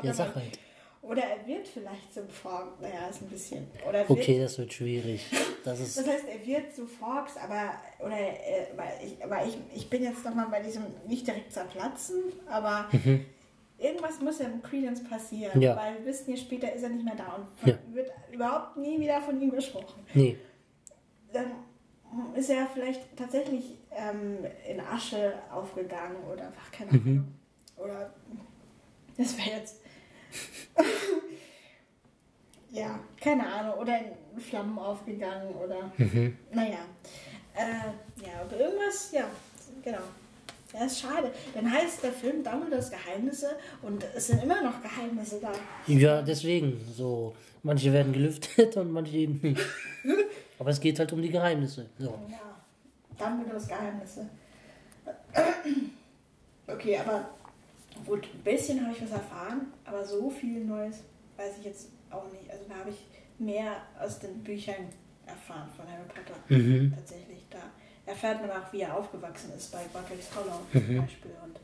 Ja, 0.04 0.14
sag 0.14 0.36
halt. 0.36 0.58
oder 1.04 1.22
er 1.24 1.46
wird 1.48 1.68
vielleicht 1.68 2.14
zum 2.14 2.28
Forks. 2.30 2.80
Naja, 2.82 3.08
ist 3.10 3.22
ein 3.22 3.28
bisschen. 3.30 3.68
Oder 3.88 4.00
er 4.00 4.10
wird 4.10 4.20
Okay, 4.20 4.40
das 4.40 4.58
wird 4.58 4.74
schwierig. 4.74 5.26
Das 5.64 5.78
das 5.80 5.98
ist. 5.98 6.08
heißt, 6.08 6.26
er 6.28 6.46
wird 6.46 6.74
zu 6.76 6.88
Forks, 6.88 7.38
aber 7.38 7.74
oder 8.00 8.18
äh, 8.18 8.68
weil 8.76 8.94
ich, 9.06 9.24
aber 9.24 9.46
ich, 9.46 9.58
ich 9.76 9.90
bin 9.90 10.04
jetzt 10.04 10.26
nochmal 10.26 10.48
bei 10.50 10.62
diesem 10.62 10.84
nicht 11.08 11.28
direkt 11.28 11.54
zerplatzen, 11.54 12.16
aber 12.50 12.90
irgendwas 13.78 14.20
muss 14.22 14.40
ja 14.40 14.48
mit 14.48 14.64
Credence 14.64 15.04
passieren, 15.04 15.52
Mhm. 15.56 15.62
Ja. 15.62 15.76
weil 15.76 16.00
wir 16.00 16.06
wissen 16.06 16.32
ja 16.32 16.38
später 16.38 16.74
ist 16.74 16.82
er 16.84 16.90
nicht 16.90 17.06
mehr 17.06 17.16
da 17.16 17.34
und 17.36 17.48
von, 17.60 17.70
Ja. 17.70 17.78
wird 17.94 18.10
überhaupt 18.32 18.78
nie 18.78 19.00
wieder 19.00 19.22
von 19.22 19.40
ihm 19.40 19.52
gesprochen. 19.52 20.04
Nee. 20.16 20.38
Dann 21.34 21.52
ist 22.36 22.50
er 22.50 22.68
vielleicht 22.74 23.02
tatsächlich 23.16 23.78
ähm, 23.92 24.38
in 24.68 24.80
Asche 24.80 25.34
aufgegangen 25.52 26.18
oder 26.32 26.52
ach, 26.60 26.72
keine 26.72 26.90
Ahnung. 26.92 27.04
Mhm. 27.06 27.28
Oder 27.84 28.10
das 29.18 29.38
wäre 29.38 29.58
jetzt 29.60 29.78
ja, 32.72 33.00
keine 33.20 33.46
Ahnung, 33.52 33.80
oder 33.80 33.98
in 34.00 34.40
Flammen 34.40 34.78
aufgegangen 34.80 35.54
oder 35.56 35.92
Mhm. 35.98 36.38
naja. 36.54 36.80
Äh, 37.54 38.26
ja, 38.26 38.42
aber 38.42 38.58
irgendwas, 38.58 39.12
ja, 39.12 39.26
genau. 39.84 40.00
Ja, 40.74 40.86
ist 40.86 41.02
schade. 41.02 41.34
Dann 41.54 41.70
heißt 41.70 42.02
der 42.02 42.14
Film 42.14 42.42
Dumbledores 42.44 42.90
Geheimnisse 42.90 43.58
und 43.82 44.06
es 44.16 44.28
sind 44.28 44.42
immer 44.42 44.64
noch 44.64 44.82
Geheimnisse 44.82 45.42
da. 45.42 45.52
Ja, 45.88 46.22
deswegen. 46.22 46.80
So. 46.96 47.36
Manche 47.64 47.92
werden 47.92 48.14
gelüftet 48.14 48.78
und 48.78 48.92
manche 48.94 49.18
eben 49.18 49.40
nicht. 49.44 49.62
Aber 50.60 50.70
es 50.70 50.80
geht 50.80 50.98
halt 50.98 51.12
um 51.12 51.22
die 51.22 51.30
Geheimnisse. 51.30 51.90
So. 52.00 52.18
Ja, 52.30 52.40
Dumbledores 53.26 53.68
Geheimnisse. 53.68 54.30
Okay, 56.68 56.98
aber 56.98 57.28
gut, 58.06 58.28
ein 58.34 58.44
bisschen 58.44 58.82
habe 58.86 58.96
ich 58.96 59.02
was 59.04 59.12
erfahren, 59.12 59.74
aber 59.86 60.04
so 60.06 60.30
viel 60.30 60.64
Neues 60.66 61.04
weiß 61.38 61.58
ich 61.60 61.66
jetzt 61.66 61.90
auch 62.10 62.32
nicht. 62.32 62.50
Also 62.52 62.66
da 62.70 62.76
habe 62.76 62.90
ich 62.90 63.08
mehr 63.40 63.78
aus 64.00 64.20
den 64.20 64.44
Büchern 64.44 64.88
erfahren 65.26 65.70
von 65.76 65.86
Harry 65.88 66.04
Potter. 66.08 66.38
Mhm. 66.50 66.94
Tatsächlich. 66.96 67.46
Da 67.50 67.60
erfährt 68.06 68.42
man 68.42 68.52
auch, 68.52 68.72
wie 68.74 68.82
er 68.82 68.96
aufgewachsen 68.98 69.52
ist 69.56 69.72
bei 69.72 69.80
Buckley's 69.94 70.30
Hollow 70.36 70.60
Mhm. 70.74 70.86
zum 70.96 70.98
Beispiel 71.06 71.32
und, 71.44 71.60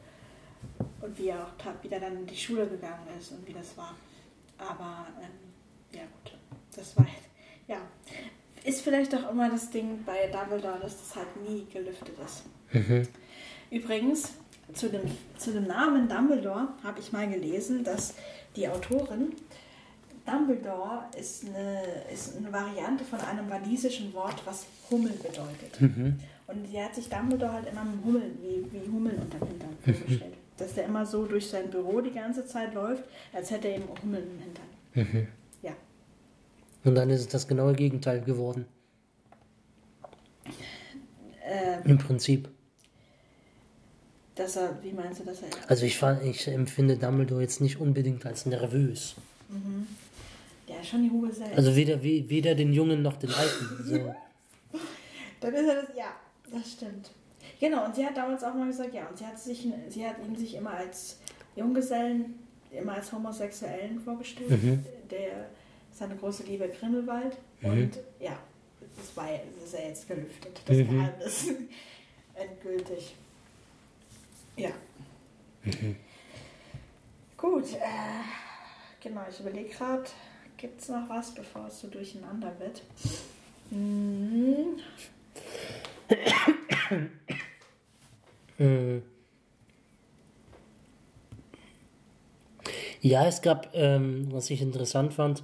und 1.05 1.17
wie 1.17 1.27
er 1.29 1.43
auch 1.43 1.57
ta- 1.57 1.75
wieder 1.81 1.99
dann 1.99 2.17
in 2.17 2.25
die 2.27 2.35
Schule 2.37 2.67
gegangen 2.67 3.07
ist 3.19 3.31
und 3.31 3.45
wie 3.47 3.53
das 3.53 3.75
war. 3.77 3.95
Aber 4.57 5.07
ähm, 5.21 5.53
ja 5.93 6.01
gut, 6.23 6.33
das 6.75 6.95
war 6.97 7.05
ja 7.67 7.77
ist 8.63 8.81
vielleicht 8.81 9.13
auch 9.15 9.29
immer 9.31 9.49
das 9.49 9.69
Ding 9.69 10.03
bei 10.05 10.27
Dumbledore, 10.27 10.79
dass 10.81 10.97
das 10.97 11.15
halt 11.15 11.27
nie 11.47 11.65
gelüftet 11.71 12.15
ist. 12.19 12.43
Mhm. 12.73 13.07
Übrigens, 13.69 14.33
zu 14.73 14.89
dem, 14.89 15.01
zu 15.37 15.51
dem 15.51 15.67
Namen 15.67 16.07
Dumbledore 16.09 16.69
habe 16.83 16.99
ich 16.99 17.11
mal 17.11 17.27
gelesen, 17.29 17.83
dass 17.83 18.13
die 18.55 18.67
Autorin 18.67 19.33
Dumbledore 20.25 21.05
ist 21.17 21.45
eine, 21.45 21.83
ist 22.13 22.35
eine 22.35 22.51
Variante 22.51 23.05
von 23.05 23.19
einem 23.21 23.49
walisischen 23.49 24.13
Wort, 24.13 24.41
was 24.45 24.65
Hummel 24.91 25.13
bedeutet. 25.13 25.79
Mhm. 25.79 26.19
Und 26.47 26.67
sie 26.67 26.81
hat 26.81 26.95
sich 26.95 27.09
Dumbledore 27.09 27.53
halt 27.53 27.67
immer 27.71 27.85
mit 27.85 28.03
Hummeln, 28.03 28.37
wie, 28.41 28.65
wie 28.71 28.91
Hummeln 28.91 29.17
unterm 29.17 29.47
Hintern 29.47 29.77
vorgestellt. 29.83 30.33
Dass 30.57 30.73
der 30.73 30.85
immer 30.85 31.05
so 31.05 31.25
durch 31.25 31.47
sein 31.47 31.69
Büro 31.69 32.01
die 32.01 32.11
ganze 32.11 32.45
Zeit 32.45 32.73
läuft, 32.73 33.03
als 33.31 33.51
hätte 33.51 33.69
er 33.69 33.77
eben 33.77 33.87
Hummeln 34.01 34.23
im 34.31 34.39
Hintern. 34.39 34.65
Mhm. 34.93 35.27
Ja. 35.61 35.71
Und 36.83 36.95
dann 36.95 37.09
ist 37.09 37.21
es 37.21 37.27
das 37.27 37.47
genaue 37.47 37.73
Gegenteil 37.73 38.21
geworden. 38.21 38.65
Äh, 41.45 41.87
Im 41.89 41.97
Prinzip. 41.97 42.49
Dass 44.37 44.55
er, 44.55 44.77
wie 44.83 44.91
meinst 44.93 45.19
du, 45.19 45.23
dass 45.25 45.41
er. 45.41 45.47
Also 45.67 45.85
ich, 45.85 45.97
fa- 45.97 46.21
ich 46.21 46.47
empfinde 46.47 46.97
Dumbledore 46.97 47.41
jetzt 47.41 47.61
nicht 47.61 47.79
unbedingt 47.79 48.25
als 48.25 48.45
nervös. 48.45 49.15
Ja, 50.67 50.83
schon 50.83 51.03
die 51.03 51.09
Hummel 51.09 51.33
selbst. 51.33 51.57
Also 51.57 51.75
weder, 51.75 52.01
wie- 52.03 52.29
weder 52.29 52.53
den 52.55 52.73
Jungen 52.73 53.01
noch 53.01 53.17
den 53.17 53.31
Alten. 53.33 53.83
So. 53.85 53.95
Dann 55.39 55.53
ist 55.53 55.67
er 55.67 55.75
das, 55.83 55.95
ja, 55.95 56.15
das 56.51 56.71
stimmt. 56.73 57.11
Genau, 57.59 57.85
und 57.85 57.95
sie 57.95 58.05
hat 58.05 58.15
damals 58.17 58.43
auch 58.43 58.53
mal 58.53 58.67
gesagt, 58.67 58.93
ja, 58.93 59.07
und 59.07 59.17
sie 59.17 59.25
hat 59.25 59.39
sich, 59.39 59.67
sie 59.89 60.05
hat 60.05 60.15
ihn 60.25 60.35
sich 60.35 60.55
immer 60.55 60.71
als 60.71 61.17
Junggesellen, 61.55 62.35
immer 62.71 62.93
als 62.93 63.11
Homosexuellen 63.11 63.99
vorgestellt. 63.99 64.49
Mhm. 64.51 64.83
Der 65.09 65.47
seine 65.93 66.15
große 66.15 66.43
Liebe 66.43 66.67
Grindelwald. 66.69 67.35
Mhm. 67.61 67.69
Und 67.69 67.99
ja, 68.19 68.37
das 68.97 69.15
war 69.15 69.27
das 69.55 69.69
ist 69.71 69.79
ja 69.79 69.87
jetzt 69.87 70.07
gelüftet, 70.07 70.61
das 70.65 70.77
Mhm. 70.77 70.89
Geheimnis. 70.89 71.47
Endgültig. 72.35 73.15
Ja. 74.57 74.69
Gut, 77.37 77.73
äh, 77.73 78.23
genau, 78.99 79.21
ich 79.29 79.39
überlege 79.39 79.69
gerade, 79.69 80.03
gibt 80.57 80.81
es 80.81 80.89
noch 80.89 81.07
was, 81.07 81.33
bevor 81.33 81.67
es 81.67 81.79
so 81.79 81.87
durcheinander 81.87 82.51
wird? 82.59 82.81
Hm, 83.69 84.79
Mhm. 88.57 89.03
Ja, 93.01 93.27
es 93.27 93.41
gab, 93.41 93.69
ähm, 93.73 94.27
was 94.31 94.49
ich 94.49 94.61
interessant 94.61 95.13
fand, 95.13 95.43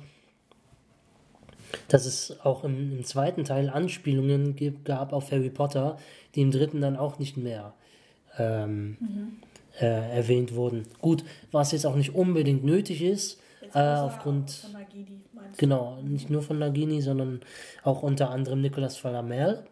dass 1.88 2.06
es 2.06 2.40
auch 2.44 2.64
im, 2.64 2.98
im 2.98 3.03
zweiten 3.03 3.44
Teil 3.44 3.69
Anspielungen 3.69 4.56
gibt, 4.56 4.85
gab 4.85 5.14
auf 5.14 5.31
Harry 5.31 5.49
Potter, 5.52 5.98
die 6.34 6.41
im 6.41 6.52
dritten 6.52 6.81
dann 6.81 6.98
auch 6.98 7.19
nicht 7.19 7.38
mehr 7.38 7.73
ähm, 8.38 8.97
äh, 9.80 9.85
erwähnt 10.15 10.55
wurden. 10.55 10.85
Gut, 11.01 11.23
was 11.51 11.72
jetzt 11.72 11.85
auch 11.85 11.95
nicht 11.95 12.14
unbedingt 12.15 12.64
nötig 12.64 13.01
ist, 13.01 13.39
äh, 13.73 13.80
aufgrund, 13.80 14.51
Von 14.51 14.72
Nagini, 14.73 15.22
meinst 15.34 15.55
du? 15.55 15.65
genau, 15.65 15.99
nicht 16.01 16.30
nur 16.30 16.41
von 16.43 16.60
Nagini, 16.60 17.01
sondern 17.01 17.41
auch 17.84 18.03
unter 18.03 18.30
anderem 18.30 18.61
Nicolas 18.61 18.97
Flamel. 18.97 19.65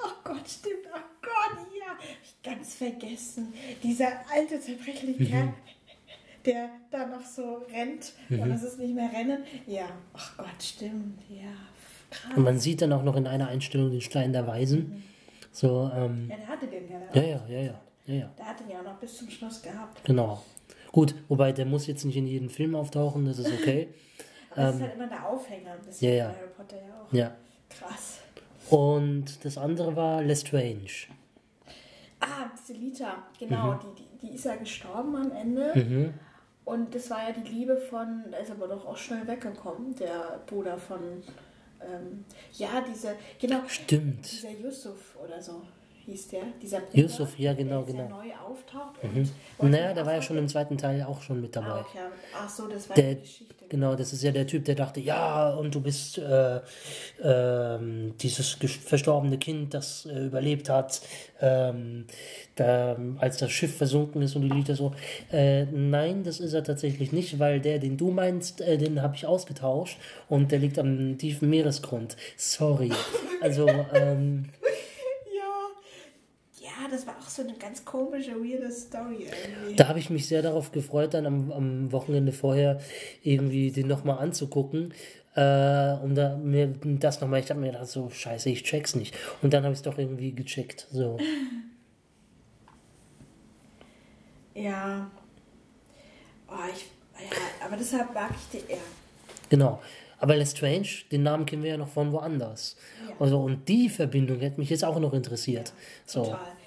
Oh 0.00 0.06
Gott, 0.24 0.48
stimmt. 0.48 0.74
Oh 0.92 0.98
Gott, 1.22 1.58
ja. 1.78 1.96
Ich 2.22 2.42
ganz 2.42 2.74
vergessen. 2.74 3.52
Dieser 3.82 4.08
alte, 4.32 4.60
zerbrechliche 4.60 5.22
Mhm. 5.22 5.26
Kerl, 5.28 5.54
der 6.46 6.68
da 6.90 7.06
noch 7.06 7.24
so 7.24 7.62
rennt 7.72 8.12
Mhm. 8.28 8.40
und 8.40 8.50
es 8.52 8.62
ist 8.62 8.78
nicht 8.78 8.94
mehr 8.94 9.10
Rennen. 9.12 9.42
Ja, 9.66 9.86
ach 10.14 10.36
Gott, 10.36 10.62
stimmt. 10.62 11.20
Ja, 11.28 11.50
krass. 12.10 12.36
Und 12.36 12.42
man 12.44 12.58
sieht 12.58 12.80
dann 12.82 12.92
auch 12.92 13.02
noch 13.02 13.16
in 13.16 13.26
einer 13.26 13.48
Einstellung 13.48 13.90
den 13.90 14.00
Stein 14.00 14.32
der 14.32 14.46
Weisen. 14.46 15.02
So, 15.52 15.90
ähm, 15.94 16.28
Ja, 16.30 16.36
der 16.36 16.46
hatte 16.48 16.66
den 16.66 16.88
ja. 16.90 16.98
ja, 17.14 17.22
ja, 17.22 17.46
ja, 17.48 17.60
ja, 17.66 17.80
ja, 18.08 18.14
ja. 18.14 18.30
Der 18.38 18.44
hat 18.46 18.60
den 18.60 18.68
ja 18.70 18.80
auch 18.80 18.84
noch 18.84 18.98
bis 18.98 19.16
zum 19.16 19.30
Schluss 19.30 19.62
gehabt. 19.62 20.02
Genau. 20.04 20.42
Gut, 20.92 21.14
wobei 21.28 21.52
der 21.52 21.66
muss 21.66 21.86
jetzt 21.86 22.04
nicht 22.04 22.16
in 22.16 22.26
jedem 22.26 22.48
Film 22.50 22.74
auftauchen, 22.74 23.24
das 23.26 23.38
ist 23.38 23.52
okay. 23.52 23.88
Aber 24.50 24.62
das 24.62 24.74
ist 24.76 24.82
halt 24.82 24.94
immer 24.94 25.06
der 25.06 25.28
Aufhänger 25.28 25.72
ein 25.72 25.80
bisschen 25.82 26.08
Ähm, 26.08 26.16
ja, 26.16 26.24
ja. 26.24 26.28
bei 26.30 26.36
Harry 26.38 26.48
Potter 26.56 26.76
ja 26.76 27.02
auch. 27.02 27.12
Ja. 27.12 27.36
Krass. 27.70 28.18
Und 28.70 29.44
das 29.44 29.56
andere 29.58 29.94
war 29.94 30.22
Lestrange. 30.22 30.88
Ah, 32.20 32.50
Selita, 32.64 33.22
genau, 33.38 33.72
Mhm. 33.74 33.78
die, 33.96 34.02
die, 34.02 34.26
die 34.28 34.34
ist 34.34 34.44
ja 34.44 34.56
gestorben 34.56 35.14
am 35.14 35.30
Ende. 35.32 36.12
Und 36.64 36.94
das 36.94 37.08
war 37.10 37.28
ja 37.28 37.32
die 37.32 37.48
Liebe 37.48 37.76
von, 37.78 38.24
da 38.30 38.38
ist 38.38 38.50
aber 38.50 38.68
doch 38.68 38.84
auch 38.86 38.96
schnell 38.96 39.26
weggekommen, 39.26 39.94
der 39.96 40.40
Bruder 40.46 40.76
von, 40.76 40.98
ähm, 41.80 42.24
ja, 42.54 42.82
diese, 42.86 43.14
genau, 43.40 43.60
Stimmt. 43.68 44.30
dieser 44.30 44.50
Yusuf 44.50 45.16
oder 45.24 45.40
so 45.40 45.62
hieß 46.08 46.28
der, 46.28 46.40
dieser 46.62 46.80
Bruder, 46.80 47.02
Yusuf, 47.02 47.38
ja, 47.38 47.52
genau, 47.52 47.82
der 47.82 47.94
genau. 47.94 48.08
neu 48.08 48.30
auftaucht. 48.46 48.94
Und 49.58 49.70
Naja, 49.70 49.92
der 49.92 50.06
war 50.06 50.14
ja 50.14 50.22
schon 50.22 50.38
im 50.38 50.48
zweiten 50.48 50.78
Teil 50.78 51.02
auch 51.02 51.20
schon 51.20 51.40
mit 51.40 51.54
dabei. 51.54 51.68
Ah, 51.68 51.80
okay. 51.80 51.98
Ach 52.36 52.48
so, 52.48 52.66
das 52.66 52.88
war 52.88 52.96
Der, 52.96 53.14
die 53.14 53.20
Geschichte. 53.20 53.54
genau, 53.68 53.94
das 53.94 54.12
ist 54.14 54.22
ja 54.22 54.30
der 54.32 54.46
Typ, 54.46 54.64
der 54.64 54.74
dachte, 54.74 55.00
ja, 55.00 55.50
und 55.50 55.74
du 55.74 55.80
bist 55.82 56.16
äh, 56.18 56.60
ähm, 57.22 58.14
dieses 58.20 58.56
verstorbene 58.84 59.36
Kind, 59.38 59.74
das 59.74 60.06
äh, 60.06 60.26
überlebt 60.26 60.70
hat, 60.70 61.02
ähm, 61.40 62.06
da, 62.56 62.96
als 63.18 63.36
das 63.36 63.50
Schiff 63.52 63.76
versunken 63.76 64.22
ist 64.22 64.34
und 64.34 64.42
die 64.42 64.48
Lieder 64.48 64.74
so. 64.74 64.92
Äh, 65.30 65.66
nein, 65.66 66.24
das 66.24 66.40
ist 66.40 66.54
er 66.54 66.64
tatsächlich 66.64 67.12
nicht, 67.12 67.38
weil 67.38 67.60
der, 67.60 67.78
den 67.78 67.96
du 67.98 68.10
meinst, 68.10 68.60
äh, 68.62 68.78
den 68.78 69.02
habe 69.02 69.14
ich 69.14 69.26
ausgetauscht 69.26 69.98
und 70.28 70.50
der 70.52 70.58
liegt 70.58 70.78
am 70.78 71.18
tiefen 71.18 71.50
Meeresgrund. 71.50 72.16
Sorry. 72.36 72.90
Also, 73.40 73.68
ähm, 73.94 74.46
das 76.90 77.06
war 77.06 77.16
auch 77.18 77.28
so 77.28 77.42
eine 77.42 77.54
ganz 77.54 77.84
komische, 77.84 78.32
weirde 78.32 78.70
Story 78.70 79.26
irgendwie. 79.26 79.76
Da 79.76 79.88
habe 79.88 79.98
ich 79.98 80.10
mich 80.10 80.26
sehr 80.26 80.42
darauf 80.42 80.72
gefreut, 80.72 81.14
dann 81.14 81.26
am, 81.26 81.52
am 81.52 81.92
Wochenende 81.92 82.32
vorher 82.32 82.80
irgendwie 83.22 83.70
den 83.70 83.86
nochmal 83.88 84.18
anzugucken. 84.18 84.92
Äh, 85.34 85.94
um 86.02 86.14
da 86.14 86.36
mir 86.36 86.74
das 86.82 87.20
nochmal, 87.20 87.40
ich 87.40 87.50
habe 87.50 87.60
mir 87.60 87.72
gedacht, 87.72 87.86
so 87.86 88.10
scheiße, 88.10 88.50
ich 88.50 88.64
check's 88.64 88.94
nicht. 88.94 89.14
Und 89.42 89.52
dann 89.52 89.62
habe 89.62 89.72
ich 89.72 89.78
es 89.78 89.82
doch 89.82 89.98
irgendwie 89.98 90.32
gecheckt. 90.32 90.88
So. 90.90 91.18
Ja. 94.58 95.08
Oh, 96.48 96.54
ich, 96.74 96.86
ja, 97.22 97.36
aber 97.64 97.76
deshalb 97.76 98.12
mag 98.12 98.32
ich 98.32 98.60
die 98.60 98.72
eher. 98.72 98.78
Genau. 99.48 99.80
Aber 100.18 100.34
Lestrange, 100.34 100.88
den 101.12 101.22
Namen 101.22 101.46
kennen 101.46 101.62
wir 101.62 101.70
ja 101.70 101.76
noch 101.76 101.88
von 101.88 102.10
woanders. 102.10 102.76
Ja. 103.06 103.14
Also, 103.20 103.40
und 103.40 103.68
die 103.68 103.88
Verbindung 103.88 104.40
hätte 104.40 104.58
mich 104.58 104.70
jetzt 104.70 104.84
auch 104.84 104.98
noch 104.98 105.12
interessiert. 105.12 105.72
So. 106.06 106.24
Total. 106.24 106.57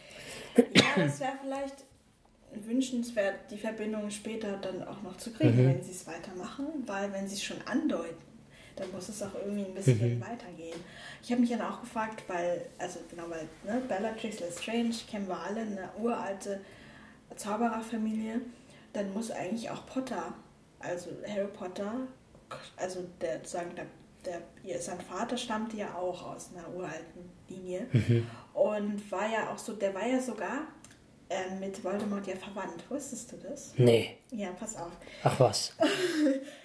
Ja, 0.56 1.03
das 1.03 1.19
wäre 1.19 1.34
vielleicht 1.41 1.76
wünschenswert, 2.53 3.49
die 3.49 3.57
Verbindung 3.57 4.10
später 4.10 4.57
dann 4.57 4.84
auch 4.84 5.02
noch 5.02 5.18
zu 5.18 5.32
kriegen, 5.32 5.57
wenn 5.57 5.82
sie 5.82 5.91
es 5.91 6.06
weitermachen, 6.06 6.65
weil 6.86 7.11
wenn 7.14 7.28
sie 7.28 7.36
es 7.36 7.44
schon 7.44 7.57
andeuten, 7.65 8.22
dann 8.76 8.91
muss 8.91 9.10
es 9.10 9.22
auch 9.23 9.34
irgendwie 9.36 9.65
ein 9.65 9.73
bisschen 9.73 10.19
weitergehen. 10.22 10.80
Ich 11.23 11.32
habe 11.32 11.41
mich 11.41 11.49
dann 11.49 11.61
auch 11.61 11.82
gefragt, 11.82 12.23
weil, 12.28 12.65
also 12.78 12.99
genau, 13.10 13.30
weil 13.30 13.48
ne, 13.64 13.82
Bellatrix 13.88 14.40
Lestrange 14.40 14.94
kennen 15.10 15.28
wir 15.28 15.40
alle, 15.40 15.61
eine 15.61 15.90
uralte 15.99 16.61
Zaubererfamilie, 17.36 18.41
dann 18.94 19.14
muss 19.14 19.32
eigentlich 19.32 19.69
auch 19.69 19.86
Potter, 19.86 20.34
also 20.80 21.10
Harry 21.28 21.48
Potter, 21.48 21.94
also 22.76 23.07
der, 23.22 23.45
sagen, 23.45 23.72
der, 23.76 23.86
der, 24.26 24.41
ihr, 24.64 24.80
sein 24.80 24.99
Vater 25.02 25.38
stammte 25.38 25.77
ja 25.77 25.95
auch 25.95 26.34
aus 26.34 26.52
einer 26.53 26.69
uralten 26.76 27.30
Linie 27.49 27.88
und 28.53 29.11
war 29.11 29.30
ja 29.31 29.52
auch 29.52 29.57
so, 29.57 29.73
der 29.73 29.93
war 29.93 30.06
ja 30.06 30.19
sogar 30.19 30.68
äh, 31.30 31.56
mit 31.60 31.84
Voldemort 31.84 32.27
ja 32.27 32.35
verwandt. 32.35 32.84
Wusstest 32.89 33.31
du 33.31 33.38
das? 33.38 33.73
Nee. 33.77 34.18
Ja, 34.31 34.52
pass 34.52 34.76
auf. 34.76 34.91
Ach 35.23 35.39
was. 35.39 35.76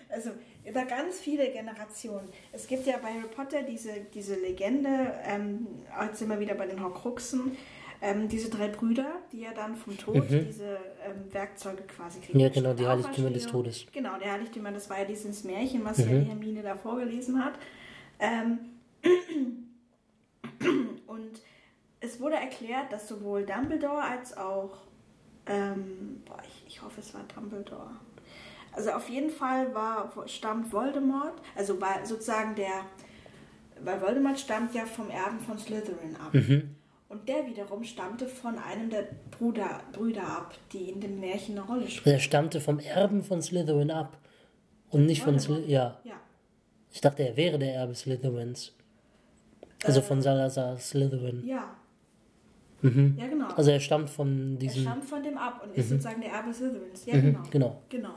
Also 0.09 0.31
über 0.65 0.85
ganz 0.85 1.19
viele 1.19 1.51
Generationen. 1.51 2.28
Es 2.53 2.69
gibt 2.69 2.87
ja 2.87 2.97
bei 2.99 3.09
Harry 3.09 3.28
Potter 3.28 3.62
diese, 3.65 3.93
diese 4.15 4.37
Legende, 4.37 5.12
ähm, 5.24 5.66
jetzt 6.01 6.20
sind 6.20 6.28
wir 6.28 6.39
wieder 6.39 6.55
bei 6.55 6.66
den 6.66 6.81
Horcruxen, 6.83 7.57
ähm, 8.07 8.28
diese 8.28 8.49
drei 8.51 8.69
Brüder, 8.69 9.16
die 9.33 9.41
ja 9.41 9.53
dann 9.53 9.74
vom 9.74 9.99
Tod 9.99 10.24
diese 10.31 10.78
ähm, 11.05 11.33
Werkzeuge 11.33 11.83
quasi 11.83 12.20
kriegen. 12.20 12.39
Ja, 12.39 12.49
genau, 12.49 12.73
die. 12.73 12.87
Heiligtümer 12.87 13.31
des 13.31 13.47
Todes. 13.47 13.87
Genau, 13.93 14.16
der 14.19 14.33
Heiligtümer, 14.33 14.70
das 14.70 14.89
war 14.89 15.01
ja 15.01 15.05
dieses 15.05 15.43
Märchen, 15.43 15.85
was 15.85 15.99
ja 15.99 16.07
die 16.07 16.24
Hermine 16.24 16.62
da 16.62 16.77
vorgelesen 16.77 17.45
hat. 17.45 17.55
Ähm, 18.20 18.59
und 21.07 21.43
es 21.99 22.20
wurde 22.20 22.37
erklärt, 22.37 22.93
dass 22.93 23.09
sowohl 23.09 23.45
Dumbledore 23.45 24.03
als 24.03 24.37
auch, 24.37 24.85
ähm, 25.47 26.23
boah, 26.24 26.39
ich, 26.47 26.65
ich 26.69 26.83
hoffe, 26.83 27.01
es 27.01 27.12
war 27.12 27.23
Dumbledore. 27.35 27.91
Also 28.70 28.93
auf 28.93 29.09
jeden 29.09 29.31
Fall 29.31 29.74
war, 29.74 30.12
stammt 30.27 30.73
Voldemort, 30.73 31.35
also 31.57 31.81
war 31.81 32.07
sozusagen 32.07 32.55
der, 32.55 32.85
weil 33.81 34.01
Voldemort 34.01 34.39
stammt 34.39 34.74
ja 34.74 34.85
vom 34.85 35.11
Erben 35.11 35.41
von 35.41 35.59
Slytherin 35.59 36.15
ab. 36.16 36.33
Und 37.09 37.28
der 37.28 37.47
wiederum 37.47 37.85
stammte 37.85 38.27
von 38.27 38.59
einem 38.59 38.91
der 38.91 39.07
Bruder, 39.31 39.81
Brüder 39.93 40.27
ab, 40.27 40.55
die 40.73 40.91
in 40.91 41.01
dem 41.01 41.20
Märchen 41.20 41.57
eine 41.57 41.66
Rolle 41.66 41.89
spielen. 41.89 42.16
Er 42.16 42.20
stammte 42.20 42.61
vom 42.61 42.81
Erben 42.81 43.23
von 43.23 43.41
Slytherin 43.41 43.91
ab. 43.91 44.19
Und 44.91 45.07
nicht 45.07 45.23
von 45.23 45.39
Slytherin. 45.39 45.70
Ja. 45.70 46.01
Ja. 46.05 46.15
Ich 46.93 47.01
dachte, 47.01 47.23
er 47.23 47.37
wäre 47.37 47.59
der 47.59 47.74
Erbe 47.74 47.95
Slytherins. 47.95 48.74
Also 49.85 50.01
von 50.01 50.20
Salazar 50.20 50.78
Slytherin. 50.78 51.47
Ja. 51.47 51.77
Ja, 52.83 52.91
genau. 53.27 53.49
Also 53.57 53.70
er 53.70 53.81
stammt 53.81 54.11
von 54.11 54.53
er 54.55 54.59
diesem. 54.59 54.83
stammt 54.83 55.05
von 55.05 55.23
dem 55.23 55.39
ab 55.39 55.62
und 55.65 55.74
ist 55.77 55.89
sozusagen 55.89 56.20
der 56.20 56.31
Erbe 56.31 56.53
Slytherins. 56.53 57.07
Ja, 57.07 57.15
genau. 57.15 57.43
Genau. 57.51 57.83
Genau. 57.89 58.15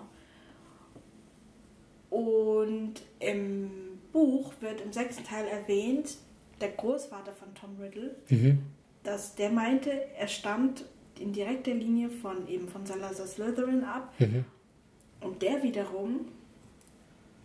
Und 2.09 2.93
im 3.19 3.71
Buch 4.11 4.53
wird 4.61 4.81
im 4.81 4.91
sechsten 4.91 5.23
Teil 5.23 5.45
erwähnt, 5.47 6.17
der 6.59 6.69
Großvater 6.69 7.33
von 7.33 7.53
Tom 7.55 7.77
Riddle, 7.79 8.15
dass 9.09 9.33
der 9.33 9.49
meinte, 9.49 9.89
er 10.19 10.27
stammt 10.27 10.85
in 11.19 11.33
direkter 11.33 11.73
Linie 11.73 12.11
von 12.11 12.47
eben 12.47 12.67
von 12.67 12.85
Salazar 12.85 13.25
Slytherin 13.25 13.83
ab. 13.83 14.13
Und 15.21 15.41
der 15.41 15.63
wiederum, 15.63 16.27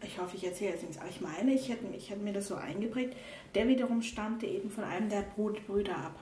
ich 0.04 0.20
hoffe, 0.20 0.36
ich 0.36 0.44
erzähle 0.44 0.72
jetzt 0.72 0.82
nichts, 0.82 0.98
aber 0.98 1.08
ich 1.08 1.22
meine, 1.22 1.54
ich 1.54 1.70
hätte, 1.70 1.86
ich 1.96 2.10
hätte 2.10 2.22
mir 2.22 2.34
das 2.34 2.48
so 2.48 2.56
eingeprägt, 2.56 3.16
der 3.54 3.66
wiederum 3.66 4.02
stammte 4.02 4.44
eben 4.46 4.70
von 4.70 4.84
einem 4.84 5.08
der 5.08 5.22
Brüder 5.22 5.96
ab 5.96 6.20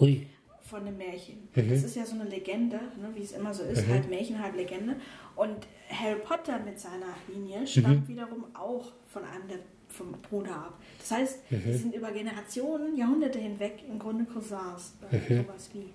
Ui. 0.00 0.26
von 0.62 0.84
dem 0.84 0.98
Märchen. 0.98 1.48
Das 1.54 1.84
ist 1.84 1.94
ja 1.94 2.04
so 2.04 2.16
eine 2.16 2.28
Legende, 2.28 2.76
ne, 3.00 3.10
wie 3.14 3.22
es 3.22 3.32
immer 3.32 3.54
so 3.54 3.62
ist, 3.62 3.86
halb 3.86 4.10
Märchen, 4.10 4.42
halb 4.42 4.56
Legende. 4.56 4.96
Und 5.36 5.68
Harry 5.88 6.18
Potter 6.18 6.58
mit 6.58 6.80
seiner 6.80 7.14
Linie 7.32 7.64
stammt 7.68 8.08
wiederum 8.08 8.46
auch 8.54 8.92
von 9.06 9.22
einem 9.24 9.46
der 9.46 9.58
vom 9.96 10.12
Bruder 10.22 10.54
ab. 10.54 10.80
Das 10.98 11.10
heißt, 11.10 11.38
die 11.50 11.72
sind 11.74 11.94
über 11.94 12.12
Generationen, 12.12 12.96
Jahrhunderte 12.96 13.38
hinweg 13.38 13.82
im 13.88 13.98
Grunde 13.98 14.24
Cousins, 14.24 14.94
äh, 15.10 15.36
sowas 15.42 15.70
wie. 15.72 15.92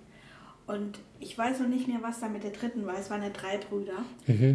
Und 0.66 0.98
ich 1.20 1.36
weiß 1.36 1.60
noch 1.60 1.68
nicht 1.68 1.88
mehr, 1.88 1.98
was 2.02 2.20
da 2.20 2.28
mit 2.28 2.44
der 2.44 2.50
dritten 2.52 2.86
war. 2.86 2.98
Es 2.98 3.10
waren 3.10 3.22
ja 3.22 3.30
drei 3.30 3.58
Brüder. 3.58 4.04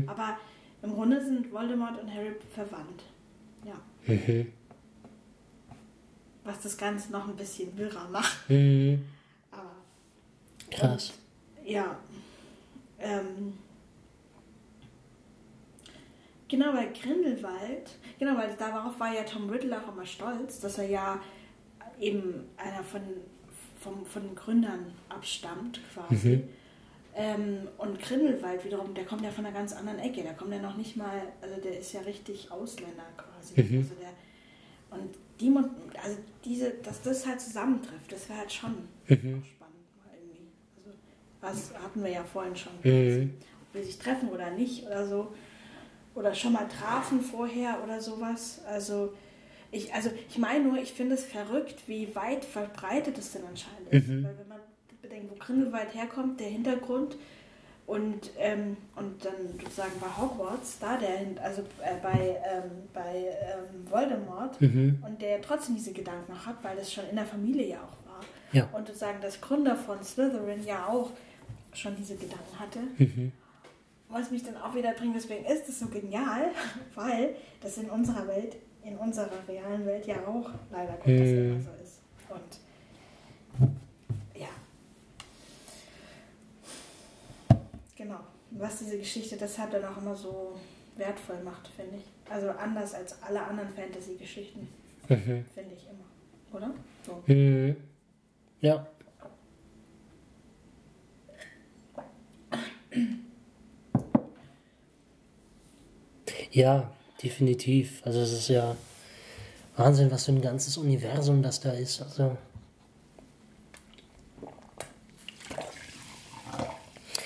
Aber 0.07 0.37
im 0.81 0.93
Grunde 0.93 1.23
sind 1.23 1.51
Voldemort 1.51 2.01
und 2.01 2.13
Harry 2.13 2.31
verwandt. 2.53 3.03
Ja. 3.65 3.75
Was 6.43 6.61
das 6.61 6.77
Ganze 6.77 7.11
noch 7.11 7.27
ein 7.27 7.35
bisschen 7.35 7.77
wirrer 7.77 8.07
macht. 8.09 8.49
Mhm. 8.49 9.03
Aber 9.51 9.71
Krass. 10.71 11.13
ja. 11.65 11.97
Ähm, 12.99 13.53
genau, 16.47 16.71
bei 16.71 16.87
Grindelwald, 16.87 17.97
genau, 18.19 18.37
weil 18.37 18.55
darauf 18.57 18.99
war 18.99 19.13
ja 19.13 19.23
Tom 19.23 19.49
Riddle 19.49 19.77
auch 19.81 19.91
immer 19.93 20.05
stolz, 20.05 20.59
dass 20.59 20.77
er 20.77 20.87
ja 20.87 21.21
eben 21.99 22.45
einer 22.57 22.83
von, 22.83 23.01
vom, 23.79 24.05
von 24.05 24.23
den 24.23 24.35
Gründern 24.35 24.93
abstammt, 25.09 25.79
quasi. 25.93 26.43
Ähm, 27.19 27.67
und 27.79 27.99
Grindelwald 27.99 28.63
wiederum, 28.63 28.93
der 28.93 29.03
kommt 29.03 29.23
ja 29.23 29.31
von 29.31 29.43
einer 29.43 29.57
ganz 29.57 29.73
anderen 29.73 29.97
Ecke. 29.97 30.21
Der 30.21 30.35
kommt 30.35 30.53
ja 30.53 30.61
noch 30.61 30.77
nicht 30.77 30.95
mal, 30.95 31.23
also 31.41 31.59
der 31.59 31.79
ist 31.79 31.91
ja 31.93 32.01
richtig 32.01 32.51
Ausländer 32.51 33.05
quasi. 33.17 33.59
Mhm. 33.59 33.79
Also 33.79 33.95
der, 33.95 34.99
und 34.99 35.15
die, 35.39 35.51
also 36.03 36.17
diese, 36.45 36.69
dass 36.83 37.01
das 37.01 37.25
halt 37.25 37.41
zusammentrifft, 37.41 38.11
das 38.11 38.29
wäre 38.29 38.39
halt 38.39 38.53
schon 38.53 38.71
mhm. 39.07 39.43
spannend 39.43 39.97
mal 39.97 40.13
irgendwie. 40.13 40.45
Also 40.85 41.71
was 41.73 41.73
hatten 41.81 42.03
wir 42.03 42.11
ja 42.11 42.23
vorhin 42.23 42.55
schon. 42.55 42.73
Mhm. 42.83 43.33
Ob 43.67 43.73
wir 43.73 43.83
sich 43.83 43.97
treffen 43.97 44.29
oder 44.29 44.51
nicht 44.51 44.85
oder 44.85 45.07
so. 45.07 45.33
Oder 46.17 46.33
schon 46.33 46.53
mal 46.53 46.67
trafen 46.67 47.21
vorher 47.21 47.77
oder 47.83 48.01
sowas. 48.01 48.61
Also 48.67 49.13
ich, 49.71 49.93
also 49.93 50.09
ich 50.27 50.39
meine 50.39 50.63
nur, 50.63 50.77
ich 50.79 50.91
finde 50.91 51.13
es 51.13 51.23
verrückt, 51.23 51.83
wie 51.85 52.15
weit 52.15 52.43
verbreitet 52.43 53.19
es 53.19 53.33
denn 53.33 53.43
anscheinend 53.47 53.91
ist. 53.91 54.07
Mhm. 54.07 54.23
Weil 54.23 54.37
wenn 54.39 54.47
man 54.47 54.59
bedenkt, 54.99 55.29
wo 55.29 55.35
Grindelwald 55.35 55.93
herkommt, 55.93 56.39
der 56.39 56.47
Hintergrund 56.47 57.17
und, 57.85 58.31
ähm, 58.39 58.77
und 58.95 59.23
dann 59.23 59.59
sozusagen 59.61 59.91
bei 59.99 60.07
Hogwarts, 60.07 60.79
da 60.79 60.97
der, 60.97 61.21
also 61.43 61.61
äh, 61.83 61.93
bei, 62.01 62.41
ähm, 62.51 62.71
bei 62.95 63.27
ähm, 63.39 63.87
Voldemort 63.87 64.59
mhm. 64.59 65.03
und 65.05 65.21
der 65.21 65.39
trotzdem 65.39 65.75
diese 65.75 65.93
Gedanken 65.93 66.33
noch 66.33 66.47
hat, 66.47 66.63
weil 66.63 66.77
das 66.77 66.91
schon 66.91 67.07
in 67.11 67.15
der 67.15 67.25
Familie 67.25 67.67
ja 67.67 67.77
auch 67.77 68.09
war. 68.09 68.21
Ja. 68.53 68.67
Und 68.73 68.87
sozusagen 68.87 69.21
das 69.21 69.39
Gründer 69.39 69.75
von 69.75 70.03
Slytherin 70.03 70.65
ja 70.65 70.87
auch 70.87 71.11
schon 71.73 71.95
diese 71.95 72.15
Gedanken 72.15 72.59
hatte. 72.59 72.79
Mhm. 72.97 73.31
Was 74.09 74.31
mich 74.31 74.43
dann 74.43 74.57
auch 74.57 74.73
wieder 74.73 74.93
bringt, 74.93 75.15
deswegen 75.15 75.45
ist 75.45 75.67
es 75.67 75.79
so 75.79 75.87
genial, 75.87 76.51
weil 76.95 77.35
das 77.61 77.77
in 77.77 77.89
unserer 77.89 78.27
Welt 78.27 78.57
in 78.87 78.97
unserer 78.97 79.29
realen 79.47 79.85
Welt 79.85 80.07
ja 80.07 80.25
auch 80.25 80.49
leider 80.71 80.93
Gottes 80.93 81.29
hm. 81.29 81.51
immer 81.51 81.61
so 81.61 81.69
ist. 81.83 81.99
Und 82.29 82.59
ja. 84.39 84.47
Genau. 87.95 88.19
Was 88.51 88.79
diese 88.79 88.97
Geschichte 88.97 89.35
deshalb 89.35 89.71
dann 89.71 89.83
auch 89.85 89.97
immer 89.97 90.15
so 90.15 90.57
wertvoll 90.95 91.43
macht, 91.43 91.67
finde 91.67 91.97
ich. 91.97 92.31
Also 92.31 92.49
anders 92.51 92.93
als 92.93 93.21
alle 93.21 93.41
anderen 93.41 93.69
Fantasy-Geschichten, 93.69 94.67
mhm. 95.09 95.45
finde 95.53 95.75
ich 95.75 95.87
immer. 95.89 96.05
Oder? 96.53 96.73
So. 97.05 97.21
Mhm. 97.27 97.75
Ja. 98.61 98.87
Ja, 106.57 106.89
definitiv. 107.21 108.01
Also 108.03 108.19
es 108.19 108.31
ist 108.33 108.47
ja 108.47 108.75
Wahnsinn, 109.75 110.09
was 110.09 110.25
für 110.25 110.31
ein 110.31 110.41
ganzes 110.41 110.75
Universum 110.77 111.43
das 111.43 111.59
da 111.59 111.69
ist. 111.69 112.01
Also 112.01 112.35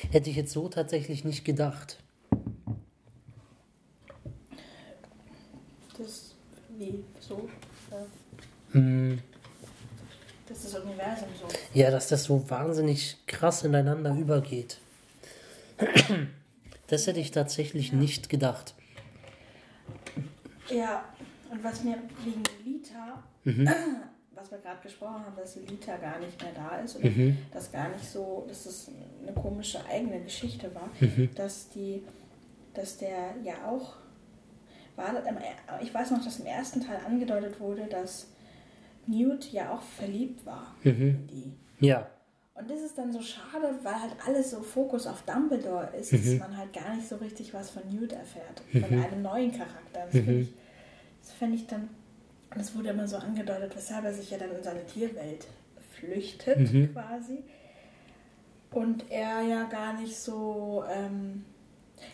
hätte 0.09 0.29
ich 0.29 0.35
jetzt 0.35 0.51
so 0.51 0.67
tatsächlich 0.67 1.23
nicht 1.23 1.45
gedacht. 1.45 1.95
Das 5.97 6.35
wie 6.77 7.01
so? 7.21 7.47
Ja. 7.89 8.05
Hm. 8.73 9.21
Das 10.49 10.57
ist 10.57 10.75
das 10.75 10.83
Universum 10.83 11.29
so. 11.39 11.47
Ja, 11.73 11.89
dass 11.89 12.09
das 12.09 12.25
so 12.25 12.49
wahnsinnig 12.49 13.15
krass 13.27 13.63
ineinander 13.63 14.13
übergeht. 14.13 14.77
Das 16.87 17.07
hätte 17.07 17.21
ich 17.21 17.31
tatsächlich 17.31 17.93
ja. 17.93 17.97
nicht 17.97 18.27
gedacht. 18.27 18.75
Ja, 20.69 21.03
und 21.49 21.63
was 21.63 21.83
mir 21.83 21.97
wegen 22.23 22.43
Lita, 22.63 23.23
mhm. 23.43 23.67
was 24.35 24.51
wir 24.51 24.59
gerade 24.59 24.81
gesprochen 24.81 25.25
haben, 25.25 25.35
dass 25.35 25.55
Lita 25.55 25.97
gar 25.97 26.19
nicht 26.19 26.41
mehr 26.41 26.53
da 26.53 26.77
ist 26.77 26.97
oder 26.97 27.09
mhm. 27.09 27.37
dass 27.51 27.71
gar 27.71 27.89
nicht 27.89 28.05
so, 28.05 28.45
dass 28.47 28.63
das 28.63 28.89
eine 29.21 29.33
komische 29.33 29.85
eigene 29.85 30.21
Geschichte 30.21 30.73
war, 30.73 30.89
mhm. 30.99 31.29
dass 31.35 31.69
die, 31.69 32.03
dass 32.73 32.97
der 32.97 33.35
ja 33.43 33.67
auch 33.67 33.95
war, 34.95 35.13
ich 35.81 35.93
weiß 35.93 36.11
noch, 36.11 36.23
dass 36.23 36.39
im 36.39 36.45
ersten 36.45 36.81
Teil 36.81 36.99
angedeutet 37.05 37.59
wurde, 37.59 37.85
dass 37.87 38.27
Newt 39.07 39.51
ja 39.51 39.73
auch 39.73 39.81
verliebt 39.81 40.45
war 40.45 40.75
mhm. 40.83 40.91
in 40.91 41.27
die. 41.27 41.53
Ja. 41.85 42.09
Und 42.61 42.69
das 42.69 42.81
ist 42.81 42.97
dann 42.97 43.11
so 43.11 43.21
schade, 43.21 43.73
weil 43.83 44.01
halt 44.01 44.13
alles 44.25 44.51
so 44.51 44.61
Fokus 44.61 45.07
auf 45.07 45.23
Dumbledore 45.23 45.89
ist, 45.99 46.13
dass 46.13 46.25
mhm. 46.25 46.37
man 46.37 46.57
halt 46.57 46.71
gar 46.73 46.95
nicht 46.95 47.07
so 47.07 47.15
richtig 47.15 47.53
was 47.53 47.71
von 47.71 47.81
Newt 47.89 48.13
erfährt, 48.13 48.61
von 48.71 48.95
mhm. 48.95 49.03
einem 49.03 49.21
neuen 49.21 49.51
Charakter. 49.51 50.05
Das 50.05 50.11
finde 50.11 50.39
ich 50.41 50.53
das 51.21 51.49
ich 51.49 51.67
dann, 51.67 51.89
das 52.55 52.75
wurde 52.75 52.89
immer 52.89 53.07
so 53.07 53.17
angedeutet, 53.17 53.75
weshalb 53.75 54.05
er 54.05 54.13
sich 54.13 54.31
ja 54.31 54.37
dann 54.37 54.51
in 54.51 54.63
seine 54.63 54.85
Tierwelt 54.85 55.47
flüchtet 55.91 56.71
mhm. 56.71 56.93
quasi. 56.93 57.39
Und 58.71 59.09
er 59.09 59.41
ja 59.41 59.63
gar 59.65 59.99
nicht 59.99 60.15
so. 60.15 60.83
Ähm, 60.89 61.43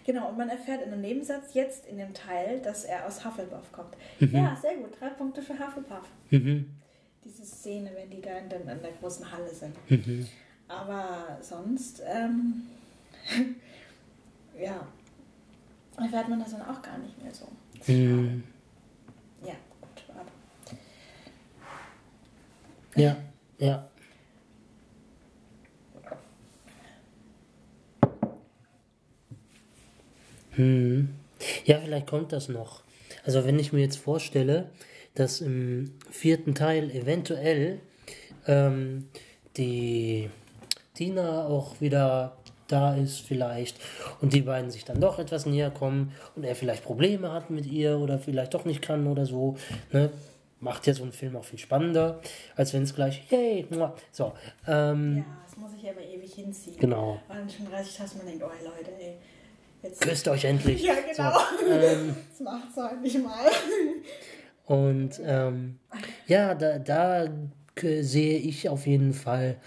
genau, 0.06 0.30
und 0.30 0.38
man 0.38 0.49
erfährt 0.49 0.82
in 0.82 0.91
einem 0.91 1.02
Nebensatz 1.02 1.53
jetzt 1.53 1.86
in 1.86 1.98
dem 1.98 2.14
Teil, 2.14 2.60
dass 2.61 2.84
er 2.84 3.06
aus 3.06 3.24
Hufflepuff 3.24 3.72
kommt. 3.72 3.95
Mhm. 4.19 4.36
Ja, 4.36 4.57
sehr 4.60 4.76
gut. 4.78 4.99
Drei 4.99 5.10
Punkte 5.10 5.41
für 5.41 5.53
Hufflepuff. 5.53 6.10
Diese 7.28 7.45
Szene, 7.45 7.91
wenn 7.94 8.10
die 8.10 8.22
da 8.22 8.38
in, 8.38 8.48
der, 8.48 8.62
in 8.62 8.68
der 8.68 8.91
großen 9.02 9.30
Halle 9.30 9.54
sind. 9.54 9.76
Mhm. 9.90 10.26
Aber 10.70 11.38
sonst, 11.41 12.02
ähm, 12.06 12.68
ja, 14.58 14.88
erfährt 15.98 16.30
man 16.30 16.40
das 16.40 16.52
dann 16.52 16.62
auch 16.62 16.82
gar 16.82 16.98
nicht 16.99 17.22
mehr 17.22 17.34
so. 17.34 17.48
Mhm. 17.91 18.44
Ja, 19.44 19.56
gut, 19.82 20.04
aber. 20.16 20.24
Ja, 22.95 23.18
ja. 23.58 23.90
Hm. 30.52 31.10
Ja, 31.66 31.80
vielleicht 31.82 32.08
kommt 32.08 32.32
das 32.32 32.48
noch. 32.48 32.84
Also 33.26 33.44
wenn 33.44 33.60
ich 33.60 33.74
mir 33.74 33.82
jetzt 33.82 33.98
vorstelle, 33.98 34.70
dass 35.18 35.41
im 35.41 35.94
vierten 36.11 36.53
Teil 36.53 36.91
eventuell 36.91 37.80
ähm, 38.45 39.10
die 39.57 40.30
Tina 40.94 41.48
auch 41.48 41.81
wieder 41.81 42.38
da 42.68 42.95
ist 42.95 43.22
vielleicht 43.22 43.80
und 44.22 44.34
die 44.34 44.41
beiden 44.41 44.69
sich 44.69 44.85
dann 44.85 44.99
doch 44.99 45.19
etwas 45.19 45.45
näher 45.45 45.72
kommen 45.72 46.11
und 46.35 46.44
er 46.44 46.56
vielleicht 46.56 46.84
Probleme 46.84 47.31
hat 47.31 47.49
mit 47.49 47.65
ihr 47.65 47.98
oder 47.98 48.19
vielleicht 48.19 48.53
doch 48.53 48.65
nicht 48.65 48.81
kann 48.81 49.07
oder 49.07 49.26
so, 49.26 49.56
ne? 49.91 50.11
macht 50.60 50.85
ja 50.88 50.94
so 50.94 51.03
einen 51.03 51.11
Film 51.11 51.35
auch 51.35 51.45
viel 51.45 51.60
spannender, 51.60 52.19
als 52.56 52.73
wenn 52.73 52.84
es 52.84 52.94
gleich, 52.94 53.23
hey, 53.30 53.65
so. 54.11 54.34
Ähm, 54.68 55.18
ja, 55.18 55.26
das 55.45 55.57
muss 55.57 55.72
ich 55.80 55.89
aber 55.89 56.02
ewig 56.02 56.34
hinziehen. 56.34 56.77
Genau. 56.77 57.22
Dann 57.27 57.49
schon 57.49 57.69
30 57.69 57.99
hast 57.99 58.18
man 58.18 58.26
denkt, 58.26 58.44
oh 58.44 58.49
Leute, 58.64 58.91
ey. 58.99 59.18
Jetzt 59.84 60.02
Küsst 60.02 60.27
euch 60.27 60.45
endlich. 60.45 60.81
Ja, 60.84 60.95
genau. 60.95 61.39
So, 61.60 61.72
ähm, 61.72 62.15
das 62.30 62.39
macht's 62.39 62.76
halt 62.76 63.02
nicht 63.02 63.23
mal. 63.23 63.45
Und 64.68 65.22
ähm, 65.23 65.80
ja, 66.27 66.53
da, 66.53 66.77
da 66.77 67.27
sehe 67.80 68.38
ich 68.38 68.68
auf 68.69 68.85
jeden 68.85 69.14
Fall 69.14 69.57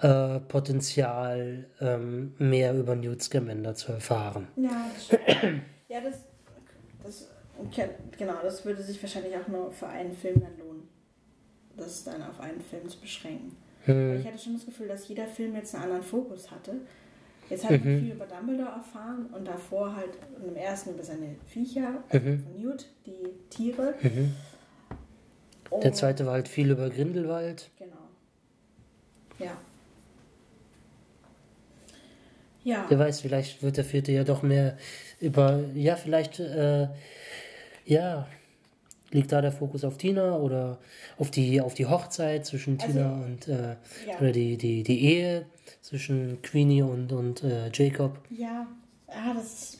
äh, 0.00 0.38
Potenzial, 0.40 1.66
ähm, 1.80 2.34
mehr 2.38 2.74
über 2.74 2.94
Newt 2.94 3.22
Scamander 3.22 3.74
zu 3.74 3.92
erfahren. 3.92 4.46
Ja, 4.56 4.90
das, 4.94 5.20
ja, 5.88 6.00
das, 6.00 6.24
das, 7.02 7.28
genau, 8.16 8.34
das 8.42 8.64
würde 8.64 8.82
sich 8.82 9.02
wahrscheinlich 9.02 9.36
auch 9.36 9.48
nur 9.48 9.72
für 9.72 9.88
einen 9.88 10.14
Film 10.14 10.40
dann 10.40 10.56
lohnen, 10.58 10.88
das 11.76 12.04
dann 12.04 12.22
auf 12.22 12.38
einen 12.40 12.60
Film 12.60 12.88
zu 12.88 13.00
beschränken. 13.00 13.56
Hm. 13.86 14.20
Ich 14.20 14.26
hatte 14.26 14.38
schon 14.38 14.54
das 14.54 14.64
Gefühl, 14.64 14.86
dass 14.86 15.08
jeder 15.08 15.26
Film 15.26 15.56
jetzt 15.56 15.74
einen 15.74 15.84
anderen 15.84 16.04
Fokus 16.04 16.48
hatte. 16.50 16.76
Jetzt 17.52 17.64
hat 17.64 17.70
man 17.70 17.80
mhm. 17.80 18.00
viel 18.00 18.12
über 18.12 18.24
Dumbledore 18.24 18.70
erfahren 18.70 19.26
und 19.26 19.46
davor 19.46 19.94
halt 19.94 20.16
im 20.42 20.56
ersten 20.56 20.94
über 20.94 21.02
seine 21.02 21.36
Viecher, 21.46 22.02
also 22.08 22.26
mhm. 22.26 22.42
von 22.42 22.60
Newt, 22.60 22.86
die 23.04 23.28
Tiere. 23.50 23.94
Mhm. 24.00 24.34
Der 25.82 25.92
zweite 25.92 26.24
war 26.24 26.32
halt 26.32 26.48
viel 26.48 26.70
über 26.70 26.88
Grindelwald. 26.88 27.70
Genau. 27.78 27.92
Ja. 29.38 29.52
Ja. 32.64 32.86
Wer 32.88 32.98
weiß, 32.98 33.20
vielleicht 33.20 33.62
wird 33.62 33.76
der 33.76 33.84
vierte 33.84 34.12
ja 34.12 34.24
doch 34.24 34.42
mehr 34.42 34.78
über, 35.20 35.60
ja, 35.74 35.96
vielleicht, 35.96 36.40
äh, 36.40 36.88
ja, 37.84 38.26
liegt 39.12 39.32
da 39.32 39.40
der 39.40 39.52
Fokus 39.52 39.84
auf 39.84 39.98
Tina 39.98 40.36
oder 40.36 40.78
auf 41.18 41.30
die, 41.30 41.60
auf 41.60 41.74
die 41.74 41.86
Hochzeit 41.86 42.46
zwischen 42.46 42.78
also, 42.80 42.92
Tina 42.92 43.12
und, 43.24 43.48
äh, 43.48 43.76
ja. 44.08 44.18
oder 44.20 44.32
die, 44.32 44.56
die, 44.56 44.82
die 44.82 45.04
Ehe 45.04 45.46
zwischen 45.80 46.40
Queenie 46.42 46.82
und, 46.82 47.12
und 47.12 47.44
äh, 47.44 47.70
Jacob. 47.72 48.18
Ja, 48.30 48.66
ah, 49.08 49.34
das 49.34 49.78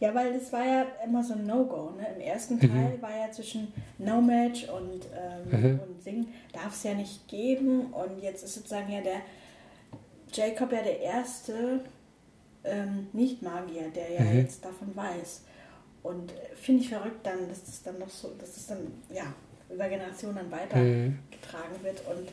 ja, 0.00 0.14
weil 0.14 0.32
das 0.34 0.52
war 0.52 0.64
ja 0.64 0.86
immer 1.04 1.22
so 1.22 1.34
ein 1.34 1.46
No-Go. 1.46 1.92
Ne? 1.96 2.06
Im 2.16 2.20
ersten 2.20 2.54
mhm. 2.56 2.60
Teil 2.60 2.98
war 3.00 3.16
ja 3.16 3.30
zwischen 3.30 3.72
No-Match 3.98 4.68
und, 4.68 5.06
ähm, 5.14 5.60
mhm. 5.60 5.80
und 5.80 6.02
Singen 6.02 6.28
darf 6.52 6.74
es 6.74 6.82
ja 6.82 6.94
nicht 6.94 7.26
geben. 7.28 7.86
Und 7.92 8.22
jetzt 8.22 8.44
ist 8.44 8.54
sozusagen 8.54 8.92
ja 8.92 9.00
der 9.00 9.20
Jacob 10.32 10.72
ja 10.72 10.82
der 10.82 11.00
erste 11.00 11.80
ähm, 12.64 13.06
Nicht-Magier, 13.12 13.90
der 13.94 14.12
ja 14.12 14.20
mhm. 14.20 14.38
jetzt 14.38 14.64
davon 14.64 14.94
weiß. 14.94 15.44
Und 16.06 16.30
äh, 16.30 16.54
finde 16.54 16.82
ich 16.82 16.88
verrückt 16.88 17.26
dann, 17.26 17.48
dass 17.48 17.64
das 17.64 17.82
dann 17.82 17.98
noch 17.98 18.08
so, 18.08 18.32
dass 18.38 18.54
das 18.54 18.66
dann 18.68 18.78
ja 19.12 19.24
über 19.68 19.88
Generationen 19.88 20.36
dann 20.36 20.50
weitergetragen 20.52 21.78
mhm. 21.80 21.84
wird. 21.84 22.00
Und 22.06 22.28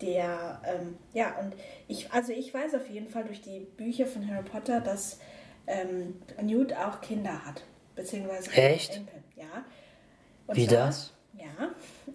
der, 0.00 0.60
ähm, 0.64 0.96
ja, 1.14 1.38
und 1.38 1.54
ich, 1.86 2.12
also 2.12 2.32
ich 2.32 2.52
weiß 2.52 2.74
auf 2.74 2.90
jeden 2.90 3.08
Fall 3.08 3.22
durch 3.24 3.40
die 3.40 3.60
Bücher 3.76 4.06
von 4.06 4.28
Harry 4.28 4.42
Potter, 4.42 4.80
dass 4.80 5.20
ähm, 5.68 6.16
Newt 6.42 6.74
auch 6.74 7.00
Kinder 7.00 7.46
hat, 7.46 7.62
beziehungsweise 7.94 8.50
Echt? 8.50 8.96
Enkel, 8.96 9.22
ja. 9.36 9.64
Und 10.48 10.56
Wie 10.56 10.66
zwar, 10.66 10.86
das? 10.86 11.12
Ja, 11.38 11.70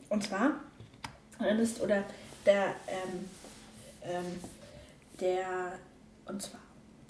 und 0.09 0.23
zwar, 0.23 0.59
ist, 1.61 1.79
oder 1.79 2.03
der, 2.45 2.75
ähm, 2.87 3.29
ähm, 4.03 4.39
der, 5.21 5.79
und 6.25 6.41
zwar, 6.41 6.61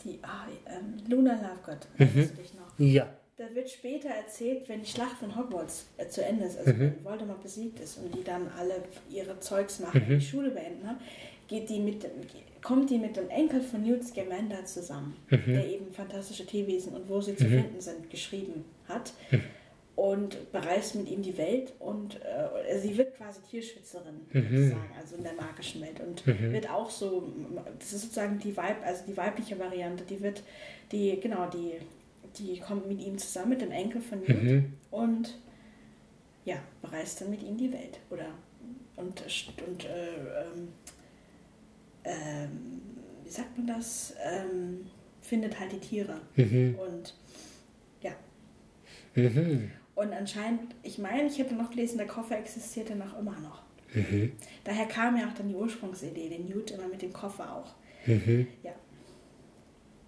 die, 0.04 0.20
ah, 0.22 0.46
ähm, 0.68 0.98
Luna 1.08 1.34
Lovegood, 1.34 1.88
erinnerst 1.98 2.32
du 2.32 2.42
dich 2.42 2.54
noch? 2.54 2.78
Ja. 2.78 3.08
Da 3.42 3.56
wird 3.56 3.72
später 3.72 4.10
erzählt, 4.10 4.70
wenn 4.70 4.82
die 4.82 4.88
Schlacht 4.88 5.18
von 5.18 5.36
Hogwarts 5.36 5.88
äh, 5.98 6.08
zu 6.08 6.24
Ende 6.24 6.46
ist, 6.46 6.60
also 6.60 6.78
wenn 6.78 7.04
Voldemort 7.04 7.42
besiegt 7.42 7.80
ist 7.80 7.98
und 7.98 8.14
die 8.14 8.24
dann 8.24 8.48
alle 8.56 8.84
ihre 9.10 9.40
Zeugs 9.40 9.80
machen 9.80 10.04
und 10.04 10.10
die 10.10 10.22
Schule 10.22 10.52
beenden 10.52 10.88
haben, 10.88 11.00
geht 11.48 11.68
die 11.68 11.80
mit, 11.80 12.06
kommt 12.62 12.92
die 12.92 13.00
mit 13.00 13.18
dem 13.18 13.30
Enkel 13.32 13.62
von 13.62 13.82
Newt 13.82 14.04
Scamander 14.04 14.64
zusammen, 14.66 15.18
der 15.32 15.68
eben 15.68 15.92
fantastische 15.92 16.46
Tierwesen 16.46 16.94
und 16.94 17.10
wo 17.10 17.20
sie 17.20 17.36
zu 17.36 17.46
finden 17.46 17.82
sind 17.82 18.12
geschrieben 18.12 18.64
hat 18.88 19.12
und 19.96 20.52
bereist 20.52 20.94
mit 20.94 21.10
ihm 21.10 21.24
die 21.24 21.36
Welt 21.36 21.74
und 21.80 22.20
äh, 22.22 22.78
sie 22.78 22.96
wird 22.96 23.18
quasi 23.18 23.42
Tierschützerin 23.50 24.22
sozusagen, 24.32 24.92
also 25.00 25.16
in 25.16 25.24
der 25.24 25.34
magischen 25.34 25.82
Welt 25.82 26.00
und 26.00 26.28
wird 26.28 26.70
auch 26.70 26.92
so, 26.92 27.28
das 27.80 27.92
ist 27.92 28.02
sozusagen 28.04 28.38
die 28.38 28.56
Weib, 28.56 28.86
also 28.86 29.04
die 29.08 29.18
weibliche 29.18 29.58
Variante, 29.58 30.04
die 30.04 30.22
wird, 30.22 30.44
die 30.92 31.20
genau 31.20 31.50
die, 31.50 31.80
die 32.38 32.60
kommt 32.60 32.88
mit 32.88 33.00
ihm 33.00 33.18
zusammen 33.18 33.50
mit 33.50 33.62
dem 33.62 33.72
Enkel 33.72 34.02
von 34.02 34.22
Newt 34.22 34.64
und 34.92 35.38
ja 36.46 36.56
bereist 36.82 37.22
dann 37.22 37.30
mit 37.30 37.44
ihm 37.44 37.58
die 37.58 37.72
Welt. 37.72 38.00
Oder 38.10 38.28
und 38.96 39.24
und 39.68 39.86
äh, 39.86 40.16
ähm, 40.16 40.68
ähm, 42.04 42.82
wie 43.24 43.30
sagt 43.30 43.58
man 43.58 43.68
das? 43.68 44.16
Ähm, 44.24 44.88
findet 45.22 45.60
halt 45.60 45.72
die 45.72 45.80
Tiere. 45.80 46.20
Und 46.78 47.16
ja. 48.02 48.12
Mhm. 49.16 49.72
und 49.96 50.14
anscheinend, 50.14 50.76
ich 50.84 50.98
meine, 50.98 51.28
ich 51.28 51.38
hätte 51.38 51.54
noch 51.54 51.70
gelesen, 51.70 51.98
der 51.98 52.08
Koffer 52.08 52.38
existierte 52.38 52.96
noch 52.96 53.18
immer 53.20 53.40
noch. 53.40 53.62
Daher 54.64 54.86
kam 54.86 55.18
ja 55.18 55.28
auch 55.28 55.34
dann 55.34 55.50
die 55.50 55.56
Ursprungsidee, 55.56 56.30
den 56.30 56.48
Newt 56.48 56.72
immer 56.72 56.88
mit 56.88 57.02
dem 57.02 57.12
Koffer 57.12 57.56
auch. 57.56 57.76
Ja. 58.64 58.72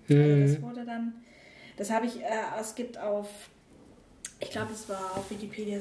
Also 0.10 0.54
das 0.54 0.62
wurde 0.62 0.86
dann, 0.86 1.14
das 1.78 1.90
habe 1.90 2.06
ich, 2.06 2.22
äh, 2.22 2.26
es 2.60 2.76
gibt 2.76 2.98
auf, 2.98 3.28
ich 4.40 4.50
glaube, 4.52 4.74
es 4.74 4.88
war 4.90 5.18
auf 5.18 5.30
Wikipedia, 5.30 5.78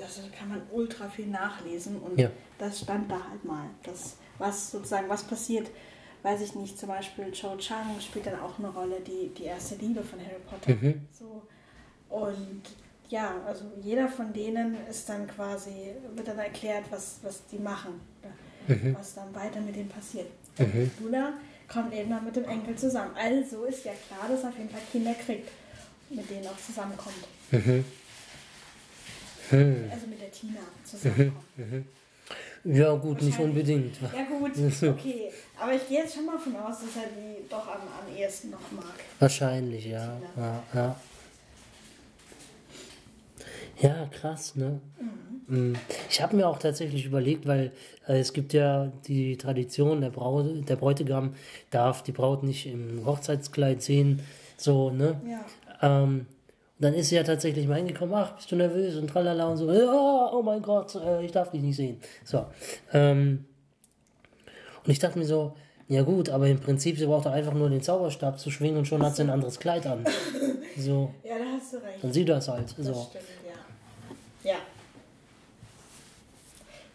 das 0.00 0.20
kann 0.36 0.48
man 0.48 0.62
ultra 0.72 1.08
viel 1.08 1.26
nachlesen 1.26 1.98
und 2.00 2.18
Ja. 2.18 2.30
das 2.58 2.80
stand 2.80 3.10
da 3.10 3.20
halt 3.30 3.44
mal. 3.44 3.66
Das, 3.82 4.16
was 4.38 4.70
sozusagen, 4.72 5.08
was 5.08 5.22
passiert, 5.24 5.68
weiß 6.22 6.40
ich 6.42 6.54
nicht, 6.54 6.78
zum 6.78 6.88
Beispiel 6.88 7.30
Cho 7.32 7.56
Chang 7.56 7.98
spielt 8.00 8.26
dann 8.26 8.40
auch 8.40 8.58
eine 8.58 8.68
Rolle, 8.68 9.00
die, 9.00 9.28
die 9.36 9.44
erste 9.44 9.76
Liebe 9.76 10.02
von 10.02 10.18
Harry 10.20 10.40
Potter. 10.48 10.76
So. 11.12 11.42
Und 12.08 12.62
ja, 13.08 13.34
also 13.46 13.64
jeder 13.80 14.08
von 14.08 14.32
denen 14.32 14.76
ist 14.88 15.08
dann 15.08 15.26
quasi, 15.26 15.94
wird 16.14 16.28
dann 16.28 16.38
erklärt, 16.38 16.84
was, 16.90 17.18
was 17.22 17.46
die 17.46 17.58
machen, 17.58 18.00
oder 18.22 18.76
was 18.98 19.14
dann 19.14 19.34
weiter 19.34 19.60
mit 19.60 19.76
dem 19.76 19.88
passiert. 19.88 20.26
Und 20.58 20.90
Luna 21.00 21.34
kommt 21.72 21.94
eben 21.94 22.10
dann 22.10 22.24
mit 22.24 22.36
dem 22.36 22.44
Enkel 22.44 22.76
zusammen. 22.76 23.14
Also 23.16 23.64
ist 23.64 23.84
ja 23.84 23.92
klar, 24.06 24.28
dass 24.28 24.42
er 24.42 24.48
auf 24.50 24.58
jeden 24.58 24.70
Fall 24.70 24.80
Kinder 24.90 25.14
kriegt, 25.14 25.50
mit 26.10 26.28
denen 26.28 26.46
auch 26.46 26.58
zusammenkommt. 26.58 27.24
Also 29.52 30.06
mit 30.06 30.20
der 30.20 30.30
Tina 30.30 30.60
zusammenkommt. 30.84 31.86
Ja, 32.64 32.94
gut, 32.94 33.22
nicht 33.22 33.38
unbedingt. 33.38 33.96
Ja 34.02 34.24
gut, 34.24 34.52
okay. 34.82 35.32
Aber 35.58 35.74
ich 35.74 35.88
gehe 35.88 35.98
jetzt 36.00 36.14
schon 36.14 36.26
mal 36.26 36.38
von 36.38 36.54
aus, 36.56 36.80
dass 36.80 37.02
er 37.02 37.08
die 37.08 37.48
doch 37.48 37.66
am, 37.66 37.80
am 37.80 38.16
ehesten 38.16 38.50
noch 38.50 38.70
mag. 38.70 38.84
Wahrscheinlich, 39.18 39.86
ja. 39.86 40.20
Ja, 40.36 40.62
ja. 40.74 40.96
Ja 43.80 44.06
krass, 44.10 44.56
ne? 44.56 44.80
Mm. 45.46 45.74
Ich 46.08 46.20
habe 46.22 46.36
mir 46.36 46.46
auch 46.48 46.58
tatsächlich 46.58 47.04
überlegt, 47.06 47.46
weil 47.46 47.72
äh, 48.06 48.18
es 48.18 48.32
gibt 48.32 48.52
ja 48.52 48.92
die 49.06 49.36
Tradition, 49.36 50.00
der, 50.00 50.10
Braut, 50.10 50.46
der 50.68 50.76
Bräutigam 50.76 51.34
darf 51.70 52.02
die 52.02 52.12
Braut 52.12 52.42
nicht 52.42 52.66
im 52.66 53.04
Hochzeitskleid 53.04 53.82
sehen, 53.82 54.20
so, 54.56 54.90
ne? 54.90 55.20
Ja. 55.28 56.02
Ähm, 56.02 56.26
und 56.78 56.84
dann 56.84 56.94
ist 56.94 57.08
sie 57.10 57.16
ja 57.16 57.24
tatsächlich 57.24 57.66
mal 57.68 57.76
hingekommen, 57.76 58.14
ach, 58.14 58.36
bist 58.36 58.50
du 58.52 58.56
nervös 58.56 58.96
und 58.96 59.08
tralala 59.08 59.48
und 59.48 59.56
so, 59.58 59.70
ja, 59.72 60.30
oh 60.32 60.42
mein 60.42 60.62
Gott, 60.62 60.94
äh, 60.94 61.24
ich 61.24 61.32
darf 61.32 61.50
dich 61.50 61.62
nicht 61.62 61.76
sehen. 61.76 62.00
So. 62.24 62.46
Ähm, 62.92 63.44
und 64.84 64.90
ich 64.90 64.98
dachte 64.98 65.18
mir 65.18 65.26
so, 65.26 65.54
ja 65.88 66.02
gut, 66.02 66.30
aber 66.30 66.46
im 66.46 66.58
Prinzip, 66.60 66.96
sie 66.96 67.04
braucht 67.06 67.26
doch 67.26 67.32
einfach 67.32 67.52
nur 67.52 67.68
den 67.68 67.82
Zauberstab 67.82 68.38
zu 68.38 68.50
schwingen 68.50 68.78
und 68.78 68.86
schon 68.86 69.02
hat 69.04 69.16
sie 69.16 69.22
ein 69.22 69.30
anderes 69.30 69.58
Kleid 69.58 69.86
an. 69.86 70.04
So, 70.78 71.10
Ja, 71.24 71.34
da 71.36 71.44
hast 71.56 71.72
du 71.74 71.76
recht. 71.78 71.98
dann 72.02 72.12
sieht 72.12 72.28
das 72.28 72.48
halt. 72.48 72.72
Das 72.78 72.86
So. 72.86 72.94
stimmt, 73.10 73.24
ja. 74.44 74.52
Ja. 74.52 74.56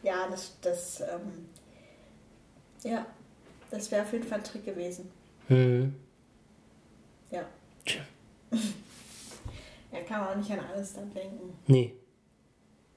Ja, 0.05 0.27
das, 0.29 0.55
das, 0.61 1.01
ähm, 1.01 1.49
ja, 2.83 3.07
das 3.71 3.89
wäre 3.89 4.03
auf 4.03 4.13
jeden 4.13 4.23
Fall 4.27 4.37
ein 4.37 4.43
Trick 4.43 4.63
gewesen. 4.63 5.11
Hm. 5.47 5.95
Ja. 7.31 7.45
Tja. 7.83 8.01
Ja, 9.91 10.01
kann 10.01 10.19
man 10.19 10.29
auch 10.29 10.35
nicht 10.35 10.51
an 10.51 10.59
alles 10.59 10.93
dann 10.93 11.13
denken. 11.13 11.57
Nee. 11.67 11.95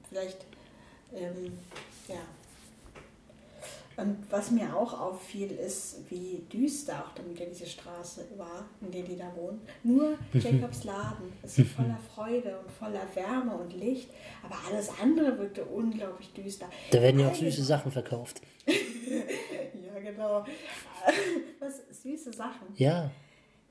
Vielleicht, 0.08 0.44
ähm, 1.14 1.56
ja. 2.08 2.16
Und 3.98 4.16
was 4.30 4.52
mir 4.52 4.76
auch 4.76 4.98
auffiel, 4.98 5.50
ist, 5.50 6.08
wie 6.08 6.40
düster 6.52 7.04
auch 7.04 7.12
dann 7.16 7.28
wieder 7.28 7.46
diese 7.46 7.66
Straße 7.66 8.26
war, 8.36 8.64
in 8.80 8.92
der 8.92 9.02
die 9.02 9.16
da 9.16 9.30
wohnen. 9.34 9.60
Nur 9.82 10.16
Jacobs 10.32 10.84
Laden 10.84 11.32
ist 11.42 11.60
voller 11.74 11.98
Freude 12.14 12.60
und 12.60 12.70
voller 12.70 13.02
Wärme 13.14 13.56
und 13.56 13.72
Licht, 13.74 14.08
aber 14.44 14.54
alles 14.70 14.88
andere 15.02 15.36
wirkte 15.38 15.64
unglaublich 15.64 16.32
düster. 16.32 16.66
Da 16.92 17.02
werden 17.02 17.18
ja 17.18 17.28
auch 17.28 17.34
süße 17.34 17.64
Sachen 17.64 17.90
verkauft. 17.92 18.40
Ja, 19.94 19.98
genau. 20.12 20.44
Was, 21.58 22.02
süße 22.02 22.32
Sachen. 22.32 22.68
Ja, 22.76 23.10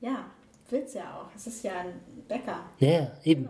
Ja, 0.00 0.26
will's 0.68 0.92
ja 0.94 1.04
auch. 1.22 1.34
Es 1.34 1.46
ist 1.46 1.62
ja 1.62 1.72
ein 1.80 2.00
Bäcker. 2.26 2.60
ja, 2.80 3.12
eben. 3.24 3.48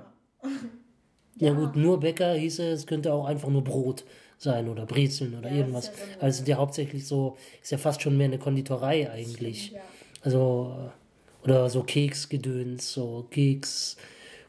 Ja 1.36 1.48
Ja. 1.48 1.52
gut, 1.54 1.74
nur 1.76 1.98
Bäcker 1.98 2.34
hieße, 2.34 2.70
es 2.70 2.86
könnte 2.86 3.12
auch 3.12 3.24
einfach 3.24 3.48
nur 3.48 3.64
Brot 3.64 4.04
sein 4.38 4.68
oder 4.68 4.86
Brezeln 4.86 5.36
oder 5.36 5.50
Ja, 5.50 5.56
irgendwas. 5.58 5.88
ist 5.88 5.98
ja 5.98 6.04
Also 6.20 6.36
sind 6.38 6.48
ja 6.48 6.56
hauptsächlich 6.56 7.06
so, 7.06 7.36
ist 7.62 7.72
ja 7.72 7.78
fast 7.78 8.00
schon 8.02 8.16
mehr 8.16 8.26
eine 8.26 8.38
Konditorei 8.38 9.10
eigentlich. 9.10 9.72
Ja. 9.72 9.80
Also, 10.22 10.90
äh, 11.42 11.44
oder 11.44 11.68
so 11.70 11.82
Keksgedöns, 11.82 12.92
so 12.92 13.26
Keks, 13.30 13.96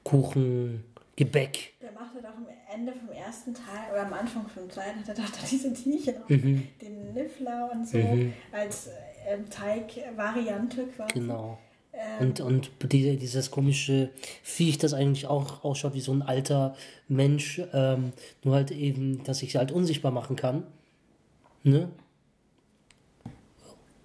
Kuchen, 0.03 0.83
Gebäck. 1.15 1.73
Der 1.81 1.91
macht 1.91 2.13
halt 2.15 2.25
auch 2.25 2.37
am 2.37 2.47
Ende 2.73 2.93
vom 2.93 3.11
ersten 3.11 3.53
Teil 3.53 3.91
oder 3.91 4.05
am 4.05 4.13
Anfang 4.13 4.47
vom 4.47 4.69
zweiten 4.69 4.99
hat 4.99 5.09
er 5.09 5.15
doch 5.15 5.25
diese 5.49 5.73
Tierchen 5.73 6.15
Mhm. 6.27 6.67
den 6.81 7.13
Niffler 7.13 7.69
und 7.73 7.87
so 7.87 7.97
als 8.51 8.89
ähm, 9.27 9.49
Teigvariante 9.49 10.85
quasi. 10.95 11.13
Genau. 11.15 11.57
Ähm, 11.93 12.19
Und, 12.19 12.39
und 12.41 12.71
die, 12.91 13.17
dieses 13.17 13.51
komische 13.51 14.09
Viech, 14.43 14.77
das 14.77 14.93
eigentlich 14.93 15.27
auch 15.27 15.63
ausschaut 15.63 15.93
wie 15.93 16.01
so 16.01 16.11
ein 16.11 16.21
alter 16.21 16.75
Mensch, 17.07 17.61
ähm, 17.73 18.13
nur 18.43 18.55
halt 18.55 18.71
eben, 18.71 19.23
dass 19.23 19.41
ich 19.41 19.55
halt 19.55 19.71
unsichtbar 19.71 20.11
machen 20.11 20.35
kann. 20.35 20.63
Ne? 21.63 21.89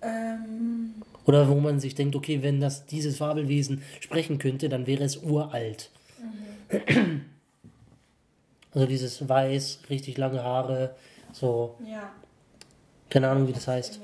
ähm, 0.02 0.94
Oder 1.24 1.48
wo 1.48 1.54
man 1.60 1.80
sich 1.80 1.94
denkt, 1.94 2.16
okay, 2.16 2.42
wenn 2.42 2.60
das 2.60 2.86
dieses 2.86 3.18
Fabelwesen 3.18 3.82
sprechen 4.00 4.38
könnte, 4.38 4.68
dann 4.68 4.86
wäre 4.86 5.04
es 5.04 5.16
uralt. 5.18 5.90
Also 8.72 8.86
dieses 8.86 9.28
weiß, 9.28 9.80
richtig 9.88 10.18
lange 10.18 10.42
Haare, 10.42 10.96
so, 11.32 11.76
ja. 11.88 12.10
keine 13.08 13.28
Ahnung, 13.28 13.46
wie 13.46 13.52
das 13.52 13.68
heißt. 13.68 14.00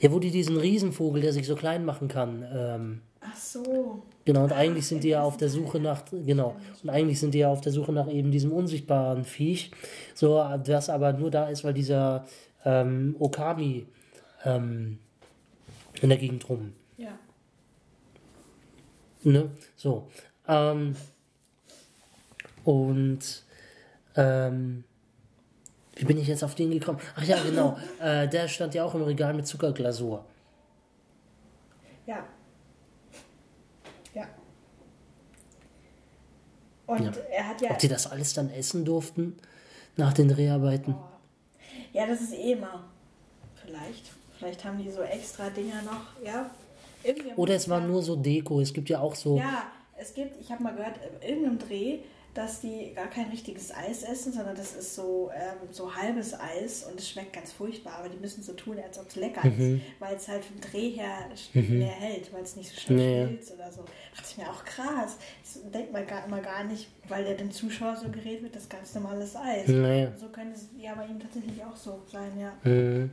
Ja, 0.00 0.12
wo 0.12 0.18
die 0.18 0.30
diesen 0.30 0.56
Riesenvogel, 0.56 1.22
der 1.22 1.32
sich 1.32 1.46
so 1.46 1.54
klein 1.56 1.84
machen 1.84 2.08
kann, 2.08 2.46
ähm, 2.52 3.02
Ach 3.20 3.36
so. 3.36 4.02
Genau, 4.24 4.44
und 4.44 4.52
eigentlich 4.52 4.86
sind 4.86 5.02
die 5.04 5.08
ja 5.08 5.22
auf 5.22 5.36
der 5.36 5.48
Suche 5.48 5.80
nach, 5.80 6.04
genau, 6.10 6.56
und 6.82 6.90
eigentlich 6.90 7.18
sind 7.18 7.32
die 7.34 7.38
ja 7.38 7.48
auf 7.48 7.60
der 7.60 7.72
Suche 7.72 7.92
nach 7.92 8.08
eben 8.08 8.30
diesem 8.30 8.52
unsichtbaren 8.52 9.24
Viech, 9.24 9.70
so, 10.14 10.42
das 10.64 10.88
aber 10.90 11.12
nur 11.12 11.30
da 11.30 11.48
ist, 11.48 11.64
weil 11.64 11.74
dieser 11.74 12.24
ähm, 12.64 13.16
Okami 13.18 13.86
ähm, 14.44 14.98
in 16.02 16.08
der 16.08 16.18
Gegend 16.18 16.48
rum, 16.48 16.72
Ja. 16.98 17.18
ne, 19.22 19.50
so, 19.76 20.08
ähm, 20.46 20.94
und, 22.64 23.44
ähm, 24.16 24.84
wie 25.96 26.04
bin 26.04 26.18
ich 26.18 26.28
jetzt 26.28 26.44
auf 26.44 26.54
den 26.54 26.70
gekommen? 26.70 27.00
Ach 27.16 27.24
ja, 27.24 27.42
genau, 27.42 27.76
äh, 28.00 28.28
der 28.28 28.48
stand 28.48 28.74
ja 28.74 28.84
auch 28.84 28.94
im 28.94 29.02
Regal 29.02 29.34
mit 29.34 29.46
Zuckerglasur. 29.46 30.24
Ja. 32.06 32.24
Ja. 34.14 34.26
Und 36.86 37.04
Ja. 37.04 37.12
er 37.32 37.48
hat 37.48 37.60
ja. 37.60 37.70
Ob 37.70 37.78
die 37.78 37.88
das 37.88 38.10
alles 38.10 38.34
dann 38.34 38.50
essen 38.50 38.84
durften 38.84 39.36
nach 39.96 40.12
den 40.12 40.28
Dreharbeiten? 40.28 40.94
Ja, 41.92 42.06
das 42.06 42.20
ist 42.20 42.34
eh 42.34 42.52
immer 42.52 42.84
vielleicht. 43.54 44.12
Vielleicht 44.38 44.64
haben 44.64 44.78
die 44.78 44.90
so 44.90 45.00
extra 45.00 45.48
Dinger 45.48 45.82
noch, 45.82 46.22
ja. 46.22 46.50
Oder 47.36 47.54
es 47.54 47.68
war 47.68 47.80
nur 47.80 48.02
so 48.02 48.16
Deko. 48.16 48.60
Es 48.60 48.72
gibt 48.72 48.88
ja 48.90 49.00
auch 49.00 49.14
so. 49.14 49.38
Ja, 49.38 49.62
es 49.96 50.12
gibt, 50.12 50.38
ich 50.40 50.50
habe 50.50 50.62
mal 50.62 50.74
gehört, 50.74 50.98
in 51.22 51.28
irgendeinem 51.28 51.58
Dreh, 51.58 51.98
dass 52.36 52.60
die 52.60 52.92
gar 52.94 53.08
kein 53.08 53.30
richtiges 53.30 53.74
Eis 53.74 54.02
essen, 54.02 54.32
sondern 54.32 54.54
das 54.54 54.74
ist 54.74 54.94
so, 54.94 55.30
ähm, 55.34 55.68
so 55.70 55.94
halbes 55.94 56.38
Eis 56.38 56.84
und 56.84 57.00
es 57.00 57.08
schmeckt 57.08 57.32
ganz 57.32 57.52
furchtbar, 57.52 57.94
aber 57.98 58.08
die 58.08 58.18
müssen 58.18 58.42
so 58.42 58.52
tun, 58.52 58.76
als 58.78 58.98
ob 58.98 59.08
es 59.08 59.16
lecker 59.16 59.46
mhm. 59.46 59.76
ist, 59.76 59.82
weil 60.00 60.16
es 60.16 60.28
halt 60.28 60.44
vom 60.44 60.60
Dreh 60.60 60.90
her 60.90 61.28
mhm. 61.54 61.78
mehr 61.78 61.92
hält, 61.92 62.32
weil 62.32 62.42
es 62.42 62.56
nicht 62.56 62.70
so 62.70 62.78
schnell 62.78 62.96
nee. 62.96 63.26
schmilzt 63.26 63.54
oder 63.54 63.72
so. 63.72 63.82
Da 63.82 64.16
dachte 64.16 64.28
ich 64.30 64.36
mir 64.36 64.50
auch 64.50 64.64
krass. 64.64 65.16
Das 65.42 65.70
denkt 65.70 65.92
man 65.92 66.06
gar, 66.06 66.26
immer 66.26 66.40
gar 66.40 66.64
nicht, 66.64 66.88
weil 67.08 67.24
der 67.24 67.34
dem 67.34 67.50
Zuschauer 67.50 67.96
so 67.96 68.08
gerät 68.10 68.42
wird, 68.42 68.54
das 68.54 68.68
ganz 68.68 68.94
normales 68.94 69.34
Eis. 69.34 69.68
Nee. 69.68 70.08
So 70.16 70.28
könnte 70.28 70.54
es 70.54 70.68
ja 70.78 70.94
bei 70.94 71.06
ihm 71.06 71.18
tatsächlich 71.18 71.64
auch 71.64 71.76
so 71.76 72.02
sein, 72.10 72.38
ja. 72.38 72.52
Mhm. 72.70 73.10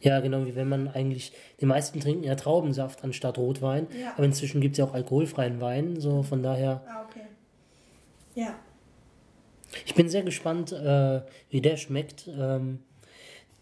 Ja, 0.00 0.20
genau, 0.20 0.44
wie 0.46 0.54
wenn 0.54 0.68
man 0.68 0.88
eigentlich, 0.88 1.32
die 1.60 1.66
meisten 1.66 2.00
trinken 2.00 2.24
ja 2.24 2.34
Traubensaft 2.34 3.02
anstatt 3.02 3.38
Rotwein, 3.38 3.86
ja. 3.98 4.12
aber 4.14 4.24
inzwischen 4.24 4.60
gibt 4.60 4.74
es 4.74 4.78
ja 4.78 4.84
auch 4.84 4.92
alkoholfreien 4.92 5.60
Wein, 5.60 5.98
so 5.98 6.22
von 6.22 6.42
daher. 6.42 6.82
Ah, 6.86 7.06
okay. 7.08 7.22
Ja. 8.40 8.54
Ich 9.84 9.94
bin 9.94 10.08
sehr 10.08 10.22
gespannt, 10.22 10.72
äh, 10.72 11.20
wie 11.50 11.60
der 11.60 11.76
schmeckt. 11.76 12.26
Ähm, 12.26 12.78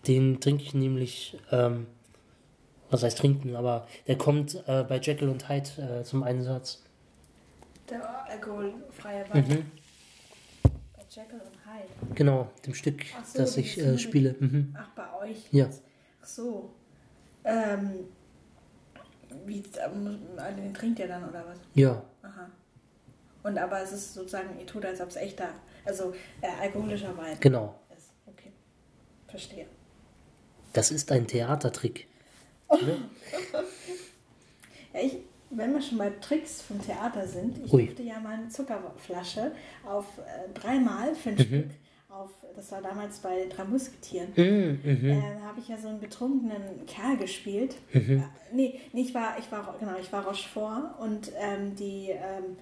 den 0.07 0.41
trinke 0.41 0.63
ich 0.63 0.73
nämlich, 0.73 1.37
ähm, 1.51 1.89
was 2.89 3.03
heißt 3.03 3.19
trinken, 3.19 3.57
aber 3.57 3.89
der 4.07 4.17
kommt 4.17 4.55
äh, 4.69 4.85
bei 4.85 5.01
Jekyll 5.01 5.31
und 5.31 5.49
Hyde 5.49 6.01
äh, 6.01 6.05
zum 6.05 6.23
Einsatz. 6.23 6.85
Der 7.91 8.25
alkoholfreie 8.27 9.29
Wein. 9.31 9.49
Mhm. 9.49 10.71
Bei 10.95 11.03
Jekyll 11.11 11.41
und 11.41 11.59
Hyde. 11.67 12.15
Genau, 12.15 12.49
dem 12.65 12.75
Stück, 12.75 13.05
so, 13.25 13.39
das 13.39 13.57
ich 13.57 13.79
äh, 13.79 13.99
spiele. 13.99 14.37
Mhm. 14.39 14.77
Ach, 14.79 14.91
bei 14.91 15.13
euch? 15.27 15.49
Ja. 15.51 15.69
Ach 16.23 16.27
so. 16.27 16.73
Ähm, 17.43 18.05
wie, 19.45 19.65
ähm, 19.85 20.21
den 20.57 20.73
trinkt 20.73 21.01
ihr 21.01 21.09
dann 21.09 21.29
oder 21.29 21.45
was? 21.49 21.59
Ja. 21.75 22.01
Aha. 22.23 22.49
Und 23.43 23.59
aber 23.59 23.83
es 23.83 23.93
ist 23.93 24.15
sozusagen, 24.15 24.59
ihr 24.59 24.67
tut, 24.67 24.85
als 24.85 25.01
ob 25.01 25.09
es 25.09 25.17
echter, 25.17 25.49
also 25.85 26.13
äh, 26.41 26.49
alkoholischer 26.61 27.17
Wein 27.17 27.37
genau. 27.41 27.79
ist. 27.97 28.11
Okay. 28.27 28.53
Verstehe. 29.29 29.67
Das 30.73 30.91
ist 30.91 31.11
ein 31.13 31.27
Theatertrick. 31.27 32.09
ne? 32.71 32.79
ja, 34.93 35.01
ich, 35.01 35.19
wenn 35.51 35.73
wir 35.73 35.81
schon 35.81 35.99
bei 35.99 36.11
Tricks 36.11 36.61
vom 36.61 36.81
Theater 36.83 37.27
sind, 37.27 37.59
ich 37.65 37.73
Ui. 37.73 37.87
durfte 37.87 38.03
ja 38.03 38.21
mal 38.21 38.35
eine 38.35 38.49
Zuckerflasche 38.49 39.53
auf 39.87 40.07
äh, 40.19 40.53
dreimal 40.53 41.15
für 41.15 41.31
ein 41.31 41.37
mhm. 41.37 41.41
Stück 41.41 41.71
auf, 42.11 42.31
das 42.57 42.73
war 42.73 42.83
damals 42.83 43.19
bei 43.19 43.47
Drei 43.47 43.65
Musketieren, 43.65 44.31
mhm, 44.35 44.81
mhm. 44.83 45.11
äh, 45.11 45.41
habe 45.45 45.61
ich 45.61 45.69
ja 45.69 45.77
so 45.77 45.89
einen 45.89 46.01
betrunkenen 46.01 46.87
Kerl 46.87 47.17
gespielt. 47.17 47.77
Mhm. 47.93 48.19
Äh, 48.19 48.55
nee, 48.55 48.81
nee, 48.93 49.03
ich 49.03 49.15
war, 49.15 49.39
ich 49.39 49.51
war, 49.53 49.77
genau, 49.79 49.95
ich 50.01 50.13
war 50.13 50.27
Rochefort 50.27 50.99
und 51.01 51.31
ähm, 51.39 51.77
die 51.77 52.11
ähm, 52.11 52.57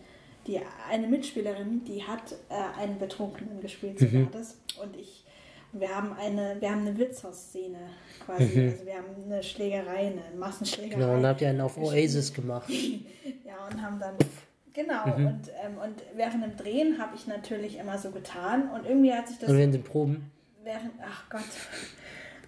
die 0.46 0.60
eine 0.88 1.06
Mitspielerin, 1.06 1.84
die 1.84 2.02
hat 2.02 2.32
äh, 2.48 2.80
einen 2.80 2.98
Betrunkenen 2.98 3.60
gespielt, 3.60 3.98
so 3.98 4.06
mhm. 4.06 4.26
war 4.26 4.32
das. 4.32 4.58
Und 4.82 4.96
ich, 4.96 5.24
wir 5.72 5.94
haben 5.94 6.12
eine, 6.12 6.56
wir 6.60 6.70
haben 6.70 6.86
eine 6.86 6.96
Wirtshaus-Szene 6.96 7.78
quasi, 8.24 8.44
mhm. 8.44 8.68
also 8.70 8.86
wir 8.86 8.94
haben 8.94 9.24
eine 9.24 9.42
Schlägerei, 9.42 9.98
eine 9.98 10.38
Massenschlägerei. 10.38 11.00
Genau, 11.00 11.14
und 11.14 11.22
dann 11.22 11.30
habt 11.30 11.40
ihr 11.40 11.48
einen 11.48 11.60
auf 11.60 11.76
Oasis 11.76 12.32
gemacht. 12.32 12.68
ja, 13.44 13.66
und 13.70 13.82
haben 13.82 13.98
dann, 13.98 14.14
genau, 14.72 15.06
mhm. 15.06 15.26
und, 15.26 15.48
ähm, 15.64 15.78
und 15.82 16.02
während 16.14 16.44
dem 16.44 16.56
Drehen 16.56 16.98
habe 16.98 17.16
ich 17.16 17.26
natürlich 17.26 17.78
immer 17.78 17.98
so 17.98 18.10
getan 18.10 18.70
und 18.70 18.86
irgendwie 18.86 19.12
hat 19.12 19.28
sich 19.28 19.38
das... 19.38 19.50
Und 19.50 19.58
während 19.58 19.74
den 19.74 19.82
Proben? 19.82 20.30
Während, 20.62 20.92
ach 21.02 21.28
Gott. 21.30 21.42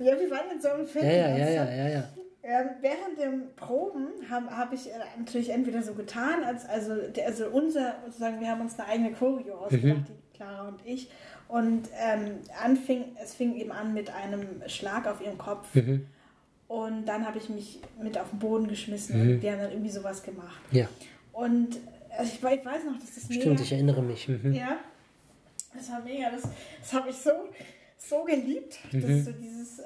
Ja, 0.01 0.19
wir 0.19 0.31
waren 0.31 0.51
in 0.55 0.61
so 0.61 0.69
einem 0.69 0.87
Film. 0.87 1.05
Ja, 1.05 1.13
ja, 1.13 1.37
ja, 1.37 1.49
ja, 1.49 1.71
ja, 1.71 1.89
ja. 1.89 2.09
Ähm, 2.43 2.67
während 2.81 3.19
dem 3.21 3.55
Proben 3.57 4.09
habe 4.31 4.57
hab 4.57 4.73
ich 4.73 4.89
äh, 4.89 4.99
natürlich 5.19 5.51
entweder 5.51 5.83
so 5.83 5.95
getan, 5.95 6.45
als 6.45 6.65
also, 6.67 6.93
also 7.27 7.49
unser, 7.49 7.97
sozusagen, 8.07 8.41
wir 8.41 8.49
haben 8.49 8.61
uns 8.61 8.79
eine 8.79 8.89
eigene 8.89 9.13
Choreo 9.13 9.57
ausgedacht, 9.57 9.99
mhm. 9.99 10.05
die 10.07 10.37
Clara 10.37 10.69
und 10.69 10.81
ich. 10.85 11.11
Und 11.49 11.89
ähm, 11.99 12.39
anfing, 12.63 13.17
es 13.23 13.35
fing 13.35 13.57
eben 13.57 13.73
an 13.73 13.93
mit 13.93 14.11
einem 14.11 14.63
Schlag 14.69 15.07
auf 15.07 15.21
ihren 15.21 15.39
Kopf. 15.39 15.75
Mhm. 15.75 16.07
Und 16.69 17.07
dann 17.07 17.27
habe 17.27 17.39
ich 17.39 17.49
mich 17.49 17.81
mit 18.01 18.19
auf 18.19 18.31
den 18.31 18.39
Boden 18.39 18.69
geschmissen 18.69 19.17
mhm. 19.17 19.31
und 19.35 19.43
wir 19.43 19.53
haben 19.53 19.61
dann 19.61 19.73
irgendwie 19.73 19.91
sowas 19.91 20.23
gemacht. 20.23 20.61
Ja. 20.71 20.87
Und 21.33 21.79
also 22.17 22.33
ich, 22.33 22.37
ich 22.37 22.65
weiß 22.65 22.85
noch, 22.85 22.99
dass 23.01 23.15
das 23.15 23.25
Stimmt, 23.25 23.47
mega, 23.47 23.63
ich 23.63 23.73
erinnere 23.73 24.03
mich. 24.03 24.29
Mhm. 24.29 24.53
Ja. 24.53 24.79
Das 25.75 25.91
war 25.91 26.03
mega. 26.03 26.31
Das, 26.31 26.43
das 26.81 26.93
habe 26.93 27.11
ich 27.11 27.17
so 27.17 27.31
so 27.99 28.25
geliebt. 28.25 28.79
Mhm. 28.93 29.03
Das 29.03 29.25
so 29.25 29.33
dieses, 29.33 29.79
äh, 29.81 29.85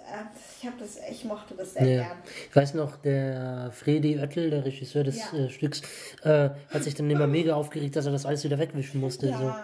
ich 0.58 0.66
habe 0.66 0.76
das, 0.78 0.98
ich 1.10 1.24
mochte 1.24 1.54
das 1.54 1.74
sehr 1.74 1.86
ja. 1.86 2.02
gern. 2.02 2.18
Ich 2.50 2.56
weiß 2.56 2.74
noch, 2.74 2.96
der 2.96 3.70
Fredi 3.72 4.18
Oettel, 4.18 4.50
der 4.50 4.64
Regisseur 4.64 5.04
des 5.04 5.18
ja. 5.32 5.38
äh, 5.38 5.50
Stücks, 5.50 5.82
äh, 6.22 6.50
hat 6.70 6.84
sich 6.84 6.94
dann 6.94 7.10
immer 7.10 7.26
mega 7.26 7.54
aufgeregt, 7.54 7.96
dass 7.96 8.06
er 8.06 8.12
das 8.12 8.26
alles 8.26 8.44
wieder 8.44 8.58
wegwischen 8.58 9.00
musste. 9.00 9.28
Ja. 9.28 9.38
So. 9.38 9.54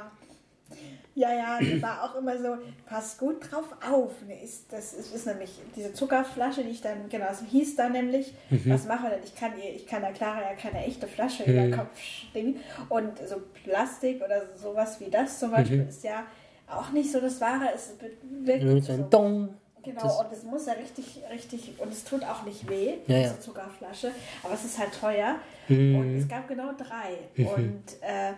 Ja, 1.19 1.33
ja, 1.33 1.83
war 1.83 2.05
auch 2.05 2.15
immer 2.15 2.39
so, 2.39 2.59
pass 2.87 3.19
gut 3.19 3.51
drauf 3.51 3.65
auf. 3.85 4.13
Ist, 4.45 4.73
das 4.73 4.93
ist, 4.93 5.13
ist 5.13 5.27
nämlich 5.27 5.51
diese 5.75 5.93
Zuckerflasche, 5.93 6.63
die 6.63 6.71
ich 6.71 6.81
dann, 6.81 7.09
genau, 7.09 7.27
so 7.35 7.45
hieß 7.45 7.75
da 7.75 7.89
nämlich, 7.89 8.33
mhm. 8.51 8.71
was 8.71 8.87
mache 8.87 9.09
ich 9.09 9.13
denn? 9.13 9.23
Ich 9.25 9.35
kann, 9.35 9.53
ich 9.59 9.87
kann 9.89 10.03
der 10.03 10.13
Clara 10.13 10.43
ja 10.43 10.55
keine 10.55 10.87
echte 10.87 11.09
Flasche 11.09 11.43
mhm. 11.43 11.53
über 11.53 11.63
den 11.63 11.77
Kopf 11.77 11.99
stingen. 11.99 12.61
Und 12.89 13.19
so 13.27 13.43
Plastik 13.65 14.23
oder 14.23 14.43
sowas 14.57 15.01
wie 15.01 15.11
das 15.11 15.41
zum 15.41 15.51
Beispiel 15.51 15.83
mhm. 15.83 15.89
ist 15.89 16.05
ja 16.05 16.25
auch 16.71 16.91
nicht 16.91 17.11
so 17.11 17.21
das 17.21 17.41
Wahre. 17.41 17.71
Es 17.75 17.95
wirklich 18.23 18.85
so. 18.85 18.97
Dong. 19.11 19.55
Genau, 19.83 20.03
das 20.03 20.21
und 20.21 20.33
es 20.33 20.43
muss 20.43 20.67
ja 20.67 20.73
richtig, 20.75 21.23
richtig, 21.31 21.73
und 21.79 21.91
es 21.91 22.05
tut 22.05 22.23
auch 22.25 22.43
nicht 22.43 22.69
weh, 22.69 22.95
ja, 23.07 23.21
diese 23.21 23.21
ja. 23.21 23.41
Zuckerflasche, 23.41 24.11
aber 24.43 24.55
es 24.55 24.65
ist 24.65 24.79
halt 24.79 24.93
teuer. 24.93 25.37
Mhm. 25.69 25.99
Und 25.99 26.17
es 26.17 26.29
gab 26.29 26.49
genau 26.49 26.73
drei. 26.77 27.17
Mhm. 27.37 27.47
Und 27.47 27.85
äh, 28.03 28.35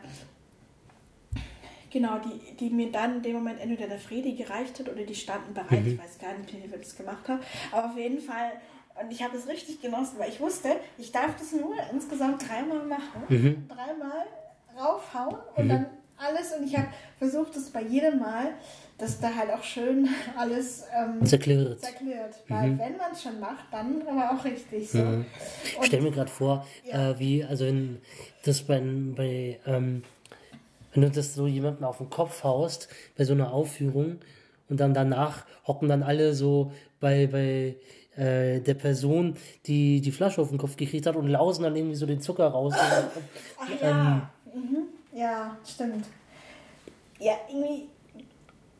genau, 1.91 2.19
die, 2.19 2.57
die 2.57 2.71
mir 2.71 2.93
dann 2.93 3.17
in 3.17 3.23
dem 3.23 3.33
Moment 3.33 3.59
entweder 3.61 3.89
der 3.89 3.99
Fredi 3.99 4.35
gereicht 4.35 4.79
hat 4.79 4.89
oder 4.89 5.03
die 5.03 5.15
standen 5.15 5.55
bereit. 5.55 5.83
Mhm. 5.83 5.93
Ich 5.95 5.99
weiß 5.99 6.19
gar 6.19 6.37
nicht, 6.37 6.53
wie 6.53 6.71
wir 6.71 6.79
das 6.79 6.95
gemacht 6.95 7.27
haben. 7.29 7.41
Aber 7.73 7.87
auf 7.87 7.97
jeden 7.97 8.21
Fall, 8.21 8.53
und 9.03 9.11
ich 9.11 9.23
habe 9.23 9.37
es 9.37 9.49
richtig 9.49 9.81
genossen, 9.81 10.19
weil 10.19 10.29
ich 10.29 10.41
wusste, 10.41 10.77
ich 10.99 11.11
darf 11.11 11.35
das 11.37 11.53
nur 11.53 11.75
insgesamt 11.91 12.47
dreimal 12.49 12.85
machen. 12.87 13.23
Mhm. 13.29 13.67
Dreimal 13.67 14.27
raufhauen 14.79 15.37
und 15.57 15.65
mhm. 15.65 15.69
dann 15.69 15.87
alles 16.21 16.53
und 16.53 16.67
ich 16.67 16.77
habe 16.77 16.89
versucht, 17.19 17.57
es 17.57 17.71
bei 17.71 17.83
jedem 17.83 18.19
Mal, 18.19 18.55
dass 18.99 19.19
da 19.19 19.35
halt 19.35 19.51
auch 19.51 19.63
schön 19.63 20.09
alles 20.37 20.85
ähm, 20.95 21.25
zerklirrt. 21.25 21.81
zerklirrt. 21.81 22.35
Weil 22.49 22.71
mhm. 22.71 22.79
wenn 22.79 22.97
man 22.97 23.13
es 23.13 23.23
schon 23.23 23.41
macht, 23.41 23.65
dann 23.71 24.03
aber 24.07 24.33
auch 24.33 24.45
richtig 24.45 24.91
so. 24.91 24.99
Mhm. 24.99 25.25
Ich 25.81 25.87
stelle 25.87 26.03
mir 26.03 26.11
gerade 26.11 26.31
vor, 26.31 26.67
ja. 26.85 27.11
äh, 27.11 27.19
wie, 27.19 27.45
also 27.45 27.67
wenn 27.67 28.01
das 28.45 28.63
bei, 28.63 28.81
bei 28.81 29.59
ähm, 29.67 30.03
wenn 30.93 31.03
du 31.03 31.11
das 31.11 31.35
so 31.35 31.47
jemandem 31.47 31.85
auf 31.85 31.99
den 31.99 32.11
Kopf 32.11 32.45
haust, 32.45 32.89
bei 33.17 33.25
so 33.25 33.33
einer 33.33 33.53
Aufführung 33.53 34.19
und 34.69 34.81
dann 34.81 34.93
danach 34.93 35.47
hocken 35.67 35.89
dann 35.89 36.03
alle 36.03 36.35
so 36.35 36.73
bei, 36.99 37.27
bei 37.27 37.77
äh, 38.21 38.61
der 38.61 38.75
Person, 38.75 39.37
die 39.67 40.01
die 40.01 40.13
Flasche 40.13 40.41
auf 40.41 40.49
den 40.49 40.59
Kopf 40.59 40.77
gekriegt 40.77 41.07
hat 41.07 41.17
und 41.17 41.29
lausen 41.29 41.63
dann 41.63 41.77
irgendwie 41.77 41.97
so 41.97 42.07
den 42.07 42.21
Zucker 42.21 42.49
raus. 42.49 42.75
Ach 43.59 43.69
ja. 43.81 44.31
Ähm, 44.53 44.63
mhm. 44.63 44.90
Ja, 45.13 45.57
stimmt. 45.67 46.07
Ja, 47.19 47.35
irgendwie 47.49 47.89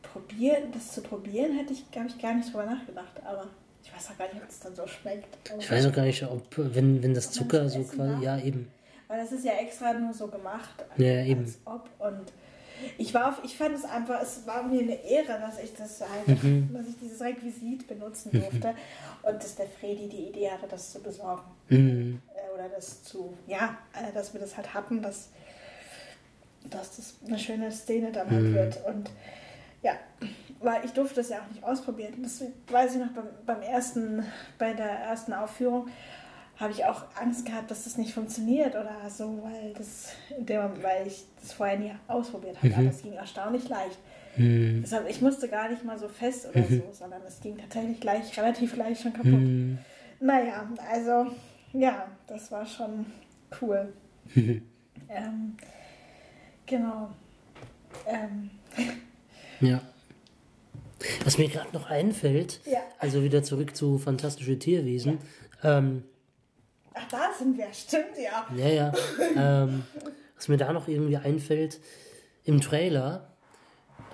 probieren, 0.01 0.71
das 0.73 0.91
zu 0.91 1.01
probieren, 1.01 1.57
hätte 1.57 1.73
ich, 1.73 1.89
glaube 1.91 2.07
ich, 2.07 2.19
gar 2.21 2.33
nicht 2.33 2.49
drüber 2.49 2.65
nachgedacht, 2.65 3.21
aber 3.23 3.47
ich 3.83 3.93
weiß 3.93 4.11
auch 4.11 4.17
gar 4.17 4.27
nicht, 4.27 4.41
ob 4.41 4.49
es 4.49 4.59
dann 4.59 4.75
so 4.75 4.87
schmeckt. 4.87 5.37
ich 5.59 5.71
weiß 5.71 5.85
auch 5.87 5.93
gar 5.93 6.05
nicht, 6.05 6.23
ob, 6.23 6.43
wenn, 6.57 7.01
wenn 7.03 7.13
das 7.13 7.31
Zucker 7.31 7.69
so 7.69 7.83
quasi, 7.83 8.23
ja, 8.23 8.37
eben. 8.39 8.67
Weil 9.07 9.19
das 9.19 9.31
ist 9.31 9.45
ja 9.45 9.53
extra 9.53 9.93
nur 9.93 10.13
so 10.13 10.27
gemacht, 10.27 10.85
als, 10.89 10.99
ja, 10.99 11.23
eben. 11.23 11.53
ob. 11.65 11.89
Und 11.99 12.31
ich 12.97 13.13
war 13.13 13.29
auf, 13.29 13.41
ich 13.43 13.57
fand 13.57 13.75
es 13.75 13.85
einfach, 13.85 14.21
es 14.21 14.45
war 14.45 14.63
mir 14.63 14.81
eine 14.81 15.03
Ehre, 15.03 15.39
dass 15.39 15.61
ich 15.61 15.73
das 15.75 16.01
halt, 16.01 16.43
mhm. 16.43 16.69
dass 16.73 16.87
ich 16.87 16.97
dieses 16.99 17.21
Requisit 17.21 17.87
benutzen 17.87 18.31
durfte 18.31 18.69
mhm. 18.69 19.29
und 19.29 19.43
dass 19.43 19.55
der 19.55 19.67
Fredi 19.67 20.07
die 20.07 20.29
Idee 20.29 20.49
hatte, 20.51 20.67
das 20.67 20.91
zu 20.91 20.99
besorgen. 21.01 21.43
Mhm. 21.69 22.21
Äh, 22.33 22.53
oder 22.53 22.69
das 22.69 23.03
zu, 23.03 23.33
ja, 23.47 23.77
äh, 23.93 24.13
dass 24.13 24.33
wir 24.33 24.41
das 24.41 24.55
halt 24.57 24.73
hatten, 24.73 25.01
dass 25.01 25.29
dass 26.69 26.95
das 26.95 27.15
eine 27.25 27.39
schöne 27.39 27.71
Szene 27.71 28.11
dann 28.11 28.29
halt 28.29 28.43
mhm. 28.43 28.53
wird. 28.53 28.85
Und 28.85 29.09
ja, 29.81 29.93
weil 30.59 30.85
ich 30.85 30.91
durfte 30.91 31.15
das 31.15 31.29
ja 31.29 31.39
auch 31.39 31.49
nicht 31.49 31.63
ausprobieren. 31.63 32.13
Das 32.21 32.43
weiß 32.69 32.95
ich 32.95 33.01
noch 33.01 33.11
beim, 33.11 33.27
beim 33.45 33.61
ersten, 33.61 34.23
bei 34.57 34.73
der 34.73 34.89
ersten 34.89 35.33
Aufführung 35.33 35.87
habe 36.57 36.73
ich 36.73 36.85
auch 36.85 37.05
Angst 37.19 37.45
gehabt, 37.45 37.71
dass 37.71 37.85
das 37.85 37.97
nicht 37.97 38.13
funktioniert 38.13 38.75
oder 38.75 39.09
so, 39.09 39.41
weil 39.43 39.73
das, 39.73 40.13
weil 40.37 41.07
ich 41.07 41.25
das 41.41 41.53
vorher 41.53 41.79
nie 41.79 41.91
ausprobiert 42.07 42.57
habe. 42.57 42.67
Mhm. 42.67 42.73
Aber 42.75 42.89
es 42.89 43.01
ging 43.01 43.13
erstaunlich 43.13 43.67
leicht. 43.67 43.97
Mhm. 44.37 44.81
Deshalb, 44.83 45.09
ich 45.09 45.21
musste 45.21 45.47
gar 45.47 45.69
nicht 45.69 45.83
mal 45.83 45.97
so 45.97 46.07
fest 46.07 46.47
oder 46.47 46.59
mhm. 46.59 46.77
so, 46.77 46.83
sondern 46.91 47.21
es 47.27 47.39
ging 47.39 47.57
tatsächlich 47.57 47.99
gleich, 47.99 48.37
relativ 48.37 48.75
leicht 48.75 49.01
schon 49.01 49.13
kaputt. 49.13 49.31
Mhm. 49.31 49.79
Naja, 50.19 50.69
also 50.91 51.31
ja, 51.73 52.07
das 52.27 52.51
war 52.51 52.65
schon 52.65 53.07
cool. 53.59 53.91
ähm, 54.35 55.57
Genau. 56.71 57.09
Ähm. 58.07 58.49
Ja. 59.59 59.81
Was 61.25 61.37
mir 61.37 61.49
gerade 61.49 61.73
noch 61.73 61.89
einfällt, 61.89 62.61
ja. 62.65 62.79
also 62.97 63.23
wieder 63.23 63.43
zurück 63.43 63.75
zu 63.75 63.97
Fantastische 63.97 64.57
Tierwesen. 64.57 65.17
Ähm, 65.63 66.03
Ach, 66.93 67.07
da 67.09 67.29
sind 67.37 67.57
wir, 67.57 67.67
stimmt 67.73 68.17
ja. 68.17 68.47
ja, 68.55 68.67
ja. 68.69 68.93
ähm, 69.63 69.83
was 70.37 70.47
mir 70.47 70.55
da 70.55 70.71
noch 70.71 70.87
irgendwie 70.87 71.17
einfällt, 71.17 71.81
im 72.45 72.61
Trailer, 72.61 73.27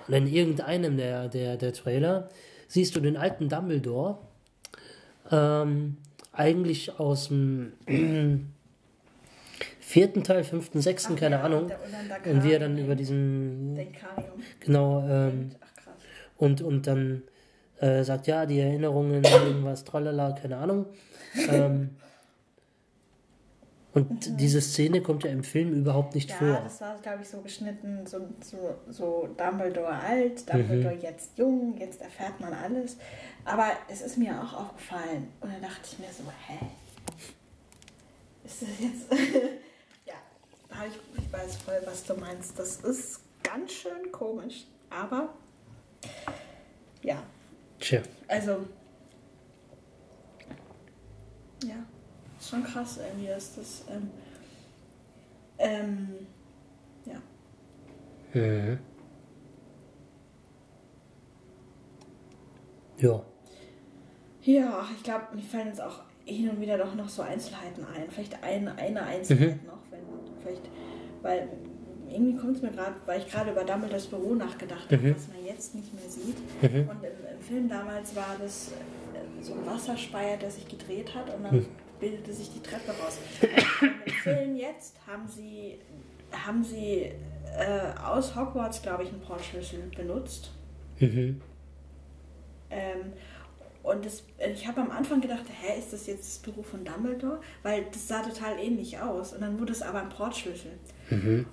oder 0.08 0.16
in 0.16 0.26
irgendeinem 0.26 0.96
der, 0.96 1.28
der, 1.28 1.58
der 1.58 1.72
Trailer, 1.72 2.28
siehst 2.66 2.96
du 2.96 3.00
den 3.00 3.16
alten 3.16 3.48
Dumbledore, 3.48 4.18
ähm, 5.30 5.96
eigentlich 6.32 6.98
aus 6.98 7.28
dem 7.28 7.74
vierten 9.88 10.22
Teil, 10.22 10.44
fünften, 10.44 10.82
sechsten, 10.82 11.14
Ach 11.14 11.20
keine 11.20 11.36
ja, 11.36 11.42
Ahnung. 11.42 11.70
Und 12.26 12.44
wie 12.44 12.52
er 12.52 12.58
dann 12.58 12.76
über 12.76 12.94
diesen, 12.94 13.74
Denkarium. 13.74 14.42
genau, 14.60 15.00
ähm, 15.08 15.50
Ach 15.60 15.92
und, 16.36 16.60
und 16.60 16.86
dann 16.86 17.22
äh, 17.80 18.04
sagt, 18.04 18.26
ja, 18.26 18.44
die 18.44 18.60
Erinnerungen, 18.60 19.24
irgendwas, 19.24 19.84
tralala, 19.84 20.32
keine 20.32 20.58
Ahnung. 20.58 20.86
Ähm, 21.48 21.90
und 23.94 24.38
diese 24.38 24.60
Szene 24.60 25.00
kommt 25.00 25.24
ja 25.24 25.30
im 25.30 25.42
Film 25.42 25.72
überhaupt 25.72 26.14
nicht 26.14 26.28
Ja, 26.30 26.36
vor. 26.36 26.60
das 26.62 26.80
war, 26.82 26.98
glaube 27.00 27.22
ich, 27.22 27.28
so 27.28 27.40
geschnitten, 27.40 28.06
so, 28.06 28.18
so, 28.40 28.74
so 28.90 29.28
Dumbledore 29.38 29.88
alt, 29.94 30.52
Dumbledore 30.52 30.98
jetzt 31.00 31.38
jung, 31.38 31.76
jetzt 31.78 32.02
erfährt 32.02 32.38
man 32.40 32.52
alles. 32.52 32.98
Aber 33.46 33.70
es 33.90 34.02
ist 34.02 34.18
mir 34.18 34.38
auch 34.38 34.52
aufgefallen. 34.52 35.28
Und 35.40 35.50
dann 35.52 35.62
dachte 35.62 35.80
ich 35.84 35.98
mir 35.98 36.08
so, 36.12 36.24
hä? 36.46 36.66
Ist 38.44 38.62
das 38.62 38.68
jetzt... 38.80 39.06
hab 40.78 40.86
ich, 40.86 40.98
ich 41.16 41.32
weiß 41.32 41.56
voll, 41.56 41.80
was 41.84 42.04
du 42.04 42.14
meinst. 42.14 42.58
Das 42.58 42.76
ist 42.80 43.20
ganz 43.42 43.72
schön 43.72 44.12
komisch. 44.12 44.66
Aber, 44.90 45.34
ja, 47.02 47.22
Tja. 47.78 48.02
also... 48.26 48.66
Ja, 51.64 51.84
ist 52.38 52.50
schon 52.50 52.62
krass 52.64 52.98
irgendwie, 52.98 53.26
dass 53.26 53.56
das... 53.56 53.84
Ähm, 53.90 54.10
ähm, 55.58 56.26
ja. 57.04 57.20
Mhm. 58.32 58.78
Ja. 62.98 63.22
Ja, 64.42 64.88
ich 64.96 65.02
glaube, 65.02 65.34
mir 65.34 65.42
fallen 65.42 65.68
jetzt 65.68 65.80
auch 65.80 66.00
hin 66.28 66.50
und 66.50 66.60
wieder 66.60 66.78
doch 66.78 66.94
noch 66.94 67.08
so 67.08 67.22
Einzelheiten 67.22 67.84
ein. 67.84 68.10
Vielleicht 68.10 68.42
eine, 68.42 68.74
eine 68.76 69.02
Einzelheit 69.02 69.64
noch, 69.66 69.78
wenn 69.90 70.00
vielleicht, 70.42 70.62
weil 71.22 71.48
irgendwie 72.10 72.36
kommt 72.36 72.56
es 72.56 72.62
mir 72.62 72.70
gerade, 72.70 72.94
weil 73.06 73.20
ich 73.20 73.28
gerade 73.30 73.50
über 73.50 73.64
Dumbledores 73.64 74.06
Büro 74.06 74.34
nachgedacht 74.34 74.90
habe, 74.90 74.96
Mhm. 75.02 75.14
was 75.14 75.28
man 75.28 75.44
jetzt 75.44 75.74
nicht 75.74 75.92
mehr 75.94 76.08
sieht. 76.08 76.36
Mhm. 76.62 76.88
Und 76.88 77.02
im, 77.04 77.36
im 77.36 77.40
Film 77.40 77.68
damals 77.68 78.14
war 78.16 78.36
das 78.40 78.72
äh, 78.72 79.42
so 79.42 79.54
ein 79.54 79.66
Wasserspeier, 79.66 80.36
der 80.38 80.50
sich 80.50 80.66
gedreht 80.68 81.14
hat 81.14 81.34
und 81.34 81.44
dann 81.44 81.56
Mhm. 81.56 81.66
bildete 82.00 82.32
sich 82.32 82.50
die 82.52 82.60
Treppe 82.62 82.90
raus. 82.92 83.18
Und 83.82 83.90
Im 84.06 84.12
Film 84.12 84.56
jetzt 84.56 84.96
haben 85.06 85.26
sie, 85.28 85.78
haben 86.32 86.62
sie 86.64 87.12
äh, 87.58 87.98
aus 88.04 88.34
Hogwarts, 88.36 88.82
glaube 88.82 89.02
ich, 89.04 89.10
einen 89.10 89.20
Portschlüssel 89.20 89.80
benutzt. 89.96 90.52
Mhm. 91.00 91.40
Ähm, 92.70 93.12
und 93.90 94.04
das, 94.04 94.22
ich 94.54 94.66
habe 94.66 94.80
am 94.80 94.90
Anfang 94.90 95.20
gedacht, 95.20 95.44
hä, 95.60 95.78
ist 95.78 95.92
das 95.92 96.06
jetzt 96.06 96.26
das 96.26 96.38
Büro 96.40 96.62
von 96.62 96.84
Dumbledore? 96.84 97.40
Weil 97.62 97.86
das 97.92 98.06
sah 98.08 98.22
total 98.22 98.58
ähnlich 98.58 98.98
aus. 98.98 99.32
Und 99.32 99.40
dann 99.40 99.58
wurde 99.58 99.72
es 99.72 99.82
aber 99.82 100.02
ein 100.02 100.08
Portschlüssel. 100.08 100.72
Mhm. 101.10 101.46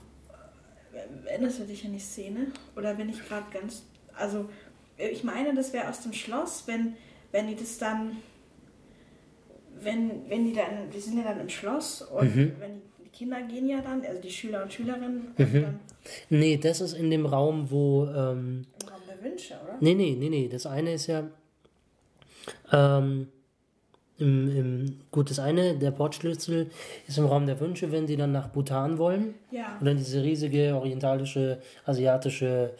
Erinnerst 1.25 1.59
du 1.59 1.63
dich 1.63 1.85
an 1.85 1.93
die 1.93 1.99
Szene? 1.99 2.47
Oder 2.75 2.93
bin 2.95 3.09
ich 3.09 3.25
gerade 3.27 3.45
ganz. 3.51 3.83
Also, 4.17 4.49
ich 4.97 5.23
meine, 5.23 5.53
das 5.53 5.73
wäre 5.73 5.89
aus 5.89 6.01
dem 6.01 6.13
Schloss, 6.13 6.63
wenn, 6.67 6.95
wenn 7.31 7.47
die 7.47 7.55
das 7.55 7.77
dann. 7.77 8.17
Wenn, 9.81 10.29
wenn 10.29 10.45
die 10.45 10.53
dann. 10.53 10.89
Die 10.93 10.99
sind 10.99 11.17
ja 11.17 11.23
dann 11.23 11.39
im 11.41 11.49
Schloss 11.49 12.01
und 12.01 12.33
Mhm. 12.35 12.53
wenn 12.59 12.81
die 13.03 13.09
Kinder 13.09 13.41
gehen 13.43 13.67
ja 13.67 13.81
dann, 13.81 14.05
also 14.05 14.21
die 14.21 14.29
Schüler 14.31 14.63
und 14.63 14.71
Schülerinnen, 14.71 15.33
Mhm. 15.37 15.45
und 15.45 15.53
dann 15.63 15.79
Nee, 16.29 16.57
das 16.57 16.81
ist 16.81 16.93
in 16.93 17.09
dem 17.11 17.25
Raum, 17.25 17.69
wo. 17.69 18.05
Ähm, 18.05 18.65
im 18.81 18.87
Raum 18.89 19.01
der 19.07 19.21
Wünsche, 19.23 19.55
oder? 19.63 19.77
nee, 19.81 19.93
nee, 19.95 20.15
nee, 20.17 20.29
nee. 20.29 20.47
Das 20.47 20.65
eine 20.65 20.93
ist 20.93 21.07
ja. 21.07 21.27
Ähm, 22.72 23.27
im, 24.17 24.57
im, 24.57 24.99
gut, 25.11 25.30
das 25.30 25.39
eine, 25.39 25.77
der 25.77 25.91
Portschlüssel, 25.91 26.69
ist 27.07 27.17
im 27.17 27.26
Raum 27.26 27.45
der 27.45 27.59
Wünsche, 27.59 27.91
wenn 27.91 28.07
sie 28.07 28.15
dann 28.15 28.31
nach 28.31 28.47
Bhutan 28.47 28.97
wollen. 28.97 29.34
Ja. 29.51 29.77
Und 29.80 29.85
dann 29.85 29.97
diese 29.97 30.23
riesige 30.23 30.76
orientalische, 30.76 31.61
asiatische 31.85 32.72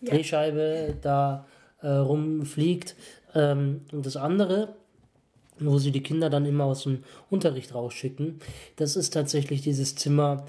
Ja. 0.00 0.14
Drehscheibe 0.14 0.96
da 1.00 1.46
äh, 1.82 1.88
rumfliegt. 1.88 2.96
Ähm, 3.34 3.82
und 3.92 4.04
das 4.04 4.16
andere, 4.16 4.74
wo 5.58 5.78
sie 5.78 5.92
die 5.92 6.02
Kinder 6.02 6.28
dann 6.30 6.44
immer 6.46 6.64
aus 6.64 6.82
dem 6.84 7.04
Unterricht 7.28 7.74
rausschicken, 7.74 8.40
das 8.76 8.96
ist 8.96 9.10
tatsächlich 9.10 9.62
dieses 9.62 9.94
Zimmer, 9.94 10.46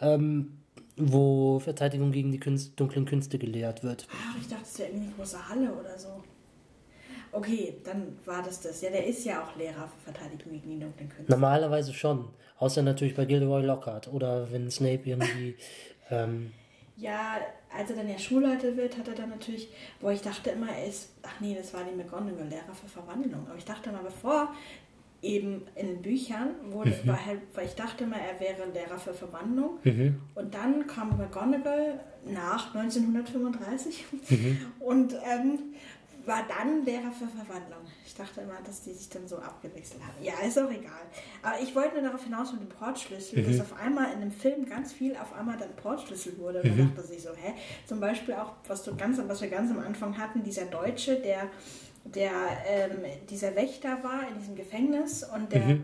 ähm, 0.00 0.58
wo 0.96 1.58
Verteidigung 1.60 2.12
gegen 2.12 2.32
die 2.32 2.40
Künst, 2.40 2.78
dunklen 2.80 3.04
Künste 3.04 3.38
gelehrt 3.38 3.84
wird. 3.84 4.06
Ach, 4.10 4.36
ich 4.40 4.48
dachte, 4.48 4.64
es 4.64 4.78
wäre 4.78 4.88
irgendwie 4.88 5.06
eine 5.06 5.14
große 5.16 5.48
Halle 5.48 5.72
oder 5.72 5.98
so. 5.98 6.08
Okay, 7.34 7.74
dann 7.84 8.16
war 8.24 8.42
das 8.42 8.60
das. 8.60 8.80
Ja, 8.80 8.90
der 8.90 9.06
ist 9.06 9.24
ja 9.24 9.42
auch 9.42 9.56
Lehrer 9.56 9.88
für 9.88 10.12
Verteidigung 10.12 10.52
gegen 10.52 10.70
die 10.70 10.78
dunklen 10.80 11.08
Künste. 11.08 11.32
Normalerweise 11.32 11.92
schon. 11.92 12.28
Außer 12.58 12.82
natürlich 12.82 13.14
bei 13.16 13.24
Gilderoy 13.24 13.62
Lockhart 13.64 14.12
oder 14.12 14.50
wenn 14.52 14.70
Snape 14.70 15.02
irgendwie. 15.04 15.56
Ähm, 16.10 16.52
Ja, 16.98 17.38
als 17.74 17.88
er 17.88 17.96
dann 17.96 18.10
ja 18.10 18.18
Schulleiter 18.18 18.76
wird, 18.76 18.98
hat 18.98 19.08
er 19.08 19.14
dann 19.14 19.30
natürlich, 19.30 19.68
wo 20.02 20.10
ich 20.10 20.20
dachte 20.20 20.50
immer, 20.50 20.68
er 20.68 20.86
ist, 20.86 21.08
ach 21.22 21.40
nee, 21.40 21.56
das 21.58 21.72
war 21.72 21.82
die 21.82 21.96
McGonagall, 21.96 22.46
Lehrer 22.46 22.74
für 22.74 22.86
Verwandlung. 22.86 23.46
Aber 23.48 23.56
ich 23.56 23.64
dachte 23.64 23.90
mal, 23.90 24.02
bevor 24.04 24.52
eben 25.22 25.62
in 25.76 25.86
den 25.86 26.02
Büchern 26.02 26.50
wurde, 26.70 26.92
war 27.06 27.24
halt, 27.24 27.40
weil 27.54 27.64
ich 27.64 27.74
dachte 27.74 28.04
immer, 28.04 28.16
er 28.18 28.38
wäre 28.38 28.70
Lehrer 28.70 28.98
für 28.98 29.14
Verwandlung. 29.14 29.78
mhm, 29.82 30.20
Und 30.34 30.52
dann 30.54 30.86
kam 30.86 31.16
McGonagall 31.16 31.98
nach 32.26 32.74
1935 32.74 34.04
mhm. 34.28 34.58
und 34.80 35.14
ähm, 35.14 35.58
war 36.26 36.44
dann 36.48 36.84
Lehrer 36.84 37.10
für 37.12 37.26
Verwandlung. 37.26 37.80
Ich 38.06 38.14
dachte 38.14 38.40
immer, 38.40 38.58
dass 38.66 38.82
die 38.82 38.92
sich 38.92 39.08
dann 39.08 39.26
so 39.26 39.36
abgewechselt 39.38 40.00
haben. 40.02 40.22
Ja, 40.22 40.34
ist 40.46 40.58
auch 40.58 40.70
egal. 40.70 40.92
Aber 41.42 41.60
ich 41.60 41.74
wollte 41.74 41.94
nur 41.94 42.02
darauf 42.02 42.24
hinaus 42.24 42.52
mit 42.52 42.62
dem 42.62 42.68
Portschlüssel, 42.68 43.42
dass 43.42 43.60
auf 43.60 43.76
einmal 43.78 44.12
in 44.12 44.20
dem 44.20 44.32
Film 44.32 44.66
ganz 44.66 44.92
viel 44.92 45.16
auf 45.16 45.34
einmal 45.34 45.56
dann 45.56 45.74
Portschlüssel 45.76 46.38
wurde. 46.38 46.62
Und 46.62 46.78
dann 46.78 46.94
dachte 46.94 47.12
ich 47.14 47.22
so, 47.22 47.30
hä? 47.30 47.54
Zum 47.86 48.00
Beispiel 48.00 48.34
auch, 48.34 48.52
was, 48.68 48.82
du 48.82 48.96
ganz, 48.96 49.18
was 49.26 49.40
wir 49.40 49.48
ganz 49.48 49.70
am 49.70 49.80
Anfang 49.80 50.16
hatten, 50.18 50.42
dieser 50.42 50.66
Deutsche, 50.66 51.16
der, 51.16 51.48
der 52.04 52.30
ähm, 52.66 52.98
dieser 53.28 53.54
Wächter 53.56 54.02
war 54.02 54.28
in 54.28 54.38
diesem 54.38 54.54
Gefängnis 54.54 55.24
und 55.24 55.52
der 55.52 55.62
ähm, 55.62 55.80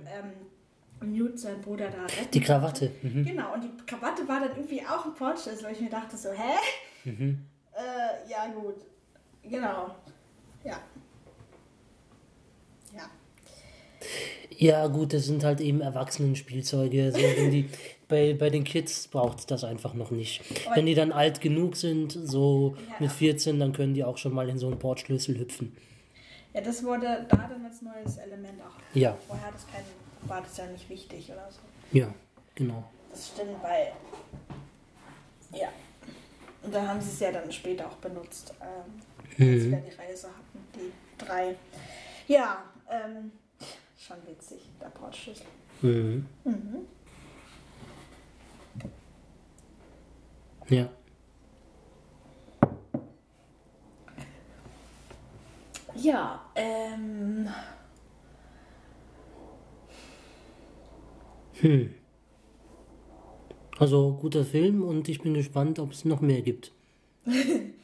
Newt, 1.02 1.38
sein 1.38 1.60
Bruder, 1.62 1.88
da 1.90 2.02
retten 2.02 2.30
Die 2.32 2.40
Krawatte. 2.40 2.90
Mhm. 3.02 3.24
Genau, 3.24 3.54
und 3.54 3.64
die 3.64 3.86
Krawatte 3.86 4.28
war 4.28 4.40
dann 4.40 4.56
irgendwie 4.56 4.82
auch 4.82 5.06
ein 5.06 5.14
Portschlüssel, 5.14 5.64
weil 5.64 5.72
ich 5.72 5.80
mir 5.80 5.90
dachte 5.90 6.16
so, 6.16 6.30
hä? 6.30 6.58
Mhm. 7.04 7.46
Äh, 7.72 8.30
ja 8.30 8.46
gut. 8.52 8.76
Genau. 9.42 9.94
Ja. 10.64 10.80
Ja. 12.94 13.10
Ja, 14.58 14.86
gut, 14.88 15.12
das 15.12 15.24
sind 15.24 15.44
halt 15.44 15.60
eben 15.60 15.80
Erwachsenenspielzeuge. 15.80 17.12
So, 17.12 17.18
wenn 17.18 17.50
die, 17.50 17.68
bei, 18.08 18.34
bei 18.34 18.50
den 18.50 18.64
Kids 18.64 19.08
braucht 19.08 19.38
es 19.40 19.46
das 19.46 19.64
einfach 19.64 19.94
noch 19.94 20.10
nicht. 20.10 20.42
Aber- 20.66 20.76
Wenn 20.76 20.86
die 20.86 20.94
dann 20.94 21.12
alt 21.12 21.40
genug 21.40 21.76
sind, 21.76 22.12
so 22.12 22.76
Ja. 22.88 22.94
mit 23.00 23.12
14, 23.12 23.58
dann 23.58 23.72
können 23.72 23.94
die 23.94 24.04
auch 24.04 24.18
schon 24.18 24.34
mal 24.34 24.48
in 24.48 24.58
so 24.58 24.66
einen 24.66 24.78
Portschlüssel 24.78 25.38
hüpfen. 25.38 25.76
Ja, 26.52 26.60
das 26.60 26.82
wurde 26.82 27.26
da 27.28 27.36
dann 27.36 27.64
als 27.64 27.80
neues 27.80 28.16
Element 28.18 28.60
auch. 28.60 28.94
Ja, 28.94 29.16
Vorher 29.28 29.52
das 29.52 29.66
kein, 29.68 29.84
war 30.28 30.42
das 30.42 30.56
ja 30.56 30.66
nicht 30.66 30.88
wichtig 30.90 31.30
oder 31.30 31.48
so. 31.50 31.60
ja, 31.96 32.12
genau. 32.56 32.84
Das 33.10 33.28
stimmt 33.28 33.62
bei. 33.62 33.92
Ja. 35.56 35.68
Und 36.62 36.74
dann 36.74 36.86
haben 36.88 37.00
sie 37.00 37.08
es 37.10 37.20
ja 37.20 37.32
dann 37.32 37.50
später 37.52 37.86
auch 37.86 37.96
benutzt, 37.96 38.52
ähm, 38.60 39.00
als 39.30 39.38
Mhm. 39.38 39.70
wir 39.70 39.78
die 39.78 39.96
Reise 39.96 40.26
hatten, 40.28 40.49
drei. 41.30 41.56
Ja, 42.26 42.64
ähm, 42.88 43.32
schon 43.98 44.16
witzig, 44.26 44.60
der 44.80 44.88
Portschlüssel. 44.88 45.46
Mhm. 45.82 46.26
Mhm. 46.44 46.86
Ja. 50.68 50.88
Ja, 55.94 56.40
ähm. 56.54 57.48
Hm. 61.60 61.94
Also 63.78 64.16
guter 64.20 64.44
Film 64.44 64.82
und 64.82 65.08
ich 65.08 65.20
bin 65.20 65.34
gespannt, 65.34 65.78
ob 65.78 65.92
es 65.92 66.04
noch 66.04 66.20
mehr 66.20 66.42
gibt. 66.42 66.72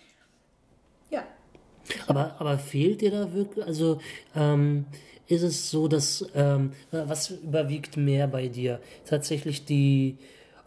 Aber, 2.07 2.37
aber 2.39 2.59
fehlt 2.59 3.01
dir 3.01 3.11
da 3.11 3.33
wirklich, 3.33 3.65
also 3.65 4.01
ähm, 4.35 4.87
ist 5.29 5.43
es 5.43 5.71
so, 5.71 5.89
dass, 5.89 6.25
ähm, 6.35 6.73
was 6.91 7.31
überwiegt 7.31 7.97
mehr 7.97 8.29
bei 8.29 8.49
dir? 8.49 8.81
Tatsächlich 9.05 9.65
die, 9.65 10.19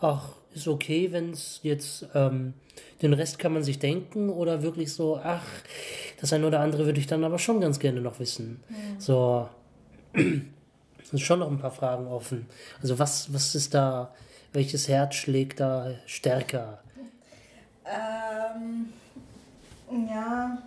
ach, 0.01 0.33
ist 0.53 0.67
okay, 0.67 1.11
wenn 1.11 1.31
es 1.31 1.59
jetzt, 1.63 2.07
ähm, 2.13 2.53
den 3.01 3.13
Rest 3.13 3.39
kann 3.39 3.53
man 3.53 3.63
sich 3.63 3.79
denken 3.79 4.29
oder 4.29 4.61
wirklich 4.61 4.93
so, 4.93 5.19
ach, 5.23 5.45
das 6.19 6.33
eine 6.33 6.47
oder 6.47 6.59
andere 6.59 6.85
würde 6.85 6.99
ich 6.99 7.07
dann 7.07 7.23
aber 7.23 7.39
schon 7.39 7.61
ganz 7.61 7.79
gerne 7.79 8.01
noch 8.01 8.19
wissen. 8.19 8.61
Mhm. 8.69 8.99
So, 8.99 9.49
es 10.13 10.23
sind 11.09 11.19
schon 11.19 11.39
noch 11.39 11.49
ein 11.49 11.59
paar 11.59 11.71
Fragen 11.71 12.07
offen. 12.07 12.47
Also 12.81 12.99
was, 12.99 13.33
was 13.33 13.55
ist 13.55 13.73
da, 13.73 14.13
welches 14.51 14.87
Herz 14.87 15.15
schlägt 15.15 15.59
da 15.59 15.91
stärker? 16.05 16.79
Ähm, 17.85 18.89
ja, 20.09 20.57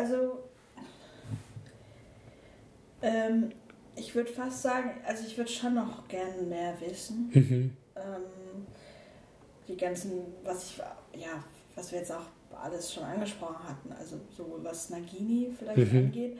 also 0.00 0.38
ähm, 3.02 3.50
ich 3.96 4.14
würde 4.14 4.32
fast 4.32 4.62
sagen, 4.62 4.92
also 5.06 5.26
ich 5.26 5.36
würde 5.36 5.50
schon 5.50 5.74
noch 5.74 6.08
gerne 6.08 6.42
mehr 6.42 6.74
wissen. 6.80 7.30
Mhm. 7.32 7.76
Ähm, 7.96 8.66
die 9.68 9.76
ganzen, 9.76 10.12
was 10.42 10.70
ich, 10.70 10.78
ja, 11.20 11.44
was 11.74 11.92
wir 11.92 11.98
jetzt 11.98 12.12
auch 12.12 12.26
alles 12.62 12.92
schon 12.92 13.04
angesprochen 13.04 13.68
hatten, 13.68 13.92
also 13.92 14.16
sowohl 14.36 14.64
was 14.64 14.90
Nagini 14.90 15.50
vielleicht 15.56 15.92
mhm. 15.92 15.98
angeht, 15.98 16.38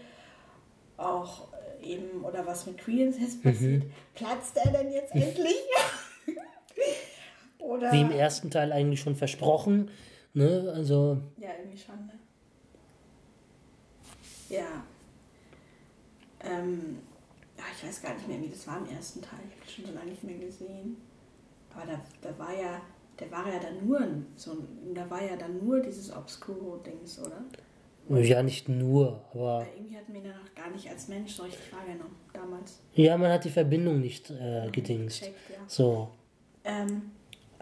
auch 0.96 1.48
eben, 1.82 2.24
oder 2.24 2.46
was 2.46 2.66
mit 2.66 2.78
Credence 2.78 3.18
jetzt 3.20 3.42
passiert. 3.42 3.84
Mhm. 3.84 3.92
Platzt 4.14 4.56
er 4.56 4.72
denn 4.72 4.92
jetzt 4.92 5.14
endlich? 5.14 5.54
oder 7.58 7.92
Wie 7.92 8.00
im 8.00 8.10
ersten 8.10 8.50
Teil 8.50 8.72
eigentlich 8.72 9.00
schon 9.00 9.16
versprochen, 9.16 9.90
ne, 10.34 10.72
also... 10.74 11.18
Ja, 11.38 11.50
irgendwie 11.58 11.78
schon, 11.78 12.06
ne? 12.06 12.19
Ja. 14.50 14.84
Ähm, 16.40 16.98
ja, 17.56 17.64
ich 17.76 17.86
weiß 17.86 18.02
gar 18.02 18.14
nicht 18.14 18.28
mehr, 18.28 18.40
wie 18.40 18.48
das 18.48 18.66
war 18.66 18.78
im 18.78 18.94
ersten 18.94 19.20
Teil. 19.20 19.40
Ich 19.48 19.54
habe 19.54 19.64
das 19.64 19.72
schon 19.72 19.86
so 19.86 19.92
lange 19.92 20.10
nicht 20.10 20.24
mehr 20.24 20.38
gesehen. 20.38 20.96
Aber 21.74 21.86
da, 21.86 22.00
da 22.20 22.38
war 22.38 22.52
ja, 22.52 22.80
der 23.18 23.30
war 23.30 23.46
ja 23.46 23.60
dann 23.60 23.86
nur 23.86 24.00
so 24.36 24.56
da 24.94 25.08
war 25.08 25.22
ja 25.22 25.36
dann 25.36 25.64
nur 25.64 25.80
dieses 25.80 26.14
Obscuro-Dings, 26.14 27.20
oder? 27.20 27.44
Ja, 28.08 28.42
nicht 28.42 28.68
nur, 28.68 29.24
aber. 29.32 29.60
Weil 29.60 29.68
irgendwie 29.76 29.96
hatten 29.96 30.12
wir 30.12 30.20
ihn 30.20 30.26
ja 30.26 30.32
noch 30.32 30.54
gar 30.54 30.70
nicht 30.70 30.88
als 30.88 31.06
Mensch 31.06 31.32
so 31.32 31.44
richtig 31.44 31.72
wahrgenommen 31.72 32.16
damals. 32.32 32.80
Ja, 32.94 33.16
man 33.16 33.30
hat 33.30 33.44
die 33.44 33.50
Verbindung 33.50 34.00
nicht 34.00 34.30
äh, 34.30 34.68
gedingst. 34.72 35.22
Checkt, 35.22 35.50
ja. 35.50 35.58
So. 35.68 36.08
Ähm, 36.64 37.12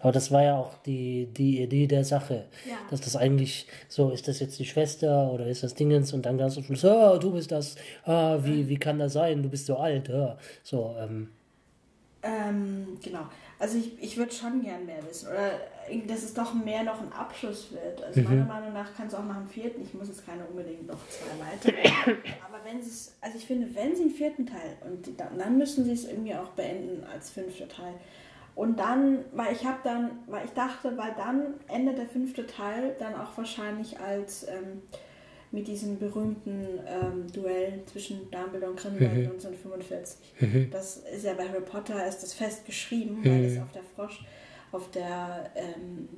aber 0.01 0.13
das 0.13 0.31
war 0.31 0.43
ja 0.43 0.57
auch 0.57 0.75
die, 0.83 1.27
die 1.27 1.63
Idee 1.63 1.87
der 1.87 2.05
Sache. 2.05 2.47
Ja. 2.69 2.77
Dass 2.91 3.01
das 3.01 3.17
eigentlich 3.17 3.67
so, 3.89 4.11
ist 4.11 4.29
das 4.29 4.41
jetzt 4.41 4.59
die 4.59 4.65
Schwester 4.65 5.33
oder 5.33 5.47
ist 5.47 5.63
das 5.63 5.75
Dingens 5.75 6.13
und 6.13 6.27
dann 6.27 6.39
ganz 6.39 6.57
am 6.57 6.65
Schluss, 6.65 6.85
oh, 6.85 7.19
du 7.19 7.33
bist 7.33 7.51
das, 7.51 7.77
ah, 8.05 8.39
wie, 8.43 8.69
wie 8.69 8.79
kann 8.79 8.99
das 8.99 9.15
sein, 9.15 9.43
du 9.43 9.49
bist 9.49 9.67
so 9.67 9.77
alt. 9.77 10.09
Ja. 10.09 10.37
So, 10.63 10.95
ähm. 10.99 11.29
Ähm, 12.23 12.99
genau. 13.03 13.27
Also 13.61 13.79
ich, 13.79 14.01
ich 14.01 14.17
würde 14.17 14.33
schon 14.33 14.63
gern 14.63 14.87
mehr 14.87 15.05
wissen. 15.09 15.29
Oder 15.29 15.53
dass 16.07 16.23
es 16.23 16.35
doch 16.35 16.55
mehr 16.55 16.85
noch 16.85 17.01
ein 17.01 17.13
Abschluss 17.13 17.73
wird. 17.73 18.03
Also 18.03 18.21
mhm. 18.21 18.27
meiner 18.27 18.45
Meinung 18.45 18.73
nach 18.73 18.95
kann 18.95 19.09
es 19.09 19.15
auch 19.15 19.25
nach 19.25 19.39
dem 19.39 19.49
vierten, 19.49 19.83
ich 19.83 19.95
muss 19.95 20.09
jetzt 20.09 20.25
keine 20.25 20.45
unbedingt 20.45 20.87
noch 20.87 20.99
zwei 21.09 21.45
weitere. 21.45 21.89
Aber 22.47 22.65
wenn 22.65 22.81
sie 22.83 22.91
es, 22.91 23.17
also 23.21 23.37
ich 23.37 23.47
finde, 23.47 23.75
wenn 23.75 23.97
sie 23.97 24.03
einen 24.03 24.11
vierten 24.11 24.47
Teil 24.47 24.77
und 24.85 25.09
dann, 25.19 25.39
dann 25.39 25.59
müssen 25.59 25.85
sie 25.85 25.93
es 25.93 26.05
irgendwie 26.05 26.35
auch 26.35 26.51
beenden 26.51 27.05
als 27.05 27.31
fünfter 27.31 27.69
Teil. 27.69 27.95
Und 28.59 28.81
dann, 28.81 29.25
weil 29.31 29.53
ich 29.53 29.65
habe 29.65 29.79
dann, 29.85 30.19
weil 30.27 30.45
ich 30.45 30.51
dachte, 30.51 30.97
weil 30.97 31.15
dann 31.17 31.55
endet 31.69 31.97
der 31.97 32.09
fünfte 32.09 32.45
Teil 32.45 32.97
dann 32.99 33.15
auch 33.15 33.39
wahrscheinlich 33.39 34.01
als 34.01 34.49
ähm, 34.49 34.83
mit 35.53 35.69
diesem 35.69 36.01
berühmten 36.01 36.81
ähm, 36.85 37.31
Duell 37.33 37.85
zwischen 37.87 38.29
Dumbledore 38.33 38.73
und 38.73 38.81
Grindelwald 38.81 39.17
mhm. 39.17 39.31
1945. 39.31 40.19
Mhm. 40.41 40.71
Das 40.73 40.97
ist 40.97 41.25
ja 41.25 41.35
bei 41.35 41.49
Harry 41.49 41.61
Potter 41.61 42.05
ist 42.05 42.25
das 42.25 42.35
fest 42.35 42.67
geschrieben, 42.67 43.21
mhm. 43.21 43.27
weil 43.27 43.45
es 43.45 43.61
auf 43.61 43.71
der 43.71 43.85
Frosch, 43.95 44.25
auf 44.73 44.91
der 44.91 45.53
ähm, 45.55 46.09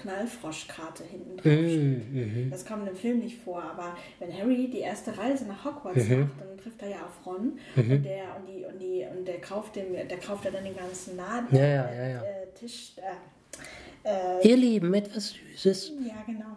Knallfroschkarte 0.00 1.04
hinten 1.04 1.36
drauf 1.36 1.44
mhm, 1.44 1.68
steht. 1.68 2.12
Mhm. 2.12 2.50
Das 2.50 2.64
kommt 2.64 2.88
im 2.88 2.96
Film 2.96 3.18
nicht 3.18 3.38
vor, 3.38 3.62
aber 3.62 3.96
wenn 4.18 4.32
Harry 4.32 4.68
die 4.68 4.80
erste 4.80 5.16
Reise 5.16 5.46
nach 5.46 5.64
Hogwarts 5.64 6.08
mhm. 6.08 6.20
macht, 6.20 6.40
dann 6.40 6.58
trifft 6.58 6.82
er 6.82 6.88
ja 6.88 6.96
auf 6.96 7.26
Ron 7.26 7.58
mhm. 7.76 7.90
und 7.90 8.02
der 8.02 8.36
und 8.36 8.46
die 8.48 8.64
und 8.64 8.78
die 8.78 9.06
und 9.10 9.28
der 9.28 9.40
kauft 9.40 9.76
dem, 9.76 9.92
der 9.92 10.18
kauft 10.18 10.44
ja 10.44 10.50
dann 10.50 10.64
den 10.64 10.76
ganzen 10.76 11.16
Laden, 11.16 11.48
ja, 11.52 11.66
ja, 11.66 11.92
ja, 11.92 12.08
ja. 12.08 12.22
Äh, 12.22 12.46
Tisch. 12.58 12.92
Äh, 12.96 14.08
äh, 14.08 14.48
Ihr 14.48 14.56
Lieben, 14.56 14.94
etwas 14.94 15.34
Süßes. 15.56 15.92
Ja, 16.06 16.22
genau. 16.26 16.56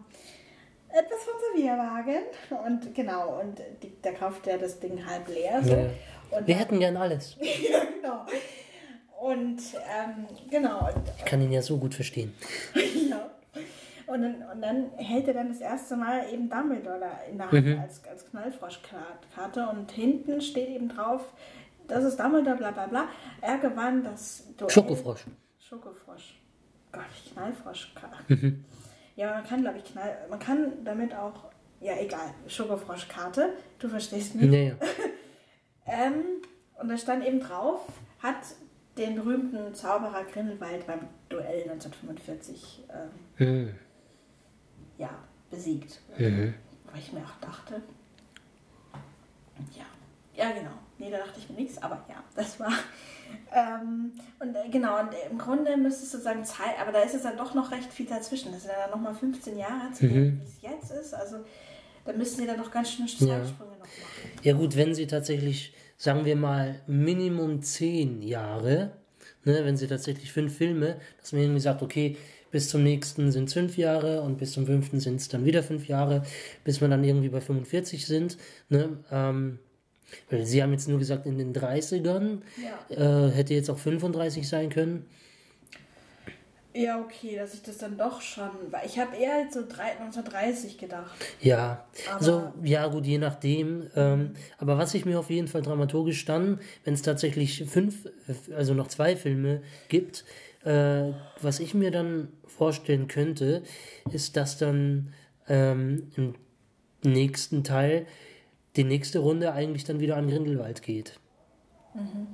Etwas 0.90 1.24
vom 1.24 1.34
Servierwagen 1.40 2.24
und 2.66 2.96
genau 2.96 3.42
und 3.42 3.60
die, 3.82 3.90
der 4.04 4.14
kauft 4.14 4.46
ja 4.48 4.58
das 4.58 4.80
Ding 4.80 5.06
halb 5.06 5.28
leer. 5.28 5.62
So. 5.64 5.72
Ja. 5.72 5.90
Und 6.38 6.48
Wir 6.48 6.56
hätten 6.56 6.80
gern 6.80 6.98
alles. 6.98 7.36
ja, 7.42 7.84
genau. 7.84 8.26
Und 9.20 9.62
ähm, 9.74 10.28
genau. 10.50 10.88
Und, 10.94 11.04
ich 11.18 11.26
kann 11.26 11.42
ihn 11.42 11.52
ja 11.52 11.62
so 11.62 11.78
gut 11.78 11.94
verstehen. 11.94 12.34
ja. 13.10 13.30
Und 14.08 14.22
dann, 14.22 14.44
und 14.52 14.62
dann 14.62 14.92
hält 14.98 15.28
er 15.28 15.34
dann 15.34 15.50
das 15.50 15.62
erste 15.62 15.96
Mal 15.96 16.32
eben 16.32 16.50
Dumbledore 16.50 17.10
in 17.30 17.38
der 17.38 17.52
Hand 17.52 17.66
mhm. 17.66 17.80
als, 17.80 18.04
als 18.06 18.30
Knallfroschkarte 18.30 19.68
und 19.70 19.92
hinten 19.92 20.42
steht 20.42 20.70
eben 20.70 20.90
drauf, 20.90 21.34
das 21.88 22.04
ist 22.04 22.20
Dumbledore, 22.20 22.58
bla 22.58 22.72
bla 22.72 22.88
bla. 22.88 23.08
Er 23.42 23.58
gewann 23.58 24.04
das 24.04 24.46
Duell. 24.58 24.72
Schokofrosch. 24.72 25.26
Schokofrosch. 25.60 26.40
Gott, 26.92 27.04
Knallfroschkarte. 27.34 28.18
Mhm. 28.28 28.66
Ja, 29.16 29.34
man 29.34 29.44
kann, 29.44 29.62
glaube 29.62 29.78
ich, 29.78 29.86
Knall, 29.86 30.18
man 30.30 30.40
kann 30.40 30.84
damit 30.84 31.14
auch, 31.16 31.52
ja 31.82 31.94
egal, 32.00 32.34
Schokofroschkarte, 32.48 33.50
du 33.80 33.90
verstehst 33.90 34.36
mich. 34.36 34.50
Nee. 34.50 34.74
ähm, 35.86 36.42
und 36.80 36.90
da 36.90 36.98
stand 36.98 37.26
eben 37.26 37.40
drauf, 37.40 37.86
hat 38.20 38.38
den 38.98 39.16
berühmten 39.16 39.74
Zauberer 39.74 40.24
Grindelwald 40.24 40.86
beim 40.88 41.00
Duell 41.30 41.64
1945 41.64 42.84
ähm, 43.40 43.46
mhm. 43.46 43.76
Ja, 44.98 45.10
besiegt. 45.50 46.00
Mhm. 46.18 46.54
Weil 46.92 47.00
ich 47.00 47.14
mir 47.14 47.22
auch 47.22 47.40
dachte, 47.42 47.82
ja, 49.76 49.86
ja 50.36 50.52
genau. 50.52 50.72
Nee, 51.00 51.10
da 51.10 51.18
dachte 51.18 51.40
ich 51.40 51.50
mir 51.50 51.56
nichts, 51.56 51.82
aber 51.82 52.06
ja, 52.08 52.24
das 52.36 52.60
war. 52.60 52.72
Ähm, 53.52 54.12
und 54.40 54.56
äh, 54.56 54.70
genau, 54.70 55.00
und 55.00 55.10
im 55.32 55.38
Grunde 55.38 55.76
müsste 55.76 56.04
es 56.04 56.12
sozusagen 56.12 56.46
Zeit, 56.46 56.80
aber 56.80 56.92
da 56.92 57.00
ist 57.00 57.16
es 57.16 57.24
dann 57.24 57.36
doch 57.36 57.56
noch 57.56 57.72
recht 57.72 57.92
viel 57.92 58.06
dazwischen. 58.06 58.52
Das 58.52 58.62
sind 58.62 58.72
ja 58.72 58.82
dann 58.82 58.92
nochmal 58.92 59.16
15 59.16 59.58
Jahre, 59.58 59.92
zu 59.92 60.06
mhm. 60.06 60.40
wie 60.40 60.44
es 60.44 60.62
jetzt 60.62 60.92
ist. 60.92 61.14
Also 61.14 61.38
da 62.06 62.14
müssen 62.14 62.38
sie 62.38 62.46
dann 62.46 62.58
doch 62.58 62.70
ganz 62.70 62.92
schön 62.92 63.08
Zeitsprünge 63.08 63.32
ja. 63.32 63.40
noch 63.40 63.80
machen. 63.80 63.90
Ja, 64.44 64.54
gut, 64.54 64.76
wenn 64.76 64.94
sie 64.94 65.08
tatsächlich, 65.08 65.74
sagen 65.98 66.26
wir 66.26 66.36
mal, 66.36 66.82
Minimum 66.86 67.62
10 67.62 68.22
Jahre 68.22 68.92
ne, 69.46 69.66
wenn 69.66 69.78
sie 69.78 69.88
tatsächlich 69.88 70.32
fünf 70.32 70.58
Filme, 70.58 70.98
dass 71.20 71.32
man 71.32 71.42
irgendwie 71.42 71.60
sagt, 71.60 71.82
okay, 71.82 72.18
bis 72.54 72.70
zum 72.70 72.84
nächsten 72.84 73.32
sind 73.32 73.50
es 73.50 73.54
fünf 73.54 73.78
Jahre 73.78 74.22
und 74.22 74.38
bis 74.38 74.54
zum 74.54 74.68
fünften 74.68 75.00
sind 75.00 75.16
es 75.16 75.28
dann 75.28 75.44
wieder 75.44 75.64
fünf 75.64 75.88
Jahre, 75.88 76.22
bis 76.64 76.82
wir 76.82 76.88
dann 76.88 77.04
irgendwie 77.04 77.30
bei 77.30 77.42
45 77.42 78.06
sind. 78.06 78.38
Ne, 78.70 78.98
ähm, 79.12 79.58
weil 80.30 80.46
sie 80.46 80.62
haben 80.62 80.72
jetzt 80.72 80.88
nur 80.88 81.00
gesagt 81.00 81.26
in 81.26 81.40
den 81.40 81.52
30ern, 81.52 82.42
ja. 82.90 83.28
äh, 83.28 83.32
hätte 83.32 83.56
jetzt 83.56 83.72
auch 83.72 83.80
35 83.80 84.48
sein 84.48 84.70
können. 84.70 85.08
Ja, 86.76 87.00
okay, 87.00 87.36
dass 87.36 87.56
ich 87.56 87.64
das 87.64 87.80
dann 87.80 87.98
doch 87.98 88.22
schon, 88.22 88.50
weil 88.70 88.86
ich 88.86 89.00
habe 89.00 89.16
eher 89.16 89.48
so 89.52 89.62
1930 89.62 90.78
gedacht. 90.78 91.12
Ja, 91.40 91.86
aber 92.08 92.16
also 92.16 92.54
ja 92.64 92.86
gut, 92.88 93.06
je 93.06 93.18
nachdem. 93.18 93.90
Ähm, 93.96 94.34
aber 94.60 94.78
was 94.78 94.94
ich 94.94 95.06
mir 95.06 95.20
auf 95.20 95.32
jeden 95.32 95.48
Fall 95.48 95.64
dramaturgisch 95.64 96.26
dann, 96.26 96.60
wenn 96.84 96.94
es 96.94 97.02
tatsächlich 97.02 97.64
fünf, 97.68 98.08
also 98.56 98.74
noch 98.76 98.88
zwei 98.88 99.16
Filme 99.16 99.64
gibt, 99.88 100.26
äh, 100.64 101.12
was 101.42 101.60
ich 101.60 101.74
mir 101.74 101.92
dann 101.92 102.30
vorstellen 102.46 103.08
könnte, 103.08 103.64
ist, 104.12 104.38
dass 104.38 104.58
dann 104.58 105.14
ähm, 105.48 106.12
im 106.16 106.36
nächsten 107.04 107.64
Teil 107.64 108.06
die 108.76 108.84
nächste 108.84 109.20
Runde 109.20 109.54
eigentlich 109.54 109.84
dann 109.84 110.00
wieder 110.00 110.18
an 110.18 110.30
Grindelwald 110.30 110.82
geht. 110.82 111.20
Mhm. 111.94 112.28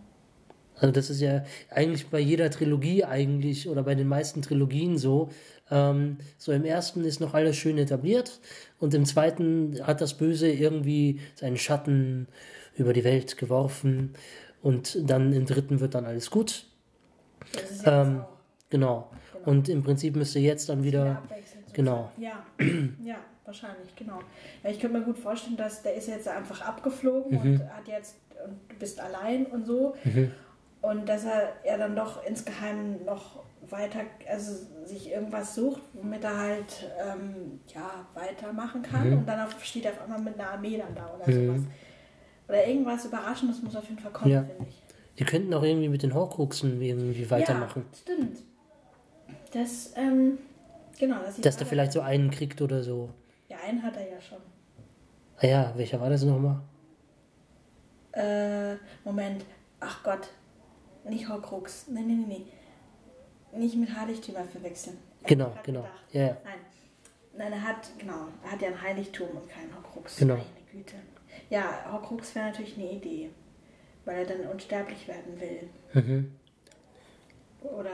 Also 0.76 0.94
das 0.94 1.10
ist 1.10 1.20
ja 1.22 1.44
eigentlich 1.70 2.08
bei 2.08 2.20
jeder 2.20 2.50
Trilogie 2.50 3.04
eigentlich 3.04 3.68
oder 3.68 3.84
bei 3.84 3.96
den 3.96 4.08
meisten 4.08 4.42
Trilogien 4.42 4.98
so. 4.98 5.30
Ähm, 5.70 6.18
so 6.38 6.52
im 6.52 6.64
ersten 6.64 7.04
ist 7.04 7.20
noch 7.20 7.34
alles 7.34 7.58
schön 7.58 7.78
etabliert 7.78 8.40
und 8.80 8.94
im 8.94 9.06
zweiten 9.06 9.80
hat 9.84 10.02
das 10.02 10.16
Böse 10.16 10.50
irgendwie 10.50 11.20
seinen 11.36 11.58
Schatten 11.58 12.28
über 12.76 12.94
die 12.94 13.04
Welt 13.04 13.38
geworfen 13.38 14.14
und 14.62 14.98
dann 15.10 15.34
im 15.34 15.46
dritten 15.46 15.82
wird 15.82 15.96
dann 15.96 16.06
alles 16.06 16.32
gut. 16.32 16.66
Ähm, 17.86 18.24
genau. 18.70 19.10
genau. 19.10 19.10
Und 19.46 19.70
im 19.70 19.84
Prinzip 19.84 20.16
müsste 20.16 20.40
jetzt 20.40 20.70
dann 20.70 20.84
wieder. 20.84 21.22
Genau. 21.74 22.12
Ja, 22.18 22.44
ja, 23.04 23.18
wahrscheinlich, 23.46 23.96
genau. 23.96 24.20
Ja, 24.64 24.70
ich 24.70 24.80
könnte 24.80 24.98
mir 24.98 25.06
gut 25.06 25.18
vorstellen, 25.18 25.56
dass 25.56 25.82
der 25.82 25.94
ist 25.96 26.08
jetzt 26.08 26.28
einfach 26.28 26.62
abgeflogen 26.62 27.32
mhm. 27.32 27.62
und 27.62 27.74
hat 27.74 27.88
jetzt 27.88 28.16
und 28.46 28.60
du 28.70 28.76
bist 28.78 29.00
allein 29.00 29.46
und 29.46 29.66
so. 29.66 29.96
Mhm. 30.04 30.32
Und 30.82 31.10
dass 31.10 31.26
er, 31.26 31.54
er 31.64 31.78
dann 31.78 31.96
doch 31.96 32.26
insgeheim 32.26 33.04
noch 33.06 33.44
weiter, 33.70 34.00
also 34.30 34.66
sich 34.86 35.12
irgendwas 35.12 35.54
sucht, 35.54 35.82
womit 35.94 36.24
er 36.24 36.38
halt 36.38 36.90
ähm, 37.00 37.60
ja, 37.74 38.08
weitermachen 38.14 38.82
kann. 38.82 39.10
Mhm. 39.10 39.18
Und 39.20 39.26
dann 39.28 39.48
steht 39.62 39.86
er 39.86 39.92
auf 39.92 40.02
einmal 40.02 40.22
mit 40.22 40.40
einer 40.40 40.52
Armee 40.52 40.78
dann 40.78 40.96
da 40.96 41.14
oder 41.14 41.30
mhm. 41.30 41.48
sowas. 41.48 41.62
Oder 42.48 42.68
irgendwas 42.68 43.06
Überraschendes 43.06 43.62
muss 43.62 43.76
auf 43.76 43.88
jeden 43.88 44.00
Fall 44.00 44.12
kommen, 44.12 44.32
ja. 44.32 44.44
finde 44.44 44.66
ich. 44.68 44.84
Die 45.20 45.26
könnten 45.26 45.54
auch 45.54 45.64
irgendwie 45.64 45.90
mit 45.90 46.02
den 46.02 46.14
Horcruxen 46.14 46.82
irgendwie 46.82 47.30
weitermachen. 47.30 47.86
Ja, 47.92 47.98
stimmt. 47.98 48.38
Das, 49.52 49.94
ähm, 49.98 50.38
genau. 50.98 51.18
Das 51.26 51.42
Dass 51.42 51.58
der 51.58 51.68
vielleicht 51.68 51.92
so 51.92 52.00
einen 52.00 52.32
kriegt 52.32 52.62
oder 52.62 52.82
so. 52.82 53.10
Ja, 53.50 53.58
einen 53.68 53.84
hat 53.84 53.98
er 53.98 54.10
ja 54.10 54.22
schon. 54.22 54.38
Ah 55.38 55.46
ja, 55.46 55.74
welcher 55.76 56.00
war 56.00 56.10
das 56.10 56.24
nochmal? 56.24 56.62
Äh, 58.14 58.76
Moment. 59.04 59.44
Ach 59.82 60.04
Gott. 60.04 60.30
Nicht 61.04 61.28
Horcrux. 61.28 61.88
Nee, 61.90 62.02
nee, 62.02 62.14
nee, 62.14 62.46
nee. 63.54 63.60
Nicht 63.60 63.76
mit 63.76 63.94
Heiligtümer 63.94 64.46
verwechseln. 64.46 64.98
Genau, 65.26 65.52
genau. 65.64 65.86
Ja, 66.12 66.22
ja. 66.22 66.38
Nein. 66.46 66.60
Nein, 67.38 67.54
er 67.54 67.64
hat, 67.64 67.90
genau, 67.98 68.28
er 68.44 68.52
hat 68.52 68.62
ja 68.62 68.68
ein 68.70 68.82
Heiligtum 68.82 69.30
und 69.30 69.50
keinen 69.50 69.74
Horcrux. 69.74 70.18
Genau. 70.18 70.36
Meine 70.36 70.46
Güte. 70.72 70.96
Ja, 71.50 71.90
Horcrux 71.92 72.36
wäre 72.36 72.48
natürlich 72.48 72.78
eine 72.78 72.92
Idee, 72.92 73.30
weil 74.10 74.20
er 74.20 74.26
dann 74.26 74.52
unsterblich 74.52 75.08
werden 75.08 75.40
will. 75.40 75.70
Mhm. 75.94 76.32
Oder 77.62 77.92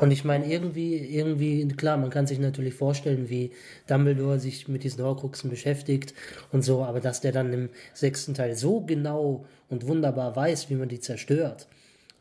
Und 0.00 0.10
ich 0.12 0.24
meine, 0.24 0.46
irgendwie, 0.46 0.96
irgendwie, 0.96 1.66
klar, 1.68 1.96
man 1.96 2.10
kann 2.10 2.26
sich 2.26 2.38
natürlich 2.38 2.74
vorstellen, 2.74 3.28
wie 3.28 3.50
Dumbledore 3.88 4.38
sich 4.38 4.68
mit 4.68 4.84
diesen 4.84 5.02
Horcruxen 5.02 5.50
beschäftigt 5.50 6.14
und 6.52 6.62
so, 6.62 6.84
aber 6.84 7.00
dass 7.00 7.20
der 7.20 7.32
dann 7.32 7.52
im 7.52 7.70
sechsten 7.94 8.34
Teil 8.34 8.54
so 8.54 8.80
genau 8.82 9.46
und 9.68 9.88
wunderbar 9.88 10.36
weiß, 10.36 10.70
wie 10.70 10.76
man 10.76 10.88
die 10.88 11.00
zerstört, 11.00 11.66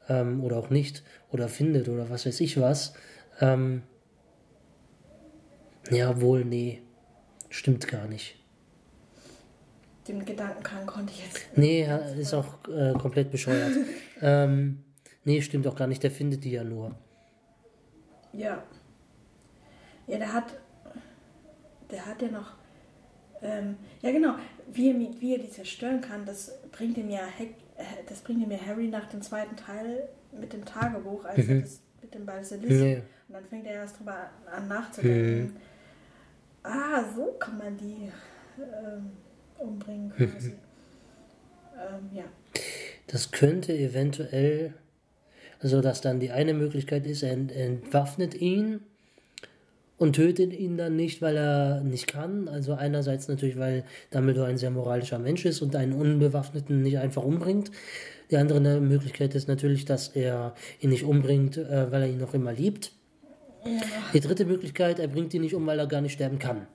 ähm, 0.07 0.43
oder 0.43 0.57
auch 0.57 0.71
nicht, 0.71 1.03
oder 1.31 1.49
findet, 1.49 1.87
oder 1.87 2.09
was 2.09 2.25
weiß 2.25 2.39
ich 2.39 2.59
was, 2.59 2.93
ähm, 3.41 3.83
ja, 5.91 6.19
wohl, 6.19 6.45
nee, 6.45 6.81
stimmt 7.49 7.87
gar 7.87 8.07
nicht. 8.07 8.38
Den 10.09 10.25
Gedankenkrank 10.25 10.87
konnte 10.87 11.13
ich 11.13 11.23
jetzt. 11.23 11.47
Nee, 11.55 11.87
ist 12.19 12.33
auch 12.33 12.67
äh, 12.67 12.93
komplett 12.93 13.31
bescheuert. 13.31 13.73
ähm, 14.21 14.83
nee, 15.23 15.41
stimmt 15.41 15.67
auch 15.67 15.75
gar 15.75 15.87
nicht, 15.87 16.03
der 16.03 16.11
findet 16.11 16.43
die 16.43 16.51
ja 16.51 16.63
nur. 16.63 16.95
Ja. 18.33 18.63
Ja, 20.07 20.17
der 20.17 20.33
hat. 20.33 20.55
Der 21.91 22.05
hat 22.05 22.21
ja 22.21 22.29
noch. 22.29 22.53
Ähm, 23.41 23.77
ja, 24.01 24.11
genau. 24.11 24.35
Wie 24.71 24.91
er, 24.91 25.21
wie 25.21 25.35
er 25.35 25.39
die 25.39 25.49
zerstören 25.49 26.01
kann, 26.01 26.25
das 26.25 26.51
bringt 26.71 26.97
ihm 26.97 27.09
ja 27.09 27.25
Heck, 27.37 27.55
äh, 27.77 27.83
das 28.07 28.21
bringt 28.21 28.43
ihm 28.43 28.51
ja 28.51 28.59
Harry 28.65 28.87
nach 28.87 29.07
dem 29.07 29.21
zweiten 29.21 29.55
Teil 29.55 30.09
mit 30.31 30.53
dem 30.53 30.65
Tagebuch, 30.65 31.25
als 31.25 31.47
er 31.47 31.61
das 31.61 31.81
mit 32.01 32.13
dem 32.13 32.25
Basilisk. 32.25 32.69
Nee. 32.69 33.01
Und 33.27 33.35
dann 33.35 33.45
fängt 33.45 33.65
er 33.65 33.73
erst 33.73 33.99
drüber 33.99 34.29
an 34.51 34.67
nachzudenken. 34.67 35.41
Mhm. 35.41 35.57
Ah, 36.63 37.03
so 37.15 37.35
kann 37.39 37.57
man 37.57 37.77
die 37.77 38.11
ähm, 38.59 39.11
umbringen 39.59 40.11
quasi. 40.15 40.49
ähm, 41.75 42.09
ja. 42.13 42.23
Das 43.07 43.31
könnte 43.31 43.73
eventuell, 43.77 44.73
also 45.61 45.81
dass 45.81 46.01
dann 46.01 46.19
die 46.19 46.31
eine 46.31 46.53
Möglichkeit 46.53 47.05
ist, 47.07 47.23
er 47.23 47.31
ent- 47.33 47.51
entwaffnet 47.51 48.35
ihn 48.35 48.81
und 49.97 50.15
tötet 50.15 50.53
ihn 50.53 50.77
dann 50.77 50.95
nicht, 50.95 51.21
weil 51.21 51.35
er 51.35 51.81
nicht 51.81 52.07
kann. 52.07 52.47
Also 52.47 52.73
einerseits 52.73 53.27
natürlich, 53.27 53.57
weil 53.57 53.83
Dumbledore 54.11 54.47
ein 54.47 54.57
sehr 54.57 54.69
moralischer 54.71 55.19
Mensch 55.19 55.43
ist 55.45 55.61
und 55.61 55.75
einen 55.75 55.93
Unbewaffneten 55.93 56.81
nicht 56.81 56.99
einfach 56.99 57.23
umbringt. 57.23 57.71
Die 58.31 58.37
andere 58.37 58.59
Möglichkeit 58.79 59.33
ist 59.35 59.47
natürlich, 59.47 59.85
dass 59.85 60.09
er 60.09 60.53
ihn 60.79 60.91
nicht 60.91 61.03
umbringt, 61.03 61.57
äh, 61.57 61.91
weil 61.91 62.03
er 62.03 62.09
ihn 62.09 62.19
noch 62.19 62.33
immer 62.33 62.53
liebt. 62.53 62.91
ja. 63.65 63.71
Die 64.13 64.19
dritte 64.21 64.45
Möglichkeit, 64.45 64.99
er 64.99 65.07
bringt 65.07 65.33
ihn 65.33 65.41
nicht 65.41 65.55
um, 65.55 65.65
weil 65.65 65.79
er 65.79 65.87
gar 65.87 66.01
nicht 66.01 66.13
sterben 66.13 66.37
kann. 66.39 66.67